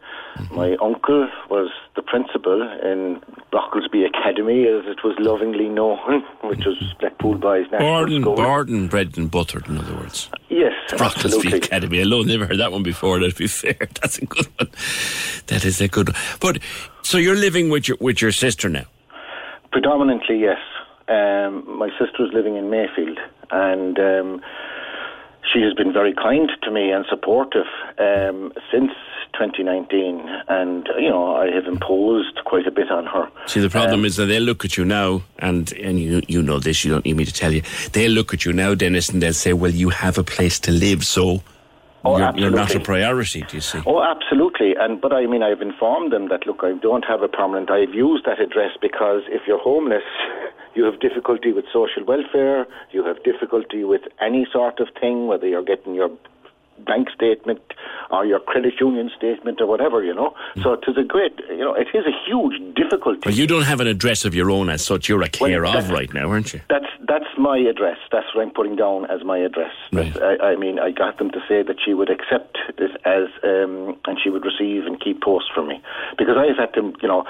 My 0.51 0.77
uncle 0.83 1.29
was 1.51 1.71
the 1.95 2.01
principal 2.01 2.63
in 2.83 3.21
Brocklesby 3.53 4.07
Academy, 4.07 4.67
as 4.67 4.87
it 4.87 5.05
was 5.05 5.15
lovingly 5.19 5.69
known, 5.69 6.25
which 6.43 6.65
was 6.65 6.79
Blackpool 6.99 7.35
Boys 7.35 7.67
National 7.71 8.07
Born, 8.07 8.23
School. 8.23 8.37
born, 8.37 8.89
bread 8.89 9.19
and 9.19 9.31
buttered, 9.31 9.69
in 9.69 9.77
other 9.77 9.95
words. 9.95 10.31
Yes, 10.49 10.73
Brocklesby 10.89 11.25
absolutely. 11.27 11.59
Academy. 11.59 12.01
Alone, 12.01 12.27
never 12.27 12.47
heard 12.47 12.59
that 12.61 12.73
one 12.73 12.83
before. 12.83 13.21
Let's 13.21 13.37
be 13.37 13.47
fair. 13.47 13.77
That's 14.01 14.17
a 14.17 14.25
good 14.25 14.47
one. 14.59 14.71
That 15.49 15.67
is 15.67 15.83
a 15.83 15.89
good 15.89 16.09
one. 16.09 16.19
But 16.41 16.61
so 17.03 17.19
you're 17.19 17.37
living 17.37 17.69
with 17.69 17.89
your 17.89 17.99
with 18.01 18.23
your 18.23 18.33
sister 18.33 18.71
now. 18.71 18.87
Predominantly, 19.71 20.41
yes. 20.41 20.59
Um, 21.09 21.63
my 21.79 21.91
sister 21.99 22.25
is 22.25 22.33
living 22.33 22.57
in 22.57 22.71
Mayfield, 22.71 23.19
and 23.51 23.99
um, 23.99 24.41
she 25.55 25.63
has 25.63 25.73
been 25.75 25.93
very 25.93 26.13
kind 26.13 26.51
to 26.63 26.71
me 26.71 26.91
and 26.91 27.07
supportive 27.09 27.67
um, 27.99 28.53
since 28.73 28.91
2019. 29.35 30.21
And 30.49 30.89
you 30.99 31.09
know, 31.09 31.37
I 31.37 31.51
have 31.51 31.67
imposed 31.67 32.41
quite 32.45 32.67
a 32.67 32.71
bit 32.71 32.91
on 32.91 33.07
her. 33.07 33.29
See, 33.47 33.61
the 33.61 33.71
problem 33.71 34.01
Um, 34.01 34.05
is 34.05 34.17
that 34.17 34.27
they'll 34.27 34.43
look 34.43 34.65
at 34.65 34.77
you 34.77 34.85
now, 34.85 35.23
and 35.39 35.73
and 35.75 35.99
you 36.01 36.23
you 36.29 36.43
know 36.43 36.59
this. 36.59 36.85
You 36.85 36.91
don't 36.93 37.05
need 37.05 37.17
me 37.17 37.25
to 37.25 37.33
tell 37.33 37.53
you. 37.53 37.63
They'll 37.93 38.11
look 38.13 38.35
at 38.35 38.45
you 38.45 38.53
now, 38.53 38.75
Dennis, 38.75 39.09
and 39.09 39.23
they'll 39.23 39.33
say, 39.33 39.53
"Well, 39.53 39.71
you 39.73 39.91
have 39.91 40.19
a 40.19 40.25
place 40.25 40.59
to 40.61 40.73
live, 40.73 41.05
so 41.05 41.43
Oh, 42.07 42.19
you're, 42.19 42.33
you're 42.37 42.51
not 42.51 42.75
a 42.75 42.81
priority." 42.81 43.43
Do 43.49 43.57
you 43.57 43.61
see? 43.63 43.81
Oh, 43.87 44.03
absolutely. 44.03 44.75
And 44.79 45.01
but 45.01 45.13
I 45.13 45.27
mean, 45.27 45.43
I've 45.43 45.63
informed 45.63 46.13
them 46.13 46.29
that 46.29 46.47
look, 46.47 46.61
I 46.63 46.73
don't 46.75 47.05
have 47.05 47.23
a 47.23 47.29
permanent. 47.29 47.71
I've 47.71 47.95
used 47.95 48.25
that 48.27 48.41
address 48.41 48.73
because 48.81 49.23
if 49.29 49.43
you're 49.47 49.59
homeless, 49.71 50.03
you 50.75 50.85
have 50.85 51.01
difficulty 51.01 51.53
with 51.53 51.65
social 51.73 52.05
welfare. 52.07 52.67
You 52.93 53.05
have 53.05 53.23
difficulty 53.25 53.85
with 53.85 54.03
any 54.21 54.47
sort 54.53 54.81
of 54.81 54.89
thing, 55.01 55.27
whether 55.27 55.47
you're 55.47 55.65
getting 55.65 55.95
your 55.95 56.11
bank 56.85 57.09
statement 57.15 57.61
or 58.11 58.27
your 58.27 58.41
credit 58.41 58.75
union 58.81 59.09
statement 59.17 59.61
or 59.61 59.67
whatever, 59.67 60.03
you 60.03 60.13
know. 60.13 60.35
So 60.61 60.73
it 60.73 60.81
is 60.89 60.97
a 60.99 61.05
great, 61.05 61.33
you 61.49 61.59
know, 61.59 61.73
it 61.75 61.87
is 61.95 62.05
a 62.05 62.11
huge 62.27 62.75
difficulty. 62.75 63.21
Well, 63.27 63.35
you 63.35 63.47
don't 63.47 63.63
have 63.63 63.79
an 63.79 63.87
address 63.87 64.25
of 64.25 64.35
your 64.35 64.51
own 64.51 64.69
as 64.69 64.85
such. 64.85 65.09
You're 65.09 65.23
a 65.23 65.29
care 65.29 65.65
of 65.65 65.89
right 65.91 66.13
now, 66.13 66.29
aren't 66.31 66.53
you? 66.53 66.61
That's 66.69 66.87
that's 67.07 67.27
my 67.39 67.59
address. 67.59 67.99
That's 68.11 68.27
what 68.35 68.43
I'm 68.43 68.51
putting 68.51 68.75
down 68.75 69.05
as 69.09 69.23
my 69.25 69.39
address. 69.39 69.73
That's- 69.93 70.17
I, 70.17 70.53
I 70.53 70.57
mean, 70.57 70.81
I 70.81 70.91
got 70.91 71.19
them 71.19 71.31
to 71.31 71.41
say 71.49 71.63
that 71.63 71.77
she 71.85 71.95
would 71.95 72.11
accept 72.11 72.59
this 72.77 72.91
as, 73.05 73.29
um, 73.45 73.97
and 74.07 74.19
she 74.23 74.31
would 74.31 74.45
receive 74.45 74.85
and 74.87 75.01
keep 75.01 75.23
posts 75.23 75.51
for 75.55 75.63
me, 75.65 75.81
because 76.19 76.37
I've 76.37 76.57
had 76.57 76.75
to, 76.75 76.93
you 77.01 77.09
know, 77.09 77.25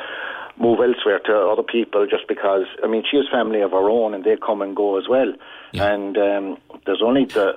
move 0.58 0.78
elsewhere 0.80 1.20
to 1.26 1.34
other 1.52 1.62
people 1.62 2.06
just 2.06 2.28
because 2.28 2.66
I 2.82 2.86
mean 2.86 3.02
she 3.10 3.16
has 3.16 3.26
family 3.30 3.60
of 3.60 3.72
her 3.72 3.88
own 3.90 4.14
and 4.14 4.24
they 4.24 4.36
come 4.36 4.62
and 4.62 4.74
go 4.76 4.98
as 4.98 5.08
well. 5.08 5.32
And 5.74 6.16
um, 6.16 6.58
there's 6.86 7.02
only 7.04 7.24
the 7.24 7.52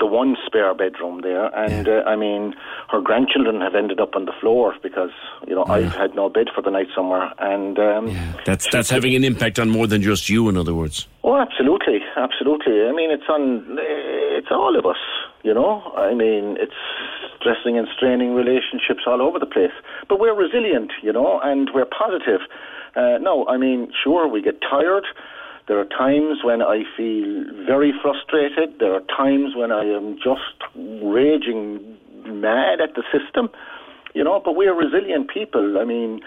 the 0.00 0.06
one 0.06 0.36
spare 0.46 0.72
bedroom 0.74 1.22
there, 1.22 1.46
and 1.54 1.88
uh, 1.88 2.02
I 2.06 2.14
mean 2.16 2.54
her 2.88 3.00
grandchildren 3.00 3.60
have 3.60 3.74
ended 3.74 4.00
up 4.00 4.14
on 4.14 4.24
the 4.26 4.32
floor 4.40 4.74
because 4.82 5.10
you 5.46 5.54
know 5.54 5.64
I've 5.66 5.94
had 5.94 6.14
no 6.14 6.28
bed 6.30 6.46
for 6.54 6.62
the 6.62 6.70
night 6.70 6.86
somewhere, 6.94 7.32
and 7.38 7.78
um, 7.78 8.16
That's 8.46 8.66
that's 8.70 8.88
having 8.90 9.14
an 9.14 9.24
impact 9.24 9.58
on 9.58 9.68
more 9.68 9.86
than 9.86 10.00
just 10.00 10.30
you. 10.30 10.48
In 10.48 10.56
other 10.56 10.72
words, 10.74 11.06
Oh, 11.24 11.36
absolutely, 11.36 11.98
absolutely. 12.16 12.86
I 12.88 12.92
mean, 12.92 13.10
it's 13.10 13.28
on, 13.28 13.76
it's 13.78 14.50
all 14.50 14.78
of 14.78 14.86
us, 14.86 14.96
you 15.42 15.54
know. 15.54 15.92
I 15.96 16.14
mean, 16.14 16.56
it's 16.58 16.72
stressing 17.40 17.78
and 17.78 17.88
straining 17.96 18.34
relationships 18.34 19.02
all 19.06 19.22
over 19.22 19.38
the 19.38 19.46
place. 19.46 19.74
But 20.08 20.20
we're 20.20 20.34
resilient, 20.34 20.92
you 21.02 21.12
know, 21.12 21.40
and 21.42 21.70
we're 21.74 21.86
positive. 21.86 22.40
Uh, 22.96 23.18
no, 23.20 23.46
I 23.48 23.56
mean, 23.56 23.92
sure, 24.02 24.26
we 24.28 24.42
get 24.42 24.60
tired. 24.60 25.04
There 25.68 25.78
are 25.78 25.84
times 25.84 26.38
when 26.42 26.62
I 26.62 26.82
feel 26.96 27.44
very 27.66 27.92
frustrated. 28.02 28.78
There 28.80 28.94
are 28.94 29.02
times 29.14 29.54
when 29.54 29.70
I 29.70 29.84
am 29.84 30.16
just 30.16 30.56
raging 30.74 31.96
mad 32.24 32.80
at 32.80 32.94
the 32.94 33.02
system, 33.12 33.50
you 34.14 34.24
know. 34.24 34.40
But 34.42 34.56
we 34.56 34.66
are 34.66 34.74
resilient 34.74 35.28
people. 35.28 35.76
I 35.78 35.84
mean, 35.84 36.20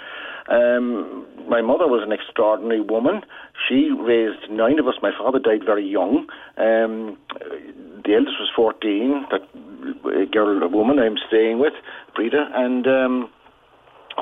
um, 0.52 1.26
my 1.50 1.62
mother 1.62 1.88
was 1.88 2.04
an 2.06 2.12
extraordinary 2.12 2.82
woman. 2.82 3.22
She 3.68 3.90
raised 3.98 4.52
nine 4.52 4.80
of 4.80 4.88
us. 4.88 4.96
My 5.02 5.12
father 5.18 5.40
died 5.40 5.64
very 5.66 5.88
young. 5.88 6.28
Um, 6.58 7.18
the 8.04 8.14
eldest 8.16 8.38
was 8.40 8.52
14, 8.56 9.28
that 9.32 10.32
girl, 10.32 10.62
a 10.64 10.68
woman 10.68 11.00
I'm 11.00 11.18
staying 11.28 11.60
with, 11.60 11.74
Breda, 12.16 12.50
and 12.54 12.88
um, 12.88 13.30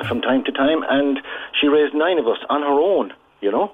from 0.08 0.22
time 0.22 0.44
to 0.46 0.52
time, 0.52 0.84
and 0.90 1.20
she 1.60 1.68
raised 1.68 1.94
nine 1.94 2.20
of 2.20 2.28
us 2.28 2.38
on 2.50 2.62
her 2.62 2.80
own, 2.80 3.12
you 3.42 3.52
know, 3.52 3.72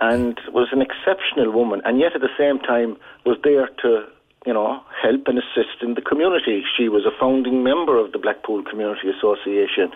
and 0.00 0.38
was 0.52 0.68
an 0.72 0.82
exceptional 0.82 1.52
woman, 1.52 1.80
and 1.84 1.98
yet 1.98 2.14
at 2.14 2.20
the 2.20 2.32
same 2.38 2.58
time 2.60 2.96
was 3.24 3.38
there 3.42 3.68
to, 3.82 4.06
you 4.46 4.52
know, 4.52 4.80
help 5.02 5.26
and 5.26 5.38
assist 5.38 5.82
in 5.82 5.94
the 5.94 6.02
community. 6.02 6.62
She 6.76 6.88
was 6.88 7.04
a 7.04 7.14
founding 7.18 7.64
member 7.64 7.98
of 7.98 8.12
the 8.12 8.18
Blackpool 8.18 8.62
Community 8.62 9.08
Association, 9.10 9.90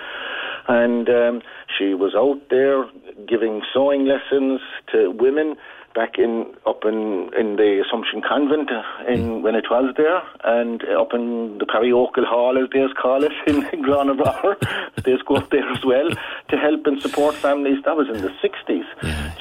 and 0.71 1.09
um, 1.09 1.43
she 1.77 1.95
was 1.95 2.15
out 2.15 2.41
there 2.49 2.85
giving 3.27 3.61
sewing 3.75 4.07
lessons 4.07 4.61
to 4.93 5.11
women 5.11 5.57
back 5.97 6.17
in 6.17 6.55
up 6.65 6.85
in 6.85 7.31
in 7.37 7.57
the 7.57 7.83
Assumption 7.85 8.23
Convent 8.23 8.71
uh, 8.71 9.13
in 9.13 9.43
when 9.43 9.57
it 9.57 9.67
was 9.69 9.93
there, 9.97 10.23
and 10.45 10.85
up 10.97 11.13
in 11.13 11.59
the 11.59 11.67
Parochial 11.67 12.09
Hall, 12.33 12.57
as 12.57 12.69
they 12.73 12.87
call 13.01 13.25
it, 13.25 13.33
in 13.49 13.63
Granavar. 13.83 14.55
they 15.05 15.17
go 15.27 15.37
up 15.37 15.51
there 15.51 15.69
as 15.73 15.85
well 15.85 16.09
to 16.51 16.57
help 16.57 16.87
and 16.87 17.03
support 17.03 17.35
families. 17.35 17.83
That 17.85 17.97
was 17.97 18.09
in 18.09 18.23
the 18.23 18.33
sixties, 18.41 18.85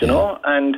you 0.02 0.08
know, 0.08 0.40
and 0.46 0.78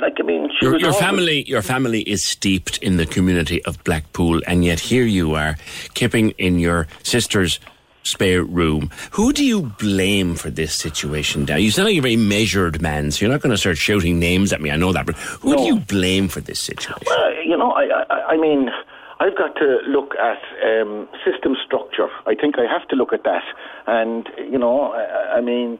like 0.00 0.16
I 0.18 0.24
mean, 0.24 0.50
she 0.58 0.66
your, 0.66 0.72
was 0.72 0.82
your 0.82 0.94
family 0.94 1.48
your 1.48 1.62
family 1.62 2.00
is 2.00 2.24
steeped 2.24 2.78
in 2.78 2.96
the 2.96 3.06
community 3.06 3.64
of 3.66 3.82
Blackpool, 3.84 4.42
and 4.48 4.64
yet 4.64 4.80
here 4.80 5.04
you 5.04 5.36
are, 5.36 5.56
kipping 5.94 6.30
in 6.30 6.58
your 6.58 6.88
sister's 7.04 7.60
spare 8.06 8.42
room. 8.42 8.90
Who 9.12 9.32
do 9.32 9.44
you 9.44 9.62
blame 9.78 10.34
for 10.36 10.50
this 10.50 10.74
situation? 10.74 11.44
Now 11.44 11.56
you 11.56 11.70
sound 11.70 11.88
like 11.88 11.96
a 11.96 12.00
very 12.00 12.16
measured 12.16 12.80
man, 12.80 13.10
so 13.10 13.24
you're 13.24 13.32
not 13.32 13.40
going 13.40 13.50
to 13.50 13.58
start 13.58 13.78
shouting 13.78 14.18
names 14.18 14.52
at 14.52 14.60
me. 14.60 14.70
I 14.70 14.76
know 14.76 14.92
that, 14.92 15.06
but 15.06 15.16
who 15.16 15.56
do 15.56 15.62
you 15.62 15.80
blame 15.80 16.28
for 16.28 16.40
this 16.40 16.60
situation? 16.60 17.02
Well, 17.06 17.34
you 17.44 17.56
know, 17.56 17.72
I, 17.72 18.04
I, 18.08 18.34
I 18.34 18.36
mean, 18.36 18.70
I've 19.18 19.36
got 19.36 19.54
to 19.56 19.78
look 19.88 20.14
at 20.16 20.38
um, 20.64 21.08
system 21.24 21.56
structure. 21.64 22.08
I 22.26 22.34
think 22.34 22.58
I 22.58 22.70
have 22.70 22.86
to 22.88 22.96
look 22.96 23.12
at 23.12 23.24
that. 23.24 23.44
And, 23.86 24.28
you 24.38 24.58
know, 24.58 24.92
I, 24.92 25.38
I 25.38 25.40
mean, 25.40 25.78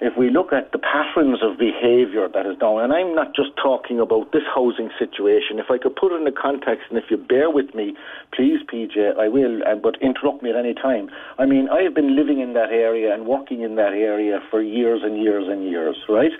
if 0.00 0.16
we 0.16 0.30
look 0.30 0.52
at 0.52 0.72
the 0.72 0.78
patterns 0.78 1.40
of 1.42 1.58
behaviour 1.58 2.28
that 2.28 2.46
is 2.46 2.56
down, 2.58 2.80
and 2.80 2.92
I'm 2.92 3.14
not 3.14 3.34
just 3.34 3.50
talking 3.56 3.98
about 3.98 4.32
this 4.32 4.46
housing 4.54 4.90
situation, 4.98 5.58
if 5.58 5.70
I 5.70 5.78
could 5.78 5.96
put 5.96 6.12
it 6.12 6.16
in 6.16 6.24
the 6.24 6.32
context, 6.32 6.86
and 6.88 6.98
if 6.98 7.10
you 7.10 7.16
bear 7.16 7.50
with 7.50 7.74
me, 7.74 7.94
please, 8.32 8.60
PJ, 8.72 9.18
I 9.18 9.28
will, 9.28 9.62
uh, 9.66 9.74
but 9.74 10.00
interrupt 10.00 10.42
me 10.42 10.50
at 10.50 10.56
any 10.56 10.74
time. 10.74 11.10
I 11.38 11.46
mean, 11.46 11.68
I 11.68 11.82
have 11.82 11.94
been 11.94 12.14
living 12.14 12.40
in 12.40 12.54
that 12.54 12.70
area 12.70 13.12
and 13.12 13.26
working 13.26 13.62
in 13.62 13.74
that 13.76 13.92
area 13.92 14.40
for 14.50 14.62
years 14.62 15.02
and 15.02 15.18
years 15.20 15.48
and 15.48 15.64
years, 15.64 15.96
right? 16.08 16.32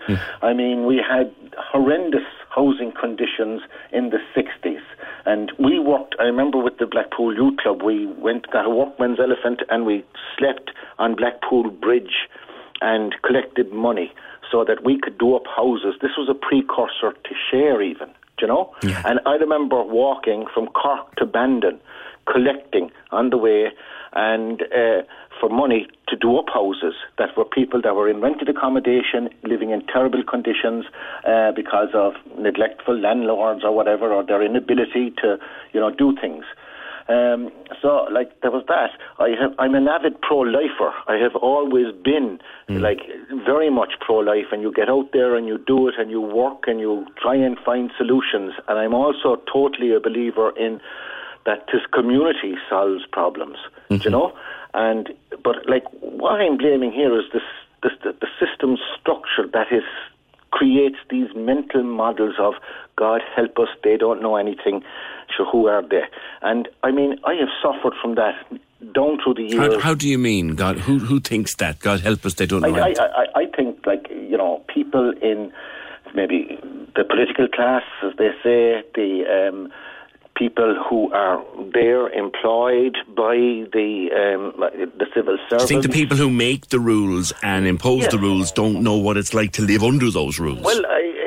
I 0.43 0.53
mean, 0.53 0.87
we 0.87 1.03
had 1.03 1.35
horrendous 1.57 2.27
housing 2.55 2.93
conditions 2.93 3.63
in 3.93 4.11
the 4.11 4.19
60s. 4.37 4.83
And 5.27 5.53
we 5.59 5.79
worked, 5.79 6.17
I 6.19 6.25
remember 6.25 6.59
with 6.59 6.79
the 6.79 6.87
Blackpool 6.87 7.35
Youth 7.35 7.59
Club, 7.59 7.83
we 7.83 8.07
went, 8.07 8.51
got 8.51 8.67
a 8.67 8.71
workman's 8.71 9.19
elephant 9.21 9.61
and 9.69 9.85
we 9.85 10.05
slept 10.39 10.71
on 10.99 11.15
Blackpool 11.15 11.71
Bridge 11.71 12.29
and 12.81 13.15
collected 13.23 13.73
money 13.73 14.13
so 14.51 14.65
that 14.65 14.85
we 14.85 14.99
could 14.99 15.19
do 15.19 15.35
up 15.35 15.47
houses. 15.47 15.95
This 16.01 16.13
was 16.17 16.29
a 16.29 16.35
precursor 16.35 17.13
to 17.13 17.35
share 17.51 17.83
even, 17.83 18.09
do 18.09 18.43
you 18.43 18.47
know? 18.49 18.75
And 19.05 19.21
I 19.27 19.35
remember 19.35 19.83
walking 19.83 20.47
from 20.53 20.69
Cork 20.69 21.15
to 21.17 21.27
Bandon, 21.27 21.81
collecting 22.31 22.91
on 23.11 23.31
the 23.31 23.39
way 23.39 23.71
and 24.13 24.63
uh, 24.63 25.03
for 25.39 25.49
money 25.49 25.87
to 26.09 26.17
do 26.17 26.39
up 26.39 26.47
houses 26.53 26.95
that 27.19 27.37
were 27.37 27.45
people 27.45 27.81
that 27.83 27.95
were 27.95 28.09
in 28.09 28.21
rented 28.21 28.49
accommodation, 28.49 29.29
living 29.45 29.71
in 29.71 29.87
terrible 29.87 30.23
conditions 30.25 30.85
uh, 31.27 31.53
because 31.53 31.89
of 31.95 32.15
neglectful 32.39 32.99
landlords 32.99 33.63
or 33.65 33.75
whatever, 33.75 34.13
or 34.13 34.25
their 34.25 34.43
inability 34.43 35.13
to, 35.19 35.39
you 35.73 35.81
know, 35.81 35.91
do 35.91 36.17
things. 36.21 36.45
Um, 37.09 37.51
so, 37.81 38.07
like, 38.13 38.41
there 38.43 38.51
was 38.51 38.65
that. 38.69 38.91
I 39.19 39.31
have, 39.41 39.55
I'm 39.59 39.75
an 39.75 39.89
avid 39.89 40.21
pro-lifer. 40.21 40.93
I 41.07 41.17
have 41.17 41.37
always 41.37 41.87
been, 42.05 42.39
like, 42.69 43.01
very 43.47 43.71
much 43.71 43.93
pro-life. 44.01 44.47
And 44.53 44.61
you 44.61 44.73
get 44.73 44.91
out 44.91 45.11
there 45.13 45.35
and 45.35 45.47
you 45.47 45.57
do 45.59 45.89
it 45.89 45.95
and 45.99 46.11
you 46.11 46.21
work 46.21 46.65
and 46.67 46.81
you 46.81 47.07
try 47.21 47.35
and 47.35 47.59
find 47.65 47.91
solutions. 47.97 48.53
And 48.69 48.79
I'm 48.79 48.95
also 48.95 49.41
totally 49.51 49.95
a 49.95 50.01
believer 50.01 50.51
in 50.57 50.81
that 51.47 51.67
this 51.73 51.81
community 51.95 52.57
solves 52.69 53.05
problems. 53.11 53.57
Do 53.89 53.97
you 54.05 54.11
know? 54.11 54.37
And 54.75 55.09
but 55.43 55.67
like, 55.67 55.85
what 56.01 56.41
I'm 56.41 56.59
blaming 56.59 56.93
here 56.93 57.19
is 57.19 57.25
this, 57.33 57.43
this 57.83 57.93
the, 58.05 58.13
the 58.21 58.29
system 58.39 58.77
structure 59.01 59.47
that 59.53 59.73
is 59.73 59.85
creates 60.51 60.97
these 61.11 61.29
mental 61.35 61.83
models 61.83 62.35
of 62.39 62.55
God 62.97 63.21
help 63.37 63.59
us, 63.59 63.69
they 63.85 63.97
don't 63.97 64.21
know 64.23 64.37
anything. 64.37 64.83
So 65.37 65.45
who 65.45 65.67
are 65.69 65.83
they? 65.83 66.03
And 66.43 66.69
I 66.83 66.91
mean, 66.91 67.19
I 67.25 67.35
have 67.35 67.49
suffered 67.63 67.95
from 68.01 68.15
that 68.17 68.35
down 68.93 69.19
through 69.23 69.35
the 69.35 69.43
years. 69.43 69.75
How, 69.75 69.81
how 69.81 69.95
do 69.95 70.09
you 70.09 70.19
mean, 70.19 70.55
God? 70.55 70.79
Who 70.79 70.99
who 70.99 71.21
thinks 71.21 71.55
that? 71.57 71.79
God 71.81 72.01
help 72.01 72.25
us, 72.27 72.35
they 72.35 72.47
don't 72.47 72.63
know. 72.63 72.75
I. 72.75 72.95
I, 72.99 73.07
I, 73.07 73.27
I 73.43 73.47
think, 73.57 73.87
like, 73.87 74.09
you 74.11 74.37
know, 74.37 74.65
people 74.73 75.13
in 75.23 75.53
maybe 76.15 76.59
the 76.97 77.05
political 77.05 77.49
class, 77.49 77.83
as 78.03 78.13
they 78.19 78.31
say, 78.43 78.83
the 78.95 79.25
um, 79.49 79.73
people 80.37 80.77
who 80.89 81.13
are 81.13 81.45
there 81.75 82.09
employed 82.11 82.97
by 83.17 83.35
the 83.73 84.09
um, 84.15 84.43
the 84.97 85.07
civil 85.15 85.37
service. 85.51 85.69
think 85.69 85.83
the 85.83 85.89
people 85.89 86.17
who 86.17 86.31
make 86.31 86.69
the 86.69 86.79
rules 86.81 87.33
and 87.43 87.67
impose 87.67 88.03
Yes. 88.03 88.13
the 88.13 88.19
rules 88.19 88.53
don't 88.53 88.83
know 88.83 88.97
what 88.97 89.17
it's 89.17 89.35
like 89.35 89.53
to 89.53 89.63
live 89.63 89.83
under 89.83 90.11
those 90.11 90.39
rules? 90.39 90.61
Well, 90.63 90.87
I, 90.87 90.91
I, 90.91 91.18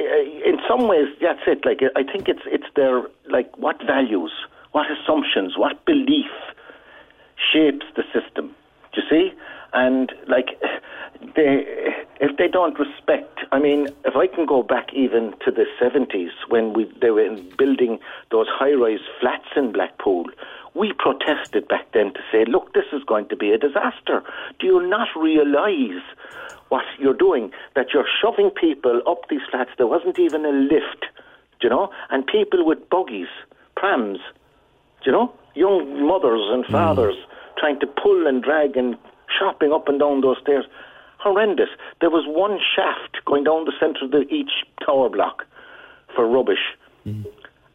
some 0.72 0.88
ways, 0.88 1.08
that's 1.22 1.42
it. 1.48 1.66
Like, 1.66 1.82
I 1.96 2.04
think 2.04 2.30
it's 2.30 2.46
it's 2.46 2.68
their 2.76 3.04
like 3.30 3.50
what 3.58 3.78
values, 3.86 4.32
what 4.72 4.88
assumptions, 4.90 5.58
what 5.58 5.86
belief 5.86 6.32
shapes 7.52 7.86
the 7.96 8.04
system. 8.14 8.56
Do 8.94 9.02
you 9.02 9.10
see? 9.10 9.34
And 9.74 10.12
like, 10.28 10.50
they 11.36 11.66
if 12.20 12.38
they 12.38 12.48
don't 12.48 12.78
respect, 12.80 13.40
I 13.52 13.60
mean, 13.60 13.88
if 14.06 14.16
I 14.16 14.28
can 14.28 14.46
go 14.46 14.64
back 14.64 14.94
even 14.94 15.34
to 15.44 15.52
the 15.52 15.66
seventies 15.80 16.32
when 16.48 16.74
we 16.74 16.92
they 17.02 17.12
were 17.12 17.36
building 17.58 18.00
those 18.32 18.48
high-rise 18.50 19.06
flats 19.20 19.50
in 19.56 19.72
Blackpool. 19.72 20.26
We 20.74 20.94
protested 20.94 21.68
back 21.68 21.92
then 21.92 22.14
to 22.14 22.22
say, 22.32 22.46
look, 22.46 22.74
this 22.74 22.86
is 22.94 23.04
going 23.04 23.28
to 23.28 23.36
be 23.36 23.52
a 23.52 23.58
disaster. 23.58 24.24
Do 24.58 24.68
you 24.68 24.88
not 24.88 25.10
realise 25.18 26.02
what 26.72 26.86
you're 26.98 27.14
doing? 27.14 27.52
That 27.76 27.88
you're 27.94 28.08
shoving 28.22 28.50
people 28.50 29.02
up 29.06 29.28
these 29.30 29.42
flats. 29.52 29.72
There 29.78 29.88
wasn't 29.88 30.18
even 30.18 30.46
a 30.46 30.52
lift, 30.52 31.06
do 31.60 31.68
you 31.68 31.70
know? 31.70 31.90
And 32.10 32.26
people 32.26 32.66
with 32.66 32.90
buggies, 32.90 33.28
prams, 33.76 34.20
do 35.04 35.06
you 35.06 35.12
know? 35.12 35.34
Young 35.54 36.08
mothers 36.08 36.42
and 36.50 36.66
hmm. 36.66 36.72
fathers 36.72 37.16
trying 37.58 37.80
to 37.82 37.88
pull 37.88 38.26
and 38.26 38.42
drag 38.42 38.78
and 38.78 38.98
shopping 39.38 39.74
up 39.74 39.90
and 39.90 40.00
down 40.00 40.22
those 40.22 40.38
stairs. 40.42 40.66
Horrendous. 41.20 41.70
There 42.00 42.10
was 42.10 42.24
one 42.26 42.58
shaft 42.76 43.24
going 43.26 43.44
down 43.44 43.66
the 43.66 43.74
centre 43.78 44.06
of 44.06 44.12
the, 44.12 44.22
each 44.34 44.66
tower 44.84 45.10
block 45.10 45.44
for 46.16 46.26
rubbish. 46.26 46.76
Hmm. 47.04 47.24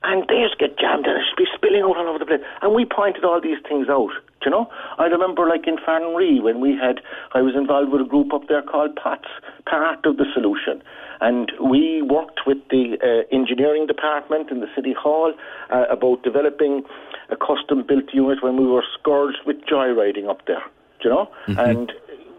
And 0.03 0.23
they 0.29 0.45
just 0.45 0.59
get 0.59 0.79
jammed 0.79 1.07
and 1.07 1.17
it 1.19 1.25
should 1.29 1.41
be 1.41 1.51
spilling 1.55 1.83
out 1.83 1.97
all 1.97 2.09
over 2.09 2.19
the 2.19 2.27
place. 2.27 2.43
And 2.63 2.75
we 2.75 2.85
pointed 2.85 3.25
all 3.25 3.41
these 3.41 3.59
things 3.69 3.89
out. 3.89 4.13
Do 4.41 4.47
you 4.47 4.51
know? 4.51 4.71
I 4.99 5.07
remember 5.07 5.49
like 5.49 5.67
in 5.67 5.79
Farranree 5.79 6.43
when 6.43 6.61
we 6.61 6.77
had, 6.77 7.01
I 7.33 7.41
was 7.41 7.55
involved 7.57 7.91
with 7.91 8.03
a 8.03 8.05
group 8.05 8.33
up 8.33 8.47
there 8.49 8.63
called 8.63 8.95
POTS, 8.95 9.29
part 9.69 10.05
of 10.07 10.19
the 10.19 10.27
solution. 10.33 10.83
And 11.21 11.51
we 11.61 12.03
worked 12.03 12.41
with 12.47 12.59
the 12.71 12.99
uh, 13.03 13.35
engineering 13.35 13.87
department 13.87 14.51
in 14.51 14.61
the 14.61 14.69
city 14.77 14.93
hall 14.93 15.33
uh, 15.73 15.85
about 15.91 16.23
developing 16.23 16.85
a 17.31 17.37
custom 17.37 17.83
built 17.87 18.13
unit 18.13 18.43
when 18.43 18.57
we 18.57 18.67
were 18.67 18.85
scourged 18.99 19.39
with 19.47 19.57
joyriding 19.65 20.29
up 20.29 20.47
there. 20.47 20.63
Do 21.03 21.09
you 21.09 21.11
know? 21.11 21.31
And 21.59 21.93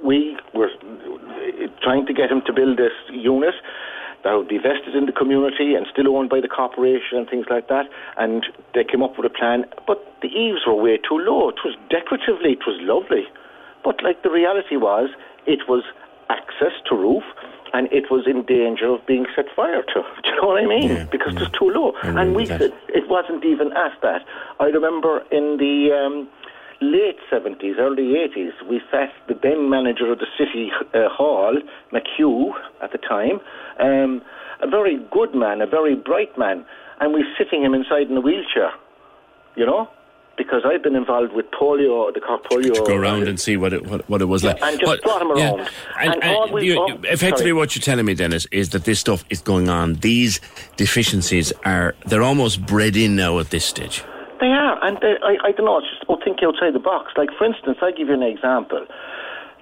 we 0.04 0.38
were 0.54 0.70
trying 1.82 2.06
to 2.06 2.14
get 2.14 2.32
him 2.32 2.42
to 2.46 2.54
build 2.54 2.78
this 2.78 2.94
unit 3.12 3.56
that 4.24 4.34
would 4.34 4.48
be 4.48 4.58
vested 4.58 4.96
in 4.96 5.06
the 5.06 5.12
community 5.12 5.76
and 5.76 5.86
still 5.92 6.16
owned 6.16 6.30
by 6.30 6.42
the 6.42 6.48
corporation 6.48 7.18
and 7.18 7.30
things 7.30 7.46
like 7.50 7.68
that. 7.70 7.86
And 8.18 8.46
they 8.74 8.84
came 8.84 9.04
up 9.04 9.18
with 9.18 9.26
a 9.26 9.34
plan, 9.34 9.66
but 9.86 10.04
the 10.22 10.28
eaves 10.28 10.62
were 10.66 10.76
way 10.76 10.98
too 10.98 11.18
low. 11.20 11.50
It 11.50 11.62
was 11.64 11.76
decoratively, 11.90 12.54
it 12.54 12.66
was 12.66 12.78
lovely. 12.82 13.26
But 13.84 14.04
like 14.04 14.24
the 14.24 14.30
reality 14.32 14.76
was, 14.76 15.10
it 15.46 15.70
was 15.70 15.84
access 16.30 16.74
to 16.90 16.96
roof 16.96 17.24
and 17.74 17.92
it 17.92 18.10
was 18.10 18.26
in 18.28 18.44
danger 18.44 18.88
of 18.88 19.06
being 19.06 19.26
set 19.36 19.46
fire 19.56 19.84
to. 19.94 20.02
Do 20.24 20.30
you 20.30 20.42
know 20.42 20.48
what 20.48 20.64
I 20.64 20.66
mean? 20.66 20.90
Yeah, 20.90 21.04
because 21.06 21.34
yeah. 21.34 21.40
it 21.40 21.50
was 21.50 21.52
too 21.58 21.70
low. 21.70 21.94
And 22.04 22.36
we 22.36 22.46
that. 22.46 22.60
said 22.60 22.74
it 22.90 23.08
wasn't 23.08 23.46
even 23.46 23.72
at 23.74 23.94
that. 24.02 24.24
I 24.60 24.66
remember 24.66 25.24
in 25.32 25.58
the 25.58 25.92
um, 25.94 26.28
late 26.82 27.18
70s, 27.32 27.78
early 27.80 28.04
80s, 28.16 28.52
we 28.70 28.82
sat 28.92 29.12
the 29.28 29.34
then 29.42 29.70
manager 29.70 30.12
of 30.12 30.20
the 30.20 30.28
city 30.38 30.72
uh, 30.94 31.10
hall, 31.10 31.56
McHugh 31.92 32.52
at 32.82 32.92
the 32.92 32.98
time, 33.00 33.40
um, 33.80 34.22
a 34.62 34.68
very 34.68 34.98
good 35.12 35.34
man, 35.36 35.62
a 35.62 35.68
very 35.68 35.96
bright 35.96 36.38
man, 36.38 36.66
and 37.00 37.14
we 37.14 37.24
sitting 37.38 37.64
him 37.64 37.74
inside 37.74 38.10
in 38.10 38.18
a 38.18 38.22
wheelchair, 38.22 38.72
you 39.56 39.66
know? 39.66 39.90
Because 40.38 40.62
I've 40.66 40.84
been 40.84 40.96
involved 40.96 41.34
with 41.34 41.48
polio, 41.50 42.14
the 42.14 42.20
Cork 42.22 42.44
polio. 42.44 42.72
to 42.76 42.84
go 42.86 42.96
around 42.96 43.28
and 43.28 43.40
see 43.40 43.58
what 43.58 43.74
it 43.74 43.88
what, 43.88 44.08
what 44.08 44.22
it 44.22 44.26
was 44.26 44.44
like. 44.44 44.62
and 44.62 44.80
just 44.80 44.86
But- 44.86 45.02
brought 45.02 45.22
him 45.24 45.36
yeah. 45.36 45.68
And, 46.00 46.14
And 46.14 46.24
and 46.24 46.36
all 46.38 46.52
we- 46.52 46.68
you- 46.68 46.78
all- 46.80 46.92
effectively, 47.06 47.38
sorry. 47.38 47.54
what 47.54 47.76
you're 47.76 47.82
telling 47.82 48.06
me, 48.06 48.14
Dennis, 48.14 48.46
is 48.52 48.70
that 48.70 48.84
this 48.86 49.00
stuff 49.00 49.26
is 49.32 49.42
going 49.42 49.68
on. 49.68 49.96
These 49.96 50.40
deficiencies 50.76 51.52
are 51.66 51.96
they're 52.06 52.22
almost 52.22 52.64
bred 52.68 52.96
in 52.96 53.16
now 53.16 53.40
at 53.40 53.50
this 53.50 53.66
stage. 53.66 54.04
They 54.40 54.48
are, 54.48 54.84
and 54.86 54.98
they, 55.02 55.16
I, 55.24 55.50
I 55.50 55.52
don't 55.52 55.66
know, 55.66 55.80
it's 55.80 55.90
just 55.90 56.04
about 56.04 56.24
thinking 56.24 56.48
outside 56.48 56.74
the 56.74 56.80
box. 56.80 57.14
Like, 57.18 57.30
for 57.38 57.46
instance, 57.46 57.78
I'll 57.82 57.96
give 57.96 58.08
you 58.08 58.14
an 58.14 58.24
example. 58.24 58.86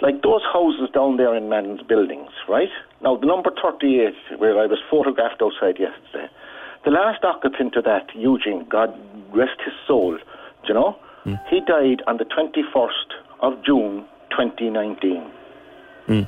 Like 0.02 0.22
those 0.22 0.42
houses 0.52 0.90
down 0.94 1.16
there 1.16 1.34
in 1.34 1.48
Madden's 1.48 1.82
buildings, 1.82 2.30
right? 2.50 2.70
Now, 3.02 3.16
the 3.16 3.26
number 3.26 3.52
38, 3.62 4.14
where 4.40 4.60
I 4.60 4.66
was 4.66 4.80
photographed 4.90 5.42
outside 5.42 5.80
yesterday, 5.80 6.28
the 6.84 6.92
last 6.92 7.24
occupant 7.24 7.76
of 7.78 7.86
that, 7.86 8.14
Eugene, 8.14 8.66
God 8.70 8.94
rest 9.34 9.62
his 9.64 9.74
soul, 9.88 10.18
do 10.18 10.68
you 10.68 10.74
know? 10.74 10.98
He 11.50 11.60
died 11.62 12.04
on 12.06 12.18
the 12.18 12.26
21st 12.26 13.10
of 13.40 13.54
June, 13.66 14.06
2019. 14.30 15.24
Mm. 16.08 16.28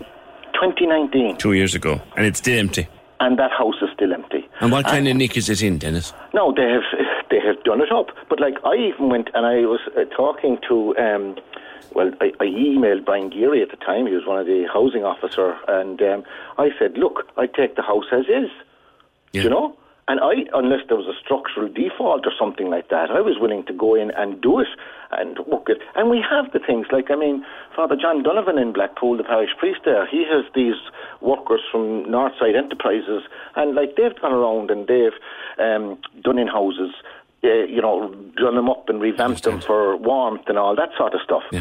2019. 0.53 1.37
Two 1.37 1.53
years 1.53 1.75
ago, 1.75 2.01
and 2.15 2.25
it's 2.25 2.39
still 2.39 2.57
empty. 2.57 2.87
And 3.19 3.37
that 3.37 3.51
house 3.51 3.75
is 3.81 3.89
still 3.93 4.13
empty. 4.13 4.47
And 4.59 4.71
what 4.71 4.85
kind 4.85 5.07
of 5.07 5.15
nick 5.15 5.37
is 5.37 5.49
it 5.49 5.61
in, 5.61 5.77
Dennis? 5.77 6.13
No, 6.33 6.51
they 6.55 6.63
have 6.63 6.81
they 7.29 7.39
have 7.39 7.63
done 7.63 7.81
it 7.81 7.91
up. 7.91 8.07
But 8.29 8.39
like 8.39 8.55
I 8.63 8.75
even 8.75 9.09
went 9.09 9.29
and 9.33 9.45
I 9.45 9.61
was 9.65 9.81
uh, 9.97 10.05
talking 10.15 10.57
to. 10.67 10.95
Um, 10.97 11.35
well, 11.95 12.11
I, 12.19 12.31
I 12.39 12.45
emailed 12.45 13.05
Brian 13.05 13.29
Geary 13.29 13.61
at 13.61 13.69
the 13.71 13.77
time. 13.77 14.07
He 14.07 14.13
was 14.13 14.25
one 14.25 14.39
of 14.39 14.45
the 14.45 14.67
housing 14.71 15.03
officer, 15.03 15.55
and 15.67 16.01
um, 16.01 16.23
I 16.57 16.69
said, 16.77 16.97
"Look, 16.97 17.27
I 17.37 17.47
take 17.47 17.75
the 17.75 17.81
house 17.81 18.05
as 18.11 18.25
is." 18.25 18.51
You 19.43 19.49
know, 19.49 19.77
and 20.07 20.21
I, 20.21 20.47
unless 20.53 20.87
there 20.87 20.95
was 20.95 21.07
a 21.07 21.19
structural 21.19 21.67
default 21.67 22.25
or 22.25 22.31
something 22.39 22.69
like 22.69 22.87
that, 22.89 23.11
I 23.11 23.19
was 23.19 23.35
willing 23.39 23.65
to 23.65 23.73
go 23.73 23.93
in 23.93 24.11
and 24.11 24.39
do 24.39 24.59
it 24.59 24.67
and 25.11 25.37
work 25.45 25.67
it. 25.67 25.79
And 25.95 26.09
we 26.09 26.23
have 26.23 26.51
the 26.53 26.59
things 26.59 26.87
like, 26.93 27.11
I 27.11 27.15
mean, 27.15 27.45
Father 27.75 27.97
John 27.99 28.23
Donovan 28.23 28.57
in 28.57 28.71
Blackpool, 28.71 29.17
the 29.17 29.25
parish 29.27 29.51
priest 29.59 29.81
there, 29.83 30.07
he 30.07 30.23
has 30.23 30.45
these 30.55 30.79
workers 31.19 31.59
from 31.69 32.05
Northside 32.05 32.55
Enterprises, 32.55 33.23
and 33.55 33.75
like 33.75 33.97
they've 33.97 34.15
gone 34.21 34.31
around 34.31 34.71
and 34.71 34.87
they've 34.87 35.19
um, 35.59 35.99
done 36.23 36.39
in 36.39 36.47
houses. 36.47 36.95
Uh, 37.43 37.47
you 37.65 37.81
know, 37.81 38.09
done 38.35 38.55
them 38.55 38.69
up 38.69 38.89
and 38.89 38.99
revamped 38.99 39.43
them 39.43 39.61
for 39.61 39.95
warmth 39.95 40.41
and 40.47 40.57
all 40.57 40.75
that 40.75 40.89
sort 40.97 41.13
of 41.13 41.21
stuff. 41.23 41.43
Do 41.51 41.57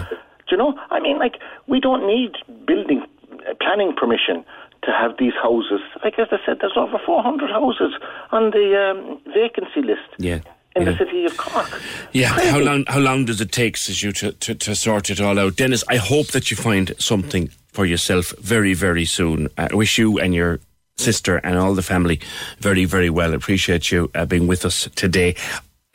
you 0.51 0.57
know? 0.57 0.75
I 0.91 1.01
mean, 1.01 1.19
like 1.19 1.35
we 1.67 1.81
don't 1.81 2.07
need 2.07 2.33
building 2.67 3.03
uh, 3.49 3.55
planning 3.61 3.95
permission 3.95 4.45
to 4.85 4.91
have 4.93 5.13
these 5.19 5.35
houses. 5.43 5.81
Like 6.03 6.19
as 6.19 6.29
I 6.31 6.39
said, 6.47 6.59
there's 6.61 6.77
over 6.77 6.99
400 7.05 7.51
houses 7.51 7.93
on 8.33 8.51
the 8.53 8.67
um, 8.91 9.21
vacancy 9.35 9.83
list 9.83 10.09
Yeah. 10.19 10.41
in 10.77 10.83
yeah. 10.83 10.93
the 10.93 10.97
city 10.99 11.25
of 11.27 11.37
Cork. 11.37 11.69
Yeah, 12.13 12.29
how 12.29 12.59
long 12.61 12.85
how 12.87 13.01
long 13.01 13.25
does 13.27 13.41
it 13.41 13.53
take, 13.53 13.77
says 13.77 14.03
you, 14.03 14.13
to, 14.13 14.33
to, 14.33 14.55
to 14.55 14.75
sort 14.75 15.11
it 15.11 15.21
all 15.21 15.39
out? 15.39 15.57
Dennis, 15.57 15.85
I 15.89 15.97
hope 15.97 16.29
that 16.29 16.51
you 16.51 16.57
find 16.57 16.95
something 16.99 17.51
for 17.73 17.85
yourself 17.85 18.33
very, 18.39 18.73
very 18.75 19.05
soon. 19.05 19.49
I 19.59 19.75
wish 19.75 19.99
you 19.99 20.19
and 20.19 20.35
your 20.35 20.61
sister 20.97 21.37
and 21.45 21.59
all 21.59 21.75
the 21.75 21.83
family 21.83 22.21
very, 22.61 22.87
very 22.87 23.11
well. 23.11 23.35
Appreciate 23.35 23.91
you 23.93 24.11
uh, 24.15 24.25
being 24.25 24.47
with 24.47 24.65
us 24.65 24.89
today. 24.95 25.35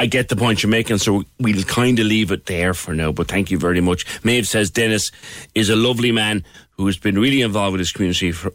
I 0.01 0.07
get 0.07 0.29
the 0.29 0.35
point 0.35 0.63
you're 0.63 0.69
making, 0.71 0.97
so 0.97 1.23
we'll 1.39 1.63
kind 1.65 1.99
of 1.99 2.07
leave 2.07 2.31
it 2.31 2.47
there 2.47 2.73
for 2.73 2.95
now, 2.95 3.11
but 3.11 3.27
thank 3.27 3.51
you 3.51 3.59
very 3.59 3.81
much. 3.81 4.03
Maeve 4.23 4.47
says 4.47 4.71
Dennis 4.71 5.11
is 5.53 5.69
a 5.69 5.75
lovely 5.75 6.11
man 6.11 6.43
who's 6.71 6.97
been 6.97 7.19
really 7.19 7.43
involved 7.43 7.73
with 7.73 7.81
his 7.81 7.91
community 7.91 8.31
for, 8.31 8.51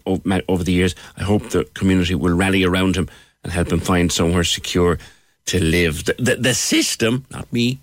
over 0.49 0.65
the 0.65 0.73
years. 0.73 0.97
I 1.17 1.23
hope 1.23 1.51
the 1.51 1.63
community 1.75 2.17
will 2.17 2.35
rally 2.35 2.65
around 2.65 2.97
him 2.97 3.09
and 3.45 3.53
help 3.53 3.71
him 3.71 3.79
find 3.79 4.11
somewhere 4.11 4.43
secure 4.43 4.99
to 5.45 5.63
live. 5.63 6.07
The, 6.07 6.17
the, 6.19 6.35
the 6.35 6.55
system, 6.55 7.25
not 7.31 7.53
me, 7.53 7.79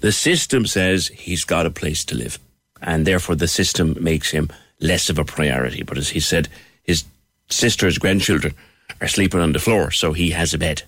the 0.00 0.12
system 0.12 0.64
says 0.64 1.08
he's 1.08 1.42
got 1.42 1.66
a 1.66 1.70
place 1.70 2.04
to 2.04 2.14
live. 2.14 2.38
And 2.80 3.04
therefore 3.04 3.34
the 3.34 3.48
system 3.48 3.96
makes 4.00 4.30
him 4.30 4.48
less 4.78 5.10
of 5.10 5.18
a 5.18 5.24
priority. 5.24 5.82
But 5.82 5.98
as 5.98 6.10
he 6.10 6.20
said, 6.20 6.48
his 6.84 7.02
sister's 7.48 7.98
grandchildren 7.98 8.54
are 9.00 9.08
sleeping 9.08 9.40
on 9.40 9.54
the 9.54 9.58
floor, 9.58 9.90
so 9.90 10.12
he 10.12 10.30
has 10.30 10.54
a 10.54 10.58
bed, 10.58 10.84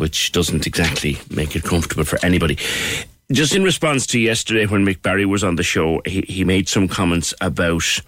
which 0.00 0.32
doesn't 0.32 0.66
exactly 0.66 1.18
make 1.28 1.54
it 1.54 1.62
comfortable 1.62 2.04
for 2.04 2.18
anybody. 2.24 2.56
Just 3.30 3.54
in 3.54 3.62
response 3.62 4.06
to 4.06 4.18
yesterday 4.18 4.64
when 4.64 4.82
Mick 4.82 5.02
Barry 5.02 5.26
was 5.26 5.44
on 5.44 5.56
the 5.56 5.62
show, 5.62 6.00
he, 6.06 6.22
he 6.22 6.42
made 6.42 6.70
some 6.70 6.88
comments 6.88 7.34
about 7.42 8.00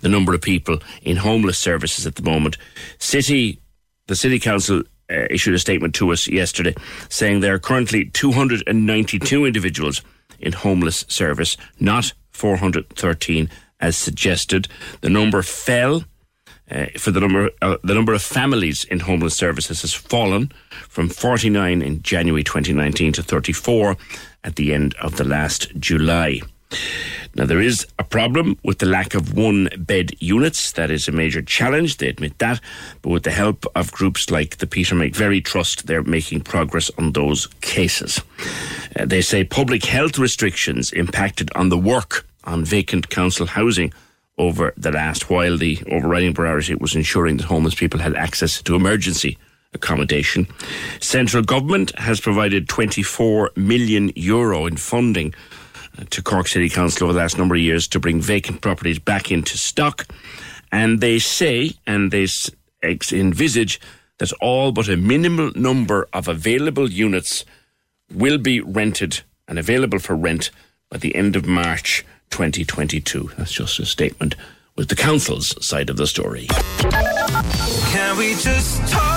the 0.00 0.08
number 0.08 0.34
of 0.34 0.42
people 0.42 0.80
in 1.02 1.16
homeless 1.16 1.56
services 1.56 2.04
at 2.04 2.16
the 2.16 2.24
moment. 2.24 2.58
City, 2.98 3.60
the 4.08 4.16
City 4.16 4.40
Council 4.40 4.82
uh, 5.08 5.26
issued 5.30 5.54
a 5.54 5.58
statement 5.60 5.94
to 5.94 6.10
us 6.10 6.26
yesterday 6.26 6.74
saying 7.08 7.38
there 7.38 7.54
are 7.54 7.60
currently 7.60 8.06
292 8.06 9.44
individuals 9.44 10.02
in 10.40 10.52
homeless 10.52 11.04
service, 11.06 11.56
not 11.78 12.12
413 12.32 13.48
as 13.78 13.96
suggested. 13.96 14.66
The 15.00 15.10
number 15.10 15.42
fell 15.42 16.02
uh, 16.70 16.86
for 16.98 17.10
the 17.10 17.20
number 17.20 17.50
uh, 17.62 17.76
the 17.84 17.94
number 17.94 18.12
of 18.12 18.22
families 18.22 18.84
in 18.84 19.00
homeless 19.00 19.36
services 19.36 19.82
has 19.82 19.94
fallen 19.94 20.50
from 20.88 21.08
49 21.08 21.82
in 21.82 22.02
January 22.02 22.42
2019 22.42 23.12
to 23.14 23.22
34 23.22 23.96
at 24.44 24.56
the 24.56 24.72
end 24.74 24.94
of 25.00 25.16
the 25.16 25.24
last 25.24 25.68
July. 25.78 26.40
Now 27.34 27.44
there 27.44 27.60
is 27.60 27.86
a 27.98 28.04
problem 28.04 28.58
with 28.64 28.78
the 28.78 28.86
lack 28.86 29.14
of 29.14 29.36
one 29.36 29.68
bed 29.78 30.10
units. 30.20 30.72
That 30.72 30.90
is 30.90 31.06
a 31.06 31.12
major 31.12 31.42
challenge. 31.42 31.98
They 31.98 32.08
admit 32.08 32.38
that, 32.38 32.60
but 33.02 33.10
with 33.10 33.22
the 33.24 33.30
help 33.30 33.66
of 33.74 33.92
groups 33.92 34.30
like 34.30 34.56
the 34.56 34.66
Peter 34.66 34.94
McVerry 34.94 35.44
Trust, 35.44 35.86
they're 35.86 36.02
making 36.02 36.40
progress 36.40 36.90
on 36.98 37.12
those 37.12 37.46
cases. 37.60 38.20
Uh, 38.98 39.04
they 39.04 39.20
say 39.20 39.44
public 39.44 39.84
health 39.84 40.18
restrictions 40.18 40.92
impacted 40.92 41.50
on 41.54 41.68
the 41.68 41.78
work 41.78 42.26
on 42.44 42.64
vacant 42.64 43.10
council 43.10 43.46
housing 43.46 43.92
over 44.38 44.72
the 44.76 44.90
last 44.90 45.30
while. 45.30 45.56
The 45.56 45.82
overriding 45.90 46.34
priority 46.34 46.74
was 46.74 46.94
ensuring 46.94 47.38
that 47.38 47.46
homeless 47.46 47.74
people 47.74 48.00
had 48.00 48.14
access 48.14 48.62
to 48.62 48.74
emergency 48.74 49.38
accommodation. 49.72 50.46
Central 51.00 51.42
government 51.42 51.96
has 51.98 52.20
provided 52.20 52.68
24 52.68 53.52
million 53.56 54.10
euro 54.14 54.66
in 54.66 54.76
funding 54.76 55.34
uh, 55.98 56.04
to 56.10 56.22
Cork 56.22 56.48
City 56.48 56.68
Council 56.68 57.04
over 57.04 57.12
the 57.12 57.18
last 57.18 57.38
number 57.38 57.54
of 57.54 57.60
years 57.60 57.86
to 57.88 58.00
bring 58.00 58.20
vacant 58.20 58.60
properties 58.60 58.98
back 58.98 59.30
into 59.30 59.56
stock. 59.58 60.06
And 60.72 61.00
they 61.00 61.18
say, 61.18 61.72
and 61.86 62.10
they 62.10 62.26
envisage, 62.82 63.80
that 64.18 64.32
all 64.40 64.72
but 64.72 64.88
a 64.88 64.96
minimal 64.96 65.52
number 65.54 66.08
of 66.12 66.26
available 66.26 66.90
units 66.90 67.44
will 68.12 68.38
be 68.38 68.60
rented 68.60 69.20
and 69.46 69.58
available 69.58 69.98
for 69.98 70.16
rent 70.16 70.50
by 70.88 70.98
the 70.98 71.14
end 71.14 71.36
of 71.36 71.46
March 71.46 72.04
2022. 72.30 73.30
That's 73.36 73.52
just 73.52 73.78
a 73.78 73.86
statement 73.86 74.34
with 74.76 74.88
the 74.88 74.96
council's 74.96 75.54
side 75.66 75.90
of 75.90 75.96
the 75.96 76.06
story. 76.06 76.46
Can 77.92 78.16
we 78.18 78.34
just 78.34 78.86
talk? 78.88 79.15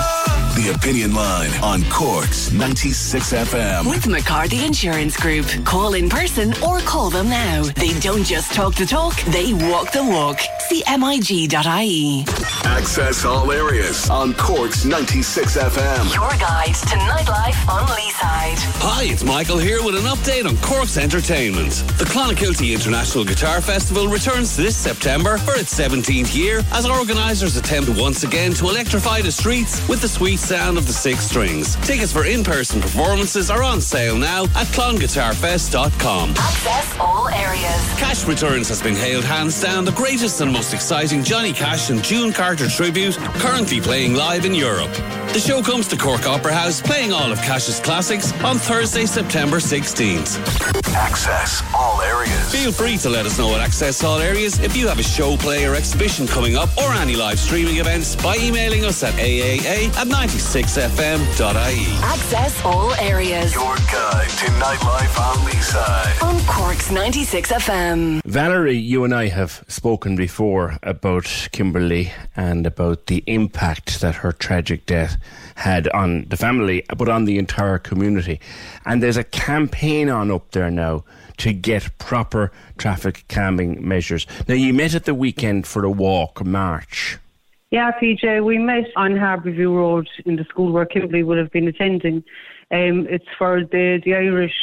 The 0.56 0.72
Opinion 0.74 1.14
Line 1.14 1.50
on 1.62 1.84
Cork's 1.84 2.50
96 2.52 3.32
FM. 3.32 3.88
With 3.88 4.06
McCarthy 4.08 4.64
Insurance 4.64 5.16
Group. 5.16 5.46
Call 5.64 5.94
in 5.94 6.08
person 6.08 6.52
or 6.62 6.80
call 6.80 7.08
them 7.08 7.28
now. 7.30 7.62
They 7.62 7.98
don't 8.00 8.24
just 8.24 8.52
talk 8.52 8.74
the 8.74 8.84
talk, 8.84 9.14
they 9.26 9.54
walk 9.54 9.92
the 9.92 10.04
walk. 10.04 10.38
CMIG.ie. 10.68 12.24
Access 12.64 13.24
all 13.24 13.50
areas 13.52 14.10
on 14.10 14.34
Cork's 14.34 14.84
96 14.84 15.56
FM. 15.56 16.14
Your 16.14 16.30
guide 16.38 16.74
to 16.74 16.96
nightlife 17.08 17.68
on 17.68 17.86
Leeside. 17.88 18.58
Hi, 18.82 19.04
it's 19.04 19.24
Michael 19.24 19.58
here 19.58 19.82
with 19.82 19.94
an 19.94 20.02
update 20.02 20.46
on 20.46 20.56
Cork's 20.58 20.96
entertainment. 20.96 21.72
The 21.98 22.04
Clonakilty 22.04 22.74
International 22.74 23.24
Guitar 23.24 23.60
Festival 23.60 24.08
returns 24.08 24.56
this 24.56 24.76
September 24.76 25.38
for 25.38 25.54
its 25.54 25.74
17th 25.78 26.34
year 26.36 26.62
as 26.72 26.86
organisers 26.86 27.56
attempt 27.56 27.88
once 27.90 28.24
again 28.24 28.52
to 28.54 28.68
electrify 28.68 29.22
the 29.22 29.32
streets 29.32 29.86
with 29.88 30.00
the 30.02 30.08
sweet 30.08 30.38
sound 30.50 30.76
of 30.76 30.84
the 30.84 30.92
six 30.92 31.20
strings. 31.20 31.76
Tickets 31.86 32.12
for 32.12 32.24
in-person 32.24 32.80
performances 32.80 33.50
are 33.52 33.62
on 33.62 33.80
sale 33.80 34.16
now 34.16 34.42
at 34.56 34.66
clonguitarfest.com. 34.74 36.30
Access 36.30 36.98
all 36.98 37.28
areas. 37.28 37.80
Cash 38.00 38.26
Returns 38.26 38.68
has 38.68 38.82
been 38.82 38.96
hailed 38.96 39.22
hands 39.22 39.62
down 39.62 39.84
the 39.84 39.92
greatest 39.92 40.40
and 40.40 40.52
most 40.52 40.74
exciting 40.74 41.22
Johnny 41.22 41.52
Cash 41.52 41.90
and 41.90 42.02
June 42.02 42.32
Carter 42.32 42.68
tribute 42.68 43.16
currently 43.38 43.80
playing 43.80 44.14
live 44.14 44.44
in 44.44 44.52
Europe. 44.52 44.90
The 45.32 45.38
show 45.38 45.62
comes 45.62 45.86
to 45.86 45.96
Cork 45.96 46.26
Opera 46.26 46.52
House 46.52 46.82
playing 46.82 47.12
all 47.12 47.30
of 47.30 47.38
Cash's 47.42 47.78
classics 47.78 48.32
on 48.42 48.56
Thursday, 48.58 49.06
September 49.06 49.58
16th. 49.58 50.40
Access 50.96 51.62
all 51.72 52.02
areas. 52.02 52.52
Feel 52.52 52.72
free 52.72 52.96
to 52.98 53.08
let 53.08 53.24
us 53.24 53.38
know 53.38 53.54
at 53.54 53.60
Access 53.60 54.02
All 54.02 54.18
Areas 54.18 54.58
if 54.58 54.76
you 54.76 54.88
have 54.88 54.98
a 54.98 55.04
show, 55.04 55.36
play, 55.36 55.64
or 55.64 55.76
exhibition 55.76 56.26
coming 56.26 56.56
up 56.56 56.68
or 56.76 56.92
any 56.94 57.14
live 57.14 57.38
streaming 57.38 57.76
events 57.76 58.16
by 58.16 58.36
emailing 58.38 58.84
us 58.84 59.04
at 59.04 59.14
aaa 59.14 59.96
at 59.96 60.08
96fm.ie. 60.30 62.04
Access 62.04 62.64
all 62.64 62.94
areas. 62.94 63.52
Your 63.52 63.74
guide 63.74 64.28
to 64.28 64.46
nightlife 64.62 65.18
on 65.18 65.36
Leeside. 65.38 66.22
On 66.22 66.40
Cork's 66.46 66.88
96 66.92 67.50
FM. 67.50 68.22
Valerie, 68.24 68.76
you 68.76 69.02
and 69.02 69.12
I 69.12 69.26
have 69.26 69.64
spoken 69.66 70.14
before 70.14 70.78
about 70.84 71.48
Kimberly 71.50 72.12
and 72.36 72.64
about 72.64 73.06
the 73.06 73.24
impact 73.26 74.00
that 74.02 74.14
her 74.14 74.30
tragic 74.30 74.86
death 74.86 75.16
had 75.56 75.88
on 75.88 76.26
the 76.28 76.36
family, 76.36 76.84
but 76.96 77.08
on 77.08 77.24
the 77.24 77.36
entire 77.36 77.78
community. 77.78 78.38
And 78.86 79.02
there's 79.02 79.16
a 79.16 79.24
campaign 79.24 80.08
on 80.08 80.30
up 80.30 80.52
there 80.52 80.70
now 80.70 81.02
to 81.38 81.52
get 81.52 81.98
proper 81.98 82.52
traffic 82.78 83.24
calming 83.28 83.84
measures. 83.86 84.28
Now, 84.46 84.54
you 84.54 84.72
met 84.74 84.94
at 84.94 85.06
the 85.06 85.14
weekend 85.14 85.66
for 85.66 85.84
a 85.84 85.90
walk, 85.90 86.38
a 86.40 86.44
march. 86.44 87.18
Yeah, 87.70 87.92
PJ, 88.02 88.44
we 88.44 88.58
met 88.58 88.86
on 88.96 89.12
Harbourview 89.12 89.72
Road 89.72 90.08
in 90.26 90.34
the 90.34 90.44
school 90.46 90.72
where 90.72 90.84
Kimberly 90.84 91.22
would 91.22 91.38
have 91.38 91.52
been 91.52 91.68
attending. 91.68 92.16
Um, 92.72 93.06
it's 93.08 93.28
for 93.38 93.62
the, 93.62 94.00
the 94.04 94.14
Irish 94.14 94.54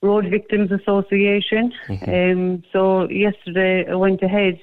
Road 0.00 0.24
Victims 0.30 0.70
Association. 0.72 1.70
Um, 2.08 2.62
so 2.72 3.10
yesterday 3.10 3.86
I 3.86 3.94
went 3.94 4.22
ahead 4.22 4.58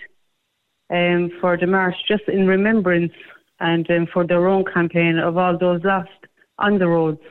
um, 0.90 1.30
for 1.40 1.56
the 1.56 1.68
march 1.68 1.94
just 2.08 2.24
in 2.28 2.48
remembrance 2.48 3.14
and 3.60 3.88
um, 3.92 4.08
for 4.12 4.26
their 4.26 4.48
own 4.48 4.66
campaign 4.66 5.20
of 5.20 5.38
all 5.38 5.56
those 5.56 5.84
lost 5.84 6.10
on 6.58 6.80
the 6.80 6.88
roads. 6.88 7.22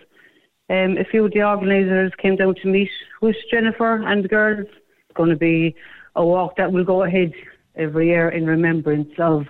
Um, 0.70 0.96
a 0.96 1.04
few 1.10 1.24
of 1.24 1.32
the 1.32 1.42
organisers 1.42 2.12
came 2.22 2.36
down 2.36 2.54
to 2.62 2.68
meet 2.68 2.90
with 3.20 3.36
Jennifer 3.50 4.00
and 4.06 4.22
the 4.22 4.28
girls. 4.28 4.68
It's 4.68 5.16
going 5.16 5.30
to 5.30 5.36
be 5.36 5.74
a 6.14 6.24
walk 6.24 6.56
that 6.56 6.70
will 6.70 6.84
go 6.84 7.02
ahead 7.02 7.32
every 7.74 8.08
year 8.08 8.28
in 8.28 8.46
remembrance 8.46 9.12
of 9.18 9.46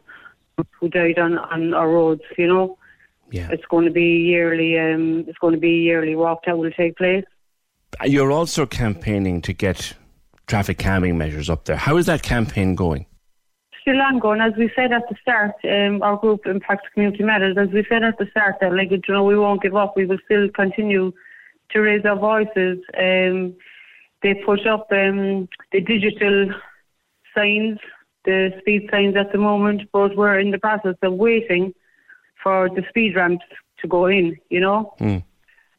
who 0.78 0.88
died 0.88 1.18
on, 1.18 1.38
on 1.38 1.74
our 1.74 1.88
roads, 1.90 2.22
you 2.38 2.46
know. 2.46 2.78
Yeah. 3.30 3.48
It's 3.50 3.64
going 3.66 3.84
to 3.86 3.90
be 3.90 4.18
yearly 4.18 4.78
um 4.78 5.24
it's 5.26 5.38
going 5.38 5.54
to 5.54 5.60
be 5.60 5.80
a 5.80 5.82
yearly 5.82 6.14
walk 6.14 6.44
that 6.46 6.56
will 6.56 6.70
take 6.70 6.96
place. 6.96 7.24
You're 8.04 8.30
also 8.30 8.66
campaigning 8.66 9.42
to 9.42 9.52
get 9.52 9.94
traffic 10.46 10.78
calming 10.78 11.18
measures 11.18 11.50
up 11.50 11.64
there. 11.64 11.76
How 11.76 11.96
is 11.96 12.06
that 12.06 12.22
campaign 12.22 12.76
going? 12.76 13.06
Still 13.82 14.00
ongoing, 14.00 14.40
as 14.40 14.52
we 14.56 14.70
said 14.76 14.92
at 14.92 15.02
the 15.08 15.16
start, 15.20 15.54
um, 15.64 16.02
our 16.02 16.16
group 16.16 16.46
Impact 16.46 16.88
Community 16.92 17.22
Matters, 17.22 17.56
as 17.56 17.68
we 17.68 17.84
said 17.88 18.02
at 18.02 18.18
the 18.18 18.26
start 18.30 18.56
that 18.60 18.74
like 18.74 18.90
you 18.90 19.00
know, 19.08 19.24
we 19.24 19.38
won't 19.38 19.62
give 19.62 19.76
up, 19.76 19.96
we 19.96 20.06
will 20.06 20.18
still 20.24 20.48
continue 20.50 21.12
to 21.70 21.80
raise 21.80 22.04
our 22.04 22.16
voices. 22.16 22.78
Um 22.98 23.54
they 24.22 24.34
put 24.34 24.66
up 24.66 24.86
um 24.92 25.48
the 25.72 25.80
digital 25.80 26.52
signs, 27.34 27.78
the 28.26 28.52
speed 28.60 28.88
signs 28.90 29.16
at 29.16 29.32
the 29.32 29.38
moment, 29.38 29.82
but 29.92 30.16
we're 30.16 30.38
in 30.38 30.50
the 30.50 30.58
process 30.58 30.96
of 31.02 31.14
waiting 31.14 31.72
for 32.42 32.68
the 32.68 32.82
speed 32.90 33.16
ramps 33.16 33.44
to 33.80 33.88
go 33.88 34.06
in, 34.06 34.36
you 34.50 34.60
know. 34.60 34.94
Hmm. 34.98 35.18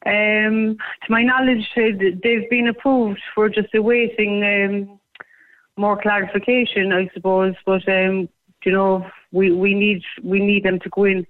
Um, 0.06 0.76
to 1.02 1.10
my 1.10 1.22
knowledge, 1.22 1.68
they've 1.76 2.50
been 2.50 2.68
approved. 2.68 3.20
We're 3.36 3.48
just 3.48 3.74
awaiting 3.74 4.42
um, 4.44 5.00
more 5.76 6.00
clarification, 6.00 6.92
I 6.92 7.10
suppose. 7.14 7.54
But 7.66 7.88
um, 7.88 8.28
you 8.64 8.72
know, 8.72 9.06
we, 9.32 9.52
we 9.52 9.74
need 9.74 10.02
we 10.22 10.40
need 10.40 10.64
them 10.64 10.80
to 10.80 10.88
go 10.90 11.04
in. 11.04 11.26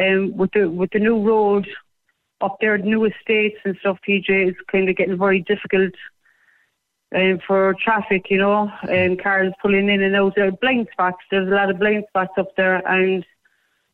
Um, 0.00 0.36
with 0.36 0.50
the 0.52 0.70
with 0.70 0.90
the 0.92 0.98
new 0.98 1.20
road 1.20 1.66
up 2.40 2.58
there, 2.60 2.78
the 2.78 2.84
new 2.84 3.04
estates 3.04 3.58
and 3.64 3.76
stuff. 3.80 3.98
PJ 4.06 4.50
is 4.50 4.54
kind 4.70 4.88
of 4.88 4.96
getting 4.96 5.18
very 5.18 5.40
difficult. 5.40 5.94
Um, 7.12 7.40
for 7.44 7.74
traffic, 7.82 8.26
you 8.30 8.38
know, 8.38 8.70
and 8.88 9.20
cars 9.20 9.52
pulling 9.60 9.88
in 9.88 10.00
and 10.00 10.14
out. 10.14 10.34
There 10.36 10.46
are 10.46 10.52
blind 10.52 10.86
spots. 10.92 11.18
There's 11.28 11.48
a 11.48 11.54
lot 11.54 11.68
of 11.68 11.80
blind 11.80 12.04
spots 12.08 12.34
up 12.38 12.54
there, 12.56 12.86
and 12.86 13.26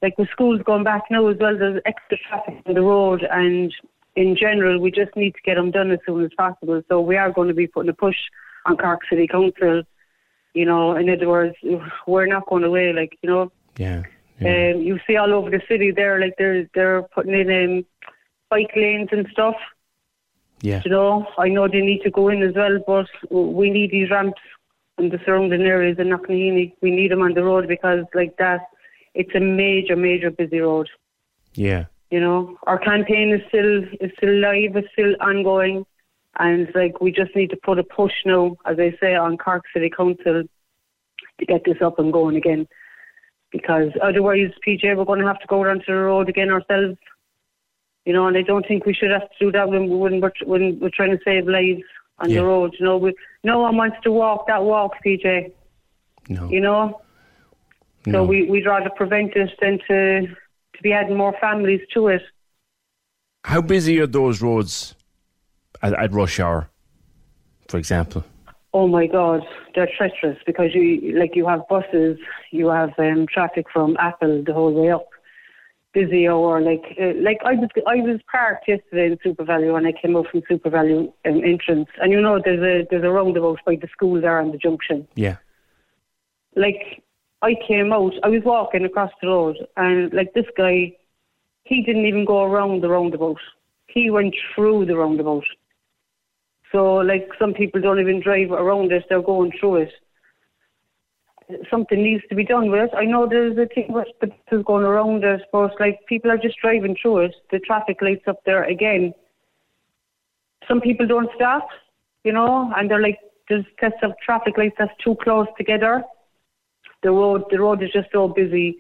like 0.03 0.19
with 0.19 0.29
schools 0.29 0.61
going 0.67 0.85
back 0.85 1.05
now 1.11 1.27
as 1.29 1.39
well, 1.39 1.57
there's 1.57 1.81
extra 1.87 2.19
traffic 2.19 2.61
on 2.67 2.75
the 2.75 2.83
road, 2.83 3.23
and 3.23 3.75
in 4.17 4.37
general, 4.37 4.79
we 4.79 4.91
just 4.91 5.17
need 5.17 5.35
to 5.35 5.41
get 5.47 5.55
them 5.55 5.71
done 5.71 5.91
as 5.93 5.99
soon 6.05 6.25
as 6.27 6.31
possible. 6.37 6.83
So 6.91 7.01
we 7.01 7.17
are 7.17 7.33
going 7.33 7.49
to 7.49 7.55
be 7.55 7.67
putting 7.67 7.89
a 7.89 7.95
push 7.95 8.17
on 8.67 8.77
Cork 8.77 9.01
City 9.09 9.27
Council. 9.27 9.83
You 10.53 10.67
know, 10.67 10.95
in 10.95 11.09
other 11.09 11.29
words, 11.29 11.55
we're 12.07 12.27
not 12.27 12.47
going 12.47 12.65
away. 12.65 12.93
Like 12.93 13.17
you 13.23 13.31
know, 13.31 13.51
Yeah. 13.79 14.03
um, 14.43 14.83
you 14.83 15.01
see 15.07 15.17
all 15.17 15.33
over 15.33 15.49
the 15.49 15.63
city 15.67 15.91
there, 15.91 16.21
like 16.21 16.35
they're 16.37 16.69
they're 16.75 17.03
putting 17.15 17.33
in 17.33 17.79
um, 17.79 17.87
bike 18.51 18.73
lanes 18.77 19.09
and 19.11 19.27
stuff. 19.33 19.57
Yeah. 20.67 20.83
You 20.85 20.91
know, 20.91 21.25
I 21.39 21.49
know 21.49 21.69
they 21.69 21.81
need 21.81 22.03
to 22.03 22.11
go 22.11 22.29
in 22.29 22.43
as 22.43 22.57
well, 22.57 22.81
but 22.85 23.07
we 23.31 23.71
need 23.71 23.93
these 23.93 24.11
ramps 24.11 24.41
in 24.99 25.11
the 25.11 25.21
surrounding 25.25 25.63
areas 25.63 26.01
in 26.01 26.09
Knocknaheeny. 26.09 26.73
We 26.83 26.91
need 26.91 27.13
them 27.13 27.23
on 27.23 27.35
the 27.35 27.45
road 27.45 27.69
because, 27.69 28.05
like 28.15 28.37
that, 28.39 28.63
it's 29.15 29.33
a 29.37 29.39
major, 29.39 29.95
major 29.95 30.29
busy 30.29 30.59
road. 30.59 30.89
Yeah. 31.55 31.85
You 32.11 32.19
know, 32.19 32.59
our 32.65 32.79
campaign 32.79 33.33
is 33.33 33.43
still 33.47 33.85
is 34.01 34.11
still 34.17 34.35
live, 34.41 34.75
it's 34.75 34.89
still 34.93 35.15
ongoing, 35.21 35.87
and 36.41 36.69
like 36.75 37.01
we 37.01 37.13
just 37.13 37.37
need 37.37 37.51
to 37.51 37.57
put 37.57 37.79
a 37.79 37.85
push 37.85 38.15
now, 38.25 38.57
as 38.65 38.81
I 38.81 38.93
say, 39.01 39.15
on 39.15 39.39
Cork 39.39 39.67
City 39.73 39.89
Council 39.89 40.43
to 41.39 41.47
get 41.47 41.63
this 41.65 41.81
up 41.81 42.01
and 42.01 42.13
going 42.13 42.35
again. 42.35 42.67
Because 43.53 43.91
otherwise, 44.03 44.51
PJ, 44.67 44.97
we're 44.97 45.05
going 45.05 45.21
to 45.21 45.27
have 45.29 45.39
to 45.39 45.47
go 45.47 45.63
down 45.63 45.79
to 45.79 45.85
the 45.87 45.95
road 45.95 46.29
again 46.29 46.51
ourselves. 46.51 46.99
You 48.07 48.13
know, 48.13 48.27
and 48.29 48.37
I 48.39 48.43
don't 48.43 48.65
think 48.67 48.87
we 48.87 48.95
should 48.95 49.11
have 49.11 49.23
to 49.29 49.37
do 49.41 49.53
that 49.53 49.69
when, 49.69 49.89
when, 49.99 50.21
we're, 50.21 50.33
when 50.45 50.79
we're 50.81 50.91
trying 50.95 51.11
to 51.11 51.19
save 51.25 51.47
lives 51.47 51.83
on 52.21 52.31
Yeah. 52.31 52.39
the 52.41 52.45
road. 52.47 52.75
You 52.79 52.87
know, 52.87 52.97
we, 52.97 53.15
no 53.45 53.59
one 53.61 53.77
wants 53.77 53.97
to 54.05 54.11
walk 54.13 54.47
that 54.47 54.63
walk, 54.63 54.93
PJ. 55.05 55.53
No. 56.29 56.49
You 56.49 56.61
know? 56.61 57.01
So 58.05 58.13
No. 58.13 58.25
we, 58.25 58.49
we'd 58.49 58.65
rather 58.67 58.91
prevent 58.91 59.35
it 59.35 59.51
than 59.61 59.81
to, 59.89 60.27
to 60.29 60.83
be 60.83 60.93
adding 60.93 61.17
more 61.17 61.35
families 61.41 61.81
to 61.95 62.07
it. 62.09 62.23
How 63.45 63.61
busy 63.61 64.01
are 64.01 64.07
those 64.07 64.41
roads 64.41 64.95
at, 65.83 65.93
at 65.95 66.13
rush 66.13 66.39
hour, 66.41 66.69
for 67.69 67.79
example? 67.79 68.25
Oh 68.73 68.87
my 68.87 69.07
God, 69.07 69.41
they're 69.75 69.89
treacherous 69.97 70.39
because 70.47 70.75
you 70.75 71.19
like 71.19 71.35
you 71.35 71.47
have 71.49 71.67
buses, 71.69 72.19
you 72.53 72.69
have 72.69 72.91
um, 72.99 73.27
traffic 73.33 73.67
from 73.73 73.97
Apple 73.99 74.43
the 74.45 74.53
whole 74.53 74.73
way 74.75 74.91
up, 74.91 75.07
busy 75.97 76.29
or 76.29 76.61
like 76.61 76.85
uh, 77.01 77.15
like 77.29 77.41
I 77.45 77.55
was 77.55 77.71
I 77.87 77.97
was 78.09 78.21
parked 78.31 78.69
yesterday 78.69 79.07
in 79.07 79.17
SuperValu 79.25 79.77
and 79.79 79.87
I 79.87 79.93
came 80.01 80.15
out 80.17 80.27
from 80.31 80.43
SuperValu 80.43 80.99
um, 81.25 81.45
entrance 81.53 81.89
and 82.01 82.13
you 82.13 82.21
know 82.21 82.39
there's 82.45 82.65
a 82.73 82.87
there's 82.91 83.05
a 83.05 83.11
roundabout 83.19 83.61
by 83.65 83.77
the 83.77 83.89
school 83.89 84.21
there 84.21 84.39
on 84.39 84.53
the 84.53 84.59
junction. 84.59 85.09
Yeah. 85.15 85.37
Like 86.55 87.03
I 87.43 87.55
came 87.67 87.93
out, 87.93 88.13
I 88.23 88.29
was 88.29 88.43
walking 88.45 88.85
across 88.85 89.11
the 89.23 89.29
road 89.29 89.57
and 89.77 90.13
like 90.13 90.35
this 90.35 90.51
guy, 90.57 90.93
he 91.65 91.83
didn't 91.83 92.07
even 92.07 92.25
go 92.27 92.43
around 92.45 92.83
the 92.83 92.91
roundabout. 92.91 93.41
He 93.87 94.11
went 94.11 94.35
through 94.55 94.87
the 94.87 94.97
roundabout. 94.97 95.45
So, 96.73 96.97
like, 96.97 97.29
some 97.39 97.55
people 97.55 97.81
don't 97.81 98.01
even 98.01 98.21
drive 98.21 98.51
around 98.51 98.93
it, 98.93 99.05
they're 99.09 99.23
going 99.23 99.53
through 99.59 99.77
it. 99.77 99.93
Something 101.71 102.03
needs 102.03 102.23
to 102.29 102.35
be 102.35 102.45
done 102.45 102.71
with 102.71 102.81
it. 102.81 102.91
I 102.97 103.05
know 103.05 103.29
there's 103.29 103.57
a 103.57 103.67
thing 103.67 103.87
with 103.91 104.09
the 104.21 104.27
buses 104.27 104.65
going 104.67 104.85
around 104.85 105.23
it, 105.23 105.43
but, 105.53 105.79
like, 105.79 106.01
people 106.07 106.31
are 106.31 106.39
just 106.39 106.57
driving 106.61 106.97
through 107.01 107.19
it. 107.19 107.35
The 107.51 107.61
traffic 107.61 107.99
lights 108.03 108.27
up 108.27 108.41
there 108.45 108.65
again. 108.65 109.15
Some 110.67 110.81
people 110.81 111.07
don't 111.07 111.31
stop, 111.37 111.69
you 112.25 112.33
know, 112.33 112.73
and 112.77 112.91
they're 112.91 113.01
like, 113.01 113.21
there's 113.49 113.65
sets 113.81 113.97
of 114.03 114.13
traffic 114.25 114.59
lights 114.59 114.75
that's 114.79 114.97
too 115.03 115.17
close 115.23 115.47
together. 115.57 116.03
The 117.03 117.13
road, 117.13 117.45
the 117.51 117.61
road 117.61 117.83
is 117.83 117.91
just 117.93 118.09
so 118.11 118.27
busy, 118.27 118.79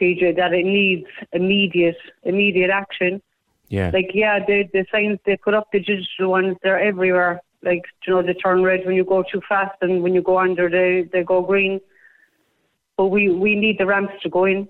PJ, 0.00 0.36
that 0.36 0.54
it 0.54 0.64
needs 0.64 1.06
immediate, 1.32 1.98
immediate 2.22 2.70
action. 2.70 3.20
Yeah. 3.68 3.90
Like, 3.92 4.12
yeah, 4.14 4.38
the 4.44 4.64
the 4.72 4.86
signs 4.90 5.18
they 5.26 5.36
put 5.36 5.52
up, 5.52 5.68
the 5.72 5.80
digital 5.80 6.30
ones, 6.30 6.56
they're 6.62 6.80
everywhere. 6.80 7.42
Like, 7.62 7.82
you 8.06 8.14
know, 8.14 8.22
they 8.22 8.32
turn 8.32 8.62
red 8.62 8.86
when 8.86 8.94
you 8.96 9.04
go 9.04 9.22
too 9.30 9.42
fast, 9.46 9.76
and 9.82 10.02
when 10.02 10.14
you 10.14 10.22
go 10.22 10.38
under, 10.38 10.70
they 10.70 11.06
they 11.12 11.22
go 11.22 11.42
green. 11.42 11.80
But 12.98 13.06
we 13.06 13.30
we 13.30 13.54
need 13.54 13.78
the 13.78 13.86
ramps 13.86 14.12
to 14.22 14.28
go 14.28 14.44
in, 14.44 14.68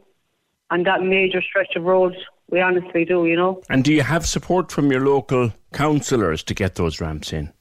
and 0.70 0.86
that 0.86 1.02
major 1.02 1.42
stretch 1.42 1.74
of 1.74 1.82
road. 1.82 2.14
We 2.50 2.60
honestly 2.60 3.04
do, 3.04 3.26
you 3.26 3.36
know. 3.36 3.60
And 3.68 3.82
do 3.82 3.92
you 3.92 4.02
have 4.02 4.24
support 4.24 4.70
from 4.70 4.92
your 4.92 5.04
local 5.04 5.52
councillors 5.72 6.42
to 6.44 6.54
get 6.54 6.76
those 6.76 7.00
ramps 7.00 7.32
in? 7.32 7.52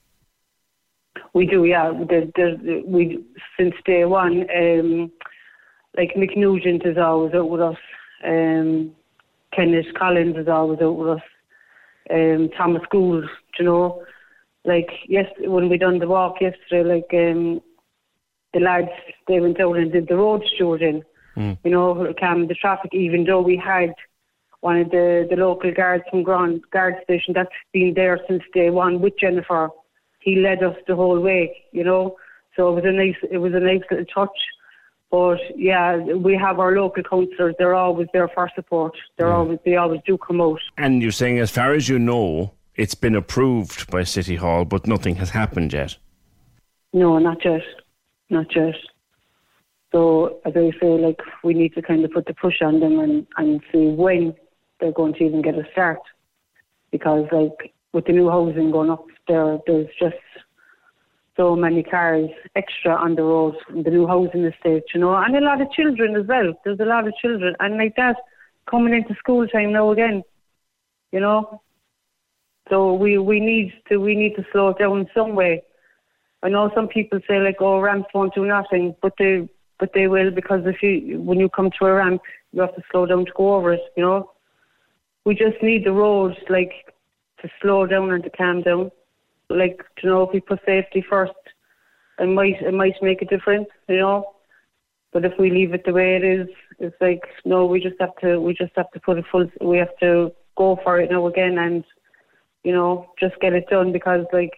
We 1.34 1.45
do, 1.45 1.65
yeah. 1.65 1.91
The, 1.91 2.31
the, 2.35 2.84
we 2.85 3.23
since 3.57 3.76
day 3.85 4.06
one, 4.06 4.45
um, 4.56 5.11
like 5.98 6.14
Mick 6.15 6.38
Nugent 6.38 6.85
is 6.85 6.98
always 6.98 7.34
out 7.34 7.49
with 7.49 7.61
us. 7.61 7.77
Um, 8.26 8.91
Kenneth 9.53 9.94
Collins 9.98 10.38
is 10.38 10.48
always 10.48 10.80
out 10.81 10.98
with 10.98 11.10
us. 11.10 11.23
Um, 12.10 12.49
Thomas 12.57 12.84
Gould, 12.89 13.26
you 13.60 13.65
know, 13.65 14.03
like 14.64 14.89
yes, 15.07 15.26
when 15.39 15.68
we 15.69 15.77
done 15.77 15.99
the 15.99 16.07
walk 16.07 16.35
yesterday, 16.39 16.84
like 16.95 17.10
um, 17.14 17.61
the 18.53 18.60
lads 18.60 18.90
they 19.28 19.40
went 19.40 19.60
out 19.60 19.78
and 19.78 19.91
did 19.91 20.07
the 20.07 20.15
road 20.15 20.44
stewarding. 20.44 21.03
Mm. 21.36 21.57
You 21.64 21.72
know, 21.72 22.14
calm 22.19 22.48
the 22.48 22.56
traffic. 22.56 22.94
Even 22.94 23.26
though 23.26 23.41
we 23.41 23.57
had 23.57 23.94
one 24.61 24.78
of 24.82 24.90
the 24.90 25.28
the 25.30 25.36
local 25.36 25.72
guards 25.72 26.03
from 26.10 26.24
Grand 26.24 26.61
Guard 26.72 26.95
Station 27.03 27.34
that's 27.34 27.49
been 27.74 27.94
there 27.94 28.19
since 28.28 28.44
day 28.53 28.69
one 28.69 29.02
with 29.02 29.19
Jennifer. 29.19 29.69
He 30.19 30.38
led 30.38 30.64
us 30.64 30.76
the 30.88 30.95
whole 30.95 31.19
way. 31.19 31.56
You 31.72 31.84
know, 31.84 32.18
so 32.56 32.69
it 32.69 32.76
was 32.76 32.86
a 32.86 32.91
nice 32.91 33.15
it 33.30 33.38
was 33.38 33.53
a 33.53 33.60
nice 33.60 33.82
little 33.90 34.06
touch. 34.06 34.38
But 35.10 35.40
yeah, 35.56 35.98
we 35.98 36.36
have 36.36 36.60
our 36.60 36.76
local 36.76 37.03
councillors. 37.03 37.56
They're 37.57 37.76
always 37.76 38.07
there 38.11 38.28
for 38.28 38.52
support. 38.56 38.94
They're 39.18 39.32
always 39.32 39.60
they 39.64 39.76
always 39.76 40.02
do 40.06 40.18
come 40.18 40.41
out. 40.41 40.60
And 40.78 41.02
you're 41.02 41.11
saying, 41.11 41.40
as 41.40 41.52
far 41.52 41.74
as 41.74 41.88
you 41.88 41.98
know, 41.98 42.52
it's 42.76 42.95
been 42.95 43.15
approved 43.15 43.90
by 43.90 44.03
City 44.03 44.36
Hall, 44.36 44.65
but 44.65 44.86
nothing 44.86 45.15
has 45.15 45.30
happened 45.30 45.72
yet. 45.72 45.95
No, 46.94 47.19
not 47.19 47.44
yet, 47.45 47.61
not 48.30 48.56
yet. 48.56 48.76
So 49.91 50.40
as 50.45 50.54
I 50.56 50.72
say, 50.82 50.98
like 50.98 51.20
we 51.44 51.54
need 51.54 51.74
to 51.76 51.82
kind 51.82 52.04
of 52.04 52.12
put 52.12 52.26
the 52.26 52.34
push 52.34 52.62
on 52.62 52.80
them 52.80 52.99
and 52.99 53.26
and 53.38 53.62
see 53.72 53.88
when 53.88 54.36
they're 54.80 54.91
going 54.91 55.14
to 55.14 55.24
even 55.24 55.41
get 55.41 55.56
a 55.56 55.64
start, 55.72 55.99
because 56.91 57.26
like 57.32 57.74
with 57.94 58.06
the 58.06 58.14
new 58.14 58.30
housing 58.30 58.72
going 58.72 58.90
up 58.90 59.06
there, 59.28 59.60
there's 59.66 59.88
just 59.99 60.16
so 61.38 61.56
many 61.56 61.84
cars 61.84 62.30
extra 62.56 62.94
on 62.95 63.16
the 63.16 63.22
road 63.22 63.56
the 63.70 63.91
new 63.91 64.08
housing 64.08 64.44
estate, 64.44 64.84
you 64.94 64.99
know, 64.99 65.16
and 65.16 65.36
a 65.36 65.41
lot 65.41 65.62
of 65.62 65.72
children 65.72 66.16
as 66.16 66.26
well. 66.28 66.54
There's 66.66 66.80
a 66.80 66.86
lot 66.86 67.08
of 67.08 67.14
children, 67.22 67.56
and 67.60 67.78
like 67.78 67.95
that 67.95 68.18
coming 68.70 68.94
into 68.94 69.16
school 69.16 69.48
time 69.48 69.72
now 69.72 69.91
again, 69.91 70.24
you 71.12 71.20
know. 71.20 71.62
So 72.70 72.94
we 72.94 73.18
we 73.18 73.40
need 73.40 73.72
to 73.88 73.98
we 73.98 74.16
need 74.16 74.36
to 74.36 74.45
slow 74.52 74.70
it 74.70 74.80
down 74.80 75.08
some 75.16 75.36
way. 75.36 75.64
I 76.43 76.49
know 76.49 76.72
some 76.76 76.88
people 76.88 77.19
say 77.27 77.39
like, 77.39 77.57
oh, 77.59 77.80
ramps 77.80 78.09
won't 78.14 78.35
do 78.35 78.45
nothing, 78.45 78.95
but 79.01 79.14
they 79.18 79.49
but 79.80 79.91
they 79.93 80.07
will 80.07 80.31
because 80.31 80.61
if 80.65 80.81
you 80.81 81.19
when 81.22 81.39
you 81.39 81.49
come 81.49 81.69
to 81.80 81.85
a 81.85 81.93
ramp, 81.93 82.22
you 82.51 82.61
have 82.61 82.76
to 82.76 82.81
slow 82.91 83.05
down 83.05 83.26
to 83.26 83.31
go 83.35 83.55
over 83.55 83.73
it. 83.73 83.81
You 83.95 84.03
know, 84.03 84.31
we 85.26 85.35
just 85.35 85.61
need 85.61 85.85
the 85.85 85.91
roads 85.91 86.38
like 86.49 86.93
to 87.41 87.49
slow 87.61 87.85
down 87.85 88.11
and 88.11 88.23
to 88.23 88.30
calm 88.30 88.61
down. 88.61 88.91
Like 89.49 89.81
you 90.03 90.09
know, 90.09 90.23
if 90.23 90.34
we 90.34 90.39
put 90.39 90.59
safety 90.65 91.03
first, 91.07 91.34
it 92.19 92.27
might 92.27 92.61
it 92.61 92.73
might 92.73 92.95
make 93.01 93.22
a 93.22 93.26
difference. 93.26 93.68
You 93.88 93.97
know, 93.97 94.34
but 95.14 95.26
if 95.26 95.34
we 95.39 95.49
leave 95.49 95.73
it 95.73 95.85
the 95.85 95.93
way 95.93 96.15
it 96.15 96.23
is, 96.23 96.47
it's 96.80 96.95
like 97.01 97.23
no, 97.45 97.65
we 97.65 97.80
just 97.80 97.99
have 97.99 98.15
to 98.22 98.39
we 98.39 98.53
just 98.53 98.73
have 98.76 98.91
to 98.91 98.99
put 98.99 99.18
a 99.18 99.23
full. 99.23 99.49
We 99.61 99.77
have 99.77 99.97
to 100.01 100.31
go 100.55 100.80
for 100.84 100.99
it 100.99 101.11
now 101.11 101.27
again 101.27 101.57
and 101.57 101.84
you 102.64 102.73
know 102.73 103.07
just 103.19 103.39
get 103.39 103.53
it 103.53 103.68
done 103.69 103.91
because 103.91 104.26
like 104.34 104.53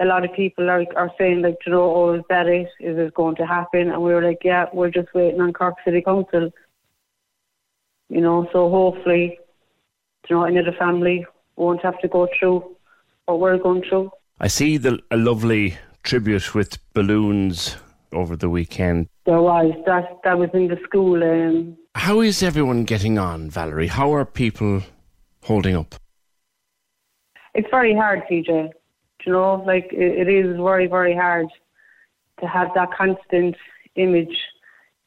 a 0.00 0.04
lot 0.04 0.24
of 0.24 0.32
people 0.32 0.70
are 0.70 0.84
are 0.96 1.10
saying 1.18 1.42
like, 1.42 1.58
you 1.66 1.72
know, 1.72 1.94
oh, 1.94 2.14
is 2.14 2.22
that 2.28 2.46
it? 2.46 2.68
Is 2.80 2.98
it 2.98 3.14
going 3.14 3.36
to 3.36 3.46
happen? 3.46 3.90
And 3.90 4.02
we 4.02 4.12
were 4.14 4.22
like, 4.22 4.40
yeah, 4.42 4.66
we're 4.72 4.90
just 4.90 5.12
waiting 5.14 5.40
on 5.40 5.52
Cork 5.52 5.74
City 5.84 6.00
Council. 6.00 6.50
You 8.08 8.20
know, 8.20 8.48
so 8.52 8.68
hopefully, 8.70 9.38
you 10.28 10.36
know, 10.36 10.44
another 10.44 10.74
family 10.78 11.26
won't 11.56 11.82
have 11.82 11.98
to 12.00 12.08
go 12.08 12.28
through 12.38 12.76
what 13.26 13.38
we're 13.38 13.58
going 13.58 13.84
through. 13.88 14.10
I 14.40 14.48
see 14.48 14.78
the, 14.78 14.98
a 15.10 15.16
lovely 15.16 15.76
tribute 16.02 16.54
with 16.54 16.78
balloons 16.94 17.76
over 18.12 18.34
the 18.36 18.48
weekend. 18.48 19.08
There 19.26 19.40
was 19.40 19.72
that 19.86 20.18
that 20.24 20.38
was 20.38 20.50
in 20.54 20.68
the 20.68 20.78
school. 20.84 21.22
Um, 21.22 21.76
How 21.94 22.20
is 22.20 22.42
everyone 22.42 22.84
getting 22.84 23.18
on, 23.18 23.50
Valerie? 23.50 23.88
How 23.88 24.12
are 24.14 24.24
people 24.24 24.82
holding 25.42 25.76
up? 25.76 25.94
it's 27.54 27.68
very 27.70 27.94
hard, 27.94 28.22
TJ. 28.30 28.70
You 29.24 29.32
know, 29.32 29.62
like 29.66 29.88
it, 29.92 30.28
it 30.28 30.32
is 30.32 30.56
very, 30.56 30.86
very 30.86 31.14
hard 31.14 31.46
to 32.40 32.46
have 32.46 32.68
that 32.74 32.92
constant 32.96 33.56
image. 33.96 34.36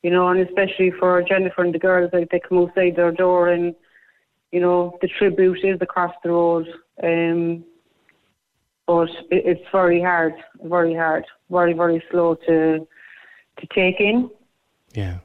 You 0.01 0.11
know, 0.11 0.27
and 0.29 0.39
especially 0.41 0.91
for 0.99 1.21
Jennifer 1.23 1.63
and 1.63 1.73
the 1.73 1.79
girls, 1.79 2.11
like 2.13 2.29
they 2.29 2.39
come 2.39 2.57
outside 2.57 2.95
their 2.95 3.11
door 3.11 3.49
and 3.49 3.73
you 4.51 4.59
know 4.59 4.97
the 5.01 5.07
tribute 5.07 5.63
is 5.63 5.81
across 5.81 6.13
the 6.23 6.29
road. 6.29 6.67
Um, 7.01 7.63
but 8.85 9.09
it, 9.31 9.45
it's 9.45 9.71
very 9.71 10.01
hard, 10.01 10.33
very 10.61 10.93
hard, 10.93 11.25
very, 11.49 11.73
very 11.73 12.03
slow 12.11 12.35
to 12.47 12.87
to 13.59 13.67
take 13.73 13.99
in. 13.99 14.29
Yeah. 14.93 15.19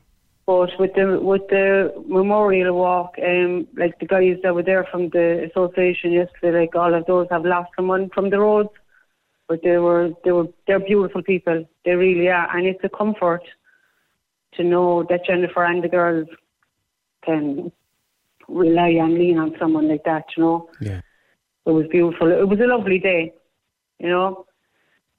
But 0.48 0.70
with 0.78 0.94
the 0.94 1.20
with 1.20 1.46
the 1.50 1.92
memorial 2.06 2.74
walk, 2.74 3.16
um, 3.22 3.68
like 3.76 3.98
the 3.98 4.06
guys 4.06 4.38
that 4.42 4.54
were 4.54 4.62
there 4.62 4.88
from 4.90 5.10
the 5.10 5.46
association 5.50 6.10
yesterday, 6.10 6.60
like 6.60 6.74
all 6.74 6.94
of 6.94 7.04
those 7.04 7.26
have 7.30 7.44
lost 7.44 7.68
someone 7.76 8.08
from 8.14 8.30
the 8.30 8.38
roads. 8.38 8.70
But 9.46 9.60
they 9.62 9.76
were 9.76 10.08
they 10.24 10.32
were 10.32 10.48
they're 10.66 10.80
beautiful 10.80 11.22
people. 11.22 11.68
They 11.84 11.90
really 11.96 12.30
are, 12.30 12.48
and 12.56 12.66
it's 12.66 12.82
a 12.82 12.88
comfort 12.88 13.42
to 14.54 14.64
know 14.64 15.04
that 15.10 15.26
Jennifer 15.26 15.62
and 15.66 15.84
the 15.84 15.88
girls 15.88 16.28
can 17.26 17.70
rely 18.48 18.92
and 19.04 19.18
lean 19.18 19.36
on 19.36 19.54
someone 19.58 19.86
like 19.86 20.04
that. 20.04 20.24
You 20.34 20.44
know. 20.44 20.70
Yeah. 20.80 21.02
It 21.66 21.72
was 21.72 21.88
beautiful. 21.88 22.32
It 22.32 22.48
was 22.48 22.58
a 22.60 22.66
lovely 22.74 22.98
day. 22.98 23.34
You 23.98 24.08
know, 24.08 24.46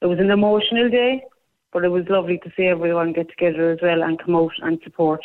it 0.02 0.06
was 0.06 0.18
an 0.18 0.32
emotional 0.32 0.90
day, 0.90 1.22
but 1.72 1.84
it 1.84 1.88
was 1.88 2.04
lovely 2.08 2.38
to 2.38 2.52
see 2.56 2.64
everyone 2.64 3.12
get 3.12 3.28
together 3.28 3.70
as 3.70 3.78
well 3.82 4.02
and 4.02 4.18
come 4.18 4.34
out 4.36 4.52
and 4.62 4.80
support. 4.82 5.20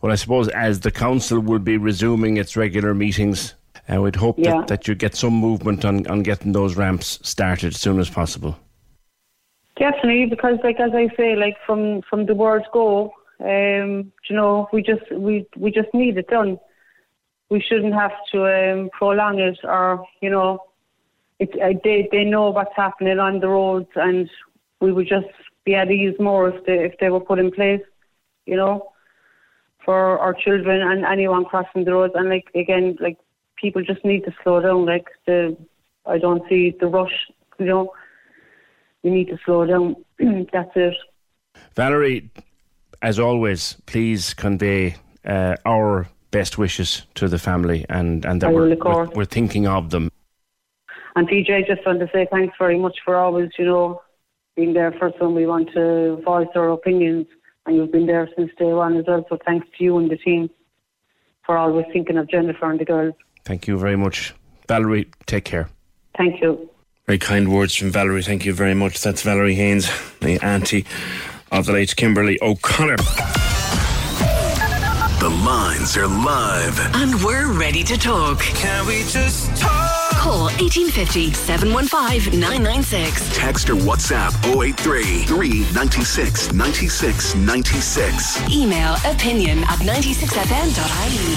Well, 0.00 0.12
I 0.12 0.14
suppose 0.14 0.48
as 0.48 0.80
the 0.80 0.90
council 0.90 1.40
will 1.40 1.58
be 1.58 1.76
resuming 1.76 2.36
its 2.36 2.56
regular 2.56 2.94
meetings, 2.94 3.54
uh, 3.92 4.00
we'd 4.00 4.16
hope 4.16 4.38
Yeah. 4.38 4.58
that, 4.58 4.68
that 4.68 4.88
you 4.88 4.94
get 4.94 5.14
some 5.14 5.34
movement 5.34 5.84
on, 5.84 6.06
on 6.06 6.22
getting 6.22 6.52
those 6.52 6.76
ramps 6.76 7.18
started 7.22 7.74
as 7.74 7.80
soon 7.80 7.98
as 7.98 8.08
possible. 8.08 8.56
Definitely, 9.76 10.26
because 10.26 10.58
like 10.62 10.78
as 10.78 10.92
I 10.94 11.08
say, 11.16 11.34
like 11.34 11.56
from 11.66 12.02
from 12.08 12.26
the 12.26 12.34
word 12.34 12.62
go, 12.72 13.12
um, 13.40 14.12
you 14.28 14.36
know, 14.36 14.68
we 14.72 14.82
just 14.82 15.10
we 15.10 15.46
we 15.56 15.72
just 15.72 15.92
need 15.92 16.16
it 16.16 16.28
done. 16.28 16.58
We 17.50 17.60
shouldn't 17.60 17.92
have 17.92 18.12
to 18.32 18.46
um, 18.46 18.90
prolong 18.92 19.40
it, 19.40 19.58
or 19.64 20.06
you 20.22 20.30
know, 20.30 20.60
it, 21.40 21.50
uh, 21.60 21.76
they 21.82 22.08
they 22.12 22.24
know 22.24 22.50
what's 22.50 22.76
happening 22.76 23.18
on 23.18 23.40
the 23.40 23.48
roads, 23.48 23.90
and 23.96 24.30
we 24.80 24.92
would 24.92 25.08
just 25.08 25.26
be 25.64 25.74
at 25.74 25.90
ease 25.90 26.14
more 26.18 26.48
if 26.48 26.64
they 26.66 26.84
if 26.84 26.98
they 26.98 27.10
were 27.10 27.20
put 27.20 27.38
in 27.38 27.50
place, 27.50 27.82
you 28.46 28.56
know, 28.56 28.92
for 29.84 30.18
our 30.18 30.34
children 30.34 30.80
and 30.80 31.04
anyone 31.04 31.44
crossing 31.44 31.84
the 31.84 31.92
roads. 31.92 32.14
And 32.16 32.28
like 32.28 32.48
again, 32.54 32.96
like 33.00 33.18
people 33.56 33.82
just 33.82 34.04
need 34.04 34.24
to 34.24 34.34
slow 34.42 34.60
down. 34.60 34.86
Like 34.86 35.08
the 35.26 35.56
I 36.06 36.18
don't 36.18 36.42
see 36.48 36.76
the 36.78 36.86
rush, 36.86 37.30
you 37.58 37.66
know. 37.66 37.92
We 39.02 39.10
need 39.10 39.28
to 39.28 39.38
slow 39.44 39.66
down. 39.66 39.96
That's 40.52 40.70
it. 40.74 40.94
Valerie, 41.74 42.30
as 43.02 43.18
always, 43.18 43.76
please 43.86 44.32
convey 44.32 44.96
uh, 45.24 45.56
our 45.66 46.08
best 46.30 46.58
wishes 46.58 47.02
to 47.14 47.28
the 47.28 47.38
family 47.38 47.86
and, 47.88 48.24
and 48.24 48.40
that 48.40 48.52
we're, 48.52 48.74
we're, 48.74 49.06
we're 49.10 49.24
thinking 49.24 49.66
of 49.66 49.90
them. 49.90 50.10
And 51.16 51.28
PJ, 51.28 51.66
just 51.66 51.86
want 51.86 52.00
to 52.00 52.08
say 52.12 52.26
thanks 52.30 52.56
very 52.58 52.78
much 52.78 52.96
for 53.04 53.16
always, 53.16 53.50
you 53.58 53.66
know, 53.66 54.02
being 54.56 54.72
there 54.72 54.92
for 54.92 55.08
us 55.08 55.14
when 55.18 55.34
we 55.34 55.46
want 55.46 55.70
to 55.74 56.20
voice 56.24 56.48
our 56.54 56.70
opinions. 56.70 57.26
And 57.66 57.76
you've 57.76 57.92
been 57.92 58.06
there 58.06 58.28
since 58.36 58.50
day 58.58 58.72
one 58.72 58.96
as 58.96 59.04
well. 59.06 59.24
So 59.28 59.38
thanks 59.44 59.66
to 59.78 59.84
you 59.84 59.96
and 59.98 60.10
the 60.10 60.16
team 60.16 60.50
for 61.44 61.56
always 61.56 61.86
thinking 61.92 62.16
of 62.18 62.28
Jennifer 62.28 62.70
and 62.70 62.78
the 62.78 62.84
girls. 62.84 63.14
Thank 63.44 63.66
you 63.66 63.78
very 63.78 63.96
much. 63.96 64.34
Valerie, 64.68 65.10
take 65.26 65.44
care. 65.44 65.68
Thank 66.16 66.40
you. 66.40 66.70
Very 67.06 67.18
kind 67.18 67.52
words 67.52 67.74
from 67.74 67.90
Valerie. 67.90 68.22
Thank 68.22 68.46
you 68.46 68.54
very 68.54 68.74
much. 68.74 69.00
That's 69.02 69.22
Valerie 69.22 69.54
Haynes, 69.54 69.90
the 70.20 70.38
auntie 70.42 70.86
of 71.52 71.66
the 71.66 71.72
late 71.72 71.94
Kimberly 71.96 72.38
O'Connor. 72.40 72.96
The 75.20 75.30
lines 75.44 75.96
are 75.96 76.06
live. 76.06 76.78
And 76.94 77.22
we're 77.22 77.52
ready 77.52 77.82
to 77.84 77.98
talk. 77.98 78.40
Can 78.40 78.86
we 78.86 79.02
just 79.04 79.54
talk? 79.56 79.83
Call 80.24 80.44
1850 80.56 81.34
715 81.34 82.40
996. 82.40 83.36
Text 83.36 83.68
or 83.68 83.74
WhatsApp 83.74 84.32
083 84.58 85.24
396 85.24 86.50
96 86.54 87.34
96. 87.34 88.50
Email 88.50 88.94
opinion 89.04 89.58
at 89.64 89.80
96fm.ie. 89.84 91.36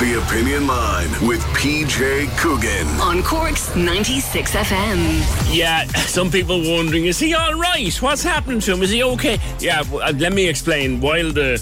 The 0.00 0.18
Opinion 0.24 0.66
Line 0.66 1.10
with 1.28 1.42
PJ 1.52 2.34
Coogan. 2.38 2.88
On 3.02 3.22
Cork's 3.22 3.76
96 3.76 4.54
FM. 4.54 5.54
Yeah, 5.54 5.84
some 6.08 6.30
people 6.30 6.56
wondering, 6.74 7.04
is 7.04 7.18
he 7.18 7.34
all 7.34 7.52
right? 7.56 7.94
What's 8.00 8.22
happened 8.22 8.62
to 8.62 8.72
him? 8.72 8.82
Is 8.82 8.90
he 8.92 9.02
okay? 9.02 9.38
Yeah, 9.60 9.82
uh, 9.92 10.10
let 10.16 10.32
me 10.32 10.48
explain. 10.48 11.02
While 11.02 11.32
the 11.32 11.60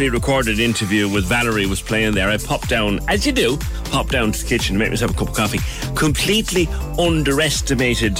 carefully 0.00 0.18
recorded 0.18 0.58
interview 0.58 1.06
with 1.06 1.26
Valerie 1.26 1.66
was 1.66 1.82
playing 1.82 2.14
there. 2.14 2.30
I 2.30 2.38
popped 2.38 2.70
down, 2.70 3.00
as 3.06 3.26
you 3.26 3.32
do, 3.32 3.58
popped 3.90 4.12
down 4.12 4.32
to 4.32 4.42
the 4.42 4.48
kitchen 4.48 4.72
to 4.72 4.78
make 4.78 4.88
myself 4.88 5.10
a 5.10 5.14
cup 5.14 5.28
of 5.28 5.34
coffee. 5.34 5.58
Completely 5.94 6.68
underestimated 6.98 8.16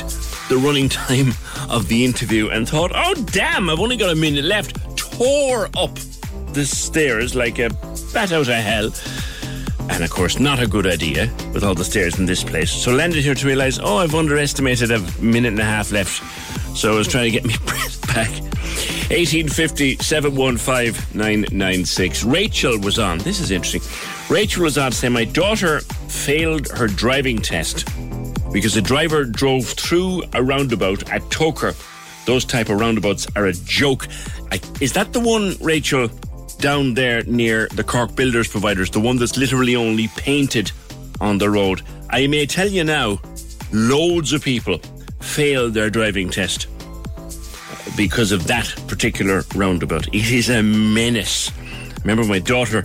the 0.51 0.59
running 0.59 0.89
time 0.91 1.33
of 1.71 1.89
the 1.89 2.05
interview 2.05 2.51
and 2.51 2.69
thought, 2.69 2.93
oh 2.95 3.15
damn, 3.33 3.71
I've 3.71 3.81
only 3.81 3.97
got 3.97 4.11
a 4.11 4.15
minute 4.15 4.45
left. 4.45 4.77
Tore 4.99 5.71
up 5.79 5.95
the 6.53 6.67
stairs 6.67 7.35
like 7.35 7.59
a 7.59 7.71
bat 8.13 8.31
out 8.31 8.49
of 8.49 8.55
hell. 8.57 8.93
And 9.89 10.05
of 10.05 10.11
course, 10.11 10.39
not 10.39 10.61
a 10.61 10.67
good 10.67 10.87
idea 10.87 11.33
with 11.55 11.65
all 11.65 11.75
the 11.75 11.85
stairs 11.87 12.19
in 12.19 12.27
this 12.27 12.45
place. 12.45 12.71
So 12.71 12.93
landed 12.93 13.25
here 13.25 13.35
to 13.35 13.47
realise, 13.47 13.79
oh, 13.83 13.97
I've 13.97 14.15
underestimated 14.15 14.91
a 14.91 14.99
minute 15.23 15.53
and 15.53 15.61
a 15.61 15.65
half 15.65 15.93
left. 15.93 16.50
So 16.75 16.93
I 16.93 16.97
was 16.97 17.09
trying 17.09 17.33
to 17.33 17.41
get 17.41 17.45
my 17.45 17.57
breath 17.67 18.07
back. 18.07 18.31
1850 19.11 19.97
715 19.97 21.19
996. 21.19 22.25
Rachel 22.25 22.79
was 22.79 22.99
on. 22.99 23.19
This 23.19 23.41
is 23.41 23.51
interesting. 23.51 23.83
Rachel 24.31 24.63
was 24.63 24.79
on 24.79 24.93
to 24.93 24.97
say, 24.97 25.09
My 25.09 25.25
daughter 25.25 25.81
failed 25.81 26.69
her 26.69 26.87
driving 26.87 27.39
test 27.39 27.87
because 28.53 28.75
the 28.75 28.81
driver 28.81 29.25
drove 29.25 29.67
through 29.67 30.23
a 30.33 30.43
roundabout 30.43 31.11
at 31.11 31.23
Togher. 31.23 31.75
Those 32.25 32.45
type 32.45 32.69
of 32.69 32.79
roundabouts 32.79 33.27
are 33.35 33.47
a 33.47 33.53
joke. 33.53 34.07
I, 34.53 34.61
is 34.81 34.93
that 34.93 35.13
the 35.13 35.21
one, 35.21 35.57
Rachel, 35.61 36.09
down 36.61 36.95
there 36.95 37.25
near 37.25 37.67
the 37.69 37.83
Cork 37.83 38.15
Builders 38.15 38.47
Providers, 38.47 38.91
the 38.91 39.01
one 39.01 39.17
that's 39.17 39.37
literally 39.37 39.75
only 39.75 40.09
painted 40.17 40.71
on 41.21 41.39
the 41.39 41.51
road? 41.51 41.83
I 42.11 42.29
may 42.29 42.47
tell 42.47 42.69
you 42.69 42.85
now, 42.85 43.21
loads 43.73 44.33
of 44.33 44.45
people 44.45 44.81
failed 45.21 45.75
their 45.75 45.91
driving 45.91 46.31
test 46.31 46.67
because 47.97 48.33
of 48.33 48.47
that 48.47 48.75
particular 48.89 49.45
roundabout. 49.55 50.09
It 50.09 50.31
is 50.31 50.51
a 50.51 50.63
menace. 50.63 51.51
Remember 52.03 52.25
my 52.25 52.39
daughter 52.39 52.85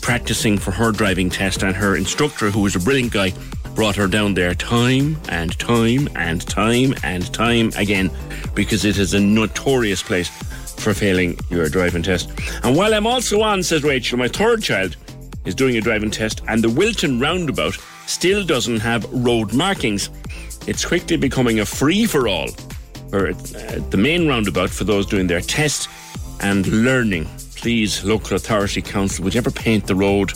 practicing 0.00 0.58
for 0.58 0.70
her 0.70 0.92
driving 0.92 1.30
test, 1.30 1.62
and 1.62 1.74
her 1.74 1.96
instructor, 1.96 2.50
who 2.50 2.60
was 2.60 2.76
a 2.76 2.80
brilliant 2.80 3.12
guy, 3.12 3.32
brought 3.74 3.96
her 3.96 4.06
down 4.06 4.34
there 4.34 4.54
time 4.54 5.16
and 5.28 5.58
time 5.58 6.08
and 6.14 6.46
time 6.46 6.94
and 7.02 7.32
time 7.34 7.70
again 7.76 8.10
because 8.54 8.84
it 8.84 8.98
is 8.98 9.14
a 9.14 9.20
notorious 9.20 10.02
place 10.02 10.28
for 10.76 10.94
failing 10.94 11.38
your 11.50 11.68
driving 11.68 12.02
test. 12.02 12.30
And 12.62 12.76
while 12.76 12.94
I'm 12.94 13.06
also 13.06 13.40
on, 13.40 13.62
says 13.62 13.82
Rachel, 13.82 14.18
my 14.18 14.28
third 14.28 14.62
child 14.62 14.96
is 15.44 15.54
doing 15.54 15.76
a 15.76 15.80
driving 15.80 16.10
test, 16.10 16.42
and 16.48 16.62
the 16.62 16.70
Wilton 16.70 17.20
roundabout 17.20 17.76
still 18.06 18.44
doesn't 18.44 18.80
have 18.80 19.04
road 19.12 19.52
markings. 19.52 20.10
It's 20.66 20.84
quickly 20.84 21.16
becoming 21.16 21.60
a 21.60 21.66
free 21.66 22.06
for 22.06 22.28
all 22.28 22.48
or 23.12 23.28
uh, 23.28 23.32
the 23.90 23.96
main 23.96 24.26
roundabout 24.26 24.70
for 24.70 24.84
those 24.84 25.06
doing 25.06 25.26
their 25.26 25.40
test 25.40 25.88
and 26.40 26.66
learning. 26.66 27.26
Please, 27.56 28.04
local 28.04 28.36
authority 28.36 28.82
council, 28.82 29.24
would 29.24 29.34
you 29.34 29.38
ever 29.38 29.50
paint 29.50 29.86
the 29.86 29.94
road 29.94 30.32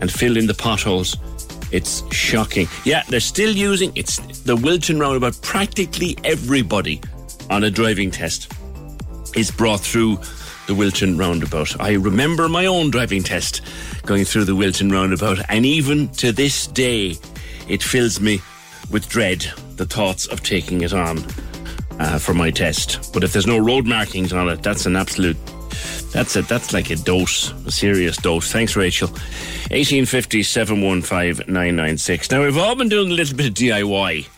and 0.00 0.10
fill 0.10 0.36
in 0.36 0.46
the 0.46 0.54
potholes? 0.54 1.16
It's 1.72 2.02
shocking. 2.14 2.68
Yeah, 2.84 3.02
they're 3.08 3.20
still 3.20 3.54
using 3.54 3.92
it's 3.94 4.18
the 4.42 4.56
Wilton 4.56 4.98
roundabout. 4.98 5.40
Practically 5.42 6.16
everybody 6.22 7.00
on 7.50 7.64
a 7.64 7.70
driving 7.70 8.10
test 8.10 8.52
is 9.34 9.50
brought 9.50 9.80
through 9.80 10.18
the 10.66 10.74
Wilton 10.74 11.18
roundabout. 11.18 11.80
I 11.80 11.94
remember 11.94 12.48
my 12.48 12.66
own 12.66 12.90
driving 12.90 13.22
test 13.22 13.62
going 14.04 14.24
through 14.24 14.44
the 14.44 14.56
Wilton 14.56 14.90
roundabout, 14.90 15.38
and 15.48 15.66
even 15.66 16.08
to 16.10 16.32
this 16.32 16.66
day, 16.66 17.16
it 17.68 17.82
fills 17.82 18.20
me 18.20 18.40
with 18.90 19.08
dread 19.08 19.46
the 19.76 19.86
thoughts 19.86 20.26
of 20.26 20.42
taking 20.42 20.82
it 20.82 20.92
on 20.92 21.18
uh, 21.98 22.18
for 22.18 22.34
my 22.34 22.50
test. 22.50 23.12
But 23.12 23.24
if 23.24 23.32
there's 23.32 23.46
no 23.46 23.58
road 23.58 23.86
markings 23.86 24.32
on 24.32 24.48
it, 24.48 24.62
that's 24.62 24.86
an 24.86 24.96
absolute. 24.96 25.36
That's 26.12 26.36
it. 26.36 26.46
That's 26.46 26.72
like 26.74 26.90
a 26.90 26.96
dose, 26.96 27.52
a 27.66 27.70
serious 27.70 28.16
dose. 28.18 28.52
Thanks, 28.52 28.76
Rachel. 28.76 29.08
1850 29.08 30.42
715 30.42 31.52
996. 31.52 32.30
Now, 32.30 32.42
we've 32.42 32.58
all 32.58 32.74
been 32.74 32.90
doing 32.90 33.10
a 33.10 33.14
little 33.14 33.36
bit 33.36 33.46
of 33.46 33.54
DIY 33.54 34.28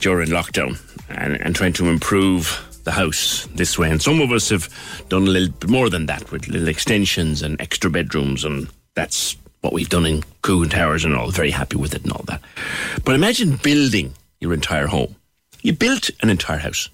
during 0.00 0.28
lockdown 0.30 0.80
and, 1.08 1.40
and 1.40 1.54
trying 1.54 1.72
to 1.74 1.88
improve 1.88 2.65
the 2.86 2.92
house 2.92 3.46
this 3.54 3.78
way. 3.78 3.90
And 3.90 4.00
some 4.00 4.22
of 4.22 4.32
us 4.32 4.48
have 4.48 4.70
done 5.10 5.24
a 5.24 5.30
little 5.30 5.50
bit 5.50 5.68
more 5.68 5.90
than 5.90 6.06
that 6.06 6.30
with 6.32 6.48
little 6.48 6.68
extensions 6.68 7.42
and 7.42 7.60
extra 7.60 7.90
bedrooms. 7.90 8.44
And 8.44 8.68
that's 8.94 9.36
what 9.60 9.74
we've 9.74 9.88
done 9.90 10.06
in 10.06 10.22
Coogan 10.40 10.70
Towers 10.70 11.04
and 11.04 11.14
all. 11.14 11.30
Very 11.30 11.50
happy 11.50 11.76
with 11.76 11.94
it 11.94 12.04
and 12.04 12.12
all 12.12 12.24
that. 12.28 12.40
But 13.04 13.14
imagine 13.14 13.56
building 13.62 14.14
your 14.40 14.54
entire 14.54 14.86
home. 14.86 15.16
You 15.60 15.74
built 15.74 16.10
an 16.22 16.30
entire 16.30 16.58
house, 16.58 16.88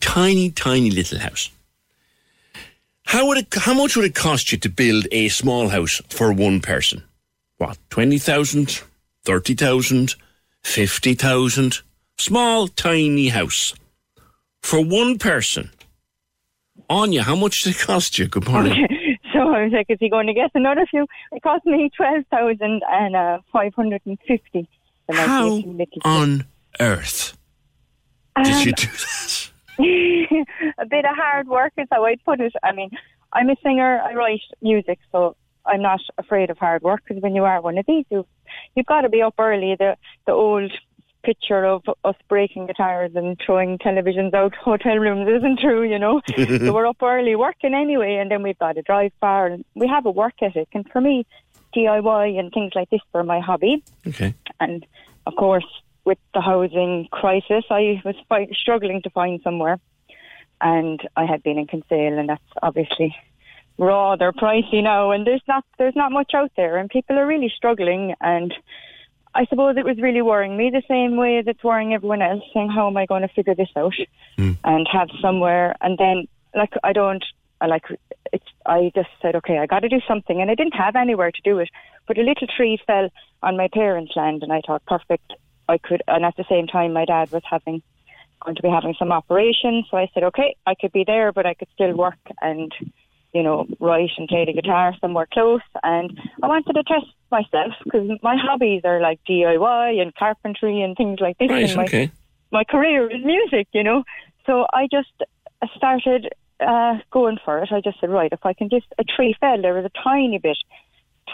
tiny, 0.00 0.50
tiny 0.50 0.90
little 0.90 1.18
house. 1.18 1.50
How 3.04 3.26
would 3.26 3.38
it? 3.38 3.54
How 3.54 3.74
much 3.74 3.96
would 3.96 4.06
it 4.06 4.14
cost 4.14 4.50
you 4.50 4.58
to 4.58 4.68
build 4.68 5.06
a 5.12 5.28
small 5.28 5.68
house 5.68 6.00
for 6.08 6.32
one 6.32 6.60
person? 6.60 7.02
What, 7.58 7.78
20,000, 7.90 8.82
30,000, 9.24 10.14
50,000? 10.62 11.80
Small, 12.16 12.68
tiny 12.68 13.28
house 13.28 13.74
for 14.62 14.84
one 14.84 15.18
person. 15.18 15.70
Anya, 16.90 17.22
how 17.22 17.36
much 17.36 17.62
did 17.62 17.74
it 17.76 17.80
cost 17.80 18.18
you? 18.18 18.26
Good 18.28 18.48
morning. 18.48 18.72
Okay. 18.84 18.94
So 19.34 19.40
I 19.40 19.64
was 19.64 19.72
like, 19.72 19.86
is 19.90 19.98
he 20.00 20.08
going 20.08 20.26
to 20.26 20.32
get 20.32 20.50
another 20.54 20.86
few? 20.90 21.06
It 21.32 21.42
cost 21.42 21.64
me 21.66 21.90
twelve 21.94 22.24
thousand 22.30 22.80
and 22.90 23.14
uh, 23.14 23.38
five 23.52 23.74
hundred 23.74 24.00
and 24.06 24.18
fifty. 24.26 24.66
How 25.10 25.62
on 26.04 26.46
earth 26.80 27.36
did 28.42 28.54
Um, 28.54 28.60
you 28.66 28.72
do 28.72 28.86
that? 28.86 29.50
a 30.78 30.86
bit 30.86 31.04
of 31.04 31.14
hard 31.14 31.46
work 31.46 31.72
is 31.76 31.86
how 31.92 32.06
I'd 32.06 32.24
put 32.24 32.40
it. 32.40 32.52
I 32.64 32.72
mean, 32.72 32.90
I'm 33.34 33.50
a 33.50 33.56
singer. 33.62 34.00
I 34.00 34.14
write 34.14 34.40
music, 34.62 34.98
so 35.12 35.36
I'm 35.66 35.82
not 35.82 36.00
afraid 36.16 36.48
of 36.50 36.56
hard 36.58 36.82
work. 36.82 37.02
Because 37.06 37.22
when 37.22 37.34
you 37.36 37.44
are 37.44 37.60
one 37.60 37.76
of 37.78 37.84
these, 37.86 38.06
you 38.10 38.26
you've 38.74 38.86
got 38.86 39.02
to 39.02 39.10
be 39.10 39.20
up 39.22 39.34
early. 39.38 39.76
The 39.78 39.96
the 40.26 40.32
old 40.32 40.72
picture 41.22 41.64
of 41.64 41.82
us 42.04 42.14
breaking 42.28 42.66
guitars 42.66 43.12
and 43.14 43.38
throwing 43.44 43.78
televisions 43.78 44.34
out 44.34 44.54
hotel 44.62 44.96
rooms 44.96 45.28
isn't 45.28 45.60
true, 45.60 45.82
you 45.82 45.98
know. 45.98 46.20
so 46.36 46.72
we're 46.72 46.86
up 46.86 47.02
early 47.02 47.36
working 47.36 47.74
anyway, 47.74 48.16
and 48.16 48.30
then 48.30 48.42
we've 48.42 48.58
got 48.58 48.74
to 48.74 48.82
drive 48.82 49.12
far, 49.20 49.46
and 49.46 49.64
we 49.74 49.86
have 49.86 50.06
a 50.06 50.10
work 50.10 50.34
ethic. 50.42 50.68
And 50.72 50.88
for 50.90 51.00
me, 51.00 51.26
DIY 51.74 52.38
and 52.38 52.52
things 52.52 52.72
like 52.74 52.90
this 52.90 53.00
are 53.14 53.24
my 53.24 53.40
hobby. 53.40 53.82
Okay. 54.06 54.34
And 54.60 54.86
of 55.26 55.34
course, 55.36 55.66
with 56.04 56.18
the 56.32 56.40
housing 56.40 57.08
crisis, 57.12 57.64
I 57.70 58.00
was 58.04 58.16
fi- 58.28 58.48
struggling 58.58 59.02
to 59.02 59.10
find 59.10 59.40
somewhere. 59.42 59.78
And 60.60 61.00
I 61.14 61.24
had 61.24 61.42
been 61.42 61.58
in 61.58 61.66
Kinsale, 61.66 62.18
and 62.18 62.28
that's 62.28 62.42
obviously 62.62 63.14
rather 63.78 64.32
pricey 64.32 64.82
now. 64.82 65.12
And 65.12 65.26
there's 65.26 65.42
not 65.46 65.64
there's 65.78 65.94
not 65.94 66.10
much 66.10 66.32
out 66.34 66.50
there, 66.56 66.78
and 66.78 66.88
people 66.88 67.18
are 67.18 67.26
really 67.26 67.52
struggling. 67.54 68.14
And 68.20 68.52
I 69.38 69.46
suppose 69.46 69.76
it 69.76 69.84
was 69.84 69.98
really 69.98 70.20
worrying 70.20 70.56
me 70.56 70.68
the 70.70 70.82
same 70.88 71.16
way 71.16 71.42
that's 71.46 71.62
worrying 71.62 71.94
everyone 71.94 72.22
else, 72.22 72.42
saying 72.52 72.70
how 72.70 72.88
am 72.88 72.96
I 72.96 73.06
going 73.06 73.22
to 73.22 73.28
figure 73.28 73.54
this 73.54 73.68
out 73.76 73.94
hmm. 74.36 74.54
and 74.64 74.84
have 74.92 75.08
somewhere. 75.22 75.76
And 75.80 75.96
then 75.96 76.26
like 76.56 76.72
I 76.82 76.92
don't, 76.92 77.24
I 77.60 77.66
like 77.66 77.84
it's. 78.32 78.44
I 78.66 78.90
just 78.96 79.10
said 79.22 79.36
okay, 79.36 79.58
I 79.58 79.66
got 79.66 79.80
to 79.80 79.88
do 79.88 80.00
something, 80.08 80.40
and 80.40 80.50
I 80.50 80.56
didn't 80.56 80.74
have 80.74 80.96
anywhere 80.96 81.30
to 81.30 81.40
do 81.44 81.60
it. 81.60 81.68
But 82.08 82.18
a 82.18 82.22
little 82.22 82.48
tree 82.56 82.80
fell 82.84 83.10
on 83.40 83.56
my 83.56 83.68
parents' 83.72 84.16
land, 84.16 84.42
and 84.42 84.52
I 84.52 84.60
thought 84.66 84.84
perfect. 84.86 85.32
I 85.68 85.78
could, 85.78 86.02
and 86.08 86.24
at 86.24 86.34
the 86.36 86.44
same 86.48 86.66
time, 86.66 86.92
my 86.92 87.04
dad 87.04 87.30
was 87.30 87.42
having 87.48 87.80
going 88.44 88.56
to 88.56 88.62
be 88.62 88.70
having 88.70 88.94
some 88.98 89.12
operation, 89.12 89.84
so 89.88 89.98
I 89.98 90.08
said 90.14 90.24
okay, 90.24 90.56
I 90.66 90.74
could 90.74 90.92
be 90.92 91.04
there, 91.06 91.30
but 91.30 91.46
I 91.46 91.54
could 91.54 91.68
still 91.74 91.96
work 91.96 92.18
and 92.40 92.72
you 93.32 93.42
know, 93.42 93.66
write 93.80 94.10
and 94.16 94.28
play 94.28 94.44
the 94.44 94.52
guitar 94.52 94.94
somewhere 95.00 95.28
close. 95.32 95.60
And 95.82 96.18
I 96.42 96.46
wanted 96.46 96.72
to 96.72 96.82
test 96.84 97.06
myself 97.30 97.74
because 97.84 98.10
my 98.22 98.36
hobbies 98.36 98.82
are 98.84 99.00
like 99.00 99.20
DIY 99.28 100.00
and 100.00 100.14
carpentry 100.14 100.80
and 100.82 100.96
things 100.96 101.18
like 101.20 101.36
this. 101.38 101.50
Right, 101.50 101.64
and 101.64 101.76
my, 101.76 101.84
okay. 101.84 102.10
my 102.50 102.64
career 102.64 103.10
is 103.10 103.24
music, 103.24 103.68
you 103.72 103.84
know. 103.84 104.04
So 104.46 104.66
I 104.72 104.88
just 104.90 105.12
started 105.76 106.32
uh, 106.60 106.94
going 107.10 107.38
for 107.44 107.62
it. 107.62 107.70
I 107.70 107.80
just 107.80 108.00
said, 108.00 108.10
right, 108.10 108.32
if 108.32 108.44
I 108.44 108.52
can 108.52 108.68
just, 108.68 108.86
a 108.98 109.04
tree 109.04 109.36
fell, 109.40 109.60
there 109.60 109.74
was 109.74 109.84
a 109.84 110.02
tiny 110.02 110.38
bit, 110.38 110.56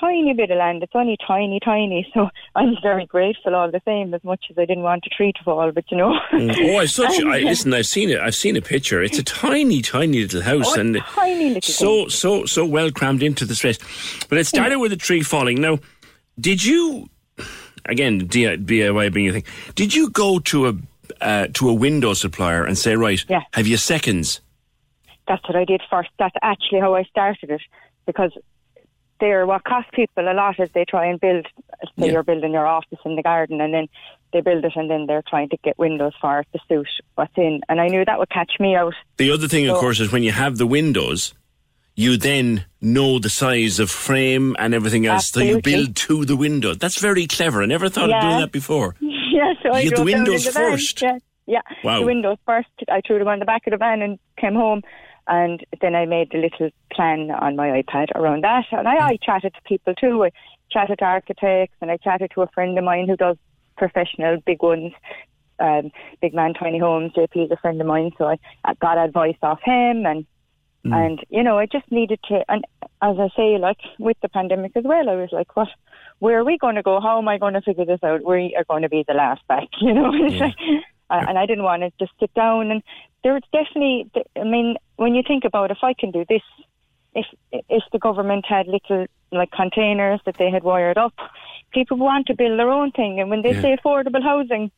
tiny 0.00 0.32
bit 0.34 0.50
of 0.50 0.58
land. 0.58 0.82
It's 0.82 0.92
only 0.94 1.16
tiny, 1.26 1.60
tiny. 1.60 2.06
So 2.14 2.28
I'm 2.54 2.76
very 2.82 3.06
grateful 3.06 3.54
all 3.54 3.70
the 3.70 3.80
same, 3.84 4.12
as 4.14 4.22
much 4.24 4.44
as 4.50 4.58
I 4.58 4.64
didn't 4.64 4.82
want 4.82 5.04
a 5.06 5.10
tree 5.10 5.32
to 5.36 5.44
fall, 5.44 5.70
but 5.72 5.84
you 5.90 5.96
know. 5.96 6.18
Oh, 6.32 6.76
I 6.78 6.86
such. 6.86 7.20
I, 7.24 7.42
uh, 7.42 7.44
listen, 7.44 7.72
I've 7.74 7.86
seen 7.86 8.10
it. 8.10 8.20
I've 8.20 8.34
seen 8.34 8.56
a 8.56 8.62
picture. 8.62 9.02
It's 9.02 9.18
a 9.18 9.22
tiny, 9.22 9.82
tiny 9.82 10.22
little 10.22 10.42
house, 10.42 10.76
Oh, 10.76 10.80
and 10.80 10.96
tiny 11.14 11.48
little 11.54 11.62
so, 11.62 12.08
so, 12.08 12.44
so 12.44 12.64
well 12.64 12.90
crammed 12.90 13.22
into 13.22 13.44
the 13.44 13.54
space. 13.54 13.78
But 14.28 14.38
it 14.38 14.46
started 14.46 14.78
with 14.78 14.92
a 14.92 14.96
tree 14.96 15.22
falling. 15.22 15.60
Now, 15.60 15.78
did 16.38 16.64
you? 16.64 17.08
Again, 17.86 18.28
DIY 18.28 19.12
being 19.12 19.28
a 19.28 19.32
thing. 19.32 19.44
Did 19.74 19.94
you 19.94 20.08
go 20.10 20.38
to 20.38 20.68
a 20.68 20.74
uh, 21.20 21.46
to 21.54 21.68
a 21.68 21.74
window 21.74 22.14
supplier 22.14 22.64
and 22.64 22.76
say, 22.78 22.96
right, 22.96 23.22
Yeah. 23.28 23.42
have 23.52 23.66
you 23.66 23.76
seconds? 23.76 24.40
that's 25.26 25.42
what 25.48 25.56
I 25.56 25.64
did 25.64 25.80
first. 25.90 26.10
That's 26.18 26.34
actually 26.42 26.80
how 26.80 26.94
I 26.94 27.02
started 27.04 27.48
it 27.50 27.62
because 28.06 28.32
they're 29.20 29.46
what 29.46 29.64
costs 29.64 29.90
people 29.94 30.28
a 30.28 30.34
lot 30.34 30.58
is 30.58 30.70
they 30.74 30.84
try 30.84 31.06
and 31.06 31.20
build. 31.20 31.46
Say 31.98 32.10
you're 32.12 32.22
building 32.22 32.52
your 32.52 32.66
office 32.66 32.98
in 33.04 33.16
the 33.16 33.22
garden, 33.22 33.60
and 33.60 33.72
then 33.72 33.88
they 34.32 34.40
build 34.40 34.64
it, 34.64 34.72
and 34.76 34.90
then 34.90 35.06
they're 35.06 35.22
trying 35.28 35.48
to 35.50 35.56
get 35.62 35.78
windows 35.78 36.12
for 36.20 36.40
it 36.40 36.48
to 36.52 36.58
suit 36.68 36.88
what's 37.14 37.32
in. 37.36 37.60
And 37.68 37.80
I 37.80 37.88
knew 37.88 38.04
that 38.04 38.18
would 38.18 38.30
catch 38.30 38.52
me 38.58 38.74
out. 38.74 38.94
The 39.16 39.30
other 39.30 39.48
thing, 39.48 39.68
of 39.68 39.78
course, 39.78 40.00
is 40.00 40.10
when 40.12 40.22
you 40.22 40.32
have 40.32 40.58
the 40.58 40.66
windows, 40.66 41.34
you 41.94 42.16
then 42.16 42.64
know 42.80 43.18
the 43.18 43.30
size 43.30 43.78
of 43.78 43.90
frame 43.90 44.56
and 44.58 44.74
everything 44.74 45.06
else, 45.06 45.28
so 45.30 45.40
you 45.40 45.60
build 45.60 45.94
to 45.96 46.24
the 46.24 46.36
window. 46.36 46.74
That's 46.74 46.98
very 47.00 47.26
clever. 47.26 47.62
I 47.62 47.66
never 47.66 47.88
thought 47.88 48.10
of 48.10 48.20
doing 48.20 48.40
that 48.40 48.52
before. 48.52 48.96
yeah, 49.00 49.54
so 49.62 49.70
I 49.72 49.80
You 49.80 49.90
get 49.90 49.96
the 49.98 50.04
drove 50.04 50.08
down 50.08 50.08
in 50.08 50.24
windows 50.24 50.44
the 50.44 50.50
van. 50.50 50.70
first? 50.72 51.02
Yeah, 51.02 51.18
yeah. 51.46 51.60
Wow. 51.84 52.00
the 52.00 52.06
windows 52.06 52.38
first. 52.46 52.68
I 52.90 53.00
threw 53.06 53.18
them 53.20 53.28
on 53.28 53.38
the 53.38 53.44
back 53.44 53.66
of 53.66 53.70
the 53.70 53.76
van 53.76 54.02
and 54.02 54.18
came 54.38 54.54
home, 54.54 54.82
and 55.26 55.64
then 55.80 55.94
I 55.94 56.06
made 56.06 56.34
a 56.34 56.38
little 56.38 56.70
plan 56.92 57.30
on 57.30 57.56
my 57.56 57.82
iPad 57.82 58.14
around 58.14 58.44
that. 58.44 58.66
And 58.72 58.86
I, 58.86 59.08
I 59.08 59.18
chatted 59.22 59.54
to 59.54 59.60
people 59.62 59.94
too. 59.94 60.24
I 60.24 60.30
chatted 60.70 60.98
to 60.98 61.04
architects, 61.04 61.76
and 61.80 61.90
I 61.90 61.96
chatted 61.96 62.32
to 62.34 62.42
a 62.42 62.48
friend 62.48 62.76
of 62.78 62.84
mine 62.84 63.08
who 63.08 63.16
does 63.16 63.36
professional 63.76 64.38
big 64.44 64.62
ones. 64.62 64.92
Um, 65.60 65.92
big 66.20 66.34
man, 66.34 66.52
tiny 66.54 66.78
homes. 66.78 67.12
JP 67.12 67.46
is 67.46 67.50
a 67.50 67.56
friend 67.56 67.80
of 67.80 67.86
mine, 67.86 68.10
so 68.18 68.26
I, 68.26 68.38
I 68.64 68.74
got 68.74 68.98
advice 68.98 69.36
off 69.42 69.60
him, 69.62 70.04
and 70.04 70.26
and 70.84 71.24
you 71.30 71.42
know, 71.42 71.58
I 71.58 71.66
just 71.66 71.90
needed 71.90 72.20
to. 72.28 72.44
And 72.48 72.64
as 73.00 73.16
I 73.18 73.28
say, 73.34 73.56
like 73.58 73.78
with 73.98 74.18
the 74.20 74.28
pandemic 74.28 74.72
as 74.74 74.84
well, 74.84 75.08
I 75.08 75.14
was 75.14 75.30
like, 75.32 75.56
what? 75.56 75.68
Where 76.18 76.38
are 76.38 76.44
we 76.44 76.58
going 76.58 76.74
to 76.74 76.82
go? 76.82 77.00
How 77.00 77.18
am 77.18 77.28
I 77.28 77.38
going 77.38 77.54
to 77.54 77.62
figure 77.62 77.86
this 77.86 78.00
out? 78.02 78.24
We 78.24 78.54
are 78.56 78.64
going 78.64 78.82
to 78.82 78.88
be 78.88 79.04
the 79.06 79.14
last 79.14 79.46
back, 79.48 79.68
you 79.80 79.94
know. 79.94 80.10
Uh, 80.10 80.50
and 81.10 81.38
I 81.38 81.46
didn't 81.46 81.64
want 81.64 81.82
to 81.82 81.92
just 81.98 82.12
sit 82.20 82.32
down. 82.34 82.70
And 82.70 82.82
there's 83.24 83.42
definitely, 83.52 84.08
I 84.36 84.44
mean, 84.44 84.76
when 84.96 85.14
you 85.16 85.22
think 85.26 85.44
about 85.44 85.70
if 85.72 85.78
I 85.82 85.92
can 85.94 86.10
do 86.12 86.24
this, 86.28 86.42
if 87.16 87.26
if 87.70 87.82
the 87.92 87.98
government 87.98 88.44
had 88.46 88.66
little 88.68 89.06
like 89.32 89.50
containers 89.50 90.20
that 90.26 90.36
they 90.36 90.50
had 90.50 90.62
wired 90.62 90.98
up, 90.98 91.14
people 91.72 91.96
want 91.96 92.26
to 92.28 92.34
build 92.34 92.58
their 92.58 92.70
own 92.70 92.92
thing. 92.92 93.18
And 93.20 93.30
when 93.30 93.42
they 93.42 93.52
Yeah. 93.54 93.62
say 93.62 93.76
affordable 93.76 94.22
housing, 94.22 94.70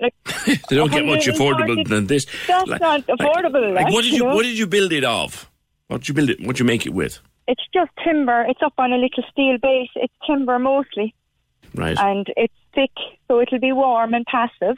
like 0.00 0.14
They 0.68 0.76
don't 0.76 0.92
get 0.92 1.04
much 1.06 1.26
140 1.28 1.32
affordable 1.32 1.88
than 1.88 2.06
this. 2.08 2.26
that's 2.46 2.68
Like- 2.68 2.80
not 2.80 3.06
affordable. 3.06 3.74
Like, 3.74 3.84
like, 3.86 3.92
what 3.94 4.02
did 4.04 4.12
you 4.12 4.24
know? 4.24 4.34
what 4.34 4.42
did 4.44 4.58
you 4.58 4.66
build 4.66 4.92
it 4.92 5.04
of? 5.04 5.50
What 5.88 5.98
did 6.00 6.08
you 6.08 6.14
build 6.14 6.30
it? 6.30 6.40
What 6.40 6.56
did 6.56 6.60
you 6.60 6.64
make 6.66 6.86
it 6.86 6.94
with? 6.94 7.20
It's 7.48 7.62
just 7.74 7.90
timber. 8.04 8.44
It's 8.48 8.62
up 8.62 8.74
on 8.78 8.92
a 8.92 8.96
little 8.96 9.24
steel 9.30 9.58
base. 9.58 9.90
It's 9.96 10.14
timber 10.26 10.58
mostly. 10.58 11.14
Right. 11.74 11.96
and 11.98 12.26
it's 12.36 12.54
thick, 12.74 12.90
so 13.28 13.40
it'll 13.40 13.58
be 13.58 13.72
warm 13.72 14.12
and 14.12 14.26
passive. 14.26 14.76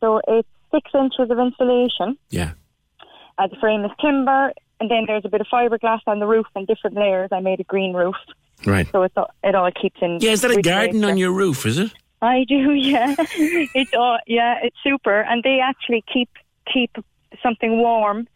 So 0.00 0.20
it's 0.26 0.48
six 0.74 0.90
inches 0.94 1.30
of 1.30 1.38
insulation. 1.38 2.16
Yeah. 2.30 2.52
Uh, 3.40 3.46
the 3.46 3.56
frame 3.56 3.84
is 3.86 3.90
timber, 4.00 4.52
and 4.80 4.90
then 4.90 5.04
there's 5.06 5.24
a 5.24 5.28
bit 5.28 5.40
of 5.40 5.46
fiberglass 5.50 6.00
on 6.06 6.18
the 6.18 6.26
roof 6.26 6.46
and 6.54 6.66
different 6.66 6.94
layers. 6.96 7.30
I 7.32 7.40
made 7.40 7.58
a 7.60 7.64
green 7.64 7.94
roof, 7.94 8.16
Right. 8.66 8.86
so 8.92 9.02
it's 9.02 9.16
all, 9.16 9.30
it 9.42 9.54
all 9.54 9.70
keeps 9.72 9.96
in. 10.02 10.18
Yeah, 10.20 10.32
is 10.32 10.42
that 10.42 10.50
a 10.50 10.60
garden 10.60 11.00
nature. 11.00 11.10
on 11.12 11.16
your 11.16 11.32
roof? 11.32 11.64
Is 11.64 11.78
it? 11.78 11.90
I 12.20 12.44
do, 12.46 12.74
yeah. 12.92 13.14
it's 13.74 13.94
all, 13.94 14.18
yeah, 14.26 14.56
it's 14.62 14.76
super, 14.84 15.20
and 15.22 15.42
they 15.42 15.58
actually 15.60 16.04
keep 16.12 16.28
keep 16.70 16.90
something 17.42 17.78
warm 17.78 18.28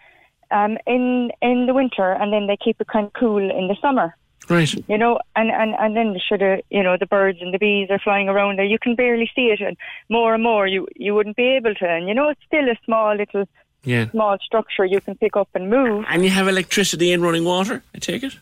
um, 0.51 0.78
in 0.86 1.31
in 1.43 1.66
the 1.66 1.74
winter, 1.74 2.12
and 2.12 2.32
then 2.32 2.47
they 2.47 2.56
keep 2.56 2.81
it 2.81 2.86
kind 2.89 3.06
of 3.06 3.12
cool 3.12 3.39
in 3.39 3.68
the 3.68 3.76
summer. 3.82 4.16
Right. 4.48 4.72
You 4.89 4.98
know, 4.98 5.18
and 5.36 5.51
and 5.51 5.74
and 5.78 5.97
then 5.97 6.16
should 6.28 6.40
have, 6.43 6.60
you 6.70 6.82
know, 6.82 6.97
the 6.98 7.06
birds 7.06 7.39
and 7.40 7.52
the 7.52 7.59
bees 7.59 7.89
are 7.90 7.98
flying 7.98 8.28
around 8.28 8.59
there. 8.59 8.64
You 8.66 8.78
can 8.78 8.94
barely 8.94 9.31
see 9.35 9.47
it, 9.55 9.60
and 9.60 9.76
more 10.09 10.35
and 10.35 10.43
more 10.43 10.66
you 10.66 10.86
you 10.97 11.14
wouldn't 11.14 11.36
be 11.36 11.48
able 11.56 11.74
to. 11.74 11.86
And 11.86 12.09
you 12.09 12.14
know, 12.14 12.28
it's 12.28 12.40
still 12.47 12.68
a 12.68 12.76
small 12.85 13.16
little 13.16 13.47
Yeah. 13.85 14.11
small 14.11 14.36
structure 14.44 14.85
you 14.85 15.01
can 15.01 15.15
pick 15.16 15.36
up 15.36 15.48
and 15.55 15.70
move. 15.70 16.05
And 16.09 16.24
you 16.24 16.31
have 16.31 16.48
electricity 16.48 17.12
and 17.12 17.23
running 17.23 17.44
water. 17.44 17.82
I 17.94 17.98
take 17.98 18.23
it. 18.23 18.36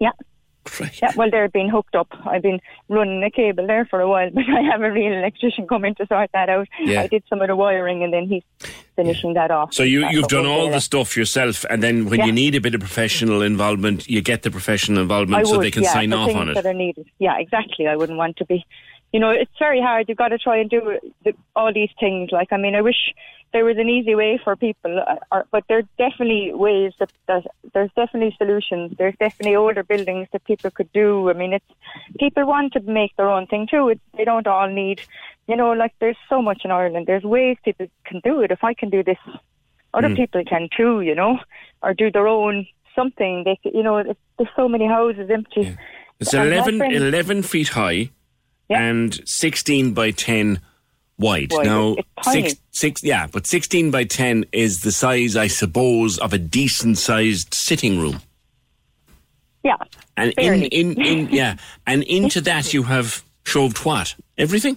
Yeah. 0.00 0.10
Yeah, 1.02 1.12
well, 1.14 1.30
they're 1.30 1.48
being 1.50 1.68
hooked 1.68 1.94
up. 1.94 2.08
I've 2.26 2.40
been 2.40 2.58
running 2.88 3.22
a 3.22 3.30
cable 3.30 3.66
there 3.66 3.84
for 3.84 4.00
a 4.00 4.08
while, 4.08 4.30
but 4.34 4.44
I 4.48 4.62
have 4.62 4.80
a 4.80 4.90
real 4.90 5.12
electrician 5.12 5.66
coming 5.66 5.94
to 5.96 6.06
sort 6.06 6.30
that 6.32 6.48
out. 6.48 6.68
Yeah. 6.80 7.02
I 7.02 7.06
did 7.06 7.22
some 7.28 7.42
of 7.42 7.48
the 7.48 7.56
wiring, 7.56 8.02
and 8.02 8.12
then 8.12 8.26
he's 8.26 8.42
finishing 8.96 9.34
that 9.34 9.50
off. 9.50 9.74
So 9.74 9.82
you, 9.82 10.08
you've 10.08 10.28
done 10.28 10.46
all 10.46 10.62
doing. 10.62 10.72
the 10.72 10.80
stuff 10.80 11.16
yourself, 11.18 11.66
and 11.68 11.82
then 11.82 12.06
when 12.08 12.20
Yeah. 12.20 12.26
you 12.26 12.32
need 12.32 12.54
a 12.54 12.60
bit 12.62 12.74
of 12.74 12.80
professional 12.80 13.42
involvement, 13.42 14.08
you 14.08 14.22
get 14.22 14.42
the 14.42 14.50
professional 14.50 14.98
I 15.00 15.02
involvement 15.02 15.46
so 15.46 15.56
would, 15.58 15.64
they 15.64 15.70
can 15.70 15.82
yeah, 15.82 15.92
sign 15.92 16.12
off 16.14 16.34
on 16.34 16.48
it. 16.48 16.54
That 16.54 16.64
are 16.66 16.72
needed. 16.72 17.06
Yeah, 17.18 17.38
exactly. 17.38 17.86
I 17.86 17.96
wouldn't 17.96 18.16
want 18.18 18.38
to 18.38 18.46
be. 18.46 18.64
You 19.12 19.20
know, 19.20 19.30
it's 19.30 19.52
very 19.58 19.80
hard. 19.80 20.08
You've 20.08 20.18
got 20.18 20.28
to 20.28 20.38
try 20.38 20.56
and 20.58 20.68
do 20.70 20.98
the, 21.24 21.34
all 21.54 21.72
these 21.72 21.90
things. 22.00 22.30
Like, 22.32 22.52
I 22.52 22.56
mean, 22.56 22.74
I 22.74 22.80
wish 22.80 23.12
there 23.54 23.64
was 23.64 23.78
an 23.78 23.88
easy 23.88 24.14
way 24.14 24.38
for 24.44 24.54
people, 24.56 24.98
uh, 25.08 25.16
or, 25.32 25.46
but 25.50 25.64
there's 25.68 25.86
definitely 25.96 26.52
ways 26.52 26.92
that, 26.98 27.10
that 27.28 27.46
there's 27.72 27.90
definitely 27.96 28.34
solutions. 28.36 28.92
There's 28.98 29.14
definitely 29.18 29.56
older 29.56 29.82
buildings 29.82 30.28
that 30.32 30.44
people 30.44 30.70
could 30.70 30.92
do. 30.92 31.30
I 31.30 31.32
mean, 31.32 31.52
it's 31.54 31.64
people 32.18 32.44
want 32.46 32.74
to 32.74 32.80
make 32.80 33.16
their 33.16 33.30
own 33.30 33.46
thing 33.46 33.66
too. 33.70 33.88
It's, 33.88 34.00
they 34.16 34.24
don't 34.24 34.46
all 34.46 34.68
need, 34.68 35.00
you 35.46 35.56
know, 35.56 35.70
like 35.72 35.94
there's 36.00 36.18
so 36.28 36.42
much 36.42 36.62
in 36.64 36.70
Ireland. 36.70 37.06
There's 37.06 37.22
ways 37.22 37.56
people 37.64 37.86
can 38.04 38.20
do 38.24 38.40
it. 38.42 38.50
If 38.50 38.62
I 38.64 38.74
can 38.74 38.90
do 38.90 39.02
this, 39.02 39.18
other. 39.94 40.08
Mm. 40.08 40.16
people 40.16 40.44
can 40.44 40.68
too. 40.76 41.00
You 41.00 41.14
know, 41.14 41.38
or 41.82 41.94
do 41.94 42.10
their 42.10 42.26
own 42.28 42.66
something. 42.94 43.44
They, 43.44 43.58
you 43.70 43.82
know, 43.82 43.98
it's- 43.98 44.16
there's 44.36 44.50
so 44.56 44.68
many 44.68 44.86
houses 44.86 45.30
empty. 45.30 45.76
It's 46.20 46.34
And 46.34 46.48
11, 46.52 46.78
friend- 46.78 46.92
11 46.92 47.42
feet 47.42 47.68
high 47.68 48.10
and 48.68 49.20
16 49.28 49.94
by 49.94 50.10
10 50.10 50.60
wide. 51.18 51.52
Wide. 51.52 51.66
Now, 51.66 51.94
It's 51.98 52.08
tiny. 52.24 52.48
six, 52.48 52.60
six, 52.74 53.02
yeah, 53.02 53.26
but 53.26 53.46
16 53.46 53.90
by 53.90 54.04
10 54.04 54.44
is 54.52 54.80
the 54.80 54.92
size, 54.92 55.36
I 55.36 55.46
suppose, 55.46 56.18
of 56.18 56.32
a 56.32 56.38
decent 56.38 56.98
sized 56.98 57.54
sitting 57.54 57.98
room. 57.98 58.20
Yeah. 59.62 59.76
And 60.16 60.30
in, 60.30 60.36
Barely. 60.36 60.66
in, 60.66 61.00
in, 61.00 61.28
yeah, 61.32 61.56
and 61.86 62.02
into 62.04 62.40
that 62.42 62.74
you 62.74 62.82
have 62.84 63.22
shoved 63.44 63.78
what? 63.78 64.14
Everything? 64.38 64.76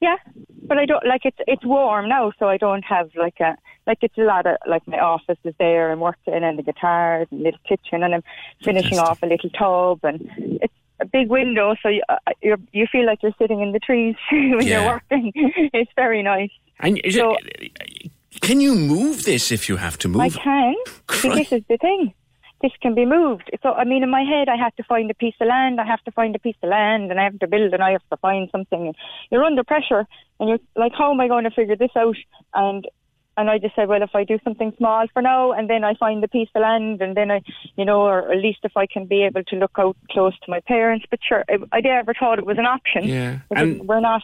Yeah, 0.00 0.16
but 0.62 0.78
I 0.78 0.86
don't 0.86 1.04
like 1.06 1.22
it's 1.26 1.36
it's 1.46 1.62
warm 1.64 2.08
now, 2.08 2.32
so 2.38 2.48
I 2.48 2.56
don't 2.56 2.82
have 2.86 3.10
like 3.14 3.38
a 3.40 3.54
like 3.86 3.98
it's 4.00 4.16
a 4.16 4.22
lot 4.22 4.46
of 4.46 4.56
like 4.66 4.86
my 4.88 4.98
office 4.98 5.36
is 5.44 5.54
there 5.58 5.92
and 5.92 6.00
working 6.00 6.32
and 6.42 6.58
the 6.58 6.62
guitars 6.62 7.26
and 7.30 7.42
little 7.42 7.60
kitchen 7.68 8.02
and 8.02 8.14
I'm 8.14 8.22
finishing 8.64 8.98
off 8.98 9.22
a 9.22 9.26
little 9.26 9.50
tub 9.50 10.00
and 10.04 10.26
it's 10.62 10.72
a 11.00 11.04
big 11.04 11.28
window, 11.28 11.74
so 11.82 11.90
you 11.90 12.02
uh, 12.08 12.16
you 12.40 12.56
you 12.72 12.86
feel 12.90 13.04
like 13.04 13.22
you're 13.22 13.34
sitting 13.38 13.60
in 13.60 13.72
the 13.72 13.78
trees 13.78 14.14
when 14.32 14.66
Yeah. 14.66 14.80
you're 14.80 14.92
working. 15.10 15.32
It's 15.74 15.92
very 15.96 16.22
nice. 16.22 16.50
And 16.80 17.00
is 17.04 17.16
it, 17.16 18.10
can 18.40 18.60
you 18.60 18.74
move 18.74 19.24
this 19.24 19.52
if 19.52 19.68
you 19.68 19.76
have 19.76 19.98
to 19.98 20.08
move? 20.08 20.20
I 20.20 20.28
can. 20.30 20.74
See, 21.10 21.28
this 21.28 21.52
is 21.52 21.62
the 21.68 21.76
thing. 21.76 22.14
This 22.62 22.72
can 22.82 22.94
be 22.94 23.06
moved. 23.06 23.50
So, 23.62 23.72
I 23.72 23.84
mean, 23.84 24.02
in 24.02 24.10
my 24.10 24.22
head, 24.22 24.48
I 24.48 24.56
have 24.56 24.74
to 24.76 24.82
find 24.82 25.10
a 25.10 25.14
piece 25.14 25.34
of 25.40 25.48
land. 25.48 25.80
I 25.80 25.86
have 25.86 26.02
to 26.04 26.10
find 26.10 26.36
a 26.36 26.38
piece 26.38 26.56
of 26.62 26.68
land, 26.68 27.10
and 27.10 27.18
I 27.18 27.24
have 27.24 27.38
to 27.38 27.46
build, 27.46 27.72
and 27.72 27.82
I 27.82 27.92
have 27.92 28.06
to 28.10 28.18
find 28.18 28.48
something. 28.52 28.88
And 28.88 28.96
you're 29.30 29.44
under 29.44 29.64
pressure, 29.64 30.06
and 30.38 30.48
you're 30.48 30.58
like, 30.76 30.92
how 30.96 31.10
am 31.10 31.20
I 31.20 31.28
going 31.28 31.44
to 31.44 31.50
figure 31.50 31.76
this 31.76 31.90
out? 31.96 32.16
And 32.52 32.86
and 33.40 33.50
I 33.50 33.58
just 33.58 33.74
said, 33.74 33.88
well, 33.88 34.02
if 34.02 34.14
I 34.14 34.24
do 34.24 34.38
something 34.44 34.72
small 34.76 35.06
for 35.12 35.22
now, 35.22 35.52
and 35.52 35.68
then 35.68 35.82
I 35.82 35.94
find 35.94 36.22
the 36.22 36.28
piece 36.28 36.48
of 36.54 36.62
land, 36.62 37.00
and 37.02 37.16
then 37.16 37.30
I, 37.30 37.40
you 37.76 37.84
know, 37.84 38.02
or 38.02 38.30
at 38.30 38.38
least 38.38 38.60
if 38.62 38.76
I 38.76 38.86
can 38.86 39.06
be 39.06 39.22
able 39.24 39.42
to 39.44 39.56
look 39.56 39.72
out 39.78 39.96
close 40.10 40.38
to 40.40 40.50
my 40.50 40.60
parents. 40.60 41.06
But 41.10 41.20
sure, 41.26 41.44
I, 41.48 41.56
I 41.72 41.80
never 41.80 42.14
thought 42.14 42.38
it 42.38 42.46
was 42.46 42.58
an 42.58 42.66
option. 42.66 43.04
Yeah. 43.04 43.38
And- 43.50 43.86
we're 43.86 44.00
not. 44.00 44.22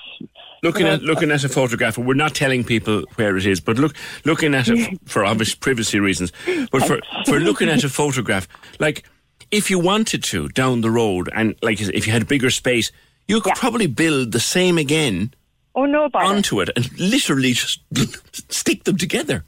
Looking 0.62 0.86
at 0.86 1.02
looking 1.02 1.30
at 1.30 1.44
a 1.44 1.48
photograph, 1.48 1.98
we're 1.98 2.14
not 2.14 2.34
telling 2.34 2.64
people 2.64 3.04
where 3.16 3.36
it 3.36 3.46
is, 3.46 3.60
but 3.60 3.78
look 3.78 3.94
looking 4.24 4.54
at 4.54 4.68
it 4.68 4.98
for 5.04 5.24
obvious 5.24 5.54
privacy 5.54 6.00
reasons. 6.00 6.32
But 6.72 6.82
for 6.86 7.00
for 7.26 7.38
looking 7.38 7.68
at 7.68 7.84
a 7.84 7.88
photograph, 7.88 8.48
like 8.80 9.04
if 9.50 9.70
you 9.70 9.78
wanted 9.78 10.24
to 10.24 10.48
down 10.48 10.80
the 10.80 10.90
road, 10.90 11.28
and 11.34 11.54
like 11.62 11.80
if 11.80 12.06
you 12.06 12.12
had 12.12 12.26
bigger 12.26 12.50
space, 12.50 12.90
you 13.28 13.40
could 13.40 13.54
probably 13.54 13.86
build 13.86 14.32
the 14.32 14.40
same 14.40 14.78
again 14.78 15.32
Oh 15.76 15.84
no, 15.84 16.08
bother. 16.08 16.34
onto 16.34 16.60
it 16.60 16.70
and 16.74 16.90
literally 16.98 17.52
just 17.52 17.80
stick 18.52 18.84
them 18.84 18.96
together. 18.96 19.44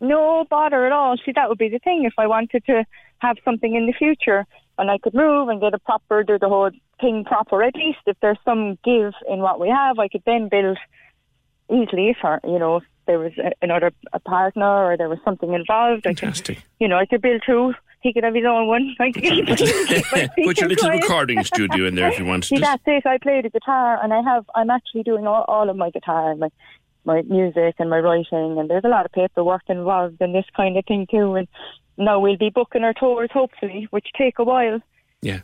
No 0.00 0.44
bother 0.50 0.84
at 0.86 0.92
all. 0.92 1.16
See, 1.24 1.32
that 1.34 1.48
would 1.48 1.58
be 1.58 1.68
the 1.70 1.78
thing. 1.78 2.04
If 2.04 2.12
I 2.18 2.26
wanted 2.26 2.64
to 2.66 2.84
have 3.18 3.38
something 3.44 3.74
in 3.74 3.86
the 3.86 3.92
future 3.92 4.44
and 4.78 4.90
I 4.90 4.98
could 4.98 5.14
move 5.14 5.48
and 5.48 5.60
get 5.60 5.74
a 5.74 5.78
proper, 5.78 6.22
do 6.24 6.38
the 6.38 6.48
whole 6.48 6.70
thing 7.00 7.24
proper, 7.24 7.62
at 7.62 7.74
least 7.74 8.00
if 8.06 8.16
there's 8.20 8.38
some 8.44 8.78
give 8.84 9.12
in 9.28 9.38
what 9.38 9.58
we 9.60 9.68
have, 9.68 9.98
I 9.98 10.08
could 10.08 10.22
then 10.26 10.48
build 10.48 10.76
easily 11.70 12.10
if, 12.10 12.18
her, 12.22 12.40
you 12.44 12.58
know, 12.58 12.76
if 12.78 12.82
there 13.06 13.18
was 13.18 13.32
a, 13.38 13.52
another 13.62 13.92
a 14.12 14.18
partner 14.20 14.92
or 14.92 14.96
there 14.96 15.08
was 15.08 15.18
something 15.24 15.54
involved. 15.54 16.06
I 16.06 16.14
Fantastic. 16.14 16.56
could, 16.56 16.64
you 16.80 16.88
know, 16.88 16.98
I 16.98 17.06
could 17.06 17.22
build 17.22 17.42
two. 17.46 17.74
He 18.02 18.12
could 18.12 18.24
have 18.24 18.34
his 18.34 18.44
own 18.44 18.66
one. 18.66 18.94
Put 18.98 20.60
your 20.60 20.68
little 20.68 20.90
recording 20.90 21.42
studio 21.44 21.86
in 21.86 21.94
there 21.94 22.08
if 22.08 22.18
you 22.18 22.24
wanted 22.24 22.48
See, 22.48 22.56
to. 22.56 22.60
that's 22.60 22.82
it. 22.86 23.06
I 23.06 23.18
play 23.18 23.40
the 23.42 23.50
guitar, 23.50 24.02
and 24.02 24.12
I 24.12 24.20
have. 24.22 24.44
I'm 24.54 24.70
actually 24.70 25.04
doing 25.04 25.26
all, 25.26 25.44
all 25.48 25.70
of 25.70 25.76
my 25.76 25.90
guitar 25.90 26.30
and 26.30 26.40
my 26.40 26.48
my 27.04 27.22
music 27.22 27.74
and 27.78 27.90
my 27.90 27.98
writing, 27.98 28.58
and 28.58 28.68
there's 28.70 28.84
a 28.84 28.88
lot 28.88 29.06
of 29.06 29.12
paperwork 29.12 29.62
involved 29.68 30.20
in 30.20 30.32
this 30.32 30.46
kind 30.56 30.76
of 30.76 30.84
thing 30.86 31.06
too. 31.10 31.34
And 31.34 31.48
now 31.96 32.20
we'll 32.20 32.36
be 32.36 32.50
booking 32.50 32.84
our 32.84 32.94
tours, 32.94 33.30
hopefully, 33.32 33.88
which 33.90 34.06
take 34.16 34.38
a 34.38 34.44
while. 34.44 34.80
Yeah. 35.20 35.40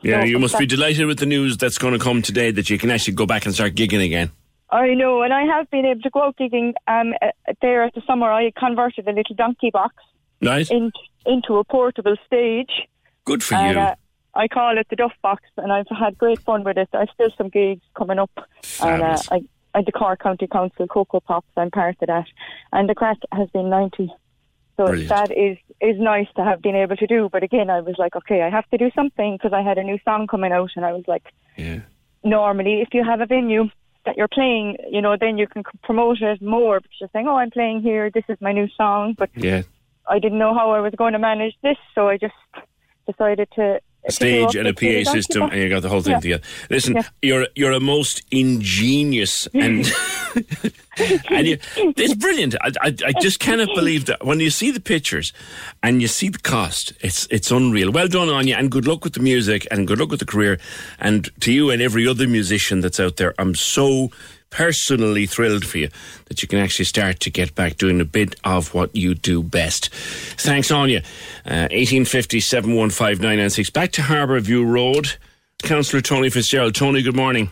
Yeah, 0.00 0.18
No, 0.18 0.24
you 0.24 0.38
must 0.38 0.56
be 0.58 0.66
delighted 0.66 1.06
with 1.06 1.18
the 1.18 1.26
news 1.26 1.56
that's 1.56 1.76
going 1.76 1.92
to 1.92 1.98
come 1.98 2.22
today 2.22 2.52
that 2.52 2.70
you 2.70 2.78
can 2.78 2.90
actually 2.90 3.14
go 3.14 3.26
back 3.26 3.46
and 3.46 3.54
start 3.54 3.74
gigging 3.74 4.04
again. 4.04 4.30
I 4.70 4.94
know, 4.94 5.22
and 5.22 5.32
I 5.32 5.42
have 5.42 5.68
been 5.70 5.86
able 5.86 6.02
to 6.02 6.10
go 6.10 6.22
out 6.22 6.36
gigging. 6.36 6.74
Um, 6.86 7.14
uh, 7.20 7.30
there 7.62 7.82
at 7.82 7.94
the 7.94 8.02
summer, 8.06 8.30
I 8.30 8.52
converted 8.56 9.08
a 9.08 9.12
little 9.12 9.34
donkey 9.34 9.70
box 9.70 9.94
nice. 10.40 10.70
in, 10.70 10.92
into 11.28 11.58
a 11.58 11.64
portable 11.64 12.16
stage. 12.26 12.70
Good 13.24 13.44
for 13.44 13.54
and, 13.54 13.76
you. 13.76 13.80
Uh, 13.80 13.94
I 14.34 14.48
call 14.48 14.78
it 14.78 14.86
the 14.88 14.96
Duff 14.96 15.12
Box, 15.22 15.42
and 15.56 15.72
I've 15.72 15.86
had 15.88 16.16
great 16.16 16.40
fun 16.42 16.64
with 16.64 16.78
it. 16.78 16.88
I've 16.92 17.08
still 17.14 17.30
some 17.36 17.48
gigs 17.48 17.82
coming 17.96 18.18
up, 18.18 18.30
and 18.80 19.02
uh, 19.02 19.18
I, 19.30 19.40
I 19.74 19.82
the 19.82 19.92
Cork 19.92 20.20
County 20.22 20.46
Council 20.46 20.86
Cocoa 20.86 21.20
Pops. 21.20 21.48
I'm 21.56 21.70
part 21.70 21.96
of 22.00 22.06
that, 22.06 22.26
and 22.72 22.88
the 22.88 22.94
crack 22.94 23.18
has 23.32 23.48
been 23.50 23.68
ninety 23.68 24.12
So 24.76 24.86
Brilliant. 24.86 25.08
that 25.08 25.30
is 25.36 25.56
is 25.80 25.96
nice 25.98 26.28
to 26.36 26.44
have 26.44 26.62
been 26.62 26.76
able 26.76 26.96
to 26.96 27.06
do. 27.06 27.28
But 27.32 27.42
again, 27.42 27.68
I 27.68 27.80
was 27.80 27.96
like, 27.98 28.14
okay, 28.16 28.42
I 28.42 28.50
have 28.50 28.68
to 28.70 28.78
do 28.78 28.90
something 28.94 29.36
because 29.36 29.52
I 29.52 29.62
had 29.62 29.78
a 29.78 29.82
new 29.82 29.98
song 30.04 30.26
coming 30.28 30.52
out, 30.52 30.70
and 30.76 30.84
I 30.84 30.92
was 30.92 31.04
like, 31.08 31.24
Yeah. 31.56 31.80
normally 32.22 32.80
if 32.82 32.88
you 32.92 33.02
have 33.04 33.20
a 33.20 33.26
venue 33.26 33.64
that 34.04 34.16
you're 34.16 34.28
playing, 34.28 34.76
you 34.90 35.02
know, 35.02 35.16
then 35.18 35.36
you 35.38 35.46
can 35.48 35.62
promote 35.82 36.20
it 36.22 36.40
more 36.40 36.80
because 36.80 36.96
you're 37.00 37.10
saying, 37.12 37.26
oh, 37.28 37.36
I'm 37.36 37.50
playing 37.50 37.82
here, 37.82 38.10
this 38.10 38.24
is 38.28 38.38
my 38.40 38.52
new 38.52 38.68
song. 38.76 39.14
But 39.18 39.30
Yeah. 39.34 39.62
I 40.08 40.18
didn't 40.18 40.38
know 40.38 40.54
how 40.54 40.70
I 40.72 40.80
was 40.80 40.94
going 40.96 41.12
to 41.12 41.18
manage 41.18 41.54
this, 41.62 41.76
so 41.94 42.08
I 42.08 42.16
just 42.16 42.34
decided 43.06 43.48
to 43.56 43.80
A 44.08 44.12
stage 44.12 44.54
and 44.56 44.66
a 44.68 44.72
PA 44.74 45.10
system, 45.10 45.42
and 45.50 45.54
you 45.60 45.68
got 45.68 45.82
the 45.82 45.88
whole 45.88 46.02
thing 46.02 46.12
Yeah. 46.14 46.20
together. 46.20 46.44
Listen, 46.70 46.94
Yeah. 46.96 47.02
you're 47.22 47.46
you're 47.54 47.72
a 47.72 47.80
most 47.80 48.22
ingenious 48.30 49.46
and 49.54 49.86
and 51.30 51.46
you, 51.46 51.58
it's 51.76 52.14
brilliant. 52.14 52.54
I, 52.60 52.70
I 52.80 52.94
I 53.10 53.12
just 53.20 53.38
cannot 53.46 53.68
believe 53.74 54.04
that 54.06 54.24
when 54.24 54.40
you 54.40 54.50
see 54.50 54.70
the 54.70 54.80
pictures 54.80 55.32
and 55.82 56.00
you 56.02 56.08
see 56.08 56.28
the 56.30 56.38
cost, 56.38 56.92
it's 57.00 57.26
it's 57.30 57.50
unreal. 57.50 57.90
Well 57.92 58.08
done 58.08 58.28
on 58.28 58.46
you, 58.48 58.54
and 58.54 58.70
good 58.70 58.86
luck 58.86 59.04
with 59.04 59.14
the 59.14 59.20
music, 59.20 59.66
and 59.70 59.86
good 59.86 59.98
luck 60.00 60.10
with 60.10 60.20
the 60.20 60.26
career, 60.26 60.58
and 60.98 61.28
to 61.40 61.52
you 61.52 61.70
and 61.70 61.82
every 61.82 62.06
other 62.06 62.26
musician 62.26 62.80
that's 62.80 63.00
out 63.00 63.16
there. 63.16 63.34
I'm 63.38 63.54
so 63.54 64.10
personally 64.50 65.26
thrilled 65.26 65.64
for 65.64 65.78
you 65.78 65.88
that 66.26 66.42
you 66.42 66.48
can 66.48 66.58
actually 66.58 66.84
start 66.84 67.20
to 67.20 67.30
get 67.30 67.54
back 67.54 67.76
doing 67.76 68.00
a 68.00 68.04
bit 68.04 68.36
of 68.44 68.74
what 68.74 68.94
you 68.94 69.14
do 69.14 69.42
best. 69.42 69.92
Thanks, 69.92 70.70
Anya. 70.70 71.00
Uh, 71.44 71.68
1850 71.70 72.40
715 72.40 73.72
Back 73.72 73.92
to 73.92 74.02
Harbour 74.02 74.40
View 74.40 74.64
Road. 74.64 75.16
Councillor 75.62 76.00
Tony 76.00 76.30
Fitzgerald. 76.30 76.74
Tony, 76.74 77.02
good 77.02 77.16
morning. 77.16 77.50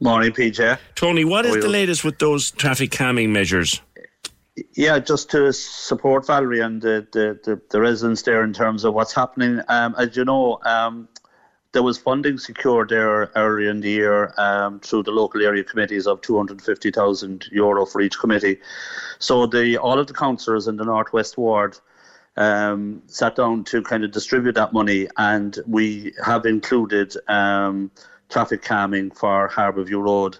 Morning, 0.00 0.32
PJ. 0.32 0.78
Tony, 0.94 1.24
what 1.24 1.46
is 1.46 1.62
the 1.62 1.68
latest 1.68 2.02
with 2.02 2.18
those 2.18 2.50
traffic 2.50 2.90
calming 2.90 3.32
measures? 3.32 3.80
Yeah, 4.74 4.98
just 4.98 5.30
to 5.30 5.52
support 5.52 6.26
Valerie 6.26 6.60
and 6.60 6.82
the, 6.82 7.06
the, 7.12 7.38
the, 7.44 7.60
the 7.70 7.80
residents 7.80 8.22
there 8.22 8.42
in 8.44 8.52
terms 8.52 8.84
of 8.84 8.94
what's 8.94 9.14
happening. 9.14 9.60
Um, 9.68 9.94
as 9.96 10.16
you 10.16 10.24
know, 10.24 10.58
um, 10.64 11.08
there 11.72 11.82
was 11.82 11.98
funding 11.98 12.38
secured 12.38 12.90
there 12.90 13.30
earlier 13.34 13.70
in 13.70 13.80
the 13.80 13.90
year 13.90 14.34
um, 14.36 14.78
through 14.80 15.02
the 15.02 15.10
local 15.10 15.42
area 15.42 15.64
committees 15.64 16.06
of 16.06 16.20
250,000 16.20 17.48
euro 17.50 17.86
for 17.86 18.00
each 18.02 18.18
committee. 18.18 18.58
So 19.18 19.46
the 19.46 19.78
all 19.78 19.98
of 19.98 20.06
the 20.06 20.14
councillors 20.14 20.68
in 20.68 20.76
the 20.76 20.84
Northwest 20.84 21.38
Ward 21.38 21.78
um, 22.36 23.02
sat 23.06 23.36
down 23.36 23.64
to 23.64 23.82
kind 23.82 24.04
of 24.04 24.10
distribute 24.10 24.54
that 24.54 24.72
money, 24.72 25.08
and 25.16 25.58
we 25.66 26.14
have 26.24 26.44
included 26.46 27.14
um, 27.28 27.90
traffic 28.28 28.62
calming 28.62 29.10
for 29.10 29.48
Harbour 29.48 29.84
View 29.84 30.00
Road. 30.00 30.38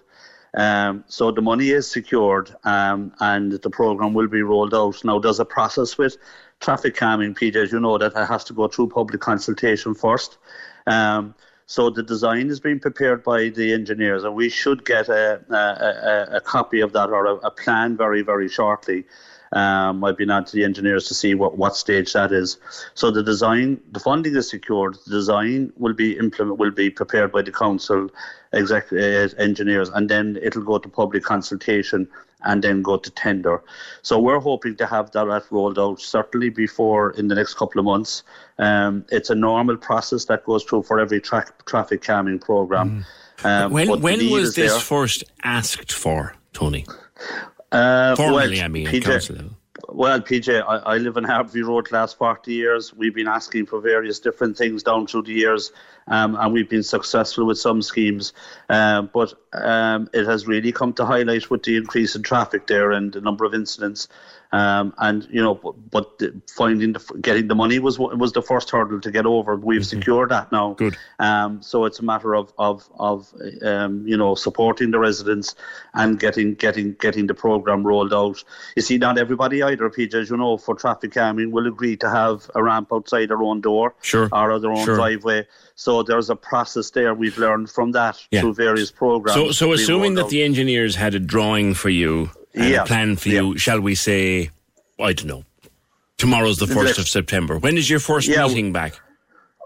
Um, 0.55 1.03
so 1.07 1.31
the 1.31 1.41
money 1.41 1.69
is 1.69 1.89
secured 1.89 2.55
um, 2.63 3.11
and 3.19 3.53
the 3.53 3.69
program 3.71 4.13
will 4.13 4.27
be 4.27 4.43
rolled 4.43 4.75
out. 4.75 5.03
Now, 5.03 5.17
there's 5.17 5.39
a 5.39 5.45
process 5.45 5.97
with 5.97 6.17
traffic 6.59 6.95
calming, 6.95 7.33
PJ, 7.33 7.55
as 7.55 7.71
you 7.71 7.79
know, 7.79 7.97
that 7.97 8.13
it 8.15 8.25
has 8.25 8.43
to 8.45 8.53
go 8.53 8.67
through 8.67 8.89
public 8.89 9.19
consultation 9.19 9.95
first. 9.95 10.37
Um, 10.87 11.35
so 11.65 11.89
the 11.89 12.03
design 12.03 12.49
is 12.49 12.59
being 12.59 12.79
prepared 12.79 13.23
by 13.23 13.49
the 13.49 13.73
engineers, 13.73 14.23
and 14.23 14.35
we 14.35 14.49
should 14.49 14.85
get 14.85 15.09
a, 15.09 15.41
a, 15.49 15.55
a, 15.55 16.37
a 16.37 16.41
copy 16.41 16.81
of 16.81 16.93
that 16.93 17.09
or 17.09 17.25
a, 17.25 17.35
a 17.35 17.51
plan 17.51 17.97
very, 17.97 18.21
very 18.21 18.49
shortly. 18.49 19.05
Um, 19.53 20.03
I've 20.03 20.17
been 20.17 20.31
on 20.31 20.45
to 20.45 20.55
the 20.55 20.63
engineers 20.63 21.07
to 21.07 21.13
see 21.13 21.35
what, 21.35 21.57
what 21.57 21.75
stage 21.75 22.13
that 22.13 22.31
is. 22.31 22.57
So 22.95 23.11
the 23.11 23.21
design, 23.21 23.79
the 23.91 23.99
funding 23.99 24.35
is 24.35 24.49
secured. 24.49 24.97
The 25.05 25.11
design 25.11 25.71
will 25.77 25.93
be 25.93 26.17
implement, 26.17 26.57
will 26.57 26.71
be 26.71 26.89
prepared 26.89 27.31
by 27.31 27.43
the 27.43 27.51
council, 27.51 28.09
exec, 28.51 28.91
uh, 28.91 29.29
engineers, 29.37 29.89
and 29.89 30.09
then 30.09 30.39
it'll 30.41 30.63
go 30.63 30.79
to 30.79 30.89
public 30.89 31.23
consultation 31.23 32.07
and 32.43 32.63
then 32.63 32.81
go 32.81 32.97
to 32.97 33.09
tender. 33.11 33.63
So 34.01 34.19
we're 34.19 34.39
hoping 34.39 34.75
to 34.77 34.85
have 34.85 35.11
that 35.11 35.45
rolled 35.49 35.79
out 35.79 35.99
certainly 36.01 36.49
before 36.49 37.11
in 37.11 37.27
the 37.27 37.35
next 37.35 37.55
couple 37.55 37.79
of 37.79 37.85
months. 37.85 38.23
Um, 38.57 39.05
it's 39.09 39.29
a 39.29 39.35
normal 39.35 39.77
process 39.77 40.25
that 40.25 40.45
goes 40.45 40.63
through 40.63 40.83
for 40.83 40.99
every 40.99 41.21
tra- 41.21 41.45
traffic 41.65 42.01
calming 42.03 42.39
program. 42.39 43.05
Um, 43.43 43.71
when 43.71 44.01
when 44.01 44.31
was 44.31 44.55
this 44.55 44.71
there. 44.71 44.79
first 44.79 45.23
asked 45.43 45.91
for, 45.91 46.35
Tony? 46.53 46.85
Uh, 47.71 48.15
Formally, 48.15 48.57
well, 48.57 48.65
I 48.65 48.67
mean, 48.67 48.87
PJ 48.87 49.03
council 49.03 49.35
level. 49.35 49.51
Well, 49.95 50.19
PJ, 50.21 50.59
I, 50.67 50.95
I 50.95 50.97
live 50.97 51.17
in 51.17 51.23
Harbour 51.23 51.51
View 51.51 51.67
Road 51.67 51.91
last 51.91 52.17
40 52.17 52.51
years. 52.51 52.91
We've 52.95 53.13
been 53.13 53.27
asking 53.27 53.67
for 53.67 53.79
various 53.79 54.19
different 54.19 54.57
things 54.57 54.81
down 54.81 55.05
through 55.05 55.21
the 55.21 55.33
years, 55.33 55.71
um, 56.07 56.35
and 56.35 56.51
we've 56.51 56.67
been 56.67 56.81
successful 56.81 57.45
with 57.45 57.59
some 57.59 57.79
schemes. 57.83 58.33
Um, 58.69 59.11
but 59.13 59.35
um, 59.53 60.09
it 60.11 60.25
has 60.25 60.47
really 60.47 60.71
come 60.71 60.93
to 60.93 61.05
highlight 61.05 61.51
with 61.51 61.61
the 61.61 61.77
increase 61.77 62.15
in 62.15 62.23
traffic 62.23 62.65
there 62.65 62.91
and 62.91 63.13
the 63.13 63.21
number 63.21 63.45
of 63.45 63.53
incidents. 63.53 64.07
Um, 64.53 64.93
and 64.99 65.27
you 65.31 65.41
know, 65.41 65.55
but, 65.55 65.89
but 65.89 66.21
finding 66.55 66.93
the, 66.93 66.99
getting 67.19 67.47
the 67.47 67.55
money 67.55 67.79
was 67.79 67.97
was 67.97 68.33
the 68.33 68.41
first 68.43 68.69
hurdle 68.69 69.01
to 69.01 69.09
get 69.09 69.25
over. 69.25 69.55
We've 69.55 69.83
secured 69.85 70.29
that 70.29 70.51
now. 70.51 70.75
Good. 70.75 70.95
Um, 71.17 71.63
so 71.63 71.85
it's 71.85 71.99
a 71.99 72.03
matter 72.03 72.35
of 72.35 72.53
of 72.59 72.87
of 72.99 73.33
um, 73.63 74.05
you 74.07 74.15
know 74.15 74.35
supporting 74.35 74.91
the 74.91 74.99
residents 74.99 75.55
and 75.95 76.19
getting 76.19 76.53
getting 76.53 76.93
getting 76.93 77.25
the 77.25 77.33
program 77.33 77.83
rolled 77.83 78.13
out. 78.13 78.43
You 78.75 78.83
see, 78.83 78.99
not 78.99 79.17
everybody 79.17 79.63
either, 79.63 79.89
PJ, 79.89 80.13
as 80.13 80.29
you 80.29 80.37
know, 80.37 80.57
for 80.57 80.75
traffic 80.75 81.13
calming 81.13 81.49
will 81.49 81.65
agree 81.65 81.97
to 81.97 82.09
have 82.11 82.51
a 82.53 82.61
ramp 82.61 82.89
outside 82.93 83.29
their 83.29 83.41
own 83.41 83.59
door 83.59 83.95
Sure. 84.03 84.29
or 84.31 84.59
their 84.59 84.71
own 84.71 84.85
Sure. 84.85 84.95
driveway. 84.95 85.47
So 85.73 86.03
there's 86.03 86.29
a 86.29 86.35
process 86.35 86.91
there. 86.91 87.15
We've 87.15 87.39
learned 87.39 87.71
from 87.71 87.93
that 87.93 88.21
Yeah. 88.29 88.41
through 88.41 88.53
various 88.53 88.91
programs. 88.91 89.35
So, 89.35 89.51
so 89.51 89.73
assuming 89.73 90.13
that 90.13 90.25
out. 90.25 90.29
the 90.29 90.43
engineers 90.43 90.95
had 90.95 91.15
a 91.15 91.19
drawing 91.19 91.73
for 91.73 91.89
you 91.89 92.29
and 92.53 92.69
Yeah. 92.69 92.83
a 92.83 92.85
plan 92.85 93.15
for 93.15 93.29
you, 93.29 93.57
shall 93.57 93.79
we 93.81 93.95
say, 93.95 94.49
I 94.99 95.13
don't 95.13 95.27
know, 95.27 95.43
tomorrow's 96.17 96.57
the 96.57 96.65
1st 96.67 96.99
of 96.99 97.07
September. 97.07 97.57
When 97.57 97.77
is 97.77 97.89
your 97.89 97.99
first 97.99 98.27
Yeah, 98.27 98.47
meeting 98.47 98.71
back? 98.73 98.99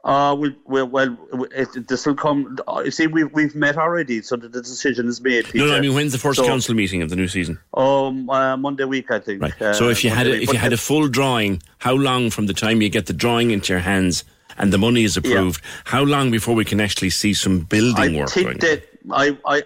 Uh, 0.04 0.34
we, 0.36 0.56
we, 0.66 0.84
well, 0.84 1.18
it, 1.54 1.88
this 1.90 2.06
will 2.06 2.16
come. 2.16 2.58
You 2.86 2.92
see, 2.92 3.08
we've 3.08 3.30
we've 3.34 3.54
met 3.56 3.78
already, 3.78 4.22
so 4.22 4.38
that 4.38 4.54
the 4.54 4.62
decision 4.62 5.10
is 5.10 5.20
made. 5.20 5.54
No, 5.54 5.66
no, 5.66 5.76
I 5.76 5.82
mean, 5.82 5.94
when's 5.94 6.14
the 6.14 6.18
first 6.18 6.38
So, 6.40 6.46
council 6.46 6.76
meeting 6.76 7.02
of 7.02 7.10
the 7.10 7.18
new 7.18 7.28
season? 7.28 7.60
Um, 7.74 8.30
uh, 8.30 8.56
Monday 8.56 8.86
week, 8.86 9.12
I 9.12 9.20
think. 9.20 9.42
Right. 9.42 9.62
Uh, 9.62 9.74
so 9.74 9.90
if 9.90 10.06
you 10.06 10.10
had 10.10 10.28
a, 10.28 10.42
if 10.42 10.54
you 10.54 10.60
had 10.60 10.72
a 10.72 10.78
full 10.78 11.10
drawing, 11.10 11.62
how 11.80 11.94
long 11.94 12.30
from 12.30 12.46
the 12.46 12.54
time 12.54 12.82
you 12.82 12.88
get 12.88 13.08
the 13.08 13.14
drawing 13.14 13.52
into 13.52 13.74
your 13.74 13.82
hands 13.82 14.24
and 14.58 14.74
the 14.74 14.78
money 14.78 15.04
is 15.04 15.18
approved, 15.18 15.64
how 15.86 16.04
long 16.04 16.32
before 16.32 16.56
we 16.56 16.66
can 16.66 16.80
actually 16.82 17.10
see 17.10 17.34
some 17.34 17.60
building 17.60 18.18
I 18.18 18.20
work 18.20 18.30
think 18.30 18.60
that 18.62 18.84
I, 19.12 19.38
I, 19.46 19.64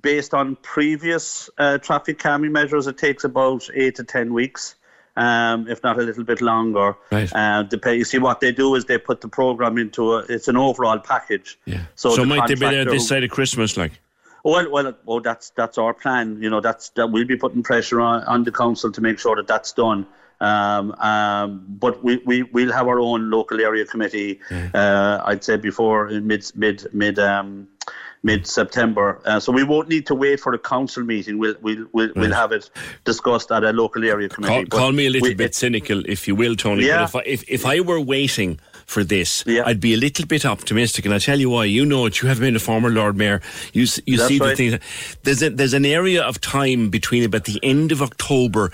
based 0.00 0.34
on 0.34 0.56
previous 0.56 1.48
uh, 1.58 1.78
traffic 1.78 2.18
calming 2.18 2.52
measures, 2.52 2.86
it 2.86 2.98
takes 2.98 3.24
about 3.24 3.68
eight 3.74 3.96
to 3.96 4.04
ten 4.04 4.32
weeks, 4.32 4.74
um, 5.16 5.68
if 5.68 5.82
not 5.82 5.98
a 5.98 6.02
little 6.02 6.24
bit 6.24 6.40
longer. 6.40 6.96
Right. 7.10 7.32
Uh, 7.32 7.64
you 7.86 8.04
see, 8.04 8.18
what 8.18 8.40
they 8.40 8.52
do 8.52 8.74
is 8.74 8.86
they 8.86 8.98
put 8.98 9.20
the 9.20 9.28
program 9.28 9.78
into 9.78 10.14
a. 10.14 10.18
It's 10.28 10.48
an 10.48 10.56
overall 10.56 10.98
package. 10.98 11.58
Yeah. 11.64 11.82
So, 11.94 12.10
So, 12.10 12.22
the 12.22 12.26
might 12.26 12.48
they 12.48 12.54
be 12.54 12.60
there 12.60 12.84
this 12.84 13.08
side 13.08 13.24
of 13.24 13.30
Christmas, 13.30 13.76
like? 13.76 13.92
Well, 14.44 14.70
well, 14.70 14.94
well. 15.04 15.20
That's 15.20 15.50
that's 15.50 15.78
our 15.78 15.94
plan. 15.94 16.42
You 16.42 16.50
know, 16.50 16.60
that's 16.60 16.88
that 16.90 17.12
we'll 17.12 17.26
be 17.26 17.36
putting 17.36 17.62
pressure 17.62 18.00
on, 18.00 18.24
on 18.24 18.42
the 18.42 18.50
council 18.50 18.90
to 18.90 19.00
make 19.00 19.20
sure 19.20 19.36
that 19.36 19.46
that's 19.46 19.72
done. 19.72 20.06
Um, 20.42 20.92
um, 20.98 21.64
but 21.68 22.02
we, 22.02 22.20
we 22.26 22.42
we'll 22.42 22.72
have 22.72 22.88
our 22.88 22.98
own 22.98 23.30
local 23.30 23.60
area 23.60 23.86
committee. 23.86 24.40
Uh, 24.74 25.22
I'd 25.24 25.44
say 25.44 25.56
before 25.56 26.08
mid 26.08 26.50
mid 26.56 26.86
mid 26.92 27.18
um, 27.18 27.68
mid 28.24 28.46
September. 28.46 29.20
Uh, 29.24 29.38
so 29.38 29.52
we 29.52 29.62
won't 29.62 29.88
need 29.88 30.04
to 30.06 30.14
wait 30.14 30.40
for 30.40 30.52
a 30.52 30.58
council 30.58 31.04
meeting. 31.04 31.38
We'll 31.38 31.54
we'll 31.62 31.86
we'll, 31.92 32.10
we'll 32.16 32.34
have 32.34 32.50
it 32.50 32.70
discussed 33.04 33.52
at 33.52 33.62
a 33.62 33.72
local 33.72 34.04
area 34.04 34.28
committee. 34.28 34.66
Call, 34.66 34.80
call 34.80 34.92
me 34.92 35.06
a 35.06 35.10
little 35.10 35.28
we- 35.28 35.34
bit 35.34 35.54
cynical, 35.54 36.02
if 36.06 36.26
you 36.26 36.34
will, 36.34 36.56
Tony. 36.56 36.86
Yeah. 36.86 36.98
But 37.00 37.04
if 37.04 37.16
I, 37.16 37.20
if, 37.20 37.44
if 37.48 37.66
I 37.66 37.80
were 37.80 38.00
waiting 38.00 38.58
for 38.86 39.04
this, 39.04 39.44
I'd 39.46 39.80
be 39.80 39.94
a 39.94 39.96
little 39.96 40.26
bit 40.26 40.44
optimistic, 40.44 41.04
and 41.04 41.14
I'll 41.14 41.20
tell 41.20 41.38
you 41.38 41.50
why. 41.50 41.64
You 41.64 41.84
know 41.86 42.06
it. 42.06 42.20
You 42.20 42.28
have 42.28 42.40
been 42.40 42.56
a 42.56 42.60
former 42.60 42.90
Lord 42.90 43.16
Mayor. 43.16 43.40
You 43.72 43.86
you 44.06 44.16
That's 44.16 44.28
see 44.28 44.38
the 44.38 44.44
right. 44.44 44.56
things. 44.56 44.78
There's 45.22 45.42
a, 45.42 45.50
there's 45.50 45.74
an 45.74 45.86
area 45.86 46.22
of 46.22 46.40
time 46.40 46.90
between 46.90 47.24
about 47.24 47.44
the 47.44 47.60
end 47.62 47.92
of 47.92 48.02
October 48.02 48.72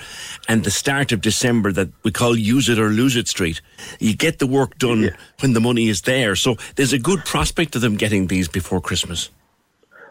and 0.48 0.64
the 0.64 0.70
start 0.70 1.12
of 1.12 1.20
December 1.20 1.72
that 1.72 1.88
we 2.02 2.10
call 2.10 2.36
use 2.36 2.68
it 2.68 2.78
or 2.78 2.88
lose 2.88 3.16
it 3.16 3.28
street. 3.28 3.60
You 3.98 4.14
get 4.16 4.38
the 4.38 4.46
work 4.46 4.78
done 4.78 5.10
when 5.40 5.52
the 5.52 5.60
money 5.60 5.88
is 5.88 6.02
there. 6.02 6.36
So 6.36 6.56
there's 6.76 6.92
a 6.92 6.98
good 6.98 7.24
prospect 7.24 7.76
of 7.76 7.82
them 7.82 7.96
getting 7.96 8.26
these 8.26 8.48
before 8.48 8.80
Christmas. 8.80 9.30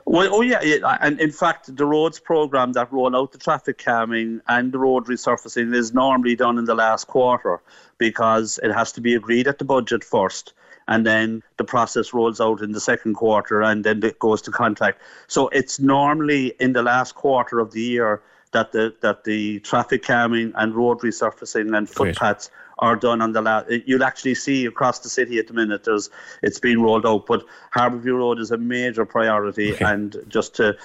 Well, 0.10 0.36
oh 0.36 0.42
yeah, 0.42 0.62
yeah, 0.62 0.98
and 1.02 1.20
in 1.20 1.34
fact, 1.34 1.76
the 1.76 1.86
roads 1.86 2.18
program 2.18 2.72
that 2.74 2.94
roll 2.94 3.14
out 3.14 3.34
the 3.34 3.38
traffic 3.38 3.78
calming 3.78 4.40
and 4.48 4.72
the 4.72 4.80
road 4.80 5.06
resurfacing 5.08 5.76
is 5.76 5.94
normally 5.94 6.34
done 6.38 6.58
in 6.58 6.64
the 6.64 6.76
last 6.76 7.08
quarter 7.08 7.60
because 7.98 8.58
it 8.64 8.72
has 8.72 8.94
to 8.94 9.02
be 9.02 9.16
agreed 9.16 9.50
at 9.50 9.60
the 9.60 9.66
budget 9.66 10.06
first, 10.06 10.54
and 10.88 11.06
then 11.06 11.44
the 11.58 11.66
process 11.66 12.14
rolls 12.14 12.40
out 12.40 12.62
in 12.62 12.72
the 12.72 12.80
second 12.80 13.16
quarter, 13.16 13.62
and 13.62 13.84
then 13.84 14.02
it 14.02 14.18
goes 14.18 14.42
to 14.44 14.52
contract. 14.52 15.02
So 15.28 15.50
it's 15.50 15.78
normally 15.78 16.54
in 16.58 16.72
the 16.72 16.84
last 16.84 17.14
quarter 17.14 17.60
of 17.60 17.72
the 17.72 17.82
year 17.82 18.22
that 18.54 18.72
the 18.72 18.96
that 19.02 19.26
the 19.26 19.60
traffic 19.60 20.04
calming 20.04 20.54
and 20.56 20.74
road 20.74 21.00
resurfacing 21.00 21.78
and 21.78 21.90
Great. 21.90 22.48
Are 22.80 22.96
done 22.96 23.22
on 23.22 23.32
the 23.32 23.42
last. 23.42 23.70
You'll 23.86 24.04
actually 24.04 24.36
see 24.36 24.66
across 24.66 25.00
the 25.00 25.10
city 25.10 25.40
at 25.40 25.48
the 25.48 25.54
minute. 25.54 25.84
There's 25.84 26.10
it's 26.44 26.60
being 26.60 26.82
rolled 26.82 27.06
out, 27.06 27.26
but 27.26 27.46
Harbourview 27.76 28.16
Road 28.18 28.40
is 28.40 28.52
a 28.52 28.58
major 28.58 29.06
priority. 29.06 29.76
And 29.80 30.16
just 30.28 30.56
to 30.56 30.78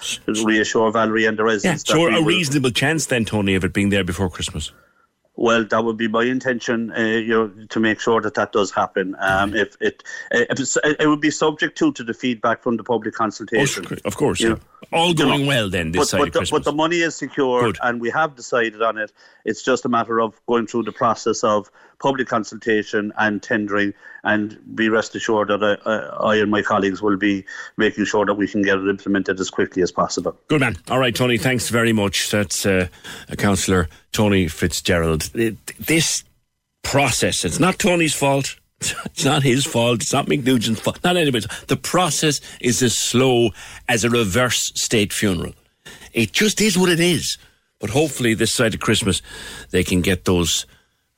reassure 0.43 0.91
Valerie 0.91 1.25
and 1.25 1.37
the 1.37 1.43
Yeah, 1.43 1.49
residents, 1.49 1.83
so 1.87 2.05
that 2.05 2.13
a 2.13 2.21
will- 2.21 2.25
reasonable 2.25 2.71
chance 2.71 3.05
then, 3.05 3.25
Tony, 3.25 3.55
of 3.55 3.63
it 3.63 3.73
being 3.73 3.89
there 3.89 4.03
before 4.03 4.29
Christmas. 4.29 4.71
Well, 5.35 5.65
that 5.65 5.83
would 5.83 5.97
be 5.97 6.07
my 6.07 6.23
intention, 6.23 6.91
uh, 6.91 7.01
you 7.01 7.29
know, 7.29 7.51
to 7.69 7.79
make 7.79 7.99
sure 7.99 8.21
that 8.21 8.35
that 8.35 8.51
does 8.51 8.69
happen. 8.71 9.15
Um, 9.19 9.55
if 9.55 9.75
it, 9.81 10.03
if 10.29 10.59
it's, 10.59 10.77
it 10.83 11.07
would 11.07 11.21
be 11.21 11.31
subject 11.31 11.75
to 11.79 11.91
to 11.93 12.03
the 12.03 12.13
feedback 12.13 12.61
from 12.61 12.77
the 12.77 12.83
public 12.83 13.15
consultation. 13.15 13.85
Oh, 13.89 13.97
of 14.05 14.15
course, 14.15 14.39
yeah. 14.39 14.49
know, 14.49 14.59
all 14.91 15.07
you 15.09 15.15
going 15.15 15.41
know, 15.41 15.47
well 15.47 15.69
then 15.71 15.91
this 15.91 16.01
but, 16.01 16.07
side 16.07 16.19
but 16.19 16.27
of 16.27 16.33
the, 16.45 16.51
but 16.51 16.63
the 16.65 16.71
money 16.71 16.97
is 16.97 17.15
secured, 17.15 17.63
Good. 17.63 17.77
and 17.81 17.99
we 17.99 18.11
have 18.11 18.35
decided 18.35 18.83
on 18.83 18.99
it. 18.99 19.11
It's 19.43 19.63
just 19.63 19.85
a 19.85 19.89
matter 19.89 20.21
of 20.21 20.39
going 20.45 20.67
through 20.67 20.83
the 20.83 20.91
process 20.91 21.43
of 21.43 21.71
public 21.99 22.27
consultation 22.27 23.11
and 23.17 23.41
tendering. 23.41 23.93
And 24.23 24.57
be 24.75 24.89
rest 24.89 25.15
assured 25.15 25.49
that 25.49 25.63
I, 25.63 25.89
I, 25.89 26.33
I 26.33 26.35
and 26.37 26.49
my 26.49 26.61
colleagues 26.61 27.01
will 27.01 27.17
be 27.17 27.45
making 27.77 28.05
sure 28.05 28.25
that 28.25 28.35
we 28.35 28.47
can 28.47 28.61
get 28.61 28.77
it 28.77 28.87
implemented 28.87 29.39
as 29.39 29.49
quickly 29.49 29.81
as 29.81 29.91
possible. 29.91 30.37
Good 30.47 30.61
man. 30.61 30.77
All 30.89 30.99
right, 30.99 31.15
Tony. 31.15 31.37
Thanks 31.37 31.69
very 31.69 31.93
much. 31.93 32.31
That's 32.31 32.65
uh, 32.65 32.87
councillor 33.37 33.89
Tony 34.11 34.47
Fitzgerald. 34.47 35.23
This 35.79 36.23
process, 36.83 37.43
it's 37.43 37.59
not 37.59 37.79
Tony's 37.79 38.15
fault. 38.15 38.55
It's 39.05 39.23
not 39.23 39.43
his 39.43 39.65
fault. 39.65 40.01
It's 40.01 40.11
not 40.11 40.25
Mick 40.25 40.43
Nugent's 40.43 40.81
fault. 40.81 41.01
Not 41.05 41.15
anybody's. 41.15 41.47
The 41.67 41.77
process 41.77 42.41
is 42.59 42.83
as 42.83 42.97
slow 42.97 43.51
as 43.87 44.03
a 44.03 44.09
reverse 44.09 44.73
state 44.75 45.13
funeral. 45.13 45.53
It 46.11 46.33
just 46.33 46.59
is 46.59 46.77
what 46.77 46.89
it 46.89 46.99
is. 46.99 47.37
But 47.79 47.89
hopefully, 47.89 48.33
this 48.33 48.53
side 48.53 48.73
of 48.73 48.79
Christmas, 48.79 49.21
they 49.71 49.83
can 49.83 50.01
get 50.01 50.25
those 50.25 50.65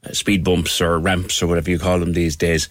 Uh, 0.05 0.13
speed 0.13 0.43
bumps 0.43 0.81
or 0.81 0.99
ramps 0.99 1.41
or 1.41 1.47
whatever 1.47 1.69
you 1.69 1.79
call 1.79 1.99
them 1.99 2.13
these 2.13 2.35
days 2.35 2.69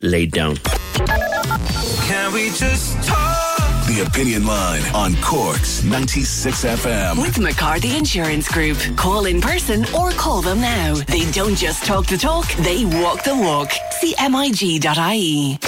laid 0.00 0.32
down. 0.32 0.56
Can 0.56 2.32
we 2.32 2.50
just 2.50 3.02
talk? 3.04 3.40
The 3.86 4.02
Opinion 4.06 4.46
Line 4.46 4.82
on 4.94 5.14
Cork's 5.22 5.84
96 5.84 6.64
FM. 6.64 7.20
With 7.20 7.38
McCarthy 7.38 7.96
Insurance 7.96 8.48
Group. 8.48 8.78
Call 8.96 9.26
in 9.26 9.40
person 9.42 9.84
or 9.94 10.10
call 10.12 10.40
them 10.40 10.60
now. 10.60 10.94
They 10.94 11.30
don't 11.32 11.54
just 11.54 11.84
talk 11.84 12.06
the 12.06 12.16
talk, 12.16 12.50
they 12.54 12.86
walk 12.86 13.22
the 13.24 13.36
walk. 13.36 13.72
See 14.00 14.14
MIG.ie. 14.18 15.58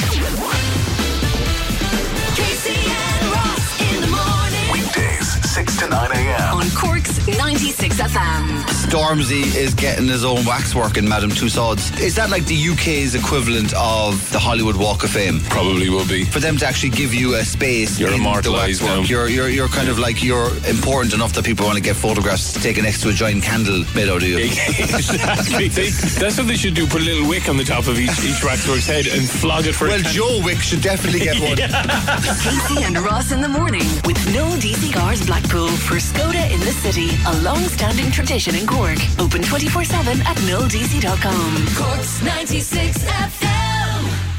Weekdays, 4.72 5.52
6 5.54 5.76
to 5.80 5.88
9 5.88 6.10
a.m. 6.12 6.54
On 6.54 6.70
Cork's 6.70 7.05
96 7.26 7.96
FM. 8.00 8.62
Stormzy 8.86 9.54
is 9.56 9.74
getting 9.74 10.06
his 10.06 10.24
own 10.24 10.44
waxwork 10.44 10.96
in 10.96 11.08
Madame 11.08 11.30
Tussauds. 11.30 11.98
Is 12.00 12.14
that 12.14 12.30
like 12.30 12.44
the 12.46 12.54
UK's 12.70 13.16
equivalent 13.16 13.74
of 13.74 14.30
the 14.30 14.38
Hollywood 14.38 14.76
Walk 14.76 15.02
of 15.02 15.10
Fame? 15.10 15.40
Probably 15.50 15.90
will 15.90 16.06
be. 16.06 16.24
For 16.24 16.38
them 16.38 16.56
to 16.58 16.66
actually 16.66 16.90
give 16.90 17.12
you 17.12 17.34
a 17.34 17.44
space. 17.44 17.98
You're 17.98 18.10
in 18.12 18.14
the 18.22 18.28
immortalised 18.28 18.80
waxwork. 18.80 19.02
now. 19.02 19.08
You're, 19.08 19.28
you're, 19.28 19.48
you're 19.48 19.68
kind 19.68 19.88
of 19.88 19.98
like, 19.98 20.22
you're 20.22 20.50
important 20.68 21.14
enough 21.14 21.32
that 21.32 21.44
people 21.44 21.66
want 21.66 21.76
to 21.76 21.82
get 21.82 21.96
photographs 21.96 22.52
taken 22.62 22.84
next 22.84 23.02
to 23.02 23.08
a 23.08 23.12
giant 23.12 23.42
candle 23.42 23.84
made 23.96 24.08
out 24.08 24.22
of 24.22 24.28
you. 24.28 24.38
exactly. 24.38 25.68
They- 25.76 25.90
that's 25.90 26.38
what 26.38 26.46
they 26.46 26.56
should 26.56 26.74
do. 26.74 26.86
Put 26.86 27.02
a 27.02 27.04
little 27.04 27.28
wick 27.28 27.48
on 27.48 27.56
the 27.56 27.64
top 27.64 27.88
of 27.88 27.98
each 27.98 28.10
each 28.24 28.42
waxwork's 28.44 28.86
head 28.86 29.06
and 29.08 29.28
flog 29.28 29.66
it 29.66 29.74
for. 29.74 29.88
Well, 29.88 29.98
a 29.98 30.02
can- 30.02 30.12
Joe 30.12 30.40
Wick 30.44 30.58
should 30.58 30.80
definitely 30.80 31.20
get 31.20 31.40
one. 31.40 31.56
Casey 32.40 32.84
and 32.84 32.96
Ross 32.98 33.32
in 33.32 33.40
the 33.42 33.48
morning 33.48 33.82
with 34.04 34.16
no 34.32 34.46
DC 34.62 34.92
Cars 34.94 35.24
Blackpool 35.26 35.68
for 35.68 35.96
Skoda 35.96 36.50
in 36.52 36.60
the 36.60 36.72
city. 36.72 37.15
A 37.26 37.40
long 37.42 37.58
standing 37.68 38.10
tradition 38.10 38.54
in 38.54 38.66
Cork. 38.66 38.98
Open 39.18 39.42
24 39.42 39.84
7 39.84 40.20
at 40.22 40.36
milldc.com. 40.38 41.66
Cork's 41.74 42.22
96 42.22 43.04
FM. 43.04 43.55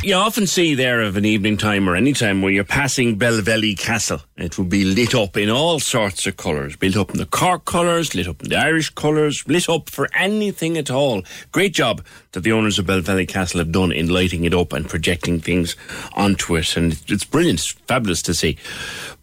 You 0.07 0.15
often 0.15 0.47
see 0.47 0.73
there 0.73 1.01
of 1.01 1.17
an 1.17 1.25
evening 1.25 1.57
time 1.57 1.89
or 1.89 1.93
any 1.93 2.13
time 2.13 2.41
when 2.41 2.53
you're 2.53 2.63
passing 2.63 3.19
Belvelly 3.19 3.77
Castle. 3.77 4.21
It 4.37 4.57
will 4.57 4.63
be 4.63 4.85
lit 4.85 5.13
up 5.13 5.35
in 5.35 5.49
all 5.49 5.81
sorts 5.81 6.25
of 6.25 6.37
colours. 6.37 6.77
Lit 6.81 6.95
up 6.95 7.11
in 7.11 7.17
the 7.17 7.25
Cork 7.25 7.65
colours, 7.65 8.15
lit 8.15 8.29
up 8.29 8.41
in 8.41 8.47
the 8.47 8.55
Irish 8.55 8.89
colours, 8.91 9.43
lit 9.47 9.67
up 9.67 9.89
for 9.89 10.07
anything 10.15 10.77
at 10.77 10.89
all. 10.89 11.23
Great 11.51 11.73
job 11.73 12.05
that 12.31 12.45
the 12.45 12.53
owners 12.53 12.79
of 12.79 12.85
Belvelly 12.85 13.27
Castle 13.27 13.57
have 13.57 13.73
done 13.73 13.91
in 13.91 14.07
lighting 14.07 14.45
it 14.45 14.53
up 14.53 14.71
and 14.71 14.87
projecting 14.87 15.41
things 15.41 15.75
onto 16.13 16.55
it. 16.55 16.77
And 16.77 16.93
it's 17.09 17.25
brilliant, 17.25 17.59
it's 17.59 17.71
fabulous 17.71 18.21
to 18.21 18.33
see. 18.33 18.57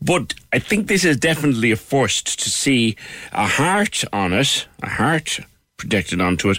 But 0.03 0.35
I 0.53 0.59
think 0.59 0.89
this 0.89 1.07
is 1.07 1.17
definitely 1.17 1.71
a 1.71 1.77
first 1.77 2.39
to 2.41 2.51
see 2.51 2.95
a 3.33 3.47
heart 3.47 4.05
on 4.13 4.35
it, 4.35 4.67
a 4.83 4.91
heart 4.91 5.41
projected 5.79 6.21
onto 6.21 6.51
it 6.51 6.59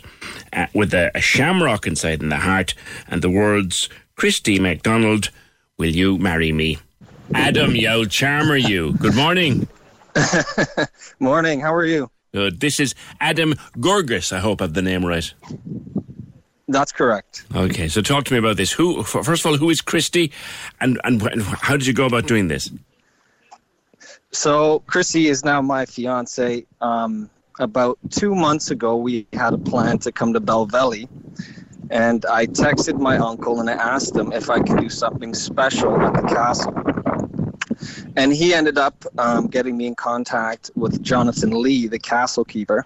uh, 0.51 0.65
with 0.73 0.93
a, 0.93 1.11
a 1.15 1.21
shamrock 1.21 1.87
inside 1.87 2.21
in 2.21 2.29
the 2.29 2.37
heart 2.37 2.73
and 3.07 3.21
the 3.21 3.29
words 3.29 3.87
Christy 4.15 4.59
MacDonald, 4.59 5.29
will 5.77 5.89
you 5.89 6.17
marry 6.17 6.51
me? 6.51 6.77
Adam, 7.33 7.75
you 7.75 7.89
old 7.89 8.11
charmer, 8.11 8.55
you. 8.55 8.93
Good 8.93 9.15
morning. 9.15 9.67
Morning, 11.19 11.59
how 11.59 11.73
are 11.73 11.85
you? 11.85 12.09
Good. 12.33 12.61
This 12.61 12.79
is 12.79 12.95
Adam 13.19 13.55
Gorgas, 13.77 14.31
I 14.31 14.39
hope 14.39 14.61
I 14.61 14.65
have 14.65 14.73
the 14.73 14.81
name 14.81 15.05
right. 15.05 15.33
That's 16.69 16.91
correct. 16.91 17.45
Okay, 17.53 17.89
so 17.89 18.01
talk 18.01 18.23
to 18.25 18.33
me 18.33 18.39
about 18.39 18.57
this. 18.57 18.71
Who, 18.71 19.03
first 19.03 19.45
of 19.45 19.51
all, 19.51 19.57
who 19.57 19.69
is 19.69 19.81
Christy, 19.81 20.31
and 20.79 20.99
and 21.03 21.21
how 21.41 21.77
did 21.77 21.85
you 21.85 21.93
go 21.93 22.05
about 22.05 22.25
doing 22.25 22.47
this? 22.47 22.71
So, 24.31 24.79
Christy 24.87 25.27
is 25.27 25.45
now 25.45 25.61
my 25.61 25.85
fiance. 25.85 26.65
Um, 26.81 27.29
about 27.59 27.99
two 28.09 28.33
months 28.33 28.71
ago, 28.71 28.95
we 28.97 29.27
had 29.33 29.53
a 29.53 29.57
plan 29.57 29.99
to 29.99 30.11
come 30.11 30.33
to 30.33 30.41
Belvelly, 30.41 31.07
and 31.89 32.25
I 32.25 32.45
texted 32.47 32.99
my 32.99 33.17
uncle 33.17 33.59
and 33.59 33.69
I 33.69 33.73
asked 33.73 34.15
him 34.15 34.31
if 34.31 34.49
I 34.49 34.59
could 34.59 34.79
do 34.79 34.89
something 34.89 35.33
special 35.33 35.99
at 36.01 36.13
the 36.13 36.21
castle. 36.27 36.73
And 38.15 38.31
he 38.33 38.53
ended 38.53 38.77
up 38.77 39.05
um, 39.17 39.47
getting 39.47 39.75
me 39.77 39.87
in 39.87 39.95
contact 39.95 40.71
with 40.75 41.01
Jonathan 41.03 41.51
Lee, 41.61 41.87
the 41.87 41.99
castle 41.99 42.45
keeper. 42.45 42.85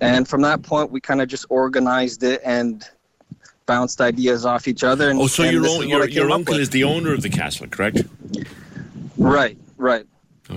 And 0.00 0.26
from 0.26 0.42
that 0.42 0.62
point, 0.62 0.90
we 0.90 1.00
kind 1.00 1.20
of 1.20 1.28
just 1.28 1.46
organized 1.50 2.22
it 2.22 2.40
and 2.44 2.84
bounced 3.66 4.00
ideas 4.00 4.46
off 4.46 4.68
each 4.68 4.84
other. 4.84 5.10
And, 5.10 5.20
Oh, 5.20 5.26
so 5.26 5.42
and 5.42 5.52
your 5.52 5.66
own, 5.68 5.88
your, 5.88 6.08
your 6.08 6.30
uncle 6.30 6.54
with. 6.54 6.62
is 6.62 6.70
the 6.70 6.84
owner 6.84 7.12
of 7.12 7.22
the 7.22 7.28
castle, 7.28 7.66
correct? 7.66 8.02
Right, 9.16 9.58
right. 9.76 10.06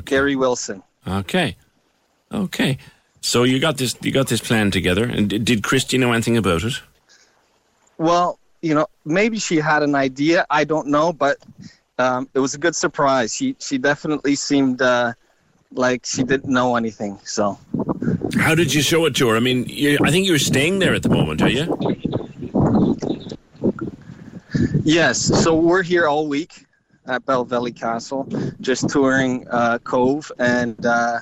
Gary 0.06 0.36
Wilson. 0.36 0.84
Okay, 1.08 1.56
okay. 2.32 2.78
So 3.22 3.44
you 3.44 3.60
got 3.60 3.78
this, 3.78 3.96
you 4.02 4.12
got 4.12 4.28
this 4.28 4.40
plan 4.40 4.70
together, 4.72 5.04
and 5.04 5.30
did, 5.30 5.44
did 5.46 5.64
Christy 5.64 5.98
know 5.98 6.12
anything 6.14 6.38
about 6.38 6.64
it? 6.64 6.82
Well, 8.00 8.40
you 8.62 8.74
know, 8.74 8.88
maybe 9.06 9.38
she 9.40 9.58
had 9.58 9.84
an 9.84 9.94
idea. 9.94 10.46
I 10.50 10.64
don't 10.64 10.88
know, 10.88 11.14
but 11.14 11.38
um, 11.98 12.30
it 12.34 12.40
was 12.40 12.56
a 12.56 12.58
good 12.58 12.76
surprise. 12.76 13.36
She 13.36 13.56
she 13.60 13.78
definitely 13.78 14.36
seemed 14.36 14.82
uh, 14.82 15.14
like 15.74 16.06
she 16.06 16.24
didn't 16.24 16.52
know 16.52 16.78
anything. 16.78 17.20
So 17.24 17.60
How 18.38 18.56
did 18.56 18.74
you 18.74 18.82
show 18.82 19.06
it 19.06 19.16
to 19.18 19.28
her? 19.28 19.36
I 19.36 19.42
mean, 19.42 19.66
you, 19.68 19.98
I 20.04 20.12
think 20.12 20.26
you're 20.26 20.40
staying 20.40 20.80
there 20.80 20.96
at 20.96 21.04
the 21.04 21.10
moment, 21.10 21.42
are 21.42 21.50
you? 21.50 21.66
yes, 24.84 25.20
so 25.44 25.54
we're 25.56 25.84
here 25.84 26.08
all 26.08 26.28
week 26.28 26.66
at 27.06 27.26
Belvelly 27.26 27.76
Castle, 27.76 28.28
just 28.62 28.88
touring 28.90 29.46
uh, 29.50 29.78
Cobh 29.84 30.32
and. 30.40 30.86
Uh, 30.86 31.20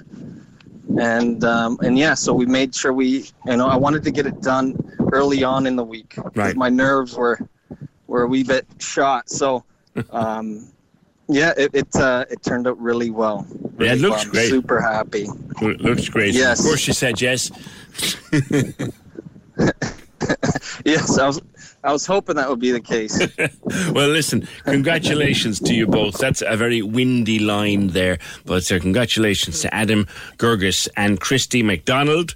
and 1.00 1.44
um, 1.44 1.78
and 1.82 1.98
yeah, 1.98 2.14
so 2.14 2.34
we 2.34 2.46
made 2.46 2.74
sure 2.74 2.94
we, 2.94 3.30
you 3.46 3.58
know, 3.58 3.68
I 3.68 3.76
wanted 3.76 4.04
to 4.04 4.12
get 4.12 4.26
it 4.26 4.42
done 4.42 4.76
early 5.12 5.44
on 5.44 5.66
in 5.68 5.76
the 5.76 5.84
week. 5.84 6.16
Right. 6.36 6.56
My 6.56 6.70
nerves 6.70 7.16
were 7.16 7.40
were 8.08 8.24
a 8.24 8.28
wee 8.28 8.44
bit 8.44 8.66
shot. 8.80 9.30
So, 9.30 9.64
um, 10.12 10.68
yeah, 11.28 11.54
it 11.58 11.72
it, 11.74 11.96
uh, 11.96 12.26
it 12.30 12.42
turned 12.44 12.68
out 12.68 12.80
really 12.80 13.10
well. 13.10 13.46
Yeah, 13.80 13.94
it 13.94 14.00
looks. 14.00 14.26
I'm 14.26 14.32
great. 14.32 14.50
Super 14.50 14.82
happy. 14.82 15.28
It 15.62 15.82
looks 15.82 16.10
great. 16.10 16.34
Yes. 16.34 16.60
Of 16.60 16.66
course, 16.66 16.80
she 16.80 16.94
said 16.94 17.22
yes. 17.22 17.52
Yes, 20.86 21.18
I 21.18 21.28
was 21.28 21.42
I 21.84 21.92
was 21.94 22.06
hoping 22.06 22.36
that 22.36 22.50
would 22.50 22.60
be 22.60 22.72
the 22.72 22.82
case. 22.82 23.18
well, 23.92 24.10
listen, 24.10 24.48
congratulations 24.66 25.60
to 25.62 25.74
you 25.74 25.88
both. 25.88 26.18
That's 26.18 26.42
a 26.46 26.58
very 26.58 26.82
windy 26.82 27.40
line 27.40 27.90
there, 27.90 28.18
but 28.46 28.70
uh, 28.72 28.80
congratulations 28.80 29.62
to 29.62 29.74
Adam 29.74 30.06
Gurgis 30.38 30.88
and 30.98 31.20
Christy 31.20 31.64
McDonald. 31.64 32.36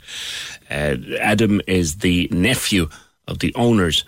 Uh, 0.69 0.95
Adam 1.19 1.59
is 1.67 1.97
the 1.97 2.29
nephew 2.31 2.87
of 3.27 3.39
the 3.39 3.53
owners 3.55 4.05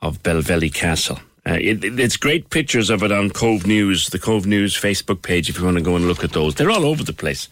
of 0.00 0.22
Belvelly 0.22 0.72
Castle. 0.72 1.18
Uh, 1.46 1.58
it, 1.60 1.84
it- 1.84 2.00
it's 2.00 2.16
great 2.16 2.50
pictures 2.50 2.88
of 2.88 3.02
it 3.02 3.12
on 3.12 3.30
Cobh 3.30 3.66
News, 3.66 4.06
the 4.06 4.18
Cobh 4.18 4.46
News 4.46 4.74
Facebook 4.74 5.20
page. 5.22 5.48
If 5.50 5.58
you 5.58 5.64
want 5.64 5.76
to 5.78 5.82
go 5.82 5.96
and 5.96 6.06
look 6.08 6.24
at 6.24 6.32
those, 6.32 6.54
they're 6.54 6.70
all 6.70 6.84
over 6.86 7.02
the 7.04 7.12
place. 7.12 7.48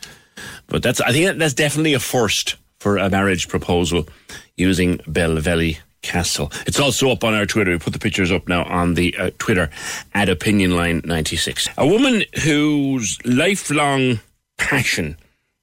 But 0.69 0.83
that's 0.83 1.01
I 1.01 1.13
think 1.13 1.39
that's 1.39 1.55
definitely 1.55 1.95
a 1.95 2.01
first 2.01 2.57
for 2.81 2.97
a 2.97 3.09
marriage 3.11 3.49
proposal 3.49 4.09
using 4.57 4.99
Belvelly 4.99 5.79
Castle. 6.05 6.53
It's 6.67 6.79
also 6.79 7.11
up 7.11 7.25
on 7.25 7.35
our 7.35 7.47
Twitter. 7.47 7.73
We 7.73 7.79
put 7.79 7.95
the 7.95 7.99
pictures 7.99 8.31
up 8.31 8.47
now 8.47 8.65
on 8.65 8.95
the 8.95 9.17
uh, 9.17 9.31
Twitter 9.39 9.71
at 10.13 10.29
Opinion 10.29 10.77
Line 10.77 11.01
96. 11.05 11.69
A 11.79 11.87
woman 11.87 12.25
whose 12.45 13.19
lifelong 13.25 14.21
passion 14.59 15.17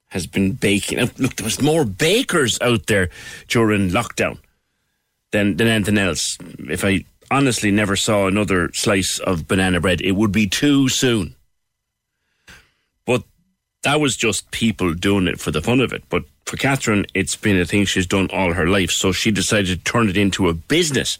has 0.07 0.27
been 0.27 0.53
baking. 0.53 0.99
Look, 1.17 1.35
there 1.35 1.45
was 1.45 1.61
more 1.61 1.85
bakers 1.85 2.59
out 2.59 2.87
there 2.87 3.09
during 3.47 3.91
lockdown 3.91 4.39
than 5.31 5.57
than 5.57 5.67
anything 5.67 5.97
else. 5.97 6.37
If 6.59 6.83
I 6.83 7.05
honestly 7.29 7.71
never 7.71 7.95
saw 7.95 8.27
another 8.27 8.71
slice 8.73 9.19
of 9.19 9.47
banana 9.47 9.79
bread, 9.79 10.01
it 10.01 10.13
would 10.13 10.31
be 10.31 10.47
too 10.47 10.89
soon. 10.89 11.35
That 13.83 13.99
was 13.99 14.15
just 14.15 14.51
people 14.51 14.93
doing 14.93 15.27
it 15.27 15.39
for 15.39 15.51
the 15.51 15.61
fun 15.61 15.79
of 15.79 15.91
it. 15.91 16.03
But 16.09 16.23
for 16.45 16.57
Catherine, 16.57 17.05
it's 17.13 17.35
been 17.35 17.59
a 17.59 17.65
thing 17.65 17.85
she's 17.85 18.05
done 18.05 18.29
all 18.31 18.53
her 18.53 18.67
life. 18.67 18.91
So 18.91 19.11
she 19.11 19.31
decided 19.31 19.67
to 19.67 19.91
turn 19.91 20.09
it 20.09 20.17
into 20.17 20.49
a 20.49 20.53
business 20.53 21.17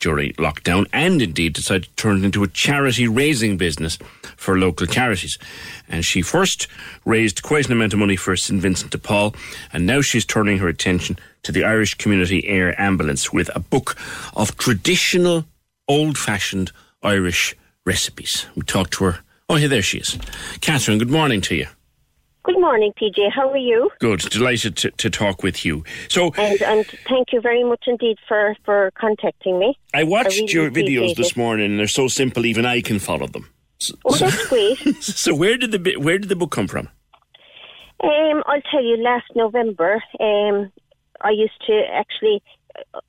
during 0.00 0.32
lockdown 0.32 0.84
and 0.92 1.22
indeed 1.22 1.52
decided 1.52 1.84
to 1.84 1.94
turn 1.94 2.18
it 2.18 2.24
into 2.24 2.42
a 2.42 2.48
charity 2.48 3.06
raising 3.06 3.56
business 3.56 3.98
for 4.36 4.58
local 4.58 4.86
charities. 4.86 5.38
And 5.88 6.04
she 6.04 6.22
first 6.22 6.66
raised 7.04 7.44
quite 7.44 7.66
an 7.66 7.72
amount 7.72 7.92
of 7.92 8.00
money 8.00 8.16
for 8.16 8.36
St. 8.36 8.60
Vincent 8.60 8.90
de 8.90 8.98
Paul, 8.98 9.32
and 9.72 9.86
now 9.86 10.00
she's 10.00 10.24
turning 10.24 10.58
her 10.58 10.66
attention 10.66 11.18
to 11.44 11.52
the 11.52 11.62
Irish 11.62 11.94
Community 11.94 12.48
Air 12.48 12.78
Ambulance 12.80 13.32
with 13.32 13.48
a 13.54 13.60
book 13.60 13.96
of 14.34 14.56
traditional, 14.56 15.44
old 15.86 16.18
fashioned 16.18 16.72
Irish 17.04 17.54
recipes. 17.86 18.46
We 18.56 18.62
talked 18.62 18.94
to 18.94 19.04
her. 19.04 19.18
Oh, 19.48 19.54
yeah, 19.54 19.68
there 19.68 19.82
she 19.82 19.98
is. 19.98 20.18
Catherine, 20.60 20.98
good 20.98 21.10
morning 21.10 21.40
to 21.42 21.54
you. 21.54 21.66
Good 22.44 22.58
morning, 22.60 22.92
PJ. 23.00 23.30
How 23.32 23.50
are 23.50 23.56
you? 23.56 23.88
Good. 24.00 24.20
Delighted 24.20 24.76
to, 24.78 24.90
to 24.90 25.08
talk 25.10 25.44
with 25.44 25.64
you. 25.64 25.84
So, 26.08 26.32
And, 26.36 26.60
and 26.62 26.84
thank 27.08 27.32
you 27.32 27.40
very 27.40 27.62
much 27.62 27.84
indeed 27.86 28.18
for, 28.26 28.56
for 28.64 28.90
contacting 28.98 29.60
me. 29.60 29.78
I 29.94 30.02
watched 30.02 30.40
really 30.40 30.52
your 30.52 30.70
videos 30.70 31.14
this 31.14 31.36
morning, 31.36 31.70
and 31.70 31.78
they're 31.78 31.86
so 31.86 32.08
simple, 32.08 32.44
even 32.44 32.66
I 32.66 32.80
can 32.80 32.98
follow 32.98 33.28
them. 33.28 33.48
So, 33.78 33.94
Oh, 34.04 34.16
that's 34.16 34.48
great. 34.48 34.76
so 35.02 35.34
where 35.34 35.56
did 35.56 35.70
the 35.72 35.96
where 35.98 36.18
did 36.18 36.28
the 36.28 36.36
book 36.36 36.50
come 36.50 36.66
from? 36.66 36.88
Um, 38.02 38.42
I'll 38.46 38.62
tell 38.70 38.82
you, 38.82 38.96
last 38.96 39.26
November, 39.36 40.02
um, 40.18 40.72
I 41.20 41.30
used 41.30 41.60
to 41.68 41.82
actually, 41.92 42.42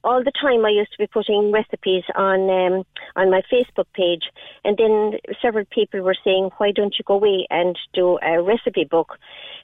all 0.04 0.24
the 0.24 0.32
time 0.32 0.66
I 0.66 0.70
used 0.70 0.92
to 0.94 0.98
be 0.98 1.08
putting 1.08 1.52
recipes 1.52 2.04
on 2.16 2.50
um, 2.50 2.86
on 3.16 3.30
my 3.30 3.42
Facebook 3.52 3.88
page, 3.94 4.24
and 4.64 4.78
then 4.78 5.20
several 5.42 5.66
people 5.66 6.02
were 6.02 6.16
saying, 6.24 6.52
"Why 6.58 6.72
don't 6.72 6.96
you 6.98 7.04
go 7.06 7.16
away 7.16 7.48
and 7.50 7.78
do 7.94 8.18
a 8.22 8.42
recipe 8.42 8.86
book?" 8.86 9.18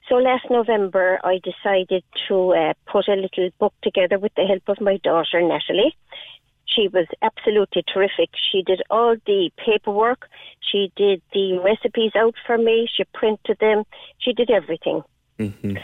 So 0.07 0.15
last 0.15 0.45
November, 0.49 1.19
I 1.23 1.40
decided 1.44 2.03
to 2.27 2.53
uh, 2.53 2.73
put 2.91 3.07
a 3.07 3.14
little 3.14 3.49
book 3.60 3.73
together 3.84 4.18
with 4.18 4.34
the 4.36 4.45
help 4.45 4.64
of 4.68 4.81
my 4.81 4.98
daughter 4.98 5.41
Natalie. 5.41 5.95
She 6.65 6.88
was 6.88 7.07
absolutely 7.22 7.84
terrific. 7.91 8.30
She 8.52 8.61
did 8.64 8.81
all 8.90 9.15
the 9.26 9.49
paperwork. 9.57 10.30
She 10.60 10.91
did 10.95 11.22
the 11.34 11.60
recipes 11.60 12.11
out 12.15 12.36
for 12.45 12.57
me. 12.57 12.88
She 12.95 13.03
printed 13.14 13.57
them. 13.60 13.84
She 14.19 14.34
did 14.34 14.49
everything. 14.52 15.03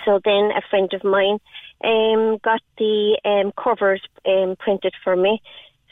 So 0.06 0.20
then 0.24 0.52
a 0.52 0.62
friend 0.70 0.94
of 0.94 1.04
mine 1.04 1.40
um, 1.84 2.38
got 2.44 2.62
the 2.78 3.20
um, 3.24 3.54
covers 3.62 4.02
um, 4.26 4.56
printed 4.60 4.94
for 5.04 5.16
me. 5.16 5.42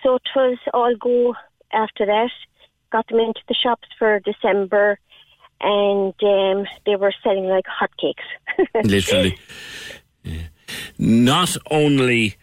So 0.01 0.15
it 0.15 0.21
was 0.35 0.57
all 0.73 0.95
go 0.95 1.35
after 1.71 2.05
that. 2.05 2.31
Got 2.91 3.07
them 3.07 3.19
into 3.19 3.41
the 3.47 3.55
shops 3.55 3.87
for 3.97 4.19
December 4.19 4.99
and 5.63 6.13
um, 6.23 6.67
they 6.85 6.95
were 6.95 7.13
selling 7.23 7.45
like 7.45 7.65
hotcakes. 7.65 8.83
Literally. 8.83 9.37
Yeah. 10.23 10.41
Not 10.97 11.55
only, 11.71 12.35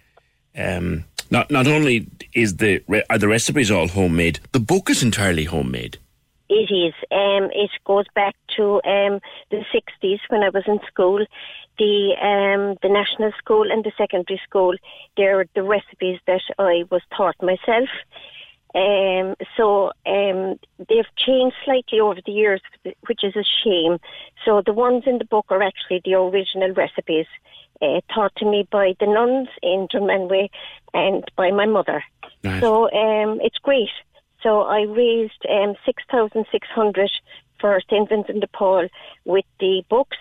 um, 0.56 1.04
not 1.30 1.50
not 1.50 1.66
only 1.66 2.08
is 2.34 2.56
the 2.56 2.82
are 3.10 3.18
the 3.18 3.28
recipes 3.28 3.70
all 3.70 3.88
homemade, 3.88 4.40
the 4.52 4.60
book 4.60 4.90
is 4.90 5.02
entirely 5.02 5.44
homemade. 5.44 5.98
It 6.50 6.68
is. 6.74 6.94
Um, 7.12 7.48
it 7.54 7.70
goes 7.84 8.06
back 8.16 8.34
to 8.56 8.82
um, 8.84 9.20
the 9.52 9.64
60s 9.72 10.18
when 10.30 10.42
I 10.42 10.48
was 10.48 10.64
in 10.66 10.80
school. 10.88 11.24
The 11.78 12.16
um, 12.20 12.76
the 12.82 12.88
national 12.88 13.30
school 13.38 13.70
and 13.70 13.84
the 13.84 13.92
secondary 13.96 14.40
school, 14.42 14.74
they're 15.16 15.46
the 15.54 15.62
recipes 15.62 16.18
that 16.26 16.42
I 16.58 16.84
was 16.90 17.02
taught 17.16 17.36
myself. 17.40 17.88
Um, 18.74 19.36
so 19.56 19.92
um, 20.06 20.58
they've 20.88 21.14
changed 21.16 21.56
slightly 21.64 22.00
over 22.00 22.20
the 22.26 22.32
years, 22.32 22.60
which 23.06 23.22
is 23.22 23.36
a 23.36 23.44
shame. 23.62 23.98
So 24.44 24.60
the 24.66 24.72
ones 24.72 25.04
in 25.06 25.18
the 25.18 25.24
book 25.24 25.46
are 25.50 25.62
actually 25.62 26.02
the 26.04 26.14
original 26.14 26.72
recipes 26.72 27.26
uh, 27.80 28.00
taught 28.12 28.34
to 28.36 28.44
me 28.44 28.66
by 28.70 28.94
the 28.98 29.06
nuns 29.06 29.48
in 29.62 29.86
Dunmanway 29.92 30.50
and 30.94 31.24
by 31.36 31.52
my 31.52 31.66
mother. 31.66 32.02
Nice. 32.42 32.60
So 32.60 32.90
um, 32.90 33.40
it's 33.40 33.58
great. 33.58 33.90
So 34.42 34.62
I 34.62 34.82
raised 34.82 35.44
um, 35.48 35.74
6,600 35.84 37.10
for 37.60 37.80
St. 37.90 38.08
Vincent 38.08 38.40
de 38.40 38.46
Paul 38.48 38.88
with 39.24 39.44
the 39.58 39.82
books. 39.88 40.16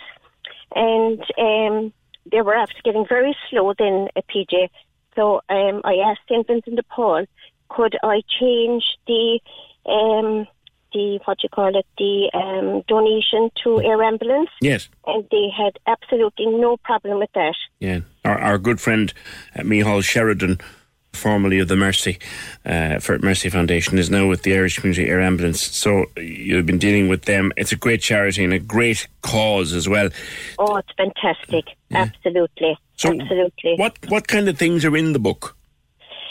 And 0.76 1.22
um, 1.38 1.94
they 2.32 2.42
were 2.42 2.56
after 2.56 2.76
getting 2.84 3.06
very 3.08 3.36
slow 3.50 3.74
then 3.78 4.10
at 4.16 4.26
PJ. 4.28 4.70
So 5.16 5.42
um, 5.50 5.82
I 5.84 5.96
asked 5.96 6.22
St. 6.30 6.46
Vincent 6.46 6.76
de 6.76 6.84
Paul, 6.84 7.26
could 7.70 7.96
I 8.04 8.22
change 8.40 8.84
the, 9.08 9.40
um, 9.86 10.48
the 10.94 11.20
what 11.26 11.44
you 11.44 11.50
call 11.50 11.76
it, 11.76 11.86
the 11.98 12.30
um, 12.34 12.84
donation 12.88 13.50
to 13.64 13.82
Air 13.82 14.04
Ambulance? 14.04 14.50
Yes. 14.62 14.90
And 15.06 15.26
they 15.32 15.50
had 15.56 15.78
absolutely 15.88 16.48
no 16.48 16.78
problem 16.78 17.20
with 17.20 17.32
that. 17.36 17.56
Yeah, 17.80 18.02
our, 18.26 18.38
our 18.40 18.58
good 18.58 18.82
friend 18.82 19.14
uh, 19.56 19.62
Micheál 19.62 20.04
Sheridan, 20.04 20.60
formerly 21.14 21.60
of 21.60 21.68
the 21.68 21.76
Mercy 21.76 22.20
uh, 22.66 23.00
for 23.00 23.18
Mercy 23.20 23.50
Foundation, 23.50 23.98
is 23.98 24.10
now 24.10 24.28
with 24.28 24.44
the 24.44 24.54
Irish 24.54 24.80
Community 24.80 25.10
Air 25.10 25.22
Ambulance. 25.22 25.62
So 25.62 26.06
you've 26.18 26.66
been 26.66 26.78
dealing 26.78 27.08
with 27.08 27.24
them. 27.24 27.52
It's 27.58 27.72
a 27.72 27.76
great 27.76 28.02
charity 28.02 28.44
and 28.44 28.54
a 28.54 28.60
great 28.60 29.08
cause 29.22 29.74
as 29.74 29.88
well. 29.88 30.10
Oh, 30.58 30.78
it's 30.78 30.92
fantastic. 30.98 31.66
Absolutely. 31.92 32.78
So 32.96 33.10
Absolutely. 33.10 33.76
What 33.78 33.98
what 34.10 34.28
kind 34.28 34.50
of 34.50 34.58
things 34.58 34.86
are 34.86 34.96
in 34.96 35.14
the 35.14 35.20
book? 35.20 35.56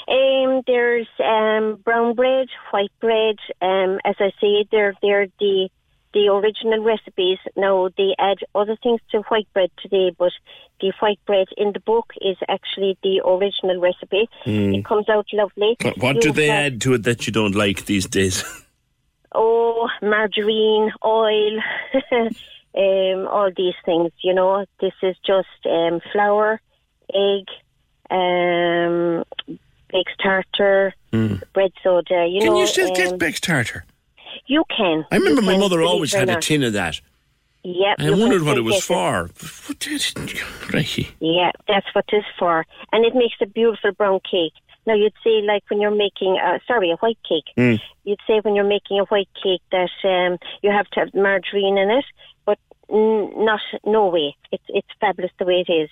Um, 0.09 0.63
there's 0.67 1.09
um, 1.23 1.77
brown 1.85 2.15
bread, 2.15 2.49
white 2.71 2.93
bread. 3.01 3.37
Um, 3.61 4.01
as 4.05 4.17
I 4.19 4.31
say, 4.41 4.67
they're 4.71 4.95
they're 5.03 5.29
the 5.39 5.69
the 6.15 6.29
original 6.29 6.83
recipes. 6.83 7.39
Now 7.57 7.91
they 7.97 8.15
add 8.19 8.39
other 8.55 8.77
things 8.83 9.01
to 9.11 9.19
white 9.29 9.49
bread 9.53 9.71
today, 9.83 10.15
but 10.17 10.33
the 10.81 10.93
white 11.01 11.21
bread 11.27 11.49
in 11.57 11.73
the 11.73 11.81
book 11.81 12.13
is 12.21 12.37
actually 12.49 12.97
the 13.03 13.21
original 13.27 13.81
recipe. 13.81 14.29
Mm. 14.47 14.79
It 14.79 14.85
comes 14.85 15.09
out 15.09 15.27
lovely. 15.33 15.77
What, 15.99 16.21
do 16.21 16.33
they 16.33 16.51
add 16.51 16.81
to 16.83 16.95
it 16.95 17.03
that 17.05 17.27
you 17.27 17.33
don't 17.33 17.55
like 17.55 17.87
these 17.87 18.07
days? 18.07 18.45
Oh, 19.35 19.89
margarine, 20.01 20.91
oil, 21.05 21.59
um, 22.13 23.29
all 23.29 23.51
these 23.55 23.75
things. 23.85 24.11
You 24.23 24.33
know, 24.33 24.65
this 24.81 24.95
is 25.03 25.17
just 25.25 25.67
um, 25.67 26.01
flour, 26.13 26.63
egg, 27.13 27.45
um, 28.11 29.25
baked 29.91 30.19
tartar, 30.23 30.95
Mm. 31.13 31.43
bread 31.53 31.73
soda. 31.83 32.27
You 32.27 32.41
Can 32.41 32.53
know, 32.55 32.61
you 32.61 32.67
still 32.67 32.89
um, 32.89 32.95
get 32.95 33.19
baked 33.19 33.43
tartar? 33.45 33.85
You 34.47 34.65
can. 34.75 35.05
I 35.11 35.17
remember 35.17 35.43
my 35.43 35.57
mother 35.57 35.83
always 35.83 36.13
had 36.13 36.29
a 36.29 36.41
tin 36.41 36.63
of 36.63 36.73
that. 36.75 37.01
Yep. 37.65 37.97
And 37.99 38.15
I 38.15 38.19
wondered 38.19 38.43
what 38.43 38.57
it 38.57 38.63
was 38.63 38.85
for. 38.85 39.31
Crikey. 40.61 41.09
Yeah, 41.21 41.51
that's 41.67 41.87
what 41.93 42.05
it's 42.13 42.27
for, 42.39 42.65
and 42.93 43.05
it 43.05 43.15
makes 43.15 43.35
a 43.41 43.47
beautiful 43.47 43.93
brown 43.93 44.21
cake. 44.21 44.53
Now 44.87 44.95
you'd 44.95 45.13
say 45.23 45.43
like 45.43 45.65
when 45.69 45.81
you're 45.81 45.95
making, 45.95 46.39
uh, 46.43 46.61
sorry, 46.67 46.91
a 46.91 46.97
white 46.97 47.19
cake. 47.29 47.45
Mm. 47.59 47.81
You'd 48.05 48.21
say 48.27 48.41
when 48.41 48.55
you're 48.55 48.65
making 48.65 48.99
a 48.99 49.05
white 49.05 49.29
cake 49.43 49.61
that 49.71 49.91
um, 50.05 50.39
you 50.63 50.71
have 50.71 50.89
to 50.91 51.01
have 51.01 51.15
margarine 51.15 51.77
in 51.77 51.91
it, 51.91 52.05
but 52.47 52.59
n- 52.91 53.33
not 53.37 53.61
no 53.85 54.07
way. 54.07 54.35
It's 54.51 54.65
it's 54.69 54.89
fabulous 55.01 55.33
the 55.39 55.45
way 55.45 55.65
it 55.69 55.73
is. 55.73 55.91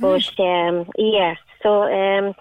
But 0.00 0.28
um, 0.40 0.90
yeah, 0.98 1.36
so 1.62 1.82
um, 1.84 2.34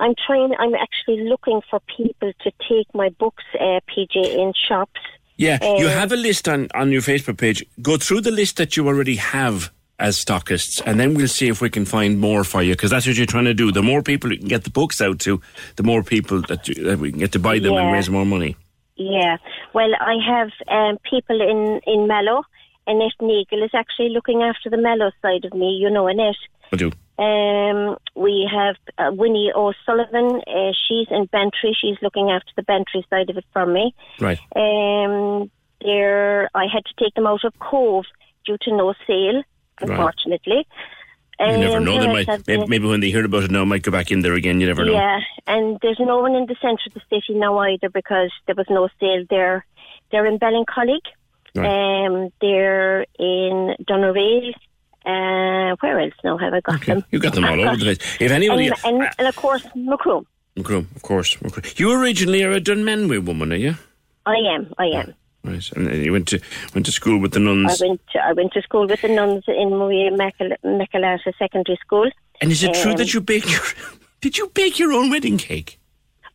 I'm 0.00 0.14
trying. 0.26 0.54
I'm 0.58 0.74
actually 0.74 1.28
looking 1.28 1.60
for 1.70 1.80
people 1.96 2.32
to 2.42 2.50
take 2.68 2.86
my 2.94 3.10
books, 3.10 3.44
uh, 3.54 3.80
PJ, 3.90 4.16
in 4.16 4.52
shops. 4.68 5.00
Yeah, 5.36 5.58
you 5.78 5.86
Um, 5.86 5.92
have 5.92 6.12
a 6.12 6.16
list 6.16 6.48
on, 6.48 6.68
on 6.74 6.90
your 6.92 7.00
Facebook 7.02 7.38
page. 7.38 7.64
Go 7.80 7.96
through 7.96 8.22
the 8.22 8.30
list 8.30 8.56
that 8.56 8.76
you 8.76 8.86
already 8.88 9.16
have 9.16 9.70
as 9.98 10.22
stockists, 10.22 10.82
and 10.86 10.98
then 10.98 11.14
we'll 11.14 11.28
see 11.28 11.48
if 11.48 11.60
we 11.60 11.68
can 11.70 11.84
find 11.84 12.18
more 12.18 12.42
for 12.44 12.62
you, 12.62 12.72
because 12.72 12.90
that's 12.90 13.06
what 13.06 13.16
you're 13.16 13.26
trying 13.26 13.44
to 13.44 13.54
do. 13.54 13.70
The 13.70 13.82
more 13.82 14.02
people 14.02 14.32
you 14.32 14.38
can 14.38 14.48
get 14.48 14.64
the 14.64 14.70
books 14.70 15.00
out 15.00 15.18
to, 15.20 15.40
the 15.76 15.82
more 15.82 16.02
people 16.02 16.40
that, 16.48 16.66
you, 16.68 16.74
that 16.84 16.98
we 16.98 17.10
can 17.10 17.20
get 17.20 17.32
to 17.32 17.38
buy 17.38 17.58
them 17.58 17.74
and 17.74 17.92
raise 17.92 18.08
more 18.10 18.24
money. 18.26 18.56
Yeah. 18.96 19.36
Well, 19.74 19.90
I 20.00 20.16
have 20.26 20.50
um, 20.68 20.98
people 21.08 21.40
in, 21.40 21.80
in 21.86 22.06
Mallow. 22.06 22.42
Annette 22.86 23.12
Nagel 23.20 23.62
is 23.62 23.70
actually 23.74 24.08
looking 24.10 24.42
after 24.42 24.68
the 24.70 24.76
Mallow 24.78 25.10
side 25.22 25.44
of 25.44 25.54
me, 25.54 25.78
you 25.80 25.90
know, 25.90 26.06
Annette. 26.06 26.34
I 26.72 26.76
do. 26.76 26.92
Um, 27.20 27.96
we 28.16 28.48
have 28.50 28.76
uh, 28.96 29.12
Winnie 29.12 29.52
O'Sullivan. 29.54 30.40
Uh, 30.46 30.72
she's 30.88 31.06
in 31.10 31.26
Bantry. 31.26 31.76
She's 31.78 31.96
looking 32.00 32.30
after 32.30 32.50
the 32.56 32.62
Bantry 32.62 33.04
side 33.10 33.28
of 33.28 33.36
it 33.36 33.44
for 33.52 33.66
me. 33.66 33.94
Right. 34.18 34.38
Um, 34.56 35.50
there, 35.82 36.48
I 36.54 36.66
had 36.66 36.84
to 36.86 36.94
take 36.98 37.14
them 37.14 37.26
out 37.26 37.44
of 37.44 37.58
Cobh 37.58 38.06
due 38.46 38.56
to 38.62 38.76
no 38.76 38.94
sale, 39.06 39.42
Right. 39.80 39.90
unfortunately. 39.90 40.66
You 41.40 41.56
never 41.56 41.80
know. 41.80 41.98
They 41.98 42.06
might, 42.06 42.46
maybe, 42.46 42.66
maybe 42.66 42.86
when 42.86 43.00
they 43.00 43.10
hear 43.10 43.24
about 43.24 43.44
it 43.44 43.50
now, 43.50 43.64
might 43.64 43.82
go 43.82 43.90
back 43.90 44.10
in 44.10 44.20
there 44.20 44.34
again. 44.34 44.60
You 44.60 44.66
never 44.66 44.84
know. 44.84 44.92
Yeah, 44.92 45.20
and 45.46 45.78
there's 45.80 45.98
no 45.98 46.18
one 46.18 46.34
in 46.34 46.44
the 46.46 46.56
centre 46.60 46.82
of 46.86 46.92
the 46.94 47.00
city 47.08 47.38
now 47.38 47.58
either 47.60 47.88
because 47.88 48.30
there 48.46 48.54
was 48.54 48.66
no 48.68 48.88
sale 48.98 49.24
there. 49.30 49.64
They're 50.10 50.26
in 50.26 50.38
Ballincollig. 50.38 51.00
Right. 51.54 52.06
Um, 52.06 52.30
they're 52.42 53.06
in 53.18 53.74
Doneraile. 53.88 54.52
Uh, 55.06 55.76
where 55.80 55.98
else 56.00 56.14
now 56.22 56.36
have 56.36 56.52
I 56.52 56.60
got 56.60 56.84
them? 56.84 57.04
You 57.10 57.18
got 57.18 57.34
them 57.34 57.44
all 57.44 57.60
over 57.60 57.76
the 57.76 57.84
place. 57.84 57.98
If 58.20 58.30
anybody, 58.30 58.66
And, 58.68 58.76
and, 58.84 59.10
and 59.18 59.28
of 59.28 59.36
course, 59.36 59.66
Macroom. 59.74 60.26
Macroom, 60.56 60.88
of 60.94 61.02
course, 61.02 61.40
Macroom. 61.40 61.64
You 61.76 61.92
originally 61.92 62.42
are 62.42 62.52
a 62.52 62.60
Dunmanway 62.60 63.24
woman, 63.24 63.52
are 63.52 63.56
you? 63.56 63.76
I 64.26 64.36
am, 64.36 64.72
I 64.78 64.86
am. 64.86 65.14
Right, 65.42 65.72
and 65.72 66.04
you 66.04 66.12
went 66.12 66.28
to 66.28 66.40
went 66.74 66.84
to 66.84 66.92
school 66.92 67.18
with 67.18 67.32
the 67.32 67.40
nuns. 67.40 67.80
I 67.80 67.86
went 67.86 68.00
to, 68.12 68.18
I 68.22 68.32
went 68.34 68.52
to 68.52 68.60
school 68.60 68.86
with 68.86 69.00
the 69.00 69.08
nuns 69.08 69.44
in 69.48 69.70
Maria 69.70 70.10
Immaculata 70.10 71.32
Secondary 71.38 71.78
School. 71.80 72.10
And 72.42 72.52
is 72.52 72.62
it 72.62 72.74
true 72.74 72.90
Um, 72.90 72.98
that 72.98 73.14
you 73.14 73.22
baked 73.22 73.50
your 73.50 73.62
did 74.20 74.36
you 74.36 74.48
bake 74.48 74.78
your 74.78 74.92
own 74.92 75.08
wedding 75.08 75.38
cake? 75.38 75.78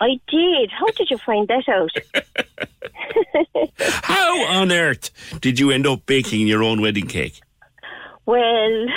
I 0.01 0.19
did. 0.27 0.71
How 0.71 0.87
did 0.97 1.11
you 1.11 1.19
find 1.19 1.47
that 1.49 1.69
out? 1.69 1.91
How 4.03 4.43
on 4.47 4.71
earth 4.71 5.11
did 5.39 5.59
you 5.59 5.69
end 5.69 5.85
up 5.85 6.05
baking 6.07 6.47
your 6.47 6.63
own 6.63 6.81
wedding 6.81 7.07
cake? 7.07 7.41
Well, 8.25 8.87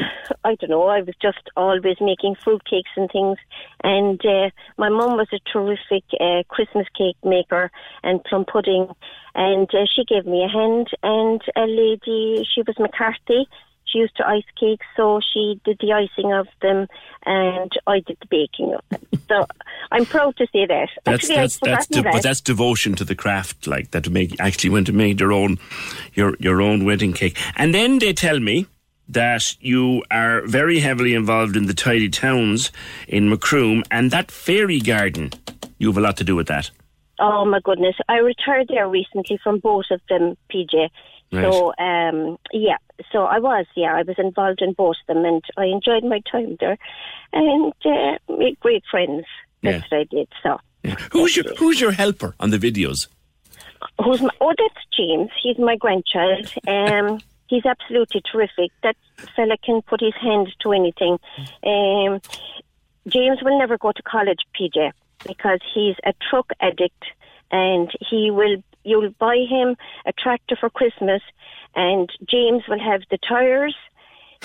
I 0.45 0.55
don't 0.55 0.71
know. 0.71 0.85
I 0.85 1.03
was 1.03 1.15
just 1.21 1.51
always 1.57 1.97
making 2.01 2.37
fruit 2.37 2.63
cakes 2.65 2.91
and 2.97 3.11
things. 3.11 3.37
And 3.85 4.21
uh, 4.25 4.51
my 4.79 4.89
mum 4.89 5.17
was 5.17 5.29
a 5.33 5.41
terrific 5.53 6.05
uh, 6.19 6.45
Christmas 6.49 6.87
cake 6.97 7.17
maker 7.23 7.71
and 8.03 8.25
plum 8.25 8.47
pudding. 8.51 8.89
And 9.35 9.69
uh, 9.75 9.85
she 9.95 10.05
gave 10.05 10.27
me 10.27 10.45
a 10.45 10.49
hand. 10.49 10.89
And 11.03 11.43
a 11.57 11.67
lady, 11.67 12.47
she 12.55 12.63
was 12.63 12.79
McCarthy. 12.79 13.47
She 13.85 13.99
used 13.99 14.17
to 14.17 14.27
ice 14.27 14.45
cakes, 14.61 14.85
so 14.97 15.19
she 15.33 15.61
did 15.65 15.79
the 15.81 15.93
icing 15.93 16.33
of 16.35 16.47
them, 16.61 16.89
and 17.25 17.73
I 17.87 18.01
did 18.01 18.19
the 18.21 18.27
baking 18.29 18.75
of 18.75 18.83
them. 18.91 19.01
So 19.29 19.47
I'm 19.91 20.05
proud 20.05 20.37
to 20.37 20.47
say 20.53 20.67
that. 20.67 20.89
That's 21.05 21.25
Actually, 21.25 21.37
that's 21.37 21.59
that's 21.59 21.87
de- 21.87 22.03
but 22.03 22.23
that's 22.23 22.43
devotion 22.43 22.97
to 22.97 23.05
the 23.05 23.15
craft, 23.15 23.67
like 23.67 23.93
that. 23.93 24.05
To 24.05 24.11
make 24.11 24.39
actually 24.41 24.71
went 24.71 24.91
and 24.91 24.99
made 24.99 25.21
your 25.21 25.33
own 25.33 25.59
your 26.13 26.37
your 26.39 26.61
own 26.61 26.85
wedding 26.85 27.15
cake, 27.15 27.39
and 27.57 27.75
then 27.75 27.99
they 27.99 28.13
tell 28.13 28.41
me 28.41 28.67
that 29.09 29.57
you 29.61 30.03
are 30.11 30.43
very 30.47 30.81
heavily 30.81 31.15
involved 31.15 31.57
in 31.57 31.67
the 31.67 31.75
tidy 31.75 32.09
towns 32.09 32.71
in 33.07 33.29
Macroom 33.29 33.83
and 33.91 34.11
that 34.11 34.31
fairy 34.31 34.81
garden. 34.81 35.33
You 35.79 35.89
have 35.89 35.99
a 35.99 36.01
lot 36.01 36.17
to 36.19 36.25
do 36.25 36.37
with 36.37 36.49
that. 36.49 36.71
Oh 37.21 37.45
my 37.45 37.61
goodness! 37.65 37.97
I 38.09 38.19
retired 38.19 38.69
there 38.69 38.89
recently 38.89 39.39
from 39.43 39.59
both 39.59 39.87
of 39.91 40.01
them, 40.09 40.37
PJ. 40.53 40.89
Right. 41.33 41.43
So 41.43 41.73
um, 41.79 42.39
yeah, 42.53 42.77
so 43.13 43.25
I 43.25 43.39
was 43.39 43.67
yeah, 43.75 43.95
I 43.95 44.03
was 44.03 44.17
involved 44.19 44.63
in 44.63 44.73
both 44.73 44.97
of 45.09 45.15
them, 45.15 45.25
and 45.25 45.43
I 45.57 45.65
enjoyed 45.65 46.05
my 46.05 46.21
time 46.31 46.57
there, 46.61 46.79
and 47.33 47.73
uh, 47.85 48.19
made 48.29 48.61
great 48.61 48.85
friends. 48.91 49.25
That's 49.63 49.91
what 49.91 50.01
I 50.01 50.05
did. 50.05 50.29
So 50.43 50.59
Who's 51.13 51.37
your 51.37 51.45
Who's 51.57 51.81
your 51.81 51.93
helper 51.93 52.35
on 52.39 52.51
the 52.51 52.59
videos? 52.59 53.09
who's 54.03 54.21
my, 54.21 54.31
oh 54.41 54.53
that's 54.59 54.87
James. 54.97 55.31
He's 55.43 55.59
my 55.59 55.77
grandchild. 55.77 56.53
Um, 56.67 57.21
he's 57.49 57.67
absolutely 57.67 58.23
terrific. 58.31 58.71
That 58.83 58.97
fella 59.35 59.57
can 59.65 59.83
put 59.83 60.01
his 60.01 60.15
hand 60.21 60.49
to 60.61 60.73
anything. 60.73 61.19
Um, 61.65 62.21
James 63.07 63.39
will 63.43 63.59
never 63.59 63.79
go 63.79 63.93
to 63.93 64.03
college, 64.03 64.41
PJ, 64.59 64.93
because 65.27 65.61
he's 65.75 65.97
a 66.05 66.13
truck 66.31 66.51
addict, 66.61 67.05
and 67.51 67.91
he 68.09 68.31
will. 68.31 68.63
You'll 68.85 69.11
buy 69.19 69.45
him 69.49 69.77
a 70.07 70.13
tractor 70.13 70.57
for 70.57 70.71
Christmas, 70.71 71.21
and 71.75 72.09
James 72.29 72.63
will 72.69 72.79
have 72.79 73.03
the 73.11 73.19
tires, 73.19 73.75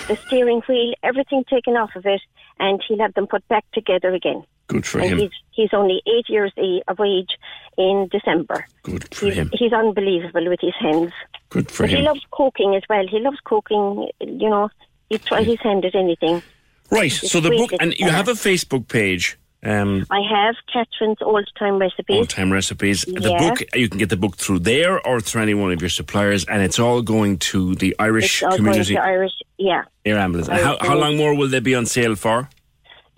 the 0.08 0.16
steering 0.16 0.60
wheel, 0.68 0.92
everything 1.02 1.44
taken 1.48 1.76
off 1.76 1.90
of 1.96 2.04
it, 2.04 2.20
and 2.58 2.82
he'll 2.86 2.98
have 2.98 3.14
them 3.14 3.26
put 3.26 3.46
back 3.48 3.64
together 3.72 4.12
again. 4.12 4.44
Good 4.66 4.86
for 4.86 5.00
and 5.00 5.10
him. 5.10 5.18
he's 5.18 5.30
he's 5.50 5.70
only 5.72 6.02
eight 6.06 6.28
years 6.28 6.52
of 6.88 6.98
age 7.00 7.38
in 7.76 8.08
December. 8.10 8.66
Good 8.82 9.14
for 9.14 9.26
He's, 9.26 9.34
him. 9.34 9.50
he's 9.52 9.72
unbelievable 9.72 10.48
with 10.48 10.60
his 10.60 10.74
hands. 10.78 11.12
Good 11.50 11.70
for 11.70 11.82
but 11.84 11.90
he 11.90 11.98
loves 12.02 12.22
cooking 12.30 12.74
as 12.74 12.82
well. 12.88 13.06
He 13.06 13.20
loves 13.20 13.38
cooking. 13.44 14.08
You 14.20 14.48
know, 14.48 14.70
he 15.10 15.18
try 15.18 15.42
his 15.42 15.60
hand 15.60 15.84
at 15.84 15.94
anything. 15.94 16.42
Right. 16.90 17.12
He's 17.12 17.30
So 17.30 17.40
the 17.40 17.50
book, 17.50 17.72
and 17.80 17.94
you 17.98 18.08
have 18.08 18.28
a 18.28 18.32
Facebook 18.32 18.88
page. 18.88 19.38
Um, 19.62 20.04
I 20.10 20.20
have 20.20 20.56
Catherine's 20.70 21.22
old 21.22 21.48
time 21.58 21.78
recipes. 21.78 22.16
Old 22.16 22.28
time 22.28 22.52
recipes. 22.52 23.02
The 23.06 23.34
book 23.38 23.62
you 23.74 23.88
can 23.88 23.98
get 23.98 24.10
the 24.10 24.16
book 24.16 24.36
through 24.36 24.58
there 24.60 25.04
or 25.06 25.20
through 25.20 25.40
any 25.42 25.54
one 25.54 25.72
of 25.72 25.80
your 25.80 25.88
suppliers, 25.88 26.44
and 26.44 26.62
it's 26.62 26.78
all 26.78 27.00
going 27.00 27.38
to 27.38 27.74
the 27.76 27.96
Irish 27.98 28.34
It's 28.36 28.42
all 28.42 28.50
going 28.50 28.58
community 28.64 28.94
to 28.94 29.00
Irish. 29.02 29.32
Yeah. 29.58 29.84
air 30.04 30.18
ambulance. 30.18 30.48
And 30.48 30.58
how, 30.60 30.76
how 30.80 30.96
long 30.98 31.16
more 31.16 31.34
will 31.34 31.48
they 31.48 31.60
be 31.60 31.74
on 31.74 31.86
sale 31.86 32.14
for? 32.14 32.48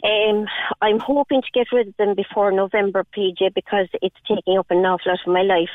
Um, 0.05 0.47
I'm 0.83 0.99
hoping 0.99 1.43
to 1.43 1.49
get 1.53 1.69
rid 1.73 1.89
of 1.89 1.97
them 1.97 2.15
before 2.15 2.53
November, 2.53 3.05
PJ, 3.17 3.55
because 3.55 3.89
it's 4.03 4.17
taking 4.29 4.59
up 4.59 4.71
an 4.71 4.79
awful 4.79 5.13
lot 5.13 5.21
of 5.27 5.33
my 5.33 5.43
life. 5.43 5.71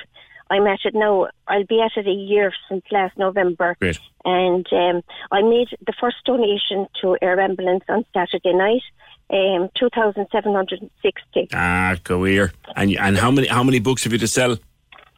I'm 0.51 0.67
at 0.67 0.79
it 0.83 0.93
now. 0.93 1.29
I'll 1.47 1.65
be 1.65 1.81
at 1.81 1.95
it 1.95 2.07
a 2.07 2.11
year 2.11 2.51
since 2.67 2.83
last 2.91 3.17
November. 3.17 3.77
Great. 3.79 3.99
And 4.25 4.67
um, 4.73 5.01
I 5.31 5.41
made 5.41 5.69
the 5.85 5.93
first 5.99 6.17
donation 6.25 6.87
to 7.01 7.17
Air 7.21 7.39
Ambulance 7.39 7.85
on 7.87 8.03
Saturday 8.13 8.53
night, 8.53 8.81
um, 9.29 9.69
2,760. 9.79 11.47
Ah, 11.53 11.95
go 12.03 12.25
here. 12.25 12.51
And 12.75 12.91
and 12.97 13.17
how 13.17 13.31
many 13.31 13.47
how 13.47 13.63
many 13.63 13.79
books 13.79 14.03
have 14.03 14.11
you 14.11 14.19
to 14.19 14.27
sell? 14.27 14.57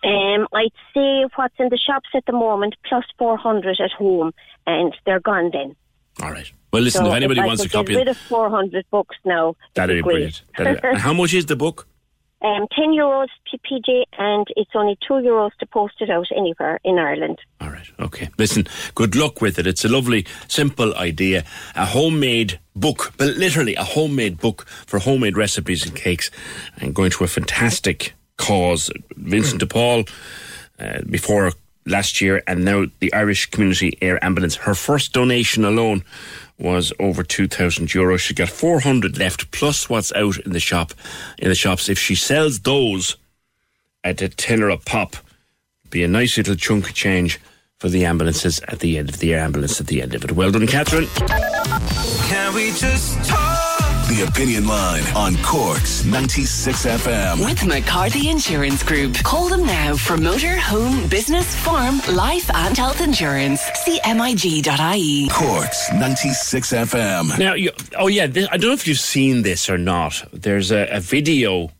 Um, 0.04 0.48
I'd 0.54 0.70
say 0.94 1.26
what's 1.36 1.56
in 1.58 1.70
the 1.70 1.78
shops 1.78 2.10
at 2.14 2.26
the 2.28 2.34
moment, 2.34 2.76
plus 2.88 3.06
400 3.18 3.80
at 3.80 3.92
home, 3.92 4.34
and 4.68 4.96
they're 5.06 5.20
gone 5.20 5.50
then. 5.52 5.76
All 6.22 6.32
right. 6.32 6.52
Well, 6.74 6.82
listen, 6.82 7.06
So 7.06 7.12
if 7.12 7.16
anybody 7.16 7.40
I 7.40 7.45
wants 7.45 7.64
a 7.64 7.70
copy, 7.70 7.94
get 7.94 8.00
rid 8.00 8.08
of 8.08 8.18
400 8.18 8.86
books 8.90 9.16
now. 9.24 9.56
that'd 9.76 9.95
be 9.95 10.02
great. 10.02 10.41
brilliant. 10.58 10.82
That'd 10.82 10.98
how 10.98 11.14
much 11.14 11.34
is 11.34 11.45
the 11.45 11.56
book? 11.56 11.88
Um, 12.44 12.68
10 12.76 12.90
euros 12.90 13.30
to 13.52 13.58
PJ, 13.60 14.04
and 14.18 14.45
it's 14.58 14.72
only 14.76 14.98
2 15.08 15.14
euros 15.14 15.52
to 15.62 15.66
post 15.66 15.94
it 16.02 16.10
out 16.10 16.28
anywhere 16.36 16.78
in 16.84 17.00
Ireland. 17.00 17.40
All 17.62 17.70
right, 17.70 17.88
okay. 18.02 18.28
Listen, 18.38 18.68
good 18.95 19.16
luck 19.16 19.40
with 19.40 19.58
it. 19.58 19.66
It's 19.66 19.86
a 19.86 19.88
lovely, 19.88 20.26
simple 20.50 20.94
idea. 20.95 21.45
A 21.74 21.86
homemade 21.86 22.60
book, 22.76 23.14
but 23.16 23.38
literally 23.38 23.76
a 23.76 23.86
homemade 23.86 24.40
book 24.40 24.66
for 24.86 25.00
homemade 25.00 25.38
recipes 25.38 25.86
and 25.86 25.95
cakes, 25.95 26.30
and 26.82 26.94
going 26.94 27.12
to 27.12 27.24
a 27.24 27.28
fantastic 27.28 28.14
cause. 28.38 28.91
Vincent 29.16 29.62
de 29.62 29.66
Paul, 29.66 30.04
uh, 30.80 31.00
before 31.10 31.54
last 31.86 32.20
year, 32.20 32.44
and 32.45 32.66
now 32.66 32.86
the 33.00 33.14
Irish 33.14 33.45
Community 33.52 33.98
Air 34.02 34.24
Ambulance. 34.24 34.56
Her 34.56 34.76
first 34.76 35.14
donation 35.14 35.64
alone 35.64 36.04
was 36.58 36.94
over 37.00 37.24
2,000 37.24 37.88
euros. 37.88 38.20
She 38.20 38.34
got 38.34 38.50
400 38.50 39.18
left, 39.18 39.52
plus 39.52 39.90
what's 39.90 40.14
out 40.14 40.38
in 40.40 40.54
the 40.54 40.60
shop, 40.60 40.94
in 41.38 41.50
the 41.50 41.56
shops. 41.56 41.90
If 41.90 42.00
she 42.00 42.16
sells 42.16 42.60
those 42.60 43.18
at 44.04 44.22
a 44.22 44.30
tenner 44.30 44.70
a 44.70 44.78
pop, 44.78 45.16
be 45.90 46.04
a 46.04 46.08
nice 46.08 46.38
little 46.38 46.56
chunk 46.56 46.90
of 46.90 46.94
change 46.94 47.40
for 47.80 47.90
the 47.90 48.06
ambulances 48.06 48.60
at 48.68 48.80
the 48.80 48.98
end 48.98 49.10
of 49.10 49.20
the 49.20 49.34
ambulance 49.34 49.80
at 49.80 49.88
the 49.88 50.02
end 50.02 50.16
of 50.16 50.24
it. 50.24 50.32
Well 50.32 50.52
done, 50.52 50.68
Catherine. 50.68 51.08
Can 52.28 52.54
we 52.54 52.72
just 52.72 53.24
talk? 53.26 53.43
The 54.10 54.26
Opinion 54.28 54.68
Line 54.68 55.04
on 55.16 55.38
Cork's 55.44 56.04
96 56.04 56.86
FM. 56.86 57.46
With 57.46 57.66
McCarthy 57.66 58.30
Insurance 58.30 58.84
Group. 58.84 59.16
Call 59.24 59.48
them 59.48 59.66
now 59.66 59.96
for 59.96 60.18
motor, 60.18 60.58
home, 60.58 61.08
business, 61.08 61.56
farm, 61.56 62.02
life, 62.14 62.50
and 62.54 62.78
health 62.78 63.00
insurance. 63.02 63.62
CMIG.ie. 63.62 65.30
Cork's 65.30 65.92
96 65.94 66.74
FM. 66.74 67.40
Now, 67.40 67.54
you, 67.54 67.72
oh 67.98 68.08
yeah, 68.08 68.28
this, 68.28 68.48
I 68.52 68.58
don't 68.58 68.70
know 68.70 68.74
if 68.74 68.88
you've 68.88 69.00
seen 69.00 69.42
this 69.44 69.70
or 69.70 69.78
not. 69.78 70.22
There's 70.34 70.72
a, 70.72 70.88
a 70.88 71.00
video 71.00 71.72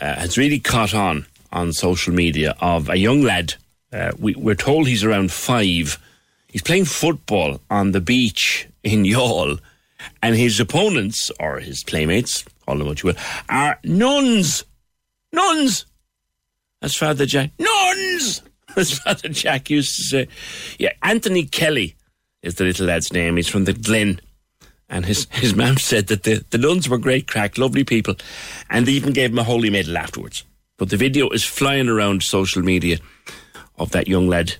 uh, 0.00 0.14
has 0.14 0.38
really 0.38 0.60
caught 0.60 0.94
on 0.94 1.26
on 1.52 1.72
social 1.72 2.14
media 2.14 2.54
of 2.60 2.88
a 2.88 2.96
young 2.96 3.22
lad. 3.22 3.54
Uh, 3.92 4.12
we, 4.18 4.34
we're 4.36 4.54
told 4.54 4.86
he's 4.86 5.04
around 5.04 5.32
five. 5.32 5.98
He's 6.46 6.62
playing 6.62 6.84
football 6.84 7.60
on 7.68 7.90
the 7.90 8.00
beach 8.00 8.68
in 8.84 9.02
Youghal, 9.02 9.58
and 10.22 10.36
his 10.36 10.60
opponents 10.60 11.30
or 11.40 11.58
his 11.60 11.84
playmates, 11.84 12.44
call 12.64 12.78
them 12.78 12.86
what 12.86 13.02
you 13.02 13.08
will, 13.08 13.16
are 13.48 13.78
nuns. 13.84 14.64
Nuns. 15.32 15.86
That's 16.80 16.96
Father 16.96 17.26
Jack. 17.26 17.50
Nuns. 17.58 18.42
As 18.76 18.98
Father 18.98 19.28
Jack 19.28 19.70
used 19.70 19.96
to 19.96 20.02
say. 20.02 20.28
Yeah, 20.78 20.92
Anthony 21.02 21.44
Kelly 21.44 21.94
is 22.42 22.56
the 22.56 22.64
little 22.64 22.86
lad's 22.86 23.12
name. 23.12 23.36
He's 23.36 23.48
from 23.48 23.64
the 23.64 23.72
Glen. 23.72 24.20
And 24.88 25.06
his, 25.06 25.26
his 25.30 25.54
mum 25.56 25.78
said 25.78 26.08
that 26.08 26.24
the, 26.24 26.44
the 26.50 26.58
nuns 26.58 26.88
were 26.88 26.98
great 26.98 27.26
crack, 27.26 27.58
lovely 27.58 27.84
people, 27.84 28.16
and 28.70 28.86
they 28.86 28.92
even 28.92 29.12
gave 29.12 29.30
him 29.30 29.38
a 29.38 29.44
holy 29.44 29.70
medal 29.70 29.96
afterwards. 29.96 30.44
But 30.76 30.90
the 30.90 30.96
video 30.96 31.28
is 31.30 31.44
flying 31.44 31.88
around 31.88 32.22
social 32.22 32.62
media 32.62 32.98
of 33.78 33.90
that 33.92 34.08
young 34.08 34.28
lad, 34.28 34.54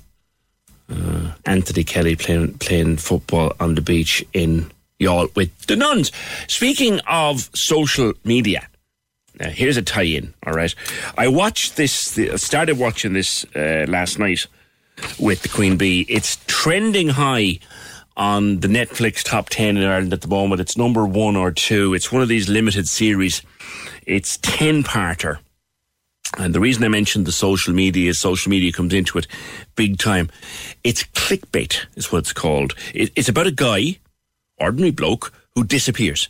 uh, 0.91 1.33
Anthony 1.45 1.85
Kelly, 1.85 2.17
playing, 2.17 2.55
playing 2.59 2.97
football 2.97 3.53
on 3.61 3.75
the 3.75 3.83
beach 3.83 4.25
in 4.33 4.71
Youghal 5.05 5.35
with 5.37 5.67
the 5.67 5.77
nuns. 5.77 6.11
Speaking 6.49 7.01
of 7.07 7.51
social 7.55 8.13
media, 8.25 8.69
now, 9.41 9.51
here's 9.51 9.77
a 9.77 9.83
tie-in. 9.83 10.33
All 10.47 10.53
right, 10.53 10.73
I 11.19 11.27
watched 11.27 11.77
this. 11.77 11.93
Started 12.37 12.79
watching 12.79 13.15
this 13.15 13.45
uh, 13.57 13.85
last 13.89 14.19
night 14.19 14.47
with 15.19 15.43
the 15.43 15.49
Queen 15.49 15.77
Bee. 15.77 16.07
It's 16.09 16.39
trending 16.47 17.09
high 17.09 17.59
on 18.17 18.61
the 18.61 18.69
Netflix 18.69 19.25
top 19.25 19.49
ten 19.49 19.77
in 19.77 19.83
Ireland 19.83 20.13
at 20.13 20.21
the 20.21 20.29
moment. 20.29 20.61
It's 20.61 20.77
number 20.77 21.05
one 21.05 21.35
or 21.35 21.51
two. 21.51 21.95
It's 21.95 22.13
one 22.13 22.23
of 22.23 22.29
these 22.29 22.49
limited 22.49 22.87
series. 22.87 23.43
It's 24.07 24.39
ten-parter. 24.39 25.39
And 26.39 26.55
the 26.55 26.61
reason 26.61 26.85
I 26.85 26.89
mentioned 26.89 27.27
the 27.27 27.33
social 27.33 27.75
media 27.75 28.11
is 28.11 28.21
social 28.21 28.51
media 28.51 28.71
comes 28.71 28.95
into 28.95 29.19
it 29.19 29.27
big 29.75 29.99
time. 29.99 30.31
It's 30.85 31.03
clickbait, 31.03 31.87
is 31.97 32.13
what 32.13 32.19
it's 32.19 32.33
called. 32.33 32.75
It, 32.95 33.11
it's 33.17 33.29
about 33.29 33.49
a 33.49 33.53
guy, 33.53 33.99
ordinary 34.65 34.91
bloke, 34.91 35.33
who 35.55 35.65
disappears 35.65 36.29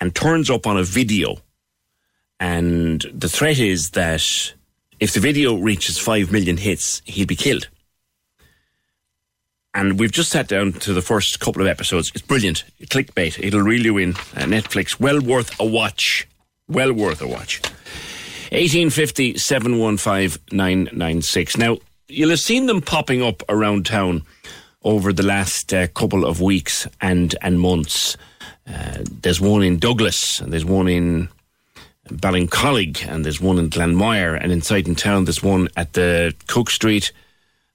and 0.00 0.14
turns 0.14 0.48
up 0.50 0.66
on 0.66 0.76
a 0.76 0.82
video 0.82 1.36
and 2.40 3.04
the 3.12 3.28
threat 3.28 3.58
is 3.58 3.90
that 3.90 4.22
if 5.00 5.12
the 5.12 5.20
video 5.20 5.54
reaches 5.56 5.98
5 5.98 6.32
million 6.32 6.56
hits, 6.56 7.00
he'll 7.04 7.26
be 7.26 7.36
killed. 7.36 7.68
And 9.72 9.98
we've 9.98 10.12
just 10.12 10.30
sat 10.30 10.46
down 10.46 10.74
to 10.74 10.92
the 10.92 11.02
first 11.02 11.40
couple 11.40 11.62
of 11.62 11.68
episodes. 11.68 12.12
It's 12.14 12.22
brilliant. 12.22 12.64
Clickbait. 12.82 13.42
It'll 13.42 13.62
reel 13.62 13.84
you 13.84 13.98
in. 13.98 14.10
Uh, 14.10 14.44
Netflix. 14.46 15.00
Well 15.00 15.20
worth 15.20 15.58
a 15.58 15.64
watch. 15.64 16.28
Well 16.68 16.92
worth 16.92 17.20
a 17.22 17.26
watch. 17.26 17.60
1850 18.52 19.38
715 19.38 20.42
996. 20.52 21.56
Now, 21.56 21.78
you'll 22.08 22.30
have 22.30 22.40
seen 22.40 22.66
them 22.66 22.82
popping 22.82 23.20
up 23.20 23.42
around 23.48 23.86
town 23.86 24.22
over 24.84 25.12
the 25.12 25.22
last 25.22 25.72
uh, 25.72 25.88
couple 25.88 26.24
of 26.24 26.40
weeks 26.40 26.86
and, 27.00 27.34
and 27.42 27.58
months. 27.58 28.16
Uh, 28.66 28.98
there's 29.22 29.40
one 29.40 29.62
in 29.62 29.78
Douglas, 29.78 30.40
and 30.40 30.52
there's 30.52 30.64
one 30.64 30.88
in 30.88 31.28
Ballincollig, 32.08 33.06
and 33.08 33.24
there's 33.24 33.40
one 33.40 33.58
in 33.58 33.70
Glanmire, 33.70 34.38
and 34.40 34.52
inside 34.52 34.86
in 34.86 34.94
town 34.94 35.24
there's 35.24 35.42
one 35.42 35.68
at 35.76 35.94
the 35.94 36.34
Cook 36.46 36.70
Street 36.70 37.12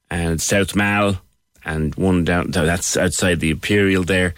and 0.10 0.42
South 0.42 0.76
Mall, 0.76 1.20
and 1.66 1.94
one 1.96 2.26
down 2.26 2.52
that's 2.52 2.96
outside 2.96 3.40
the 3.40 3.52
Imperial 3.52 4.04
there. 4.04 4.34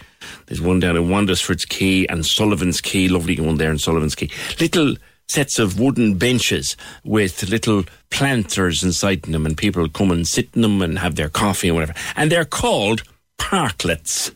There's 0.47 0.61
one 0.61 0.79
down 0.79 0.97
in 0.97 1.09
Wandesford's 1.09 1.65
Quay 1.65 2.05
and 2.07 2.25
Sullivan's 2.25 2.81
Quay, 2.81 3.07
lovely 3.07 3.39
one 3.39 3.57
there 3.57 3.71
in 3.71 3.79
Sullivan's 3.79 4.15
Quay. 4.15 4.29
Little 4.59 4.95
sets 5.31 5.59
of 5.59 5.79
wooden 5.79 6.17
benches 6.17 6.75
with 7.05 7.49
little 7.49 7.83
planters 8.09 8.83
inside 8.83 9.21
them, 9.21 9.45
and 9.45 9.57
people 9.57 9.87
come 9.87 10.11
and 10.11 10.27
sit 10.27 10.49
in 10.53 10.61
them 10.61 10.81
and 10.81 10.99
have 10.99 11.15
their 11.15 11.29
coffee 11.29 11.69
and 11.69 11.75
whatever. 11.75 11.93
And 12.15 12.31
they're 12.31 12.45
called 12.45 13.03
parklets. 13.39 14.33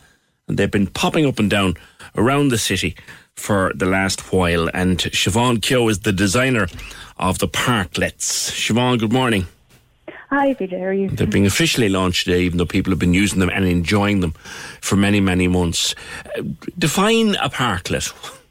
And 0.48 0.58
they've 0.58 0.72
been 0.72 0.88
popping 0.88 1.26
up 1.26 1.40
and 1.40 1.50
down 1.50 1.76
around 2.16 2.48
the 2.48 2.58
city 2.58 2.96
for 3.36 3.74
the 3.76 3.86
last 3.86 4.32
while. 4.32 4.70
And 4.74 4.98
Siobhan 4.98 5.62
Keogh 5.62 5.90
is 5.90 6.00
the 6.00 6.14
designer 6.14 6.68
of 7.18 7.40
the 7.40 7.48
parklets. 7.48 8.52
Siobhan, 8.52 9.00
good 9.00 9.12
morning. 9.12 9.48
Hi, 10.30 10.54
Peter. 10.54 10.80
How 10.80 10.86
are 10.86 10.94
you? 10.94 11.10
They're 11.10 11.28
being 11.28 11.46
officially 11.46 11.90
launched 11.90 12.26
today, 12.26 12.42
even 12.42 12.58
though 12.58 12.66
people 12.66 12.92
have 12.92 13.00
been 13.00 13.14
using 13.14 13.40
them 13.40 13.50
and 13.50 13.66
enjoying 13.66 14.22
them 14.22 14.32
for 14.82 14.96
many, 14.96 15.20
many 15.20 15.48
months. 15.48 15.94
Uh, 16.38 16.44
define 16.78 17.36
a 17.36 17.50
parklet. 17.50 18.14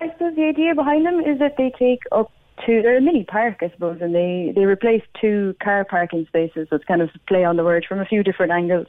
I 0.00 0.10
suppose 0.12 0.36
the 0.36 0.44
idea 0.44 0.74
behind 0.74 1.04
them 1.04 1.20
is 1.20 1.38
that 1.38 1.56
they 1.56 1.72
take 1.78 2.02
up 2.12 2.30
to 2.66 2.82
they're 2.82 2.98
a 2.98 3.00
mini 3.00 3.24
park, 3.24 3.58
I 3.62 3.70
suppose, 3.70 4.00
and 4.00 4.14
they 4.14 4.52
they 4.54 4.64
replace 4.64 5.02
two 5.20 5.54
car 5.62 5.84
parking 5.84 6.26
spaces. 6.26 6.68
So 6.70 6.76
it's 6.76 6.84
kind 6.84 7.02
of 7.02 7.10
play 7.26 7.44
on 7.44 7.56
the 7.56 7.64
word 7.64 7.86
from 7.88 8.00
a 8.00 8.04
few 8.04 8.22
different 8.22 8.52
angles. 8.52 8.86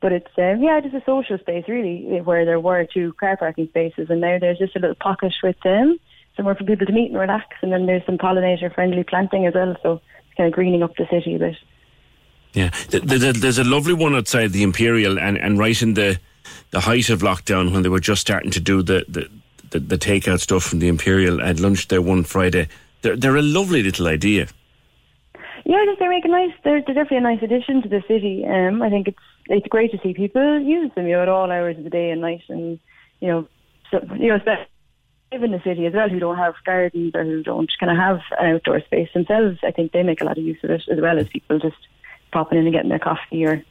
But 0.00 0.12
it's 0.12 0.30
um, 0.38 0.62
yeah, 0.62 0.80
just 0.80 0.94
a 0.94 1.02
social 1.04 1.38
space 1.38 1.64
really, 1.68 2.20
where 2.22 2.44
there 2.44 2.60
were 2.60 2.84
two 2.84 3.12
car 3.14 3.36
parking 3.36 3.68
spaces, 3.68 4.08
and 4.10 4.20
now 4.20 4.38
there's 4.40 4.58
just 4.58 4.76
a 4.76 4.80
little 4.80 4.96
pocket 4.96 5.32
with 5.42 5.56
them, 5.62 5.98
somewhere 6.36 6.56
for 6.56 6.64
people 6.64 6.86
to 6.86 6.92
meet 6.92 7.10
and 7.10 7.20
relax, 7.20 7.56
and 7.62 7.72
then 7.72 7.86
there's 7.86 8.04
some 8.04 8.18
pollinator 8.18 8.72
friendly 8.74 9.04
planting 9.04 9.46
as 9.46 9.54
well. 9.54 9.76
So 9.82 9.92
it's 10.26 10.36
kind 10.36 10.48
of 10.48 10.52
greening 10.52 10.82
up 10.82 10.96
the 10.96 11.06
city 11.10 11.36
a 11.36 11.38
bit. 11.38 11.56
Yeah, 12.52 12.70
there's 12.90 13.58
a 13.58 13.64
lovely 13.64 13.94
one 13.94 14.14
outside 14.14 14.52
the 14.52 14.62
Imperial, 14.62 15.18
and, 15.18 15.38
and 15.38 15.58
right 15.58 15.80
in 15.80 15.94
the 15.94 16.18
the 16.70 16.80
height 16.80 17.08
of 17.10 17.20
lockdown 17.20 17.72
when 17.72 17.82
they 17.82 17.88
were 17.88 18.00
just 18.00 18.20
starting 18.20 18.50
to 18.50 18.60
do 18.60 18.82
the, 18.82 19.04
the, 19.08 19.30
the, 19.72 19.80
the 19.80 19.98
takeout 19.98 20.40
stuff 20.40 20.62
from 20.62 20.78
the 20.78 20.88
Imperial 20.88 21.42
at 21.42 21.60
lunch 21.60 21.88
there 21.88 22.00
one 22.00 22.24
Friday. 22.24 22.68
They're, 23.02 23.16
they're 23.16 23.36
a 23.36 23.42
lovely 23.42 23.82
little 23.82 24.06
idea. 24.06 24.46
Yeah, 25.64 25.76
I 25.76 25.94
they 25.98 26.08
make 26.08 26.24
a 26.24 26.28
nice. 26.28 26.52
They're, 26.64 26.82
they're 26.82 26.94
definitely 26.94 27.18
a 27.18 27.20
nice 27.20 27.42
addition 27.42 27.82
to 27.82 27.88
the 27.88 28.02
city. 28.08 28.44
Um, 28.46 28.82
I 28.82 28.90
think 28.90 29.08
it's 29.08 29.18
it's 29.46 29.66
great 29.68 29.90
to 29.92 29.98
see 30.02 30.14
people 30.14 30.60
use 30.60 30.90
them, 30.94 31.06
you 31.06 31.12
know, 31.12 31.22
at 31.22 31.28
all 31.28 31.50
hours 31.50 31.76
of 31.78 31.84
the 31.84 31.90
day 31.90 32.10
and 32.10 32.20
night, 32.20 32.42
and 32.48 32.78
you 33.20 33.28
know, 33.28 33.48
so, 33.90 34.00
you 34.16 34.28
know, 34.28 34.36
especially 34.36 34.66
live 35.32 35.42
in 35.44 35.52
the 35.52 35.62
city 35.62 35.86
as 35.86 35.94
well 35.94 36.08
who 36.08 36.18
don't 36.18 36.36
have 36.36 36.54
gardens 36.66 37.14
or 37.14 37.24
who 37.24 37.42
don't 37.42 37.70
kind 37.80 37.90
of 37.90 37.96
have 37.96 38.20
an 38.38 38.54
outdoor 38.54 38.80
space 38.80 39.08
themselves. 39.14 39.58
I 39.62 39.70
think 39.70 39.92
they 39.92 40.02
make 40.02 40.20
a 40.20 40.24
lot 40.24 40.36
of 40.36 40.44
use 40.44 40.58
of 40.62 40.70
it 40.70 40.82
as 40.90 41.00
well 41.00 41.18
as 41.18 41.28
people 41.28 41.58
just 41.58 41.76
popping 42.32 42.58
in 42.58 42.66
and 42.66 42.74
getting 42.74 42.90
their 42.90 42.98
coffee 42.98 43.44
or. 43.44 43.64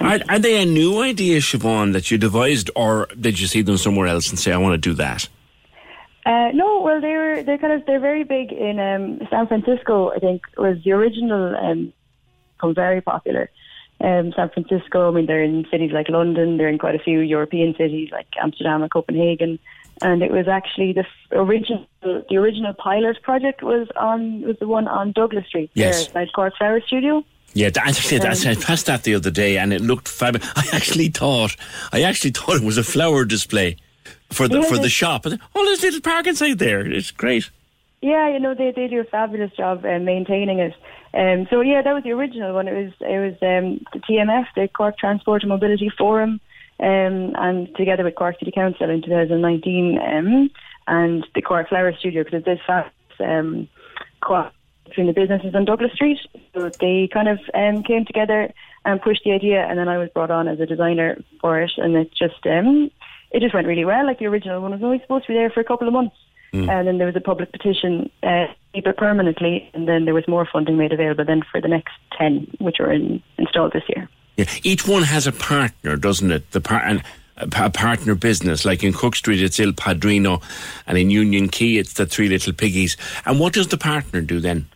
Are, 0.00 0.18
are 0.28 0.38
they 0.38 0.62
a 0.62 0.66
new 0.66 1.00
idea, 1.00 1.40
Siobhan, 1.40 1.92
that 1.92 2.10
you 2.10 2.18
devised, 2.18 2.70
or 2.76 3.08
did 3.18 3.40
you 3.40 3.46
see 3.46 3.62
them 3.62 3.76
somewhere 3.76 4.06
else 4.06 4.30
and 4.30 4.38
say, 4.38 4.52
"I 4.52 4.56
want 4.56 4.74
to 4.74 4.78
do 4.78 4.94
that"? 4.94 5.28
Uh, 6.26 6.50
no, 6.54 6.80
well, 6.80 7.00
they're 7.00 7.42
they're 7.42 7.58
kind 7.58 7.72
of 7.72 7.84
they're 7.86 8.00
very 8.00 8.24
big 8.24 8.52
in 8.52 8.78
um, 8.80 9.26
San 9.30 9.46
Francisco. 9.46 10.10
I 10.10 10.18
think 10.18 10.42
was 10.56 10.78
the 10.84 10.92
original, 10.92 11.54
um, 11.56 11.92
become 12.56 12.74
very 12.74 13.00
popular. 13.00 13.50
Um, 14.00 14.32
San 14.34 14.50
Francisco. 14.50 15.08
I 15.08 15.14
mean, 15.14 15.26
they're 15.26 15.42
in 15.42 15.66
cities 15.70 15.92
like 15.92 16.08
London. 16.08 16.56
They're 16.56 16.68
in 16.68 16.78
quite 16.78 16.94
a 16.94 16.98
few 16.98 17.20
European 17.20 17.74
cities 17.76 18.10
like 18.10 18.26
Amsterdam 18.40 18.82
and 18.82 18.90
Copenhagen. 18.90 19.58
And 20.02 20.22
it 20.22 20.32
was 20.32 20.48
actually 20.48 20.92
the 20.92 21.04
original 21.32 21.86
the 22.02 22.36
original 22.36 22.74
pilot 22.74 23.22
project 23.22 23.62
was 23.62 23.86
on 23.96 24.42
was 24.42 24.56
the 24.58 24.66
one 24.66 24.88
on 24.88 25.12
Douglas 25.12 25.46
Street. 25.46 25.70
Yes, 25.74 26.08
there, 26.08 26.26
Flower 26.34 26.80
Studio. 26.86 27.24
Yeah, 27.54 27.70
actually, 27.76 28.18
that's, 28.18 28.44
I 28.44 28.56
passed 28.56 28.86
that 28.86 29.04
the 29.04 29.14
other 29.14 29.30
day, 29.30 29.58
and 29.58 29.72
it 29.72 29.80
looked 29.80 30.08
fabulous. 30.08 30.50
I 30.56 30.76
actually 30.76 31.08
thought, 31.08 31.56
I 31.92 32.02
actually 32.02 32.32
thought 32.32 32.56
it 32.56 32.64
was 32.64 32.78
a 32.78 32.84
flower 32.84 33.24
display 33.24 33.76
for 34.30 34.48
the 34.48 34.60
Yeah, 34.60 34.68
for 34.68 34.78
the 34.78 34.88
shop. 34.88 35.24
And, 35.24 35.40
Oh, 35.54 35.64
there's 35.64 35.82
a 35.82 35.86
little 35.86 36.00
park 36.00 36.26
inside 36.26 36.58
there. 36.58 36.84
It's 36.84 37.12
great. 37.12 37.50
Yeah, 38.02 38.28
you 38.28 38.38
know 38.38 38.52
they 38.52 38.70
they 38.70 38.86
do 38.86 39.00
a 39.00 39.04
fabulous 39.04 39.50
job 39.52 39.82
uh, 39.86 39.98
maintaining 39.98 40.58
it. 40.58 40.74
Um, 41.14 41.46
so 41.48 41.62
yeah, 41.62 41.80
that 41.80 41.94
was 41.94 42.02
the 42.02 42.12
original 42.12 42.52
one. 42.52 42.68
It 42.68 42.74
was 42.74 42.92
it 43.00 43.18
was 43.18 43.34
um, 43.40 43.82
the 43.94 44.00
TMF, 44.00 44.46
the 44.54 44.68
Cork 44.68 44.98
Transport 44.98 45.42
and 45.42 45.48
Mobility 45.48 45.90
Forum, 45.96 46.38
um, 46.80 47.32
and 47.36 47.74
together 47.76 48.04
with 48.04 48.16
Cork 48.16 48.38
City 48.38 48.50
Council 48.50 48.90
in 48.90 49.00
2019, 49.00 49.98
um, 49.98 50.50
and 50.86 51.26
the 51.34 51.40
Cork 51.40 51.70
Flower 51.70 51.94
Studio 51.98 52.24
because 52.24 52.38
it's 52.40 52.44
this 52.44 52.60
fast 52.66 52.92
um, 53.20 53.68
between 54.84 55.06
the 55.06 55.12
businesses 55.12 55.54
on 55.54 55.64
Douglas 55.64 55.92
Street. 55.92 56.18
So 56.54 56.70
they 56.80 57.08
kind 57.12 57.28
of 57.28 57.38
um, 57.54 57.82
came 57.82 58.04
together 58.04 58.52
and 58.84 59.00
pushed 59.00 59.24
the 59.24 59.32
idea, 59.32 59.66
and 59.66 59.78
then 59.78 59.88
I 59.88 59.98
was 59.98 60.10
brought 60.10 60.30
on 60.30 60.48
as 60.48 60.60
a 60.60 60.66
designer 60.66 61.22
for 61.40 61.60
it, 61.60 61.72
and 61.76 61.96
it 61.96 62.10
just 62.14 62.46
um, 62.46 62.90
it 63.30 63.40
just 63.40 63.54
went 63.54 63.66
really 63.66 63.84
well. 63.84 64.06
Like 64.06 64.18
the 64.18 64.26
original 64.26 64.60
one 64.60 64.72
was 64.72 64.82
only 64.82 65.00
supposed 65.00 65.26
to 65.26 65.32
be 65.32 65.34
there 65.34 65.50
for 65.50 65.60
a 65.60 65.64
couple 65.64 65.88
of 65.88 65.94
months. 65.94 66.16
And 66.54 66.86
then 66.86 66.98
there 66.98 67.08
was 67.08 67.16
a 67.16 67.20
public 67.20 67.50
petition 67.50 68.08
uh, 68.22 68.46
to 68.46 68.54
keep 68.72 68.86
it 68.86 68.96
permanently, 68.96 69.68
and 69.74 69.88
then 69.88 70.04
there 70.04 70.14
was 70.14 70.28
more 70.28 70.46
funding 70.46 70.76
made 70.76 70.92
available 70.92 71.24
then 71.24 71.42
for 71.50 71.60
the 71.60 71.66
next 71.66 71.92
10, 72.16 72.46
which 72.60 72.78
are 72.78 72.92
in, 72.92 73.20
installed 73.38 73.72
this 73.72 73.82
year. 73.88 74.08
Yeah, 74.36 74.44
each 74.62 74.86
one 74.86 75.02
has 75.02 75.26
a 75.26 75.32
partner, 75.32 75.96
doesn't 75.96 76.30
it? 76.30 76.52
The 76.52 76.60
par- 76.60 76.84
and 76.84 77.02
a 77.36 77.70
partner 77.70 78.14
business. 78.14 78.64
Like 78.64 78.84
in 78.84 78.92
Cook 78.92 79.16
Street, 79.16 79.42
it's 79.42 79.58
Il 79.58 79.72
Padrino, 79.72 80.40
and 80.86 80.96
in 80.96 81.10
Union 81.10 81.48
Quay, 81.48 81.76
it's 81.76 81.94
the 81.94 82.06
Three 82.06 82.28
Little 82.28 82.52
Piggies. 82.52 82.96
And 83.26 83.40
what 83.40 83.52
does 83.52 83.68
the 83.68 83.78
partner 83.78 84.20
do 84.20 84.38
then? 84.38 84.68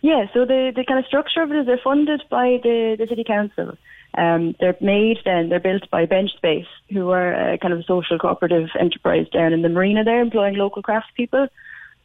Yeah, 0.00 0.26
so 0.32 0.44
the, 0.44 0.72
the 0.74 0.84
kind 0.84 1.00
of 1.00 1.06
structure 1.06 1.42
of 1.42 1.50
it 1.50 1.58
is 1.58 1.66
they're 1.66 1.80
funded 1.82 2.22
by 2.30 2.60
the, 2.62 2.96
the 2.98 3.06
city 3.08 3.24
council. 3.24 3.76
Um, 4.14 4.54
they're 4.58 4.76
made 4.80 5.18
then, 5.24 5.48
they're 5.48 5.60
built 5.60 5.90
by 5.90 6.06
Bench 6.06 6.32
Space, 6.36 6.66
who 6.90 7.10
are 7.10 7.52
a 7.52 7.58
kind 7.58 7.74
of 7.74 7.80
a 7.80 7.84
social 7.84 8.18
cooperative 8.18 8.68
enterprise 8.78 9.28
down 9.28 9.52
in 9.52 9.62
the 9.62 9.68
marina 9.68 10.04
there, 10.04 10.20
employing 10.20 10.54
local 10.54 10.82
craftspeople, 10.82 11.48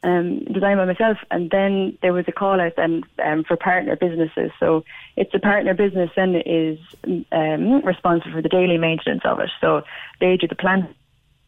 um, 0.02 0.44
designed 0.44 0.78
by 0.78 0.84
myself. 0.84 1.18
And 1.30 1.50
then 1.50 1.96
there 2.02 2.12
was 2.12 2.26
a 2.28 2.32
call 2.32 2.60
out 2.60 2.76
then 2.76 3.04
um, 3.24 3.44
for 3.44 3.56
partner 3.56 3.96
businesses. 3.96 4.50
So 4.60 4.84
it's 5.16 5.32
a 5.34 5.38
partner 5.38 5.72
business 5.72 6.10
then 6.14 6.34
is 6.34 6.78
um, 7.32 7.84
responsible 7.84 8.32
for 8.32 8.42
the 8.42 8.48
daily 8.48 8.76
maintenance 8.76 9.22
of 9.24 9.40
it. 9.40 9.50
So 9.60 9.82
they 10.20 10.36
do 10.36 10.46
the 10.46 10.56
plan, 10.56 10.94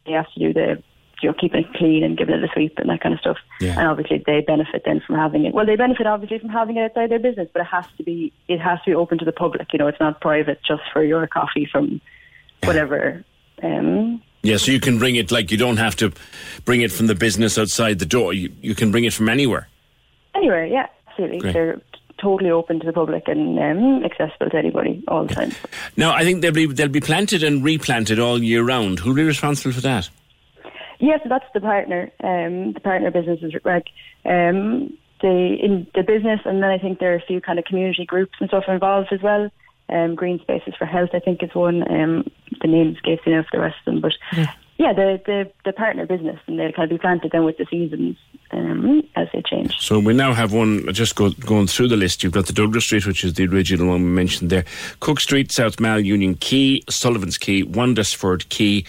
they 0.06 0.12
have 0.12 0.32
to 0.32 0.40
do 0.40 0.52
the 0.52 0.82
you 1.22 1.28
know, 1.28 1.34
keeping 1.40 1.64
it 1.64 1.72
clean 1.74 2.04
and 2.04 2.16
giving 2.16 2.34
it 2.34 2.44
a 2.44 2.48
sweep 2.52 2.78
and 2.78 2.90
that 2.90 3.00
kind 3.00 3.14
of 3.14 3.20
stuff. 3.20 3.38
Yeah. 3.60 3.78
And 3.78 3.88
obviously 3.88 4.22
they 4.26 4.40
benefit 4.40 4.82
then 4.84 5.00
from 5.06 5.16
having 5.16 5.44
it. 5.44 5.54
Well, 5.54 5.66
they 5.66 5.76
benefit 5.76 6.06
obviously 6.06 6.38
from 6.38 6.50
having 6.50 6.76
it 6.76 6.82
outside 6.82 7.10
their 7.10 7.18
business, 7.18 7.48
but 7.52 7.62
it 7.62 7.66
has 7.66 7.86
to 7.96 8.02
be 8.02 8.32
it 8.48 8.58
has 8.60 8.78
to 8.84 8.90
be 8.90 8.94
open 8.94 9.18
to 9.18 9.24
the 9.24 9.32
public. 9.32 9.72
You 9.72 9.78
know, 9.78 9.86
it's 9.88 10.00
not 10.00 10.20
private 10.20 10.60
just 10.66 10.82
for 10.92 11.02
your 11.02 11.26
coffee 11.26 11.68
from 11.70 12.00
whatever. 12.64 13.24
Um, 13.62 14.22
Yeah, 14.42 14.58
so 14.58 14.70
you 14.70 14.80
can 14.80 14.98
bring 14.98 15.16
it 15.16 15.30
like 15.30 15.50
you 15.50 15.56
don't 15.56 15.78
have 15.78 15.96
to 15.96 16.12
bring 16.64 16.82
it 16.82 16.92
from 16.92 17.06
the 17.06 17.14
business 17.14 17.58
outside 17.58 17.98
the 17.98 18.06
door. 18.06 18.32
You, 18.32 18.52
you 18.60 18.74
can 18.74 18.90
bring 18.90 19.04
it 19.04 19.12
from 19.14 19.28
anywhere. 19.28 19.68
anywhere, 20.34 20.66
yeah, 20.66 20.86
absolutely. 21.08 21.38
Great. 21.38 21.54
They're 21.54 21.80
totally 22.20 22.50
open 22.50 22.80
to 22.80 22.86
the 22.86 22.92
public 22.92 23.28
and 23.28 23.58
um, 23.58 24.04
accessible 24.04 24.50
to 24.50 24.56
anybody 24.56 25.02
all 25.08 25.26
the 25.26 25.34
time. 25.34 25.52
Now, 25.96 26.12
I 26.12 26.24
think 26.24 26.42
they'll 26.42 26.52
be 26.52 26.66
they'll 26.66 26.88
be 26.88 27.00
planted 27.00 27.42
and 27.42 27.62
replanted 27.64 28.18
all 28.18 28.42
year 28.42 28.62
round. 28.62 29.00
Who'll 29.00 29.14
be 29.14 29.22
responsible 29.22 29.72
for 29.72 29.80
that? 29.82 30.08
Yeah, 30.98 31.16
so 31.22 31.28
that's 31.28 31.44
the 31.54 31.60
partner. 31.60 32.10
Um, 32.22 32.72
the 32.72 32.80
partner 32.80 33.10
business 33.10 33.40
is 33.42 33.52
like 33.64 33.86
um, 34.24 34.96
the 35.20 35.56
in 35.62 35.86
the 35.94 36.02
business, 36.02 36.40
and 36.44 36.62
then 36.62 36.70
I 36.70 36.78
think 36.78 36.98
there 36.98 37.12
are 37.12 37.18
a 37.18 37.26
few 37.26 37.40
kind 37.40 37.58
of 37.58 37.64
community 37.64 38.04
groups 38.04 38.32
and 38.40 38.48
stuff 38.48 38.64
involved 38.68 39.08
as 39.12 39.20
well. 39.22 39.50
Um, 39.88 40.14
Green 40.14 40.40
Spaces 40.40 40.74
for 40.78 40.86
Health, 40.86 41.10
I 41.12 41.20
think, 41.20 41.42
is 41.42 41.54
one. 41.54 41.82
Um, 41.90 42.24
the 42.60 42.68
name 42.68 42.94
escapes 42.94 43.26
me 43.26 43.32
now 43.32 43.42
for 43.42 43.58
the 43.58 43.62
rest 43.62 43.76
of 43.86 43.92
them, 43.92 44.00
but 44.00 44.12
yeah, 44.32 44.52
the, 44.78 45.20
the 45.26 45.50
the 45.64 45.72
partner 45.72 46.06
business, 46.06 46.38
and 46.46 46.58
they'll 46.58 46.72
kind 46.72 46.90
of 46.90 46.98
be 46.98 47.00
planted 47.00 47.32
then 47.32 47.44
with 47.44 47.56
the 47.56 47.66
seasons 47.70 48.16
um, 48.50 49.02
as 49.16 49.28
they 49.32 49.42
change. 49.42 49.74
So 49.78 49.98
we 49.98 50.12
now 50.12 50.32
have 50.32 50.52
one, 50.52 50.92
just 50.92 51.14
go, 51.16 51.30
going 51.30 51.66
through 51.66 51.88
the 51.88 51.96
list. 51.96 52.22
You've 52.22 52.32
got 52.32 52.46
the 52.46 52.52
Douglas 52.52 52.84
Street, 52.84 53.06
which 53.06 53.24
is 53.24 53.34
the 53.34 53.46
original 53.46 53.88
one 53.88 54.02
we 54.02 54.10
mentioned 54.10 54.50
there. 54.50 54.64
Cook 55.00 55.20
Street, 55.20 55.50
South 55.50 55.80
Mall, 55.80 55.98
Union 55.98 56.34
Quay, 56.34 56.82
Sullivan's 56.88 57.38
Quay, 57.38 57.64
Wandesford 57.64 58.48
Quay, 58.48 58.84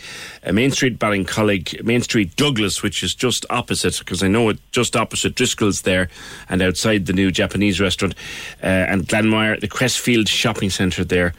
uh, 0.46 0.52
Main 0.52 0.72
Street, 0.72 1.00
Ballincollig, 1.00 1.84
Main 1.84 2.02
Street, 2.02 2.36
Douglas, 2.36 2.84
which 2.84 3.04
is 3.04 3.16
just 3.16 3.46
opposite, 3.50 3.98
because 4.00 4.22
I 4.22 4.28
know 4.28 4.50
it 4.50 4.60
just 4.72 4.96
opposite 4.96 5.36
Driscoll's 5.36 5.82
there 5.82 6.10
and 6.50 6.62
outside 6.62 7.06
the 7.06 7.14
new 7.14 7.32
Japanese 7.32 7.80
restaurant, 7.80 8.14
uh, 8.62 8.68
and 8.68 9.08
Glanmire, 9.08 9.60
the 9.60 9.68
Crestfield 9.68 10.28
Shopping 10.28 10.70
Centre 10.70 11.04
there. 11.04 11.34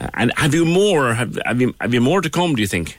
Uh, 0.00 0.08
and 0.14 0.32
have 0.36 0.54
you 0.54 0.64
more? 0.64 1.14
Have, 1.14 1.38
have, 1.46 1.60
you, 1.60 1.74
have 1.80 1.94
you 1.94 2.00
more 2.00 2.20
to 2.20 2.30
come, 2.30 2.56
do 2.56 2.62
you 2.62 2.68
think? 2.68 2.98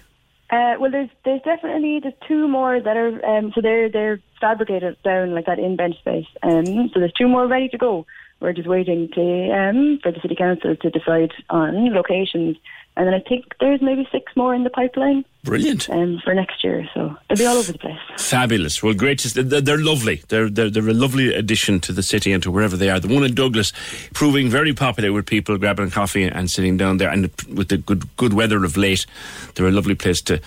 Uh, 0.56 0.76
well, 0.80 0.92
there's 0.92 1.10
there's 1.26 1.42
definitely 1.42 2.00
there's 2.02 2.14
two 2.28 2.48
more 2.48 2.80
that 2.80 2.96
are 2.96 3.26
um, 3.26 3.52
so 3.54 3.60
they're 3.62 3.90
they're 3.90 4.22
fabricated 4.40 4.96
down 5.04 5.34
like 5.36 5.48
that 5.48 5.60
in 5.60 5.76
bench 5.76 5.98
space. 6.00 6.28
Um, 6.44 6.90
so 6.94 7.00
there's 7.02 7.12
two 7.12 7.28
more 7.28 7.46
ready 7.46 7.68
to 7.70 7.78
go. 7.78 8.06
We're 8.40 8.54
just 8.54 8.68
waiting 8.68 9.10
to 9.16 9.52
um, 9.52 10.00
for 10.02 10.14
the 10.14 10.20
city 10.22 10.36
council 10.36 10.76
to 10.78 10.90
decide 10.90 11.32
on 11.50 11.94
locations, 11.94 12.56
and 12.98 13.08
then 13.08 13.14
I 13.14 13.20
think 13.20 13.56
there's 13.60 13.82
maybe 13.82 14.08
six 14.12 14.36
more 14.36 14.54
in 14.54 14.64
the 14.64 14.70
pipeline. 14.70 15.26
Brilliant. 15.44 15.90
Um, 15.90 16.20
for 16.24 16.34
next 16.34 16.64
year, 16.64 16.90
so 16.94 17.16
they'll 17.28 17.38
be 17.38 17.46
all 17.46 17.58
over 17.58 17.72
the 17.72 17.78
place. 17.78 18.00
Fabulous. 18.18 18.82
Well, 18.82 18.96
great. 18.96 19.20
To, 19.20 19.44
they're, 19.44 19.62
they're 19.62 19.78
lovely. 19.78 20.24
They're, 20.30 20.50
they're 20.50 20.72
they're 20.72 20.90
a 20.90 20.94
lovely 20.94 21.34
addition 21.34 21.80
to 21.82 21.94
the 21.94 22.02
city 22.02 22.32
and 22.32 22.42
to 22.44 22.50
wherever 22.50 22.76
they 22.76 22.90
are. 22.90 23.00
The 23.00 23.14
one 23.14 23.24
in 23.24 23.36
Douglas, 23.36 23.72
proving 24.14 24.50
very 24.50 24.74
popular 24.74 25.14
with 25.14 25.28
people 25.28 25.58
grabbing 25.58 25.92
coffee 25.92 26.24
and 26.24 26.50
sitting 26.50 26.78
down 26.78 26.98
there, 26.98 27.10
and 27.10 27.30
with 27.54 27.70
the 27.70 27.78
good 27.78 28.16
good 28.18 28.34
weather 28.34 28.64
of 28.64 28.76
late, 28.76 29.06
they're 29.54 29.68
a 29.68 29.72
lovely 29.72 29.96
place 29.96 30.22
to 30.22 30.42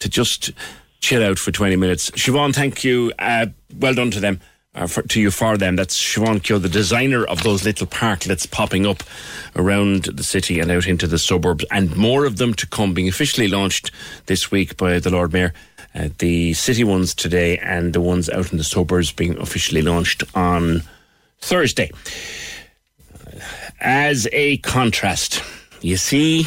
to 0.00 0.08
just 0.08 0.50
chill 1.00 1.24
out 1.24 1.38
for 1.38 1.50
twenty 1.50 1.76
minutes. 1.76 2.10
Siobhan, 2.10 2.54
thank 2.54 2.84
you. 2.84 3.12
Uh, 3.18 3.46
well 3.78 3.94
done 3.94 4.10
to 4.10 4.20
them. 4.20 4.40
Uh, 4.74 4.86
for, 4.86 5.02
to 5.02 5.20
you 5.20 5.30
for 5.30 5.58
them. 5.58 5.76
That's 5.76 5.98
Siobhan 6.02 6.42
Keogh, 6.42 6.56
the 6.58 6.66
designer 6.66 7.26
of 7.26 7.42
those 7.42 7.62
little 7.62 7.86
parklets 7.86 8.50
popping 8.50 8.86
up 8.86 9.02
around 9.54 10.04
the 10.04 10.22
city 10.22 10.60
and 10.60 10.70
out 10.70 10.86
into 10.86 11.06
the 11.06 11.18
suburbs, 11.18 11.66
and 11.70 11.94
more 11.94 12.24
of 12.24 12.38
them 12.38 12.54
to 12.54 12.66
come, 12.66 12.94
being 12.94 13.06
officially 13.06 13.48
launched 13.48 13.90
this 14.26 14.50
week 14.50 14.78
by 14.78 14.98
the 14.98 15.10
Lord 15.10 15.30
Mayor. 15.34 15.52
Uh, 15.94 16.08
the 16.20 16.54
city 16.54 16.84
ones 16.84 17.14
today 17.14 17.58
and 17.58 17.92
the 17.92 18.00
ones 18.00 18.30
out 18.30 18.50
in 18.50 18.56
the 18.56 18.64
suburbs 18.64 19.12
being 19.12 19.36
officially 19.36 19.82
launched 19.82 20.24
on 20.34 20.82
Thursday. 21.38 21.90
As 23.78 24.26
a 24.32 24.56
contrast, 24.58 25.42
you 25.82 25.98
see, 25.98 26.46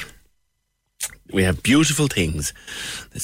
we 1.35 1.43
have 1.43 1.61
beautiful 1.61 2.07
things. 2.07 2.53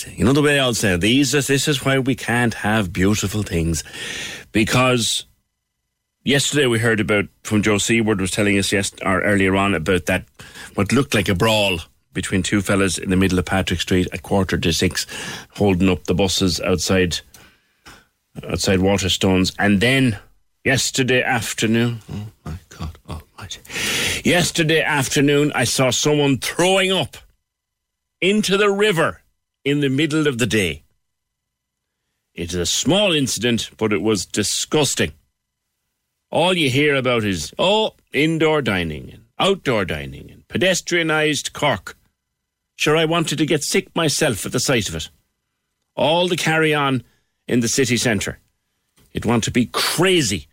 You 0.05 0.25
know 0.25 0.33
the 0.33 0.41
way 0.41 0.59
I'll 0.59 0.73
say 0.73 0.97
these. 0.97 1.31
This 1.31 1.67
is 1.67 1.83
why 1.85 1.97
we 1.97 2.13
can't 2.13 2.53
have 2.55 2.91
beautiful 2.91 3.41
things, 3.41 3.85
because 4.51 5.25
yesterday 6.25 6.67
we 6.67 6.77
heard 6.77 6.99
about 6.99 7.25
from 7.43 7.63
Joe 7.63 7.77
Seaward 7.77 8.19
was 8.19 8.31
telling 8.31 8.57
us 8.57 8.73
yes 8.73 8.91
or 9.05 9.21
earlier 9.21 9.55
on 9.55 9.73
about 9.73 10.07
that 10.07 10.25
what 10.75 10.91
looked 10.91 11.13
like 11.13 11.29
a 11.29 11.35
brawl 11.35 11.79
between 12.11 12.43
two 12.43 12.61
fellas 12.61 12.97
in 12.97 13.09
the 13.09 13.15
middle 13.15 13.39
of 13.39 13.45
Patrick 13.45 13.79
Street 13.79 14.09
at 14.11 14.23
quarter 14.23 14.57
to 14.57 14.73
six, 14.73 15.07
holding 15.51 15.87
up 15.87 16.03
the 16.03 16.13
buses 16.13 16.59
outside 16.59 17.21
outside 18.43 18.79
Waterstones, 18.79 19.55
and 19.57 19.79
then 19.79 20.19
yesterday 20.65 21.23
afternoon. 21.23 22.01
Oh 22.11 22.27
my 22.43 22.57
God 22.67 22.97
Almighty! 23.09 23.61
Yesterday 24.29 24.81
afternoon, 24.81 25.53
I 25.55 25.63
saw 25.63 25.91
someone 25.91 26.39
throwing 26.39 26.91
up 26.91 27.15
into 28.21 28.55
the 28.55 28.71
river 28.71 29.21
in 29.65 29.81
the 29.81 29.89
middle 29.89 30.27
of 30.27 30.37
the 30.37 30.45
day. 30.45 30.83
It 32.33 32.49
is 32.49 32.55
a 32.55 32.65
small 32.65 33.11
incident, 33.11 33.71
but 33.77 33.91
it 33.91 34.01
was 34.01 34.25
disgusting. 34.25 35.11
All 36.29 36.55
you 36.55 36.69
hear 36.69 36.95
about 36.95 37.25
is, 37.25 37.53
oh, 37.59 37.95
indoor 38.13 38.61
dining 38.61 39.09
and 39.11 39.25
outdoor 39.37 39.83
dining 39.83 40.31
and 40.31 40.47
pedestrianised 40.47 41.51
Cork. 41.51 41.97
Sure, 42.75 42.95
I 42.95 43.05
wanted 43.05 43.37
to 43.39 43.45
get 43.45 43.63
sick 43.63 43.93
myself 43.95 44.45
at 44.45 44.53
the 44.53 44.59
sight 44.59 44.87
of 44.87 44.95
it. 44.95 45.09
All 45.95 46.27
the 46.27 46.37
carry 46.37 46.73
on 46.73 47.03
in 47.47 47.59
the 47.59 47.67
city 47.67 47.97
centre. 47.97 48.39
You'd 49.11 49.25
want 49.25 49.43
to 49.43 49.51
be 49.51 49.65
crazy 49.65 50.47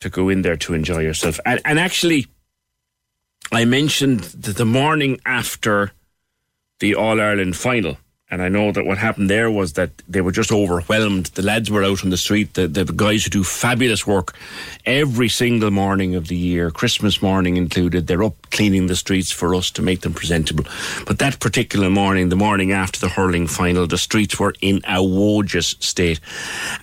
to 0.00 0.08
go 0.08 0.28
in 0.28 0.42
there 0.42 0.56
to 0.56 0.74
enjoy 0.74 1.00
yourself. 1.00 1.40
And, 1.44 1.60
and 1.64 1.80
actually, 1.80 2.28
I 3.50 3.64
mentioned 3.64 4.20
that 4.20 4.56
the 4.56 4.64
morning 4.64 5.20
after 5.26 5.92
the 6.80 6.94
All 6.94 7.20
Ireland 7.20 7.56
final. 7.56 7.98
And 8.30 8.42
I 8.42 8.50
know 8.50 8.72
that 8.72 8.84
what 8.84 8.98
happened 8.98 9.30
there 9.30 9.50
was 9.50 9.72
that 9.72 9.90
they 10.06 10.20
were 10.20 10.32
just 10.32 10.52
overwhelmed. 10.52 11.26
The 11.26 11.40
lads 11.40 11.70
were 11.70 11.82
out 11.82 12.04
on 12.04 12.10
the 12.10 12.18
street, 12.18 12.52
the, 12.54 12.68
the 12.68 12.84
guys 12.84 13.24
who 13.24 13.30
do 13.30 13.42
fabulous 13.42 14.06
work 14.06 14.34
every 14.84 15.30
single 15.30 15.70
morning 15.70 16.14
of 16.14 16.28
the 16.28 16.36
year, 16.36 16.70
Christmas 16.70 17.22
morning 17.22 17.56
included. 17.56 18.06
They're 18.06 18.22
up 18.22 18.50
cleaning 18.50 18.86
the 18.86 18.96
streets 18.96 19.32
for 19.32 19.54
us 19.54 19.70
to 19.72 19.82
make 19.82 20.02
them 20.02 20.12
presentable. 20.12 20.64
But 21.06 21.20
that 21.20 21.40
particular 21.40 21.88
morning, 21.88 22.28
the 22.28 22.36
morning 22.36 22.70
after 22.70 23.00
the 23.00 23.08
hurling 23.08 23.46
final, 23.46 23.86
the 23.86 23.96
streets 23.96 24.38
were 24.38 24.54
in 24.60 24.82
a 24.84 25.02
wogeous 25.02 25.82
state. 25.82 26.20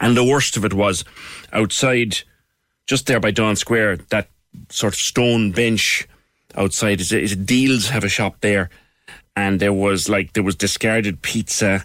And 0.02 0.18
the 0.18 0.26
worst 0.26 0.58
of 0.58 0.66
it 0.66 0.74
was 0.74 1.06
outside, 1.54 2.22
just 2.88 3.06
there 3.06 3.20
by 3.20 3.30
Daunt 3.30 3.60
Square, 3.60 3.98
that 4.10 4.30
sort 4.70 4.94
of 4.94 5.00
stone 5.00 5.52
bench 5.52 6.08
outside, 6.56 7.02
is 7.02 7.12
it, 7.12 7.24
is 7.24 7.34
it 7.34 7.46
Dealz 7.46 7.90
have 7.90 8.04
a 8.04 8.10
shop 8.10 8.38
there 8.42 8.72
and 9.36 9.60
there 9.60 9.74
was 9.74 10.10
like 10.10 10.34
there 10.34 10.44
was 10.44 10.56
discarded 10.56 11.22
pizza 11.22 11.84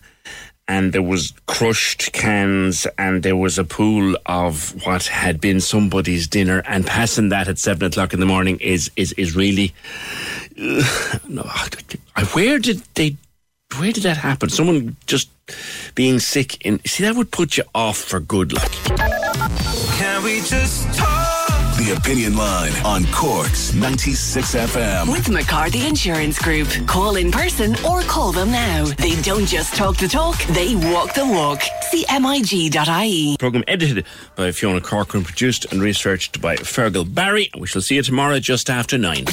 and 0.68 0.92
there 0.92 1.02
was 1.02 1.32
crushed 1.46 2.12
cans 2.12 2.86
and 2.96 3.24
there 3.24 3.34
was 3.36 3.58
a 3.58 3.64
pool 3.64 4.16
of 4.26 4.72
what 4.86 5.06
had 5.06 5.40
been 5.40 5.60
somebody's 5.60 6.28
dinner 6.28 6.62
and 6.66 6.86
passing 6.86 7.28
that 7.30 7.48
at 7.48 7.58
seven 7.58 7.88
o'clock 7.88 8.12
in 8.12 8.20
the 8.20 8.26
morning 8.26 8.56
is 8.60 8.90
is 8.96 9.12
is 9.14 9.34
really 9.34 9.72
no, 11.28 11.42
where 12.32 12.58
did 12.58 12.82
they 12.94 13.16
where 13.78 13.92
did 13.92 14.04
that 14.04 14.16
happen 14.16 14.48
someone 14.48 14.96
just 15.06 15.28
being 15.94 16.18
sick 16.20 16.64
in 16.64 16.80
see 16.86 17.02
that 17.02 17.16
would 17.16 17.30
put 17.30 17.56
you 17.56 17.64
off 17.74 17.98
for 17.98 18.20
good 18.20 18.52
luck 18.52 18.70
Can 19.98 20.22
we 20.22 20.40
just 20.40 20.94
talk? 20.96 21.09
The 21.90 21.96
Opinion 21.96 22.36
Line 22.36 22.72
on 22.86 23.04
Cork's 23.06 23.74
96 23.74 24.54
FM. 24.54 25.10
With 25.10 25.28
McCarthy 25.28 25.88
Insurance 25.88 26.38
Group. 26.38 26.68
Call 26.86 27.16
in 27.16 27.32
person 27.32 27.74
or 27.84 28.02
call 28.02 28.30
them 28.30 28.52
now. 28.52 28.84
They 28.84 29.20
don't 29.22 29.44
just 29.44 29.74
talk 29.74 29.96
the 29.96 30.06
talk, 30.06 30.40
they 30.54 30.76
walk 30.76 31.14
the 31.14 31.26
walk. 31.26 31.62
See 31.90 32.06
MIG.ie. 32.08 33.36
Program 33.40 33.64
edited 33.66 34.06
by 34.36 34.52
Fiona 34.52 34.80
Corcoran, 34.80 35.24
produced 35.24 35.64
and 35.72 35.82
researched 35.82 36.40
by 36.40 36.54
Fergal 36.54 37.12
Barry. 37.12 37.50
We 37.58 37.66
shall 37.66 37.82
see 37.82 37.96
you 37.96 38.04
tomorrow 38.04 38.38
just 38.38 38.70
after 38.70 38.96
nine. 38.96 39.24